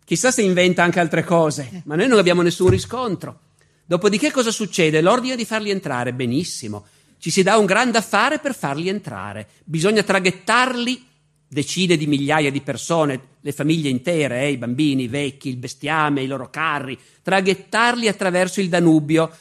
Chissà 0.04 0.32
se 0.32 0.42
inventa 0.42 0.84
anche 0.84 1.00
altre 1.00 1.24
cose, 1.24 1.82
ma 1.86 1.96
noi 1.96 2.08
non 2.08 2.18
abbiamo 2.18 2.42
nessun 2.42 2.70
riscontro. 2.70 3.40
Dopodiché 3.86 4.32
cosa 4.32 4.52
succede? 4.52 5.02
L'ordine 5.02 5.36
di 5.36 5.46
farli 5.46 5.70
entrare, 5.70 6.14
benissimo. 6.14 6.86
Ci 7.20 7.30
si 7.30 7.44
dà 7.44 7.58
un 7.58 7.66
grande 7.66 7.98
affare 7.98 8.40
per 8.40 8.54
farli 8.54 8.90
entrare. 8.90 9.48
Bisogna 9.64 10.04
traghettarli, 10.04 11.06
decine 11.48 11.98
di 11.98 12.08
migliaia 12.08 12.52
di 12.52 12.62
persone, 12.62 13.20
le 13.42 13.52
famiglie 13.52 13.90
intere, 13.90 14.42
eh, 14.42 14.52
i 14.52 14.58
bambini, 14.58 15.04
i 15.04 15.08
vecchi, 15.08 15.50
il 15.50 15.58
bestiame, 15.58 16.22
i 16.22 16.28
loro 16.28 16.50
carri, 16.50 16.98
traghettarli 17.22 18.08
attraverso 18.08 18.62
il 18.62 18.70
Danubio, 18.70 19.32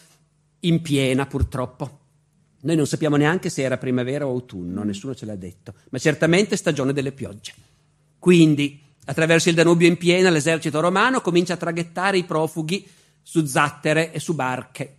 in 0.60 0.80
piena 0.80 1.26
purtroppo. 1.26 1.95
Noi 2.66 2.76
non 2.76 2.86
sappiamo 2.86 3.16
neanche 3.16 3.48
se 3.48 3.62
era 3.62 3.78
primavera 3.78 4.26
o 4.26 4.30
autunno, 4.30 4.82
nessuno 4.82 5.14
ce 5.14 5.24
l'ha 5.24 5.36
detto, 5.36 5.74
ma 5.90 5.98
certamente 5.98 6.56
stagione 6.56 6.93
delle 6.93 7.12
piogge. 7.12 7.55
Quindi 8.18 8.84
Attraverso 9.09 9.48
il 9.48 9.55
Danubio 9.55 9.86
in 9.86 9.97
piena 9.97 10.30
l'esercito 10.30 10.80
romano 10.80 11.20
comincia 11.20 11.55
a 11.55 11.56
traghettare 11.59 12.18
i 12.18 12.24
profughi 12.24 12.84
su 13.22 13.44
zattere 13.47 14.12
e 14.12 14.18
su 14.18 14.34
barche. 14.34 14.94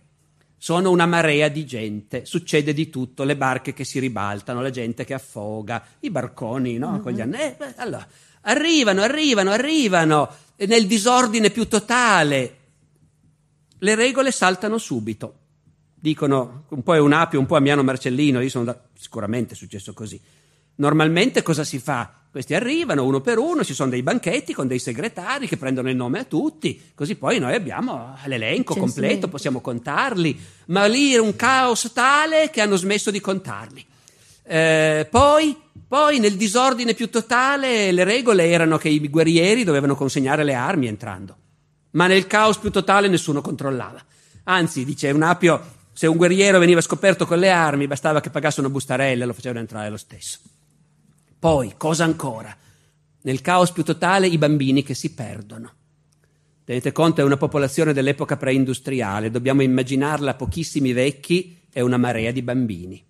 Sono 0.56 0.90
una 0.90 1.04
marea 1.04 1.48
di 1.48 1.66
gente, 1.66 2.24
succede 2.24 2.72
di 2.72 2.88
tutto, 2.88 3.24
le 3.24 3.36
barche 3.36 3.74
che 3.74 3.84
si 3.84 3.98
ribaltano, 3.98 4.62
la 4.62 4.70
gente 4.70 5.04
che 5.04 5.12
affoga, 5.12 5.84
i 6.00 6.10
barconi, 6.10 6.78
no? 6.78 7.00
Con 7.00 7.12
gli 7.12 7.20
anni. 7.20 7.36
Eh, 7.36 7.56
allora, 7.76 8.06
arrivano, 8.42 9.02
arrivano, 9.02 9.50
arrivano, 9.50 10.28
nel 10.56 10.86
disordine 10.86 11.50
più 11.50 11.68
totale. 11.68 12.56
Le 13.78 13.94
regole 13.94 14.32
saltano 14.32 14.78
subito. 14.78 15.34
Dicono 16.00 16.64
un 16.68 16.82
po' 16.82 16.94
Eunapio, 16.94 17.40
un 17.40 17.46
po' 17.46 17.56
Amiano 17.56 17.82
Marcellino, 17.82 18.40
io 18.40 18.48
sono 18.48 18.64
da... 18.64 18.80
sicuramente 18.94 19.54
è 19.54 19.56
successo 19.56 19.92
così. 19.92 20.20
Normalmente 20.76 21.42
cosa 21.42 21.64
si 21.64 21.80
fa? 21.80 22.12
Questi 22.30 22.54
arrivano 22.54 23.04
uno 23.04 23.20
per 23.20 23.38
uno, 23.38 23.64
ci 23.64 23.74
sono 23.74 23.90
dei 23.90 24.02
banchetti 24.02 24.52
con 24.52 24.68
dei 24.68 24.78
segretari 24.78 25.48
che 25.48 25.56
prendono 25.56 25.90
il 25.90 25.96
nome 25.96 26.20
a 26.20 26.24
tutti, 26.24 26.92
così 26.94 27.16
poi 27.16 27.40
noi 27.40 27.54
abbiamo 27.54 28.14
l'elenco 28.26 28.74
C'è 28.74 28.80
completo, 28.80 29.26
sì. 29.26 29.28
possiamo 29.28 29.60
contarli, 29.60 30.38
ma 30.66 30.86
lì 30.86 31.14
era 31.14 31.22
un 31.22 31.34
caos 31.34 31.90
tale 31.92 32.50
che 32.50 32.60
hanno 32.60 32.76
smesso 32.76 33.10
di 33.10 33.18
contarli. 33.18 33.84
Eh, 34.44 35.08
poi, 35.10 35.56
poi, 35.88 36.20
nel 36.20 36.36
disordine 36.36 36.94
più 36.94 37.10
totale, 37.10 37.90
le 37.90 38.04
regole 38.04 38.48
erano 38.48 38.76
che 38.76 38.88
i 38.88 39.08
guerrieri 39.08 39.64
dovevano 39.64 39.96
consegnare 39.96 40.44
le 40.44 40.54
armi 40.54 40.86
entrando, 40.86 41.36
ma 41.92 42.06
nel 42.06 42.26
caos 42.26 42.58
più 42.58 42.70
totale 42.70 43.08
nessuno 43.08 43.40
controllava. 43.40 44.04
Anzi, 44.44 44.84
dice 44.84 45.08
Eunapio, 45.08 45.76
se 45.98 46.06
un 46.06 46.16
guerriero 46.16 46.60
veniva 46.60 46.80
scoperto 46.80 47.26
con 47.26 47.40
le 47.40 47.50
armi, 47.50 47.88
bastava 47.88 48.20
che 48.20 48.30
pagasse 48.30 48.60
una 48.60 48.68
bustarella 48.68 49.24
e 49.24 49.26
lo 49.26 49.32
facevano 49.32 49.58
entrare 49.58 49.90
lo 49.90 49.96
stesso. 49.96 50.38
Poi, 51.36 51.74
cosa 51.76 52.04
ancora? 52.04 52.56
Nel 53.22 53.40
caos 53.40 53.72
più 53.72 53.82
totale 53.82 54.28
i 54.28 54.38
bambini 54.38 54.84
che 54.84 54.94
si 54.94 55.12
perdono. 55.12 55.72
Tenete 56.62 56.92
conto, 56.92 57.20
è 57.20 57.24
una 57.24 57.36
popolazione 57.36 57.92
dell'epoca 57.92 58.36
preindustriale, 58.36 59.32
dobbiamo 59.32 59.62
immaginarla 59.62 60.34
pochissimi 60.34 60.92
vecchi 60.92 61.62
e 61.72 61.80
una 61.80 61.96
marea 61.96 62.30
di 62.30 62.42
bambini. 62.42 63.04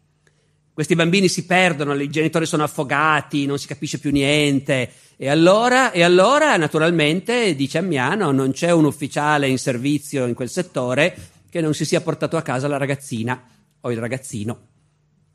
Questi 0.72 0.94
bambini 0.94 1.28
si 1.28 1.44
perdono, 1.44 1.92
i 1.92 2.08
genitori 2.08 2.46
sono 2.46 2.62
affogati, 2.62 3.44
non 3.44 3.58
si 3.58 3.66
capisce 3.66 3.98
più 3.98 4.12
niente. 4.12 4.90
E 5.18 5.28
allora, 5.28 5.92
e 5.92 6.02
allora 6.02 6.56
naturalmente, 6.56 7.54
dice 7.54 7.76
Ammiano, 7.76 8.30
non 8.30 8.52
c'è 8.52 8.70
un 8.70 8.86
ufficiale 8.86 9.46
in 9.46 9.58
servizio 9.58 10.24
in 10.24 10.32
quel 10.32 10.48
settore 10.48 11.36
che 11.50 11.60
non 11.60 11.74
si 11.74 11.84
sia 11.84 12.00
portato 12.00 12.36
a 12.36 12.42
casa 12.42 12.68
la 12.68 12.76
ragazzina 12.76 13.42
o 13.80 13.92
il 13.92 13.98
ragazzino 13.98 14.76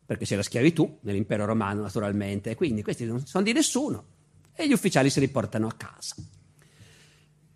perché 0.05 0.25
c'è 0.25 0.35
la 0.35 0.43
schiavitù 0.43 0.99
nell'impero 1.01 1.45
romano 1.45 1.81
naturalmente, 1.81 2.55
quindi 2.55 2.83
questi 2.83 3.05
non 3.05 3.25
sono 3.25 3.43
di 3.43 3.53
nessuno 3.53 4.05
e 4.53 4.67
gli 4.67 4.73
ufficiali 4.73 5.09
si 5.09 5.19
riportano 5.19 5.67
a 5.67 5.73
casa. 5.73 6.15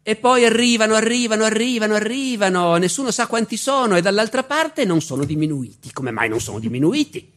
E 0.01 0.15
poi 0.15 0.45
arrivano, 0.45 0.95
arrivano, 0.95 1.43
arrivano, 1.43 1.95
arrivano, 1.95 2.77
nessuno 2.77 3.11
sa 3.11 3.27
quanti 3.27 3.57
sono 3.57 3.97
e 3.97 4.01
dall'altra 4.01 4.43
parte 4.43 4.85
non 4.85 5.01
sono 5.01 5.25
diminuiti. 5.25 5.91
Come 5.91 6.11
mai 6.11 6.29
non 6.29 6.39
sono 6.39 6.59
diminuiti? 6.59 7.33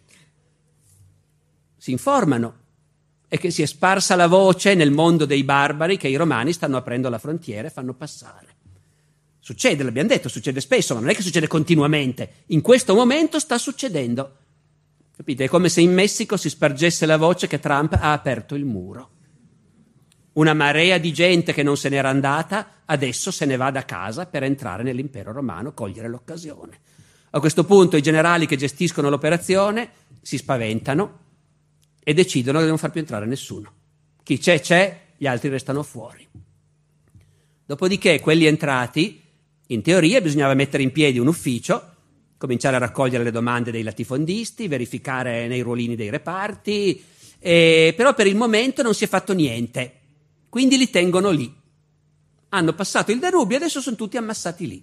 Si 1.76 1.90
informano 1.90 2.58
e 3.28 3.38
che 3.38 3.50
si 3.50 3.62
è 3.62 3.66
sparsa 3.66 4.14
la 4.14 4.28
voce 4.28 4.74
nel 4.74 4.92
mondo 4.92 5.24
dei 5.24 5.42
barbari 5.42 5.96
che 5.96 6.08
i 6.08 6.14
romani 6.14 6.52
stanno 6.52 6.76
aprendo 6.76 7.08
la 7.08 7.18
frontiera 7.18 7.66
e 7.66 7.70
fanno 7.72 7.94
passare. 7.94 8.59
Succede, 9.50 9.82
l'abbiamo 9.82 10.06
detto, 10.06 10.28
succede 10.28 10.60
spesso, 10.60 10.94
ma 10.94 11.00
non 11.00 11.08
è 11.08 11.14
che 11.16 11.22
succede 11.22 11.48
continuamente. 11.48 12.44
In 12.46 12.60
questo 12.60 12.94
momento 12.94 13.40
sta 13.40 13.58
succedendo. 13.58 14.36
Capite? 15.16 15.46
È 15.46 15.48
come 15.48 15.68
se 15.68 15.80
in 15.80 15.92
Messico 15.92 16.36
si 16.36 16.48
spargesse 16.48 17.04
la 17.04 17.16
voce 17.16 17.48
che 17.48 17.58
Trump 17.58 17.94
ha 17.94 18.12
aperto 18.12 18.54
il 18.54 18.64
muro. 18.64 19.10
Una 20.34 20.54
marea 20.54 20.98
di 20.98 21.12
gente 21.12 21.52
che 21.52 21.64
non 21.64 21.76
se 21.76 21.88
n'era 21.88 22.10
andata 22.10 22.82
adesso 22.84 23.32
se 23.32 23.44
ne 23.44 23.56
va 23.56 23.72
da 23.72 23.84
casa 23.84 24.24
per 24.26 24.44
entrare 24.44 24.84
nell'impero 24.84 25.32
romano, 25.32 25.74
cogliere 25.74 26.06
l'occasione. 26.06 26.78
A 27.30 27.40
questo 27.40 27.64
punto 27.64 27.96
i 27.96 28.02
generali 28.02 28.46
che 28.46 28.54
gestiscono 28.54 29.10
l'operazione 29.10 29.90
si 30.22 30.36
spaventano 30.36 31.18
e 31.98 32.14
decidono 32.14 32.60
di 32.60 32.68
non 32.68 32.78
far 32.78 32.92
più 32.92 33.00
entrare 33.00 33.26
nessuno. 33.26 33.72
Chi 34.22 34.38
c'è 34.38 34.60
c'è, 34.60 35.06
gli 35.16 35.26
altri 35.26 35.48
restano 35.48 35.82
fuori. 35.82 36.24
Dopodiché 37.66 38.20
quelli 38.20 38.46
entrati, 38.46 39.19
in 39.72 39.82
teoria 39.82 40.20
bisognava 40.20 40.54
mettere 40.54 40.82
in 40.82 40.92
piedi 40.92 41.18
un 41.18 41.26
ufficio 41.26 41.90
cominciare 42.40 42.76
a 42.76 42.78
raccogliere 42.78 43.22
le 43.22 43.30
domande 43.30 43.70
dei 43.70 43.82
latifondisti, 43.82 44.66
verificare 44.66 45.46
nei 45.46 45.60
ruolini 45.60 45.94
dei 45.94 46.08
reparti, 46.08 47.04
eh, 47.38 47.92
però 47.94 48.14
per 48.14 48.26
il 48.26 48.34
momento 48.34 48.82
non 48.82 48.94
si 48.94 49.04
è 49.04 49.08
fatto 49.08 49.34
niente, 49.34 50.00
quindi 50.48 50.78
li 50.78 50.88
tengono 50.88 51.28
lì. 51.28 51.54
Hanno 52.48 52.72
passato 52.72 53.12
il 53.12 53.18
Danubio 53.18 53.56
e 53.56 53.60
adesso 53.60 53.82
sono 53.82 53.94
tutti 53.94 54.16
ammassati 54.16 54.66
lì, 54.66 54.82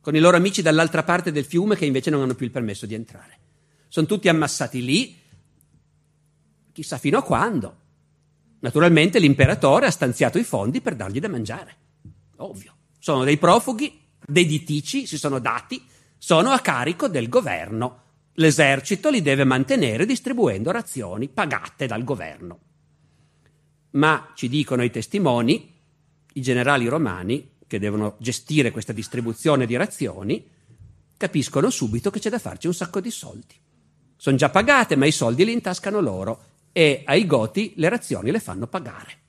con 0.00 0.16
i 0.16 0.20
loro 0.20 0.38
amici 0.38 0.62
dall'altra 0.62 1.02
parte 1.02 1.32
del 1.32 1.44
fiume 1.44 1.76
che 1.76 1.84
invece 1.84 2.08
non 2.08 2.22
hanno 2.22 2.34
più 2.34 2.46
il 2.46 2.52
permesso 2.52 2.86
di 2.86 2.94
entrare. 2.94 3.38
Sono 3.88 4.06
tutti 4.06 4.30
ammassati 4.30 4.82
lì, 4.82 5.20
chissà 6.72 6.96
fino 6.96 7.18
a 7.18 7.22
quando. 7.22 7.76
Naturalmente 8.60 9.18
l'imperatore 9.18 9.84
ha 9.84 9.90
stanziato 9.90 10.38
i 10.38 10.44
fondi 10.44 10.80
per 10.80 10.96
dargli 10.96 11.20
da 11.20 11.28
mangiare, 11.28 11.76
ovvio. 12.36 12.77
Sono 12.98 13.24
dei 13.24 13.38
profughi, 13.38 14.00
dei 14.26 14.46
ditici, 14.46 15.06
si 15.06 15.18
sono 15.18 15.38
dati, 15.38 15.82
sono 16.16 16.50
a 16.50 16.60
carico 16.60 17.08
del 17.08 17.28
governo. 17.28 18.02
L'esercito 18.34 19.10
li 19.10 19.22
deve 19.22 19.44
mantenere 19.44 20.06
distribuendo 20.06 20.70
razioni 20.70 21.28
pagate 21.28 21.86
dal 21.86 22.04
governo. 22.04 22.58
Ma, 23.90 24.32
ci 24.34 24.48
dicono 24.48 24.82
i 24.84 24.90
testimoni, 24.90 25.74
i 26.34 26.40
generali 26.42 26.86
romani, 26.86 27.56
che 27.66 27.78
devono 27.78 28.16
gestire 28.18 28.70
questa 28.70 28.92
distribuzione 28.92 29.66
di 29.66 29.76
razioni, 29.76 30.44
capiscono 31.16 31.70
subito 31.70 32.10
che 32.10 32.20
c'è 32.20 32.30
da 32.30 32.38
farci 32.38 32.66
un 32.66 32.74
sacco 32.74 33.00
di 33.00 33.10
soldi. 33.10 33.54
Sono 34.16 34.36
già 34.36 34.48
pagate, 34.48 34.96
ma 34.96 35.06
i 35.06 35.12
soldi 35.12 35.44
li 35.44 35.52
intascano 35.52 36.00
loro 36.00 36.42
e 36.72 37.02
ai 37.04 37.26
Goti 37.26 37.74
le 37.76 37.88
razioni 37.88 38.30
le 38.30 38.40
fanno 38.40 38.66
pagare. 38.66 39.26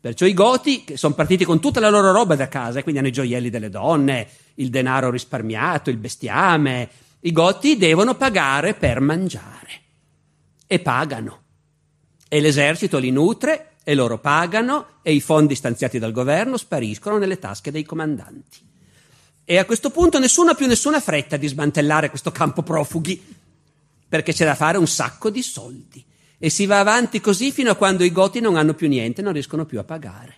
Perciò 0.00 0.26
i 0.26 0.34
Goti, 0.34 0.84
che 0.84 0.96
sono 0.96 1.14
partiti 1.14 1.44
con 1.44 1.60
tutta 1.60 1.80
la 1.80 1.90
loro 1.90 2.12
roba 2.12 2.36
da 2.36 2.46
casa, 2.46 2.82
quindi 2.82 3.00
hanno 3.00 3.08
i 3.08 3.12
gioielli 3.12 3.50
delle 3.50 3.68
donne, 3.68 4.28
il 4.54 4.70
denaro 4.70 5.10
risparmiato, 5.10 5.90
il 5.90 5.96
bestiame, 5.96 6.88
i 7.20 7.32
Goti 7.32 7.76
devono 7.76 8.14
pagare 8.14 8.74
per 8.74 9.00
mangiare. 9.00 9.68
E 10.66 10.78
pagano. 10.78 11.42
E 12.28 12.40
l'esercito 12.40 12.98
li 12.98 13.10
nutre 13.10 13.72
e 13.82 13.94
loro 13.94 14.18
pagano 14.18 14.98
e 15.02 15.14
i 15.14 15.20
fondi 15.20 15.54
stanziati 15.54 15.98
dal 15.98 16.12
governo 16.12 16.56
spariscono 16.56 17.18
nelle 17.18 17.38
tasche 17.38 17.72
dei 17.72 17.84
comandanti. 17.84 18.58
E 19.44 19.56
a 19.56 19.64
questo 19.64 19.90
punto 19.90 20.18
nessuno 20.18 20.50
ha 20.50 20.54
più 20.54 20.66
nessuna 20.66 21.00
fretta 21.00 21.36
di 21.36 21.48
smantellare 21.48 22.10
questo 22.10 22.30
campo 22.30 22.62
profughi, 22.62 23.20
perché 24.08 24.32
c'è 24.32 24.44
da 24.44 24.54
fare 24.54 24.78
un 24.78 24.86
sacco 24.86 25.30
di 25.30 25.42
soldi. 25.42 26.04
E 26.40 26.50
si 26.50 26.66
va 26.66 26.78
avanti 26.78 27.20
così 27.20 27.50
fino 27.50 27.72
a 27.72 27.74
quando 27.74 28.04
i 28.04 28.12
goti 28.12 28.38
non 28.38 28.56
hanno 28.56 28.74
più 28.74 28.86
niente, 28.86 29.22
non 29.22 29.32
riescono 29.32 29.66
più 29.66 29.80
a 29.80 29.84
pagare. 29.84 30.36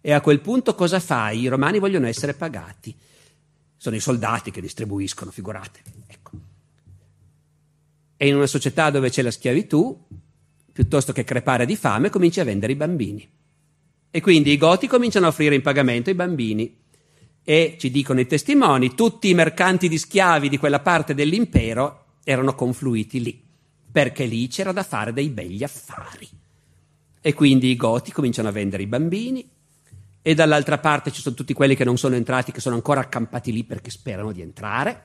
E 0.00 0.12
a 0.12 0.20
quel 0.20 0.40
punto 0.40 0.76
cosa 0.76 1.00
fai? 1.00 1.40
I 1.40 1.48
romani 1.48 1.80
vogliono 1.80 2.06
essere 2.06 2.34
pagati. 2.34 2.94
Sono 3.76 3.96
i 3.96 4.00
soldati 4.00 4.52
che 4.52 4.60
distribuiscono, 4.60 5.32
figurate. 5.32 5.82
Ecco. 6.06 6.30
E 8.16 8.28
in 8.28 8.36
una 8.36 8.46
società 8.46 8.90
dove 8.90 9.10
c'è 9.10 9.22
la 9.22 9.32
schiavitù, 9.32 10.06
piuttosto 10.72 11.12
che 11.12 11.24
crepare 11.24 11.66
di 11.66 11.74
fame, 11.74 12.10
cominci 12.10 12.38
a 12.38 12.44
vendere 12.44 12.72
i 12.72 12.76
bambini. 12.76 13.28
E 14.10 14.20
quindi 14.20 14.52
i 14.52 14.56
goti 14.56 14.86
cominciano 14.86 15.26
a 15.26 15.30
offrire 15.30 15.56
in 15.56 15.62
pagamento 15.62 16.10
i 16.10 16.14
bambini. 16.14 16.78
E 17.42 17.76
ci 17.80 17.90
dicono 17.90 18.20
i 18.20 18.26
testimoni, 18.26 18.94
tutti 18.94 19.30
i 19.30 19.34
mercanti 19.34 19.88
di 19.88 19.98
schiavi 19.98 20.48
di 20.48 20.58
quella 20.58 20.78
parte 20.78 21.12
dell'impero 21.12 22.18
erano 22.22 22.54
confluiti 22.54 23.20
lì 23.20 23.43
perché 23.94 24.24
lì 24.24 24.48
c'era 24.48 24.72
da 24.72 24.82
fare 24.82 25.12
dei 25.12 25.28
begli 25.28 25.62
affari. 25.62 26.28
E 27.20 27.32
quindi 27.32 27.68
i 27.68 27.76
goti 27.76 28.10
cominciano 28.10 28.48
a 28.48 28.50
vendere 28.50 28.82
i 28.82 28.88
bambini 28.88 29.48
e 30.20 30.34
dall'altra 30.34 30.78
parte 30.78 31.12
ci 31.12 31.20
sono 31.20 31.36
tutti 31.36 31.52
quelli 31.52 31.76
che 31.76 31.84
non 31.84 31.96
sono 31.96 32.16
entrati, 32.16 32.50
che 32.50 32.58
sono 32.58 32.74
ancora 32.74 32.98
accampati 32.98 33.52
lì 33.52 33.62
perché 33.62 33.90
sperano 33.90 34.32
di 34.32 34.42
entrare. 34.42 35.04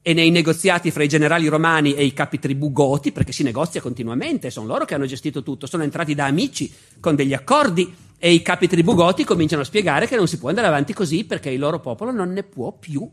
E 0.00 0.14
nei 0.14 0.30
negoziati 0.30 0.90
fra 0.90 1.02
i 1.02 1.08
generali 1.08 1.48
romani 1.48 1.92
e 1.92 2.02
i 2.06 2.14
capi 2.14 2.38
tribù 2.38 2.72
goti, 2.72 3.12
perché 3.12 3.32
si 3.32 3.42
negozia 3.42 3.82
continuamente, 3.82 4.48
sono 4.48 4.68
loro 4.68 4.86
che 4.86 4.94
hanno 4.94 5.04
gestito 5.04 5.42
tutto, 5.42 5.66
sono 5.66 5.82
entrati 5.82 6.14
da 6.14 6.24
amici 6.24 6.72
con 6.98 7.14
degli 7.14 7.34
accordi 7.34 7.94
e 8.16 8.32
i 8.32 8.40
capi 8.40 8.68
tribù 8.68 8.94
goti 8.94 9.22
cominciano 9.22 9.60
a 9.60 9.66
spiegare 9.66 10.06
che 10.06 10.16
non 10.16 10.26
si 10.26 10.38
può 10.38 10.48
andare 10.48 10.68
avanti 10.68 10.94
così 10.94 11.26
perché 11.26 11.50
il 11.50 11.58
loro 11.58 11.78
popolo 11.80 12.10
non 12.10 12.32
ne 12.32 12.42
può 12.42 12.72
più. 12.72 13.06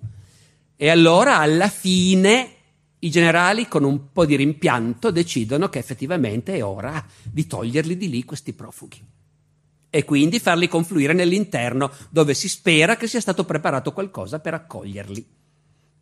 E 0.78 0.90
allora 0.90 1.40
alla 1.40 1.68
fine 1.68 2.62
i 3.04 3.10
generali 3.10 3.68
con 3.68 3.84
un 3.84 4.12
po' 4.12 4.26
di 4.26 4.36
rimpianto 4.36 5.12
decidono 5.12 5.70
che 5.70 5.80
effettivamente 5.80 6.56
è 6.56 6.64
ora 6.64 7.06
di 7.22 7.46
toglierli 7.46 7.98
di 7.98 8.10
lì 8.10 8.24
questi 8.24 8.54
profughi 8.54 9.02
e 9.90 10.06
quindi 10.06 10.40
farli 10.40 10.68
confluire 10.68 11.14
nell'interno 11.14 11.92
dove 12.10 12.34
si 12.34 12.50
spera 12.50 12.96
che 12.96 13.08
sia 13.08 13.20
stato 13.20 13.46
preparato 13.46 13.92
qualcosa 13.92 14.40
per 14.40 14.56
accoglierli. 14.56 15.28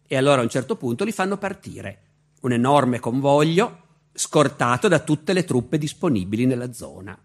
E 0.08 0.16
allora 0.16 0.40
a 0.40 0.44
un 0.44 0.50
certo 0.50 0.78
punto 0.78 1.04
li 1.04 1.12
fanno 1.12 1.38
partire, 1.38 2.00
un 2.42 2.54
enorme 2.54 3.00
convoglio 3.00 3.80
scortato 4.14 4.88
da 4.88 5.00
tutte 5.00 5.34
le 5.34 5.44
truppe 5.44 5.78
disponibili 5.78 6.46
nella 6.46 6.72
zona, 6.72 7.18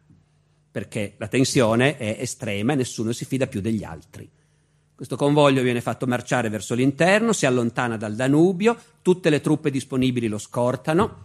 perché 0.70 1.14
la 1.18 1.28
tensione 1.28 1.96
è 1.98 2.16
estrema 2.18 2.72
e 2.72 2.76
nessuno 2.76 3.12
si 3.12 3.24
fida 3.24 3.46
più 3.46 3.60
degli 3.60 3.84
altri. 3.84 4.28
Questo 4.96 5.16
convoglio 5.16 5.60
viene 5.60 5.82
fatto 5.82 6.06
marciare 6.06 6.48
verso 6.48 6.74
l'interno, 6.74 7.34
si 7.34 7.44
allontana 7.44 7.98
dal 7.98 8.14
Danubio, 8.14 8.74
tutte 9.02 9.28
le 9.28 9.42
truppe 9.42 9.70
disponibili 9.70 10.26
lo 10.26 10.38
scortano. 10.38 11.24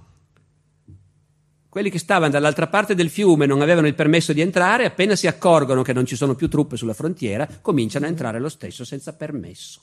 Quelli 1.70 1.90
che 1.90 1.98
stavano 1.98 2.34
dall'altra 2.34 2.68
parte 2.68 2.96
del 2.96 3.10
fiume 3.10 3.46
non 3.46 3.62
avevano 3.62 3.88
il 3.88 3.96
permesso 3.96 4.34
di 4.34 4.42
entrare, 4.42 4.84
appena 4.84 5.16
si 5.16 5.26
accorgono 5.26 5.84
che 5.84 5.94
non 5.94 6.06
ci 6.06 6.18
sono 6.18 6.36
più 6.36 6.50
truppe 6.50 6.76
sulla 6.76 6.94
frontiera, 6.94 7.48
cominciano 7.62 8.04
a 8.04 8.10
entrare 8.10 8.42
lo 8.42 8.50
stesso 8.50 8.84
senza 8.84 9.14
permesso. 9.14 9.80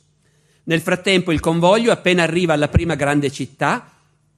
Nel 0.64 0.82
frattempo 0.82 1.32
il 1.32 1.40
convoglio, 1.40 1.90
appena 1.90 2.24
arriva 2.24 2.52
alla 2.52 2.68
prima 2.68 2.94
grande 2.94 3.30
città, 3.30 3.90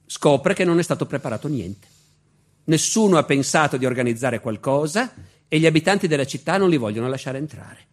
scopre 0.07 0.55
che 0.55 0.65
non 0.65 0.79
è 0.79 0.83
stato 0.85 1.07
preparato 1.07 1.49
niente. 1.49 1.89
Nessuno 2.67 3.19
ha 3.19 3.25
pensato 3.25 3.77
di 3.77 3.85
organizzare 3.85 4.39
qualcosa 4.39 5.13
e 5.49 5.59
gli 5.59 5.67
abitanti 5.67 6.07
della 6.07 6.25
città 6.25 6.57
non 6.57 6.71
li 6.71 6.77
vogliono 6.77 7.09
lasciare 7.09 7.39
entrare. 7.39 7.89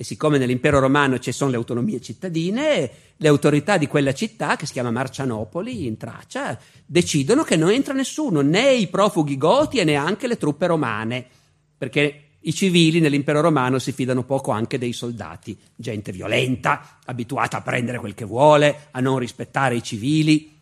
E 0.00 0.04
siccome 0.04 0.38
nell'impero 0.38 0.78
romano 0.78 1.18
ci 1.18 1.30
sono 1.30 1.50
le 1.50 1.58
autonomie 1.58 2.00
cittadine, 2.00 2.90
le 3.18 3.28
autorità 3.28 3.76
di 3.76 3.86
quella 3.86 4.14
città, 4.14 4.56
che 4.56 4.64
si 4.64 4.72
chiama 4.72 4.90
Marcianopoli, 4.90 5.84
in 5.84 5.98
Tracia, 5.98 6.58
decidono 6.86 7.42
che 7.42 7.56
non 7.56 7.68
entra 7.68 7.92
nessuno, 7.92 8.40
né 8.40 8.72
i 8.72 8.86
profughi 8.86 9.36
goti 9.36 9.76
e 9.76 9.84
neanche 9.84 10.26
le 10.26 10.38
truppe 10.38 10.68
romane, 10.68 11.26
perché 11.76 12.28
i 12.40 12.54
civili 12.54 12.98
nell'impero 12.98 13.42
romano 13.42 13.78
si 13.78 13.92
fidano 13.92 14.24
poco 14.24 14.52
anche 14.52 14.78
dei 14.78 14.94
soldati, 14.94 15.54
gente 15.76 16.12
violenta, 16.12 16.98
abituata 17.04 17.58
a 17.58 17.60
prendere 17.60 17.98
quel 17.98 18.14
che 18.14 18.24
vuole, 18.24 18.88
a 18.92 19.00
non 19.00 19.18
rispettare 19.18 19.74
i 19.76 19.82
civili. 19.82 20.58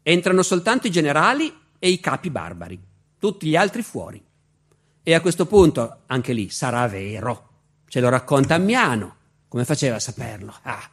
Entrano 0.00 0.42
soltanto 0.44 0.86
i 0.86 0.92
generali 0.92 1.52
e 1.76 1.88
i 1.88 1.98
capi 1.98 2.30
barbari, 2.30 2.80
tutti 3.18 3.48
gli 3.48 3.56
altri 3.56 3.82
fuori. 3.82 4.22
E 5.02 5.12
a 5.12 5.20
questo 5.20 5.44
punto, 5.46 6.02
anche 6.06 6.32
lì, 6.32 6.50
sarà 6.50 6.86
vero 6.86 7.48
Ce 7.90 7.98
lo 7.98 8.08
racconta 8.08 8.54
Ammiano. 8.54 9.16
Come 9.48 9.64
faceva 9.64 9.96
a 9.96 9.98
saperlo? 9.98 10.54
Ah, 10.62 10.88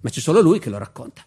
ma 0.00 0.10
c'è 0.10 0.18
solo 0.18 0.40
lui 0.40 0.58
che 0.58 0.70
lo 0.70 0.76
racconta. 0.76 1.24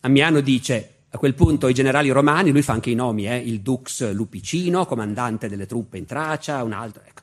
Ammiano 0.00 0.40
dice, 0.42 0.96
a 1.08 1.16
quel 1.16 1.32
punto 1.32 1.66
i 1.66 1.72
generali 1.72 2.10
romani, 2.10 2.50
lui 2.50 2.60
fa 2.60 2.74
anche 2.74 2.90
i 2.90 2.94
nomi, 2.94 3.26
eh, 3.26 3.38
il 3.38 3.62
Dux 3.62 4.12
Lupicino, 4.12 4.84
comandante 4.84 5.48
delle 5.48 5.64
truppe 5.64 5.96
in 5.96 6.04
Tracia, 6.04 6.62
un 6.62 6.74
altro. 6.74 7.04
Ecco. 7.06 7.22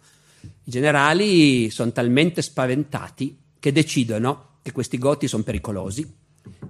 I 0.64 0.72
generali 0.72 1.70
sono 1.70 1.92
talmente 1.92 2.42
spaventati 2.42 3.38
che 3.60 3.72
decidono 3.72 4.58
che 4.64 4.72
questi 4.72 4.98
goti 4.98 5.28
sono 5.28 5.44
pericolosi, 5.44 6.12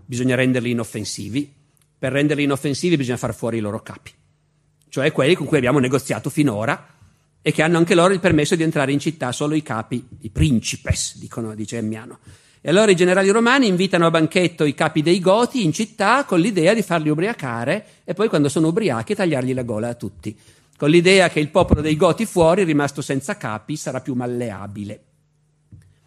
bisogna 0.05 0.35
renderli 0.35 0.71
inoffensivi. 0.71 1.49
Per 1.97 2.11
renderli 2.11 2.43
inoffensivi 2.43 2.97
bisogna 2.97 3.15
far 3.15 3.33
fuori 3.33 3.59
i 3.59 3.61
loro 3.61 3.81
capi, 3.81 4.11
cioè 4.89 5.13
quelli 5.13 5.33
con 5.35 5.47
cui 5.47 5.55
abbiamo 5.55 5.79
negoziato 5.79 6.29
finora 6.29 6.93
e 7.45 7.51
che 7.51 7.61
hanno 7.61 7.77
anche 7.77 7.93
loro 7.93 8.13
il 8.13 8.21
permesso 8.21 8.55
di 8.55 8.63
entrare 8.63 8.93
in 8.93 8.99
città, 8.99 9.33
solo 9.33 9.53
i 9.53 9.61
capi, 9.61 10.03
i 10.21 10.29
principes, 10.29 11.17
dicono, 11.17 11.53
dice 11.53 11.77
Emmiano. 11.77 12.19
E 12.61 12.69
allora 12.69 12.89
i 12.89 12.95
generali 12.95 13.29
romani 13.29 13.67
invitano 13.67 14.05
a 14.05 14.09
banchetto 14.09 14.63
i 14.63 14.73
capi 14.73 15.01
dei 15.01 15.19
Goti 15.19 15.65
in 15.65 15.73
città 15.73 16.23
con 16.23 16.39
l'idea 16.39 16.73
di 16.73 16.81
farli 16.81 17.09
ubriacare 17.09 17.85
e 18.05 18.13
poi 18.13 18.29
quando 18.29 18.47
sono 18.47 18.69
ubriachi 18.69 19.13
tagliargli 19.13 19.53
la 19.53 19.63
gola 19.63 19.89
a 19.89 19.95
tutti, 19.95 20.33
con 20.77 20.89
l'idea 20.89 21.27
che 21.27 21.41
il 21.41 21.49
popolo 21.49 21.81
dei 21.81 21.97
Goti 21.97 22.25
fuori, 22.25 22.63
rimasto 22.63 23.01
senza 23.01 23.35
capi, 23.35 23.75
sarà 23.75 23.99
più 23.99 24.13
malleabile. 24.13 25.03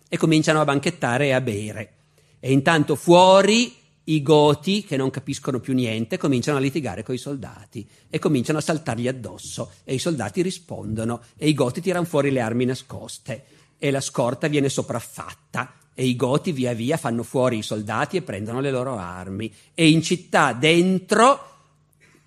E 0.08 0.16
cominciano 0.16 0.62
a 0.62 0.64
banchettare 0.64 1.26
e 1.26 1.32
a 1.32 1.42
bere. 1.42 1.92
E 2.40 2.50
intanto 2.50 2.96
fuori 2.96 3.74
i 4.08 4.22
goti, 4.22 4.84
che 4.84 4.96
non 4.96 5.10
capiscono 5.10 5.58
più 5.58 5.74
niente, 5.74 6.18
cominciano 6.18 6.58
a 6.58 6.60
litigare 6.60 7.02
con 7.02 7.14
i 7.14 7.18
soldati 7.18 7.86
e 8.08 8.18
cominciano 8.18 8.58
a 8.58 8.62
saltargli 8.62 9.08
addosso 9.08 9.72
e 9.84 9.94
i 9.94 9.98
soldati 9.98 10.42
rispondono 10.42 11.22
e 11.36 11.48
i 11.48 11.54
goti 11.54 11.80
tirano 11.80 12.04
fuori 12.04 12.30
le 12.30 12.40
armi 12.40 12.64
nascoste 12.64 13.44
e 13.78 13.90
la 13.90 14.00
scorta 14.00 14.48
viene 14.48 14.68
sopraffatta 14.68 15.74
e 15.94 16.04
i 16.06 16.14
goti 16.14 16.52
via 16.52 16.72
via 16.72 16.96
fanno 16.96 17.22
fuori 17.22 17.58
i 17.58 17.62
soldati 17.62 18.16
e 18.16 18.22
prendono 18.22 18.60
le 18.60 18.70
loro 18.70 18.96
armi 18.96 19.52
e 19.74 19.88
in 19.88 20.02
città 20.02 20.52
dentro 20.52 21.54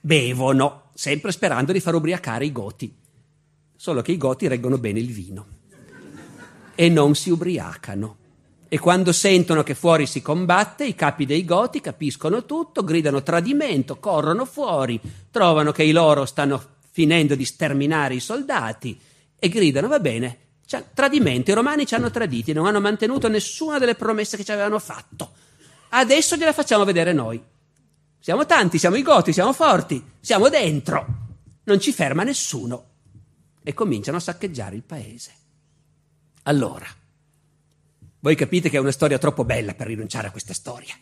bevono, 0.01 0.89
sempre 0.93 1.31
sperando 1.31 1.71
di 1.71 1.79
far 1.79 1.93
ubriacare 1.93 2.45
i 2.45 2.51
goti. 2.51 2.93
Solo 3.75 4.01
che 4.01 4.11
i 4.11 4.17
goti 4.17 4.47
reggono 4.47 4.77
bene 4.77 4.99
il 4.99 5.11
vino 5.11 5.57
e 6.75 6.89
non 6.89 7.15
si 7.15 7.29
ubriacano. 7.29 8.17
E 8.71 8.77
quando 8.77 9.11
sentono 9.11 9.63
che 9.63 9.73
fuori 9.73 10.05
si 10.05 10.21
combatte, 10.21 10.85
i 10.85 10.93
capi 10.93 11.25
dei 11.25 11.43
Goti 11.43 11.81
capiscono 11.81 12.45
tutto, 12.45 12.83
gridano 12.83 13.23
tradimento, 13.23 13.97
corrono 13.97 14.45
fuori, 14.45 15.01
trovano 15.31 15.71
che 15.71 15.81
i 15.81 15.91
loro 15.91 16.25
stanno 16.25 16.63
finendo 16.91 17.33
di 17.33 17.45
sterminare 17.45 18.13
i 18.13 18.19
soldati 18.19 18.99
e 19.39 19.49
gridano: 19.49 19.87
Va 19.87 19.99
bene, 19.99 20.37
tradimento, 20.93 21.49
i 21.49 21.55
romani 21.55 21.87
ci 21.87 21.95
hanno 21.95 22.11
traditi, 22.11 22.53
non 22.53 22.67
hanno 22.67 22.79
mantenuto 22.79 23.27
nessuna 23.27 23.79
delle 23.79 23.95
promesse 23.95 24.37
che 24.37 24.43
ci 24.43 24.51
avevano 24.51 24.77
fatto. 24.77 25.31
Adesso 25.89 26.35
gliela 26.35 26.53
facciamo 26.53 26.83
vedere 26.83 27.11
noi. 27.11 27.41
Siamo 28.19 28.45
tanti, 28.45 28.77
siamo 28.77 28.97
i 28.97 29.01
Goti, 29.01 29.33
siamo 29.33 29.51
forti, 29.51 30.03
siamo 30.19 30.47
dentro. 30.47 31.05
Non 31.63 31.79
ci 31.79 31.91
ferma 31.91 32.21
nessuno. 32.21 32.85
E 33.63 33.73
cominciano 33.73 34.17
a 34.17 34.19
saccheggiare 34.19 34.75
il 34.75 34.83
paese. 34.83 35.31
Allora, 36.43 36.85
voi 38.21 38.35
capite 38.35 38.69
che 38.69 38.77
è 38.77 38.79
una 38.79 38.91
storia 38.91 39.17
troppo 39.17 39.45
bella 39.45 39.73
per 39.73 39.87
rinunciare 39.87 40.27
a 40.27 40.31
questa 40.31 40.53
storia. 40.53 40.93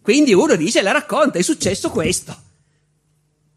Quindi 0.00 0.32
uno 0.32 0.56
dice, 0.56 0.80
la 0.80 0.92
racconta, 0.92 1.38
è 1.38 1.42
successo 1.42 1.90
questo. 1.90 2.48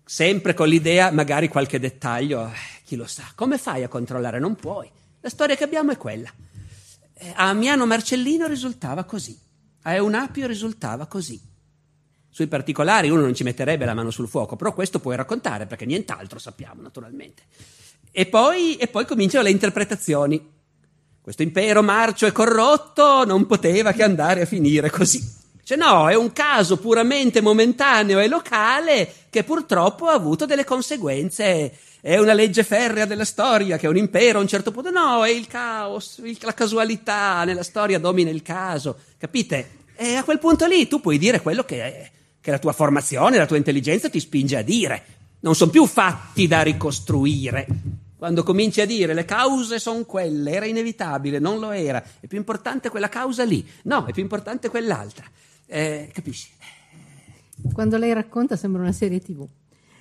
Sempre 0.05 0.53
con 0.53 0.67
l'idea, 0.67 1.11
magari 1.11 1.47
qualche 1.47 1.79
dettaglio, 1.79 2.45
eh, 2.45 2.51
chi 2.83 2.97
lo 2.97 3.07
sa. 3.07 3.23
Come 3.35 3.57
fai 3.57 3.83
a 3.83 3.87
controllare? 3.87 4.39
Non 4.39 4.55
puoi. 4.55 4.89
La 5.21 5.29
storia 5.29 5.55
che 5.55 5.63
abbiamo 5.63 5.91
è 5.91 5.97
quella. 5.97 6.29
Eh, 7.13 7.33
a 7.35 7.47
Amiano 7.47 7.85
Marcellino 7.85 8.47
risultava 8.47 9.05
così. 9.05 9.39
A 9.83 9.93
Eunapio 9.93 10.45
risultava 10.45 11.05
così. 11.05 11.41
Sui 12.29 12.47
particolari 12.47 13.09
uno 13.09 13.21
non 13.21 13.33
ci 13.33 13.43
metterebbe 13.43 13.85
la 13.85 13.93
mano 13.93 14.11
sul 14.11 14.27
fuoco, 14.27 14.55
però 14.57 14.73
questo 14.73 14.99
puoi 14.99 15.15
raccontare 15.15 15.67
perché 15.67 15.85
nient'altro 15.85 16.39
sappiamo 16.39 16.81
naturalmente. 16.81 17.43
E 18.11 18.25
poi, 18.25 18.75
e 18.75 18.87
poi 18.87 19.05
cominciano 19.05 19.43
le 19.43 19.51
interpretazioni. 19.51 20.52
Questo 21.23 21.41
impero 21.41 21.81
marcio 21.81 22.25
e 22.25 22.33
corrotto 22.33 23.23
non 23.23 23.45
poteva 23.45 23.93
che 23.93 24.03
andare 24.03 24.41
a 24.41 24.45
finire 24.45 24.89
così. 24.89 25.23
Cioè 25.63 25.77
no, 25.77 26.09
è 26.09 26.15
un 26.15 26.33
caso 26.33 26.75
puramente 26.75 27.39
momentaneo 27.39 28.19
e 28.19 28.27
locale 28.27 29.09
che 29.29 29.45
purtroppo 29.45 30.07
ha 30.07 30.13
avuto 30.13 30.45
delle 30.45 30.65
conseguenze. 30.65 31.77
È 32.01 32.17
una 32.17 32.33
legge 32.33 32.65
ferrea 32.65 33.05
della 33.05 33.23
storia 33.23 33.77
che 33.77 33.87
un 33.87 33.95
impero 33.95 34.39
a 34.39 34.41
un 34.41 34.49
certo 34.49 34.71
punto... 34.71 34.89
No, 34.91 35.23
è 35.23 35.29
il 35.29 35.47
caos, 35.47 36.21
la 36.41 36.53
casualità, 36.53 37.45
nella 37.45 37.63
storia 37.63 37.99
domina 37.99 38.29
il 38.29 38.41
caso. 38.41 38.97
Capite? 39.17 39.85
E 39.95 40.15
a 40.15 40.25
quel 40.25 40.39
punto 40.39 40.65
lì 40.65 40.89
tu 40.89 40.99
puoi 40.99 41.17
dire 41.17 41.41
quello 41.41 41.63
che, 41.63 42.11
che 42.41 42.51
la 42.51 42.59
tua 42.59 42.73
formazione, 42.73 43.37
la 43.37 43.45
tua 43.45 43.55
intelligenza 43.55 44.09
ti 44.09 44.19
spinge 44.19 44.57
a 44.57 44.61
dire. 44.61 45.05
Non 45.39 45.55
sono 45.55 45.71
più 45.71 45.85
fatti 45.85 46.47
da 46.47 46.63
ricostruire 46.63 47.65
quando 48.23 48.43
cominci 48.43 48.79
a 48.79 48.85
dire 48.85 49.13
le 49.13 49.25
cause 49.25 49.79
sono 49.79 50.05
quelle, 50.05 50.51
era 50.51 50.65
inevitabile, 50.65 51.39
non 51.39 51.59
lo 51.59 51.71
era, 51.71 52.01
è 52.21 52.25
più 52.25 52.37
importante 52.37 52.87
quella 52.87 53.09
causa 53.09 53.43
lì, 53.43 53.67
no, 53.81 54.05
è 54.05 54.13
più 54.13 54.21
importante 54.21 54.69
quell'altra. 54.69 55.25
Eh, 55.65 56.09
capisci? 56.13 56.47
Quando 57.73 57.97
lei 57.97 58.13
racconta 58.13 58.55
sembra 58.55 58.81
una 58.81 58.93
serie 58.93 59.19
tv. 59.19 59.45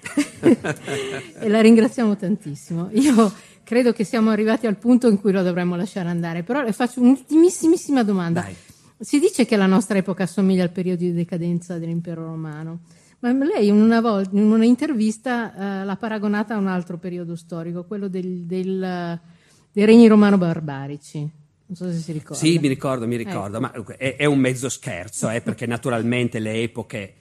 e 0.40 1.48
la 1.48 1.60
ringraziamo 1.60 2.16
tantissimo. 2.16 2.90
Io 2.92 3.34
credo 3.64 3.92
che 3.92 4.04
siamo 4.04 4.30
arrivati 4.30 4.68
al 4.68 4.76
punto 4.76 5.08
in 5.08 5.18
cui 5.18 5.32
lo 5.32 5.42
dovremmo 5.42 5.74
lasciare 5.74 6.08
andare, 6.08 6.44
però 6.44 6.62
le 6.62 6.72
faccio 6.72 7.00
un'ultimissimissima 7.00 8.04
domanda. 8.04 8.42
Dai. 8.42 8.54
Si 9.00 9.18
dice 9.18 9.46
che 9.46 9.56
la 9.56 9.66
nostra 9.66 9.98
epoca 9.98 10.22
assomiglia 10.22 10.62
al 10.62 10.70
periodo 10.70 11.02
di 11.02 11.12
decadenza 11.12 11.76
dell'impero 11.76 12.24
romano. 12.24 12.82
Ma 13.22 13.32
lei 13.32 13.68
in 13.68 13.80
una 13.80 14.00
volta, 14.00 14.36
in 14.36 14.50
un'intervista 14.50 15.52
uh, 15.54 15.86
l'ha 15.86 15.96
paragonata 15.96 16.54
a 16.54 16.58
un 16.58 16.66
altro 16.66 16.98
periodo 16.98 17.36
storico, 17.36 17.84
quello 17.84 18.08
del, 18.08 18.46
del, 18.46 19.20
dei 19.70 19.84
regni 19.84 20.08
romano-barbarici. 20.08 21.18
Non 21.18 21.76
so 21.76 21.88
se 21.92 21.98
si 21.98 22.10
ricorda. 22.10 22.34
Sì, 22.34 22.58
mi 22.58 22.66
ricordo, 22.66 23.06
mi 23.06 23.14
ricordo, 23.14 23.58
ecco. 23.58 23.84
ma 23.84 23.96
è, 23.96 24.16
è, 24.16 24.24
un 24.24 24.38
mezzo 24.38 24.68
scherzo, 24.68 25.30
eh, 25.30 25.40
perché 25.40 25.66
naturalmente 25.66 26.40
le 26.40 26.62
epoche 26.62 27.14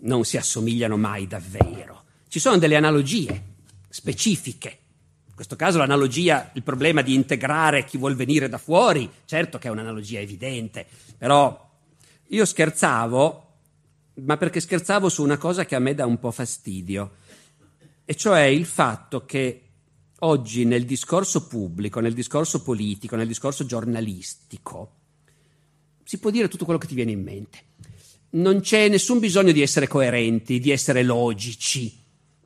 non 0.00 0.24
si 0.24 0.38
assomigliano 0.38 0.96
mai 0.96 1.26
davvero. 1.26 2.02
Ci 2.26 2.38
sono 2.38 2.56
delle 2.56 2.76
analogie 2.76 3.42
specifiche. 3.90 4.78
In 5.26 5.34
questo 5.34 5.54
caso 5.54 5.76
l'analogia, 5.76 6.50
il 6.54 6.62
problema 6.62 7.02
di 7.02 7.12
integrare 7.12 7.84
chi 7.84 7.98
vuol 7.98 8.14
venire 8.14 8.48
da 8.48 8.58
fuori, 8.58 9.08
certo 9.26 9.58
che 9.58 9.68
è 9.68 9.70
un'analogia 9.70 10.18
evidente, 10.18 10.86
però 11.18 11.68
io 12.28 12.44
scherzavo, 12.46 13.49
ma 14.24 14.36
perché 14.36 14.60
scherzavo 14.60 15.08
su 15.08 15.22
una 15.22 15.38
cosa 15.38 15.64
che 15.64 15.74
a 15.74 15.78
me 15.78 15.94
dà 15.94 16.06
un 16.06 16.18
po' 16.18 16.30
fastidio, 16.30 17.12
e 18.04 18.14
cioè 18.16 18.42
il 18.42 18.66
fatto 18.66 19.24
che 19.24 19.62
oggi 20.20 20.64
nel 20.64 20.84
discorso 20.84 21.46
pubblico, 21.46 22.00
nel 22.00 22.14
discorso 22.14 22.62
politico, 22.62 23.16
nel 23.16 23.26
discorso 23.26 23.64
giornalistico, 23.64 24.94
si 26.04 26.18
può 26.18 26.30
dire 26.30 26.48
tutto 26.48 26.64
quello 26.64 26.80
che 26.80 26.88
ti 26.88 26.94
viene 26.94 27.12
in 27.12 27.22
mente. 27.22 27.58
Non 28.30 28.60
c'è 28.60 28.88
nessun 28.88 29.18
bisogno 29.18 29.52
di 29.52 29.62
essere 29.62 29.86
coerenti, 29.86 30.58
di 30.58 30.70
essere 30.70 31.02
logici. 31.02 31.96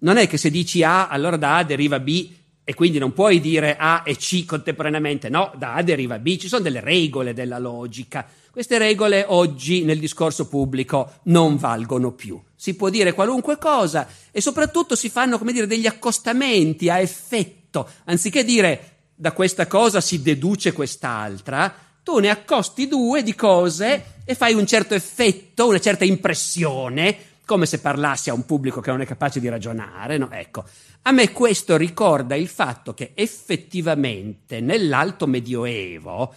Non 0.00 0.18
è 0.18 0.26
che 0.26 0.36
se 0.36 0.50
dici 0.50 0.82
A, 0.82 1.08
allora 1.08 1.36
da 1.36 1.56
A 1.56 1.64
deriva 1.64 1.98
B 1.98 2.30
e 2.62 2.74
quindi 2.74 2.98
non 2.98 3.12
puoi 3.12 3.40
dire 3.40 3.76
A 3.76 4.02
e 4.04 4.16
C 4.16 4.44
contemporaneamente. 4.44 5.28
No, 5.28 5.52
da 5.56 5.74
A 5.74 5.82
deriva 5.82 6.18
B. 6.18 6.36
Ci 6.36 6.48
sono 6.48 6.62
delle 6.62 6.80
regole 6.80 7.32
della 7.32 7.58
logica. 7.58 8.26
Queste 8.54 8.78
regole 8.78 9.24
oggi 9.26 9.82
nel 9.82 9.98
discorso 9.98 10.46
pubblico 10.46 11.14
non 11.24 11.56
valgono 11.56 12.12
più. 12.12 12.40
Si 12.54 12.76
può 12.76 12.88
dire 12.88 13.12
qualunque 13.12 13.58
cosa 13.58 14.06
e 14.30 14.40
soprattutto 14.40 14.94
si 14.94 15.08
fanno, 15.08 15.38
come 15.38 15.50
dire, 15.50 15.66
degli 15.66 15.88
accostamenti 15.88 16.88
a 16.88 17.00
effetto. 17.00 17.88
Anziché 18.04 18.44
dire 18.44 18.98
da 19.12 19.32
questa 19.32 19.66
cosa 19.66 20.00
si 20.00 20.22
deduce 20.22 20.72
quest'altra, 20.72 21.74
tu 22.04 22.20
ne 22.20 22.30
accosti 22.30 22.86
due 22.86 23.24
di 23.24 23.34
cose 23.34 24.20
e 24.24 24.36
fai 24.36 24.54
un 24.54 24.66
certo 24.66 24.94
effetto, 24.94 25.66
una 25.66 25.80
certa 25.80 26.04
impressione, 26.04 27.16
come 27.44 27.66
se 27.66 27.80
parlassi 27.80 28.30
a 28.30 28.34
un 28.34 28.46
pubblico 28.46 28.80
che 28.80 28.92
non 28.92 29.00
è 29.00 29.04
capace 29.04 29.40
di 29.40 29.48
ragionare. 29.48 30.16
No? 30.16 30.30
Ecco, 30.30 30.62
a 31.02 31.10
me 31.10 31.32
questo 31.32 31.76
ricorda 31.76 32.36
il 32.36 32.46
fatto 32.46 32.94
che 32.94 33.14
effettivamente 33.14 34.60
nell'alto 34.60 35.26
medioevo 35.26 36.32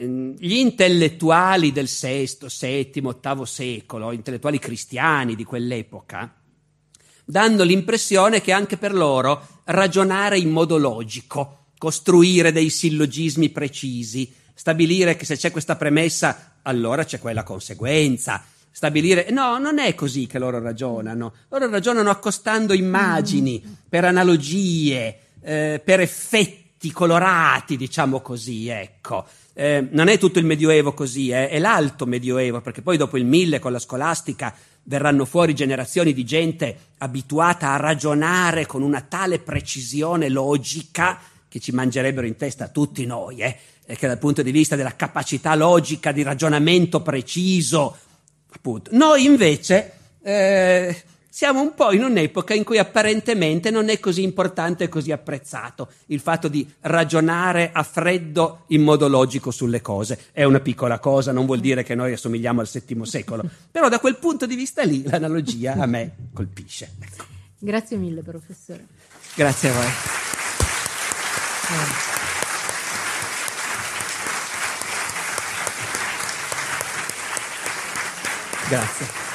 gli 0.00 0.54
intellettuali 0.54 1.72
del 1.72 1.88
VI, 1.88 2.38
VII, 2.60 3.00
VIII 3.00 3.46
secolo, 3.46 4.12
intellettuali 4.12 4.60
cristiani 4.60 5.34
di 5.34 5.42
quell'epoca, 5.42 6.34
danno 7.24 7.64
l'impressione 7.64 8.40
che 8.40 8.52
anche 8.52 8.76
per 8.76 8.94
loro 8.94 9.62
ragionare 9.64 10.38
in 10.38 10.50
modo 10.50 10.76
logico, 10.78 11.66
costruire 11.76 12.52
dei 12.52 12.70
sillogismi 12.70 13.50
precisi, 13.50 14.32
stabilire 14.54 15.16
che 15.16 15.24
se 15.24 15.36
c'è 15.36 15.50
questa 15.50 15.74
premessa 15.74 16.58
allora 16.62 17.04
c'è 17.04 17.18
quella 17.18 17.42
conseguenza, 17.42 18.44
stabilire 18.70 19.30
no, 19.30 19.58
non 19.58 19.80
è 19.80 19.96
così 19.96 20.26
che 20.28 20.38
loro 20.38 20.60
ragionano, 20.60 21.32
loro 21.48 21.68
ragionano 21.68 22.10
accostando 22.10 22.72
immagini 22.72 23.60
per 23.88 24.04
analogie, 24.04 25.18
eh, 25.40 25.82
per 25.84 26.00
effetti 26.00 26.92
colorati, 26.92 27.76
diciamo 27.76 28.20
così, 28.20 28.68
ecco 28.68 29.26
eh, 29.58 29.88
non 29.90 30.06
è 30.06 30.18
tutto 30.18 30.38
il 30.38 30.44
Medioevo 30.44 30.94
così, 30.94 31.30
eh, 31.30 31.48
è 31.48 31.58
l'alto 31.58 32.06
Medioevo, 32.06 32.60
perché 32.60 32.80
poi 32.80 32.96
dopo 32.96 33.18
il 33.18 33.24
Mille 33.24 33.58
con 33.58 33.72
la 33.72 33.80
scolastica 33.80 34.54
verranno 34.84 35.24
fuori 35.24 35.52
generazioni 35.52 36.12
di 36.12 36.24
gente 36.24 36.76
abituata 36.98 37.72
a 37.72 37.76
ragionare 37.76 38.66
con 38.66 38.82
una 38.82 39.00
tale 39.00 39.40
precisione 39.40 40.28
logica 40.28 41.18
che 41.48 41.58
ci 41.58 41.72
mangerebbero 41.72 42.24
in 42.24 42.36
testa 42.36 42.68
tutti 42.68 43.04
noi, 43.04 43.40
eh, 43.40 43.56
che 43.84 44.06
dal 44.06 44.18
punto 44.18 44.42
di 44.42 44.52
vista 44.52 44.76
della 44.76 44.94
capacità 44.94 45.56
logica 45.56 46.12
di 46.12 46.22
ragionamento 46.22 47.02
preciso, 47.02 47.96
appunto. 48.52 48.90
Noi 48.92 49.24
invece 49.24 49.92
eh, 50.22 51.02
siamo 51.38 51.60
un 51.60 51.72
po' 51.72 51.92
in 51.92 52.02
un'epoca 52.02 52.52
in 52.52 52.64
cui 52.64 52.78
apparentemente 52.78 53.70
non 53.70 53.90
è 53.90 54.00
così 54.00 54.24
importante 54.24 54.82
e 54.82 54.88
così 54.88 55.12
apprezzato 55.12 55.88
il 56.06 56.18
fatto 56.18 56.48
di 56.48 56.68
ragionare 56.80 57.70
a 57.72 57.84
freddo 57.84 58.64
in 58.70 58.82
modo 58.82 59.06
logico 59.06 59.52
sulle 59.52 59.80
cose. 59.80 60.18
È 60.32 60.42
una 60.42 60.58
piccola 60.58 60.98
cosa, 60.98 61.30
non 61.30 61.46
vuol 61.46 61.60
dire 61.60 61.84
che 61.84 61.94
noi 61.94 62.12
assomigliamo 62.12 62.60
al 62.60 62.68
VII 62.68 63.06
secolo, 63.06 63.48
però 63.70 63.88
da 63.88 64.00
quel 64.00 64.16
punto 64.16 64.46
di 64.46 64.56
vista 64.56 64.82
lì 64.82 65.04
l'analogia 65.04 65.74
a 65.74 65.86
me 65.86 66.12
colpisce. 66.32 66.90
Ecco. 67.00 67.24
Grazie 67.56 67.96
mille, 67.98 68.22
professore. 68.22 68.84
Grazie 69.36 69.68
a 69.68 69.72
voi. 69.74 69.86
Grazie. 78.68 79.27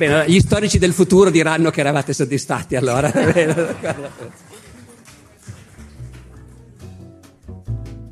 Bene, 0.00 0.24
gli 0.30 0.40
storici 0.40 0.78
del 0.78 0.94
futuro 0.94 1.28
diranno 1.28 1.68
che 1.68 1.80
eravate 1.80 2.14
soddisfatti 2.14 2.74
allora. 2.74 3.12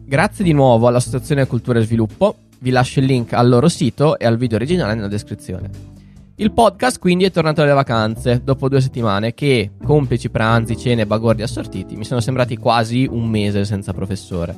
Grazie 0.04 0.44
di 0.44 0.52
nuovo 0.52 0.86
all'Associazione 0.86 1.46
Cultura 1.46 1.78
e 1.78 1.84
Sviluppo, 1.84 2.36
vi 2.58 2.68
lascio 2.68 3.00
il 3.00 3.06
link 3.06 3.32
al 3.32 3.48
loro 3.48 3.70
sito 3.70 4.18
e 4.18 4.26
al 4.26 4.36
video 4.36 4.58
originale 4.58 4.92
nella 4.92 5.08
descrizione. 5.08 5.70
Il 6.34 6.52
podcast 6.52 6.98
quindi 6.98 7.24
è 7.24 7.30
tornato 7.30 7.62
alle 7.62 7.72
vacanze, 7.72 8.42
dopo 8.44 8.68
due 8.68 8.82
settimane 8.82 9.32
che, 9.32 9.70
complici 9.82 10.28
pranzi, 10.28 10.76
cene 10.76 11.00
e 11.02 11.06
bagordi 11.06 11.40
assortiti, 11.40 11.96
mi 11.96 12.04
sono 12.04 12.20
sembrati 12.20 12.58
quasi 12.58 13.08
un 13.10 13.26
mese 13.30 13.64
senza 13.64 13.94
professore. 13.94 14.54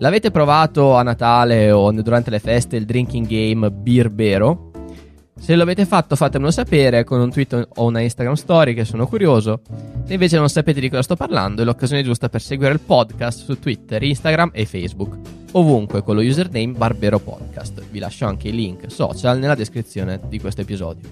L'avete 0.00 0.30
provato 0.30 0.96
a 0.96 1.02
Natale 1.02 1.70
o 1.70 1.90
durante 1.92 2.28
le 2.28 2.40
feste 2.40 2.76
il 2.76 2.84
drinking 2.84 3.26
game 3.26 3.70
Birbero? 3.70 4.71
Se 5.42 5.56
lo 5.56 5.64
avete 5.64 5.86
fatto 5.86 6.14
fatemelo 6.14 6.52
sapere 6.52 7.02
con 7.02 7.18
un 7.18 7.32
tweet 7.32 7.70
o 7.74 7.86
una 7.86 8.00
Instagram 8.00 8.36
story 8.36 8.74
che 8.74 8.84
sono 8.84 9.08
curioso. 9.08 9.62
Se 10.04 10.12
invece 10.12 10.38
non 10.38 10.48
sapete 10.48 10.78
di 10.78 10.88
cosa 10.88 11.02
sto 11.02 11.16
parlando 11.16 11.62
è 11.62 11.64
l'occasione 11.64 12.04
giusta 12.04 12.28
per 12.28 12.40
seguire 12.40 12.72
il 12.72 12.78
podcast 12.78 13.42
su 13.42 13.58
Twitter, 13.58 14.00
Instagram 14.04 14.50
e 14.52 14.66
Facebook. 14.66 15.18
Ovunque 15.50 16.04
con 16.04 16.14
lo 16.14 16.20
username 16.20 16.74
Barbero 16.74 17.18
Podcast. 17.18 17.82
Vi 17.90 17.98
lascio 17.98 18.24
anche 18.24 18.48
i 18.48 18.52
link 18.52 18.88
social 18.88 19.40
nella 19.40 19.56
descrizione 19.56 20.20
di 20.28 20.38
questo 20.38 20.60
episodio. 20.60 21.08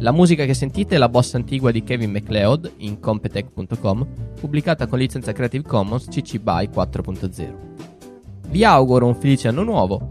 La 0.00 0.12
musica 0.12 0.44
che 0.44 0.52
sentite 0.52 0.96
è 0.96 0.98
la 0.98 1.08
bossa 1.08 1.38
antigua 1.38 1.70
di 1.70 1.82
Kevin 1.82 2.10
MacLeod 2.10 2.72
in 2.80 3.00
competech.com, 3.00 4.06
pubblicata 4.38 4.86
con 4.86 4.98
licenza 4.98 5.32
Creative 5.32 5.66
Commons 5.66 6.08
CC 6.08 6.36
BY 6.40 6.68
4.0. 6.74 7.54
Vi 8.48 8.64
auguro 8.64 9.06
un 9.06 9.14
felice 9.14 9.48
anno 9.48 9.62
nuovo 9.62 10.10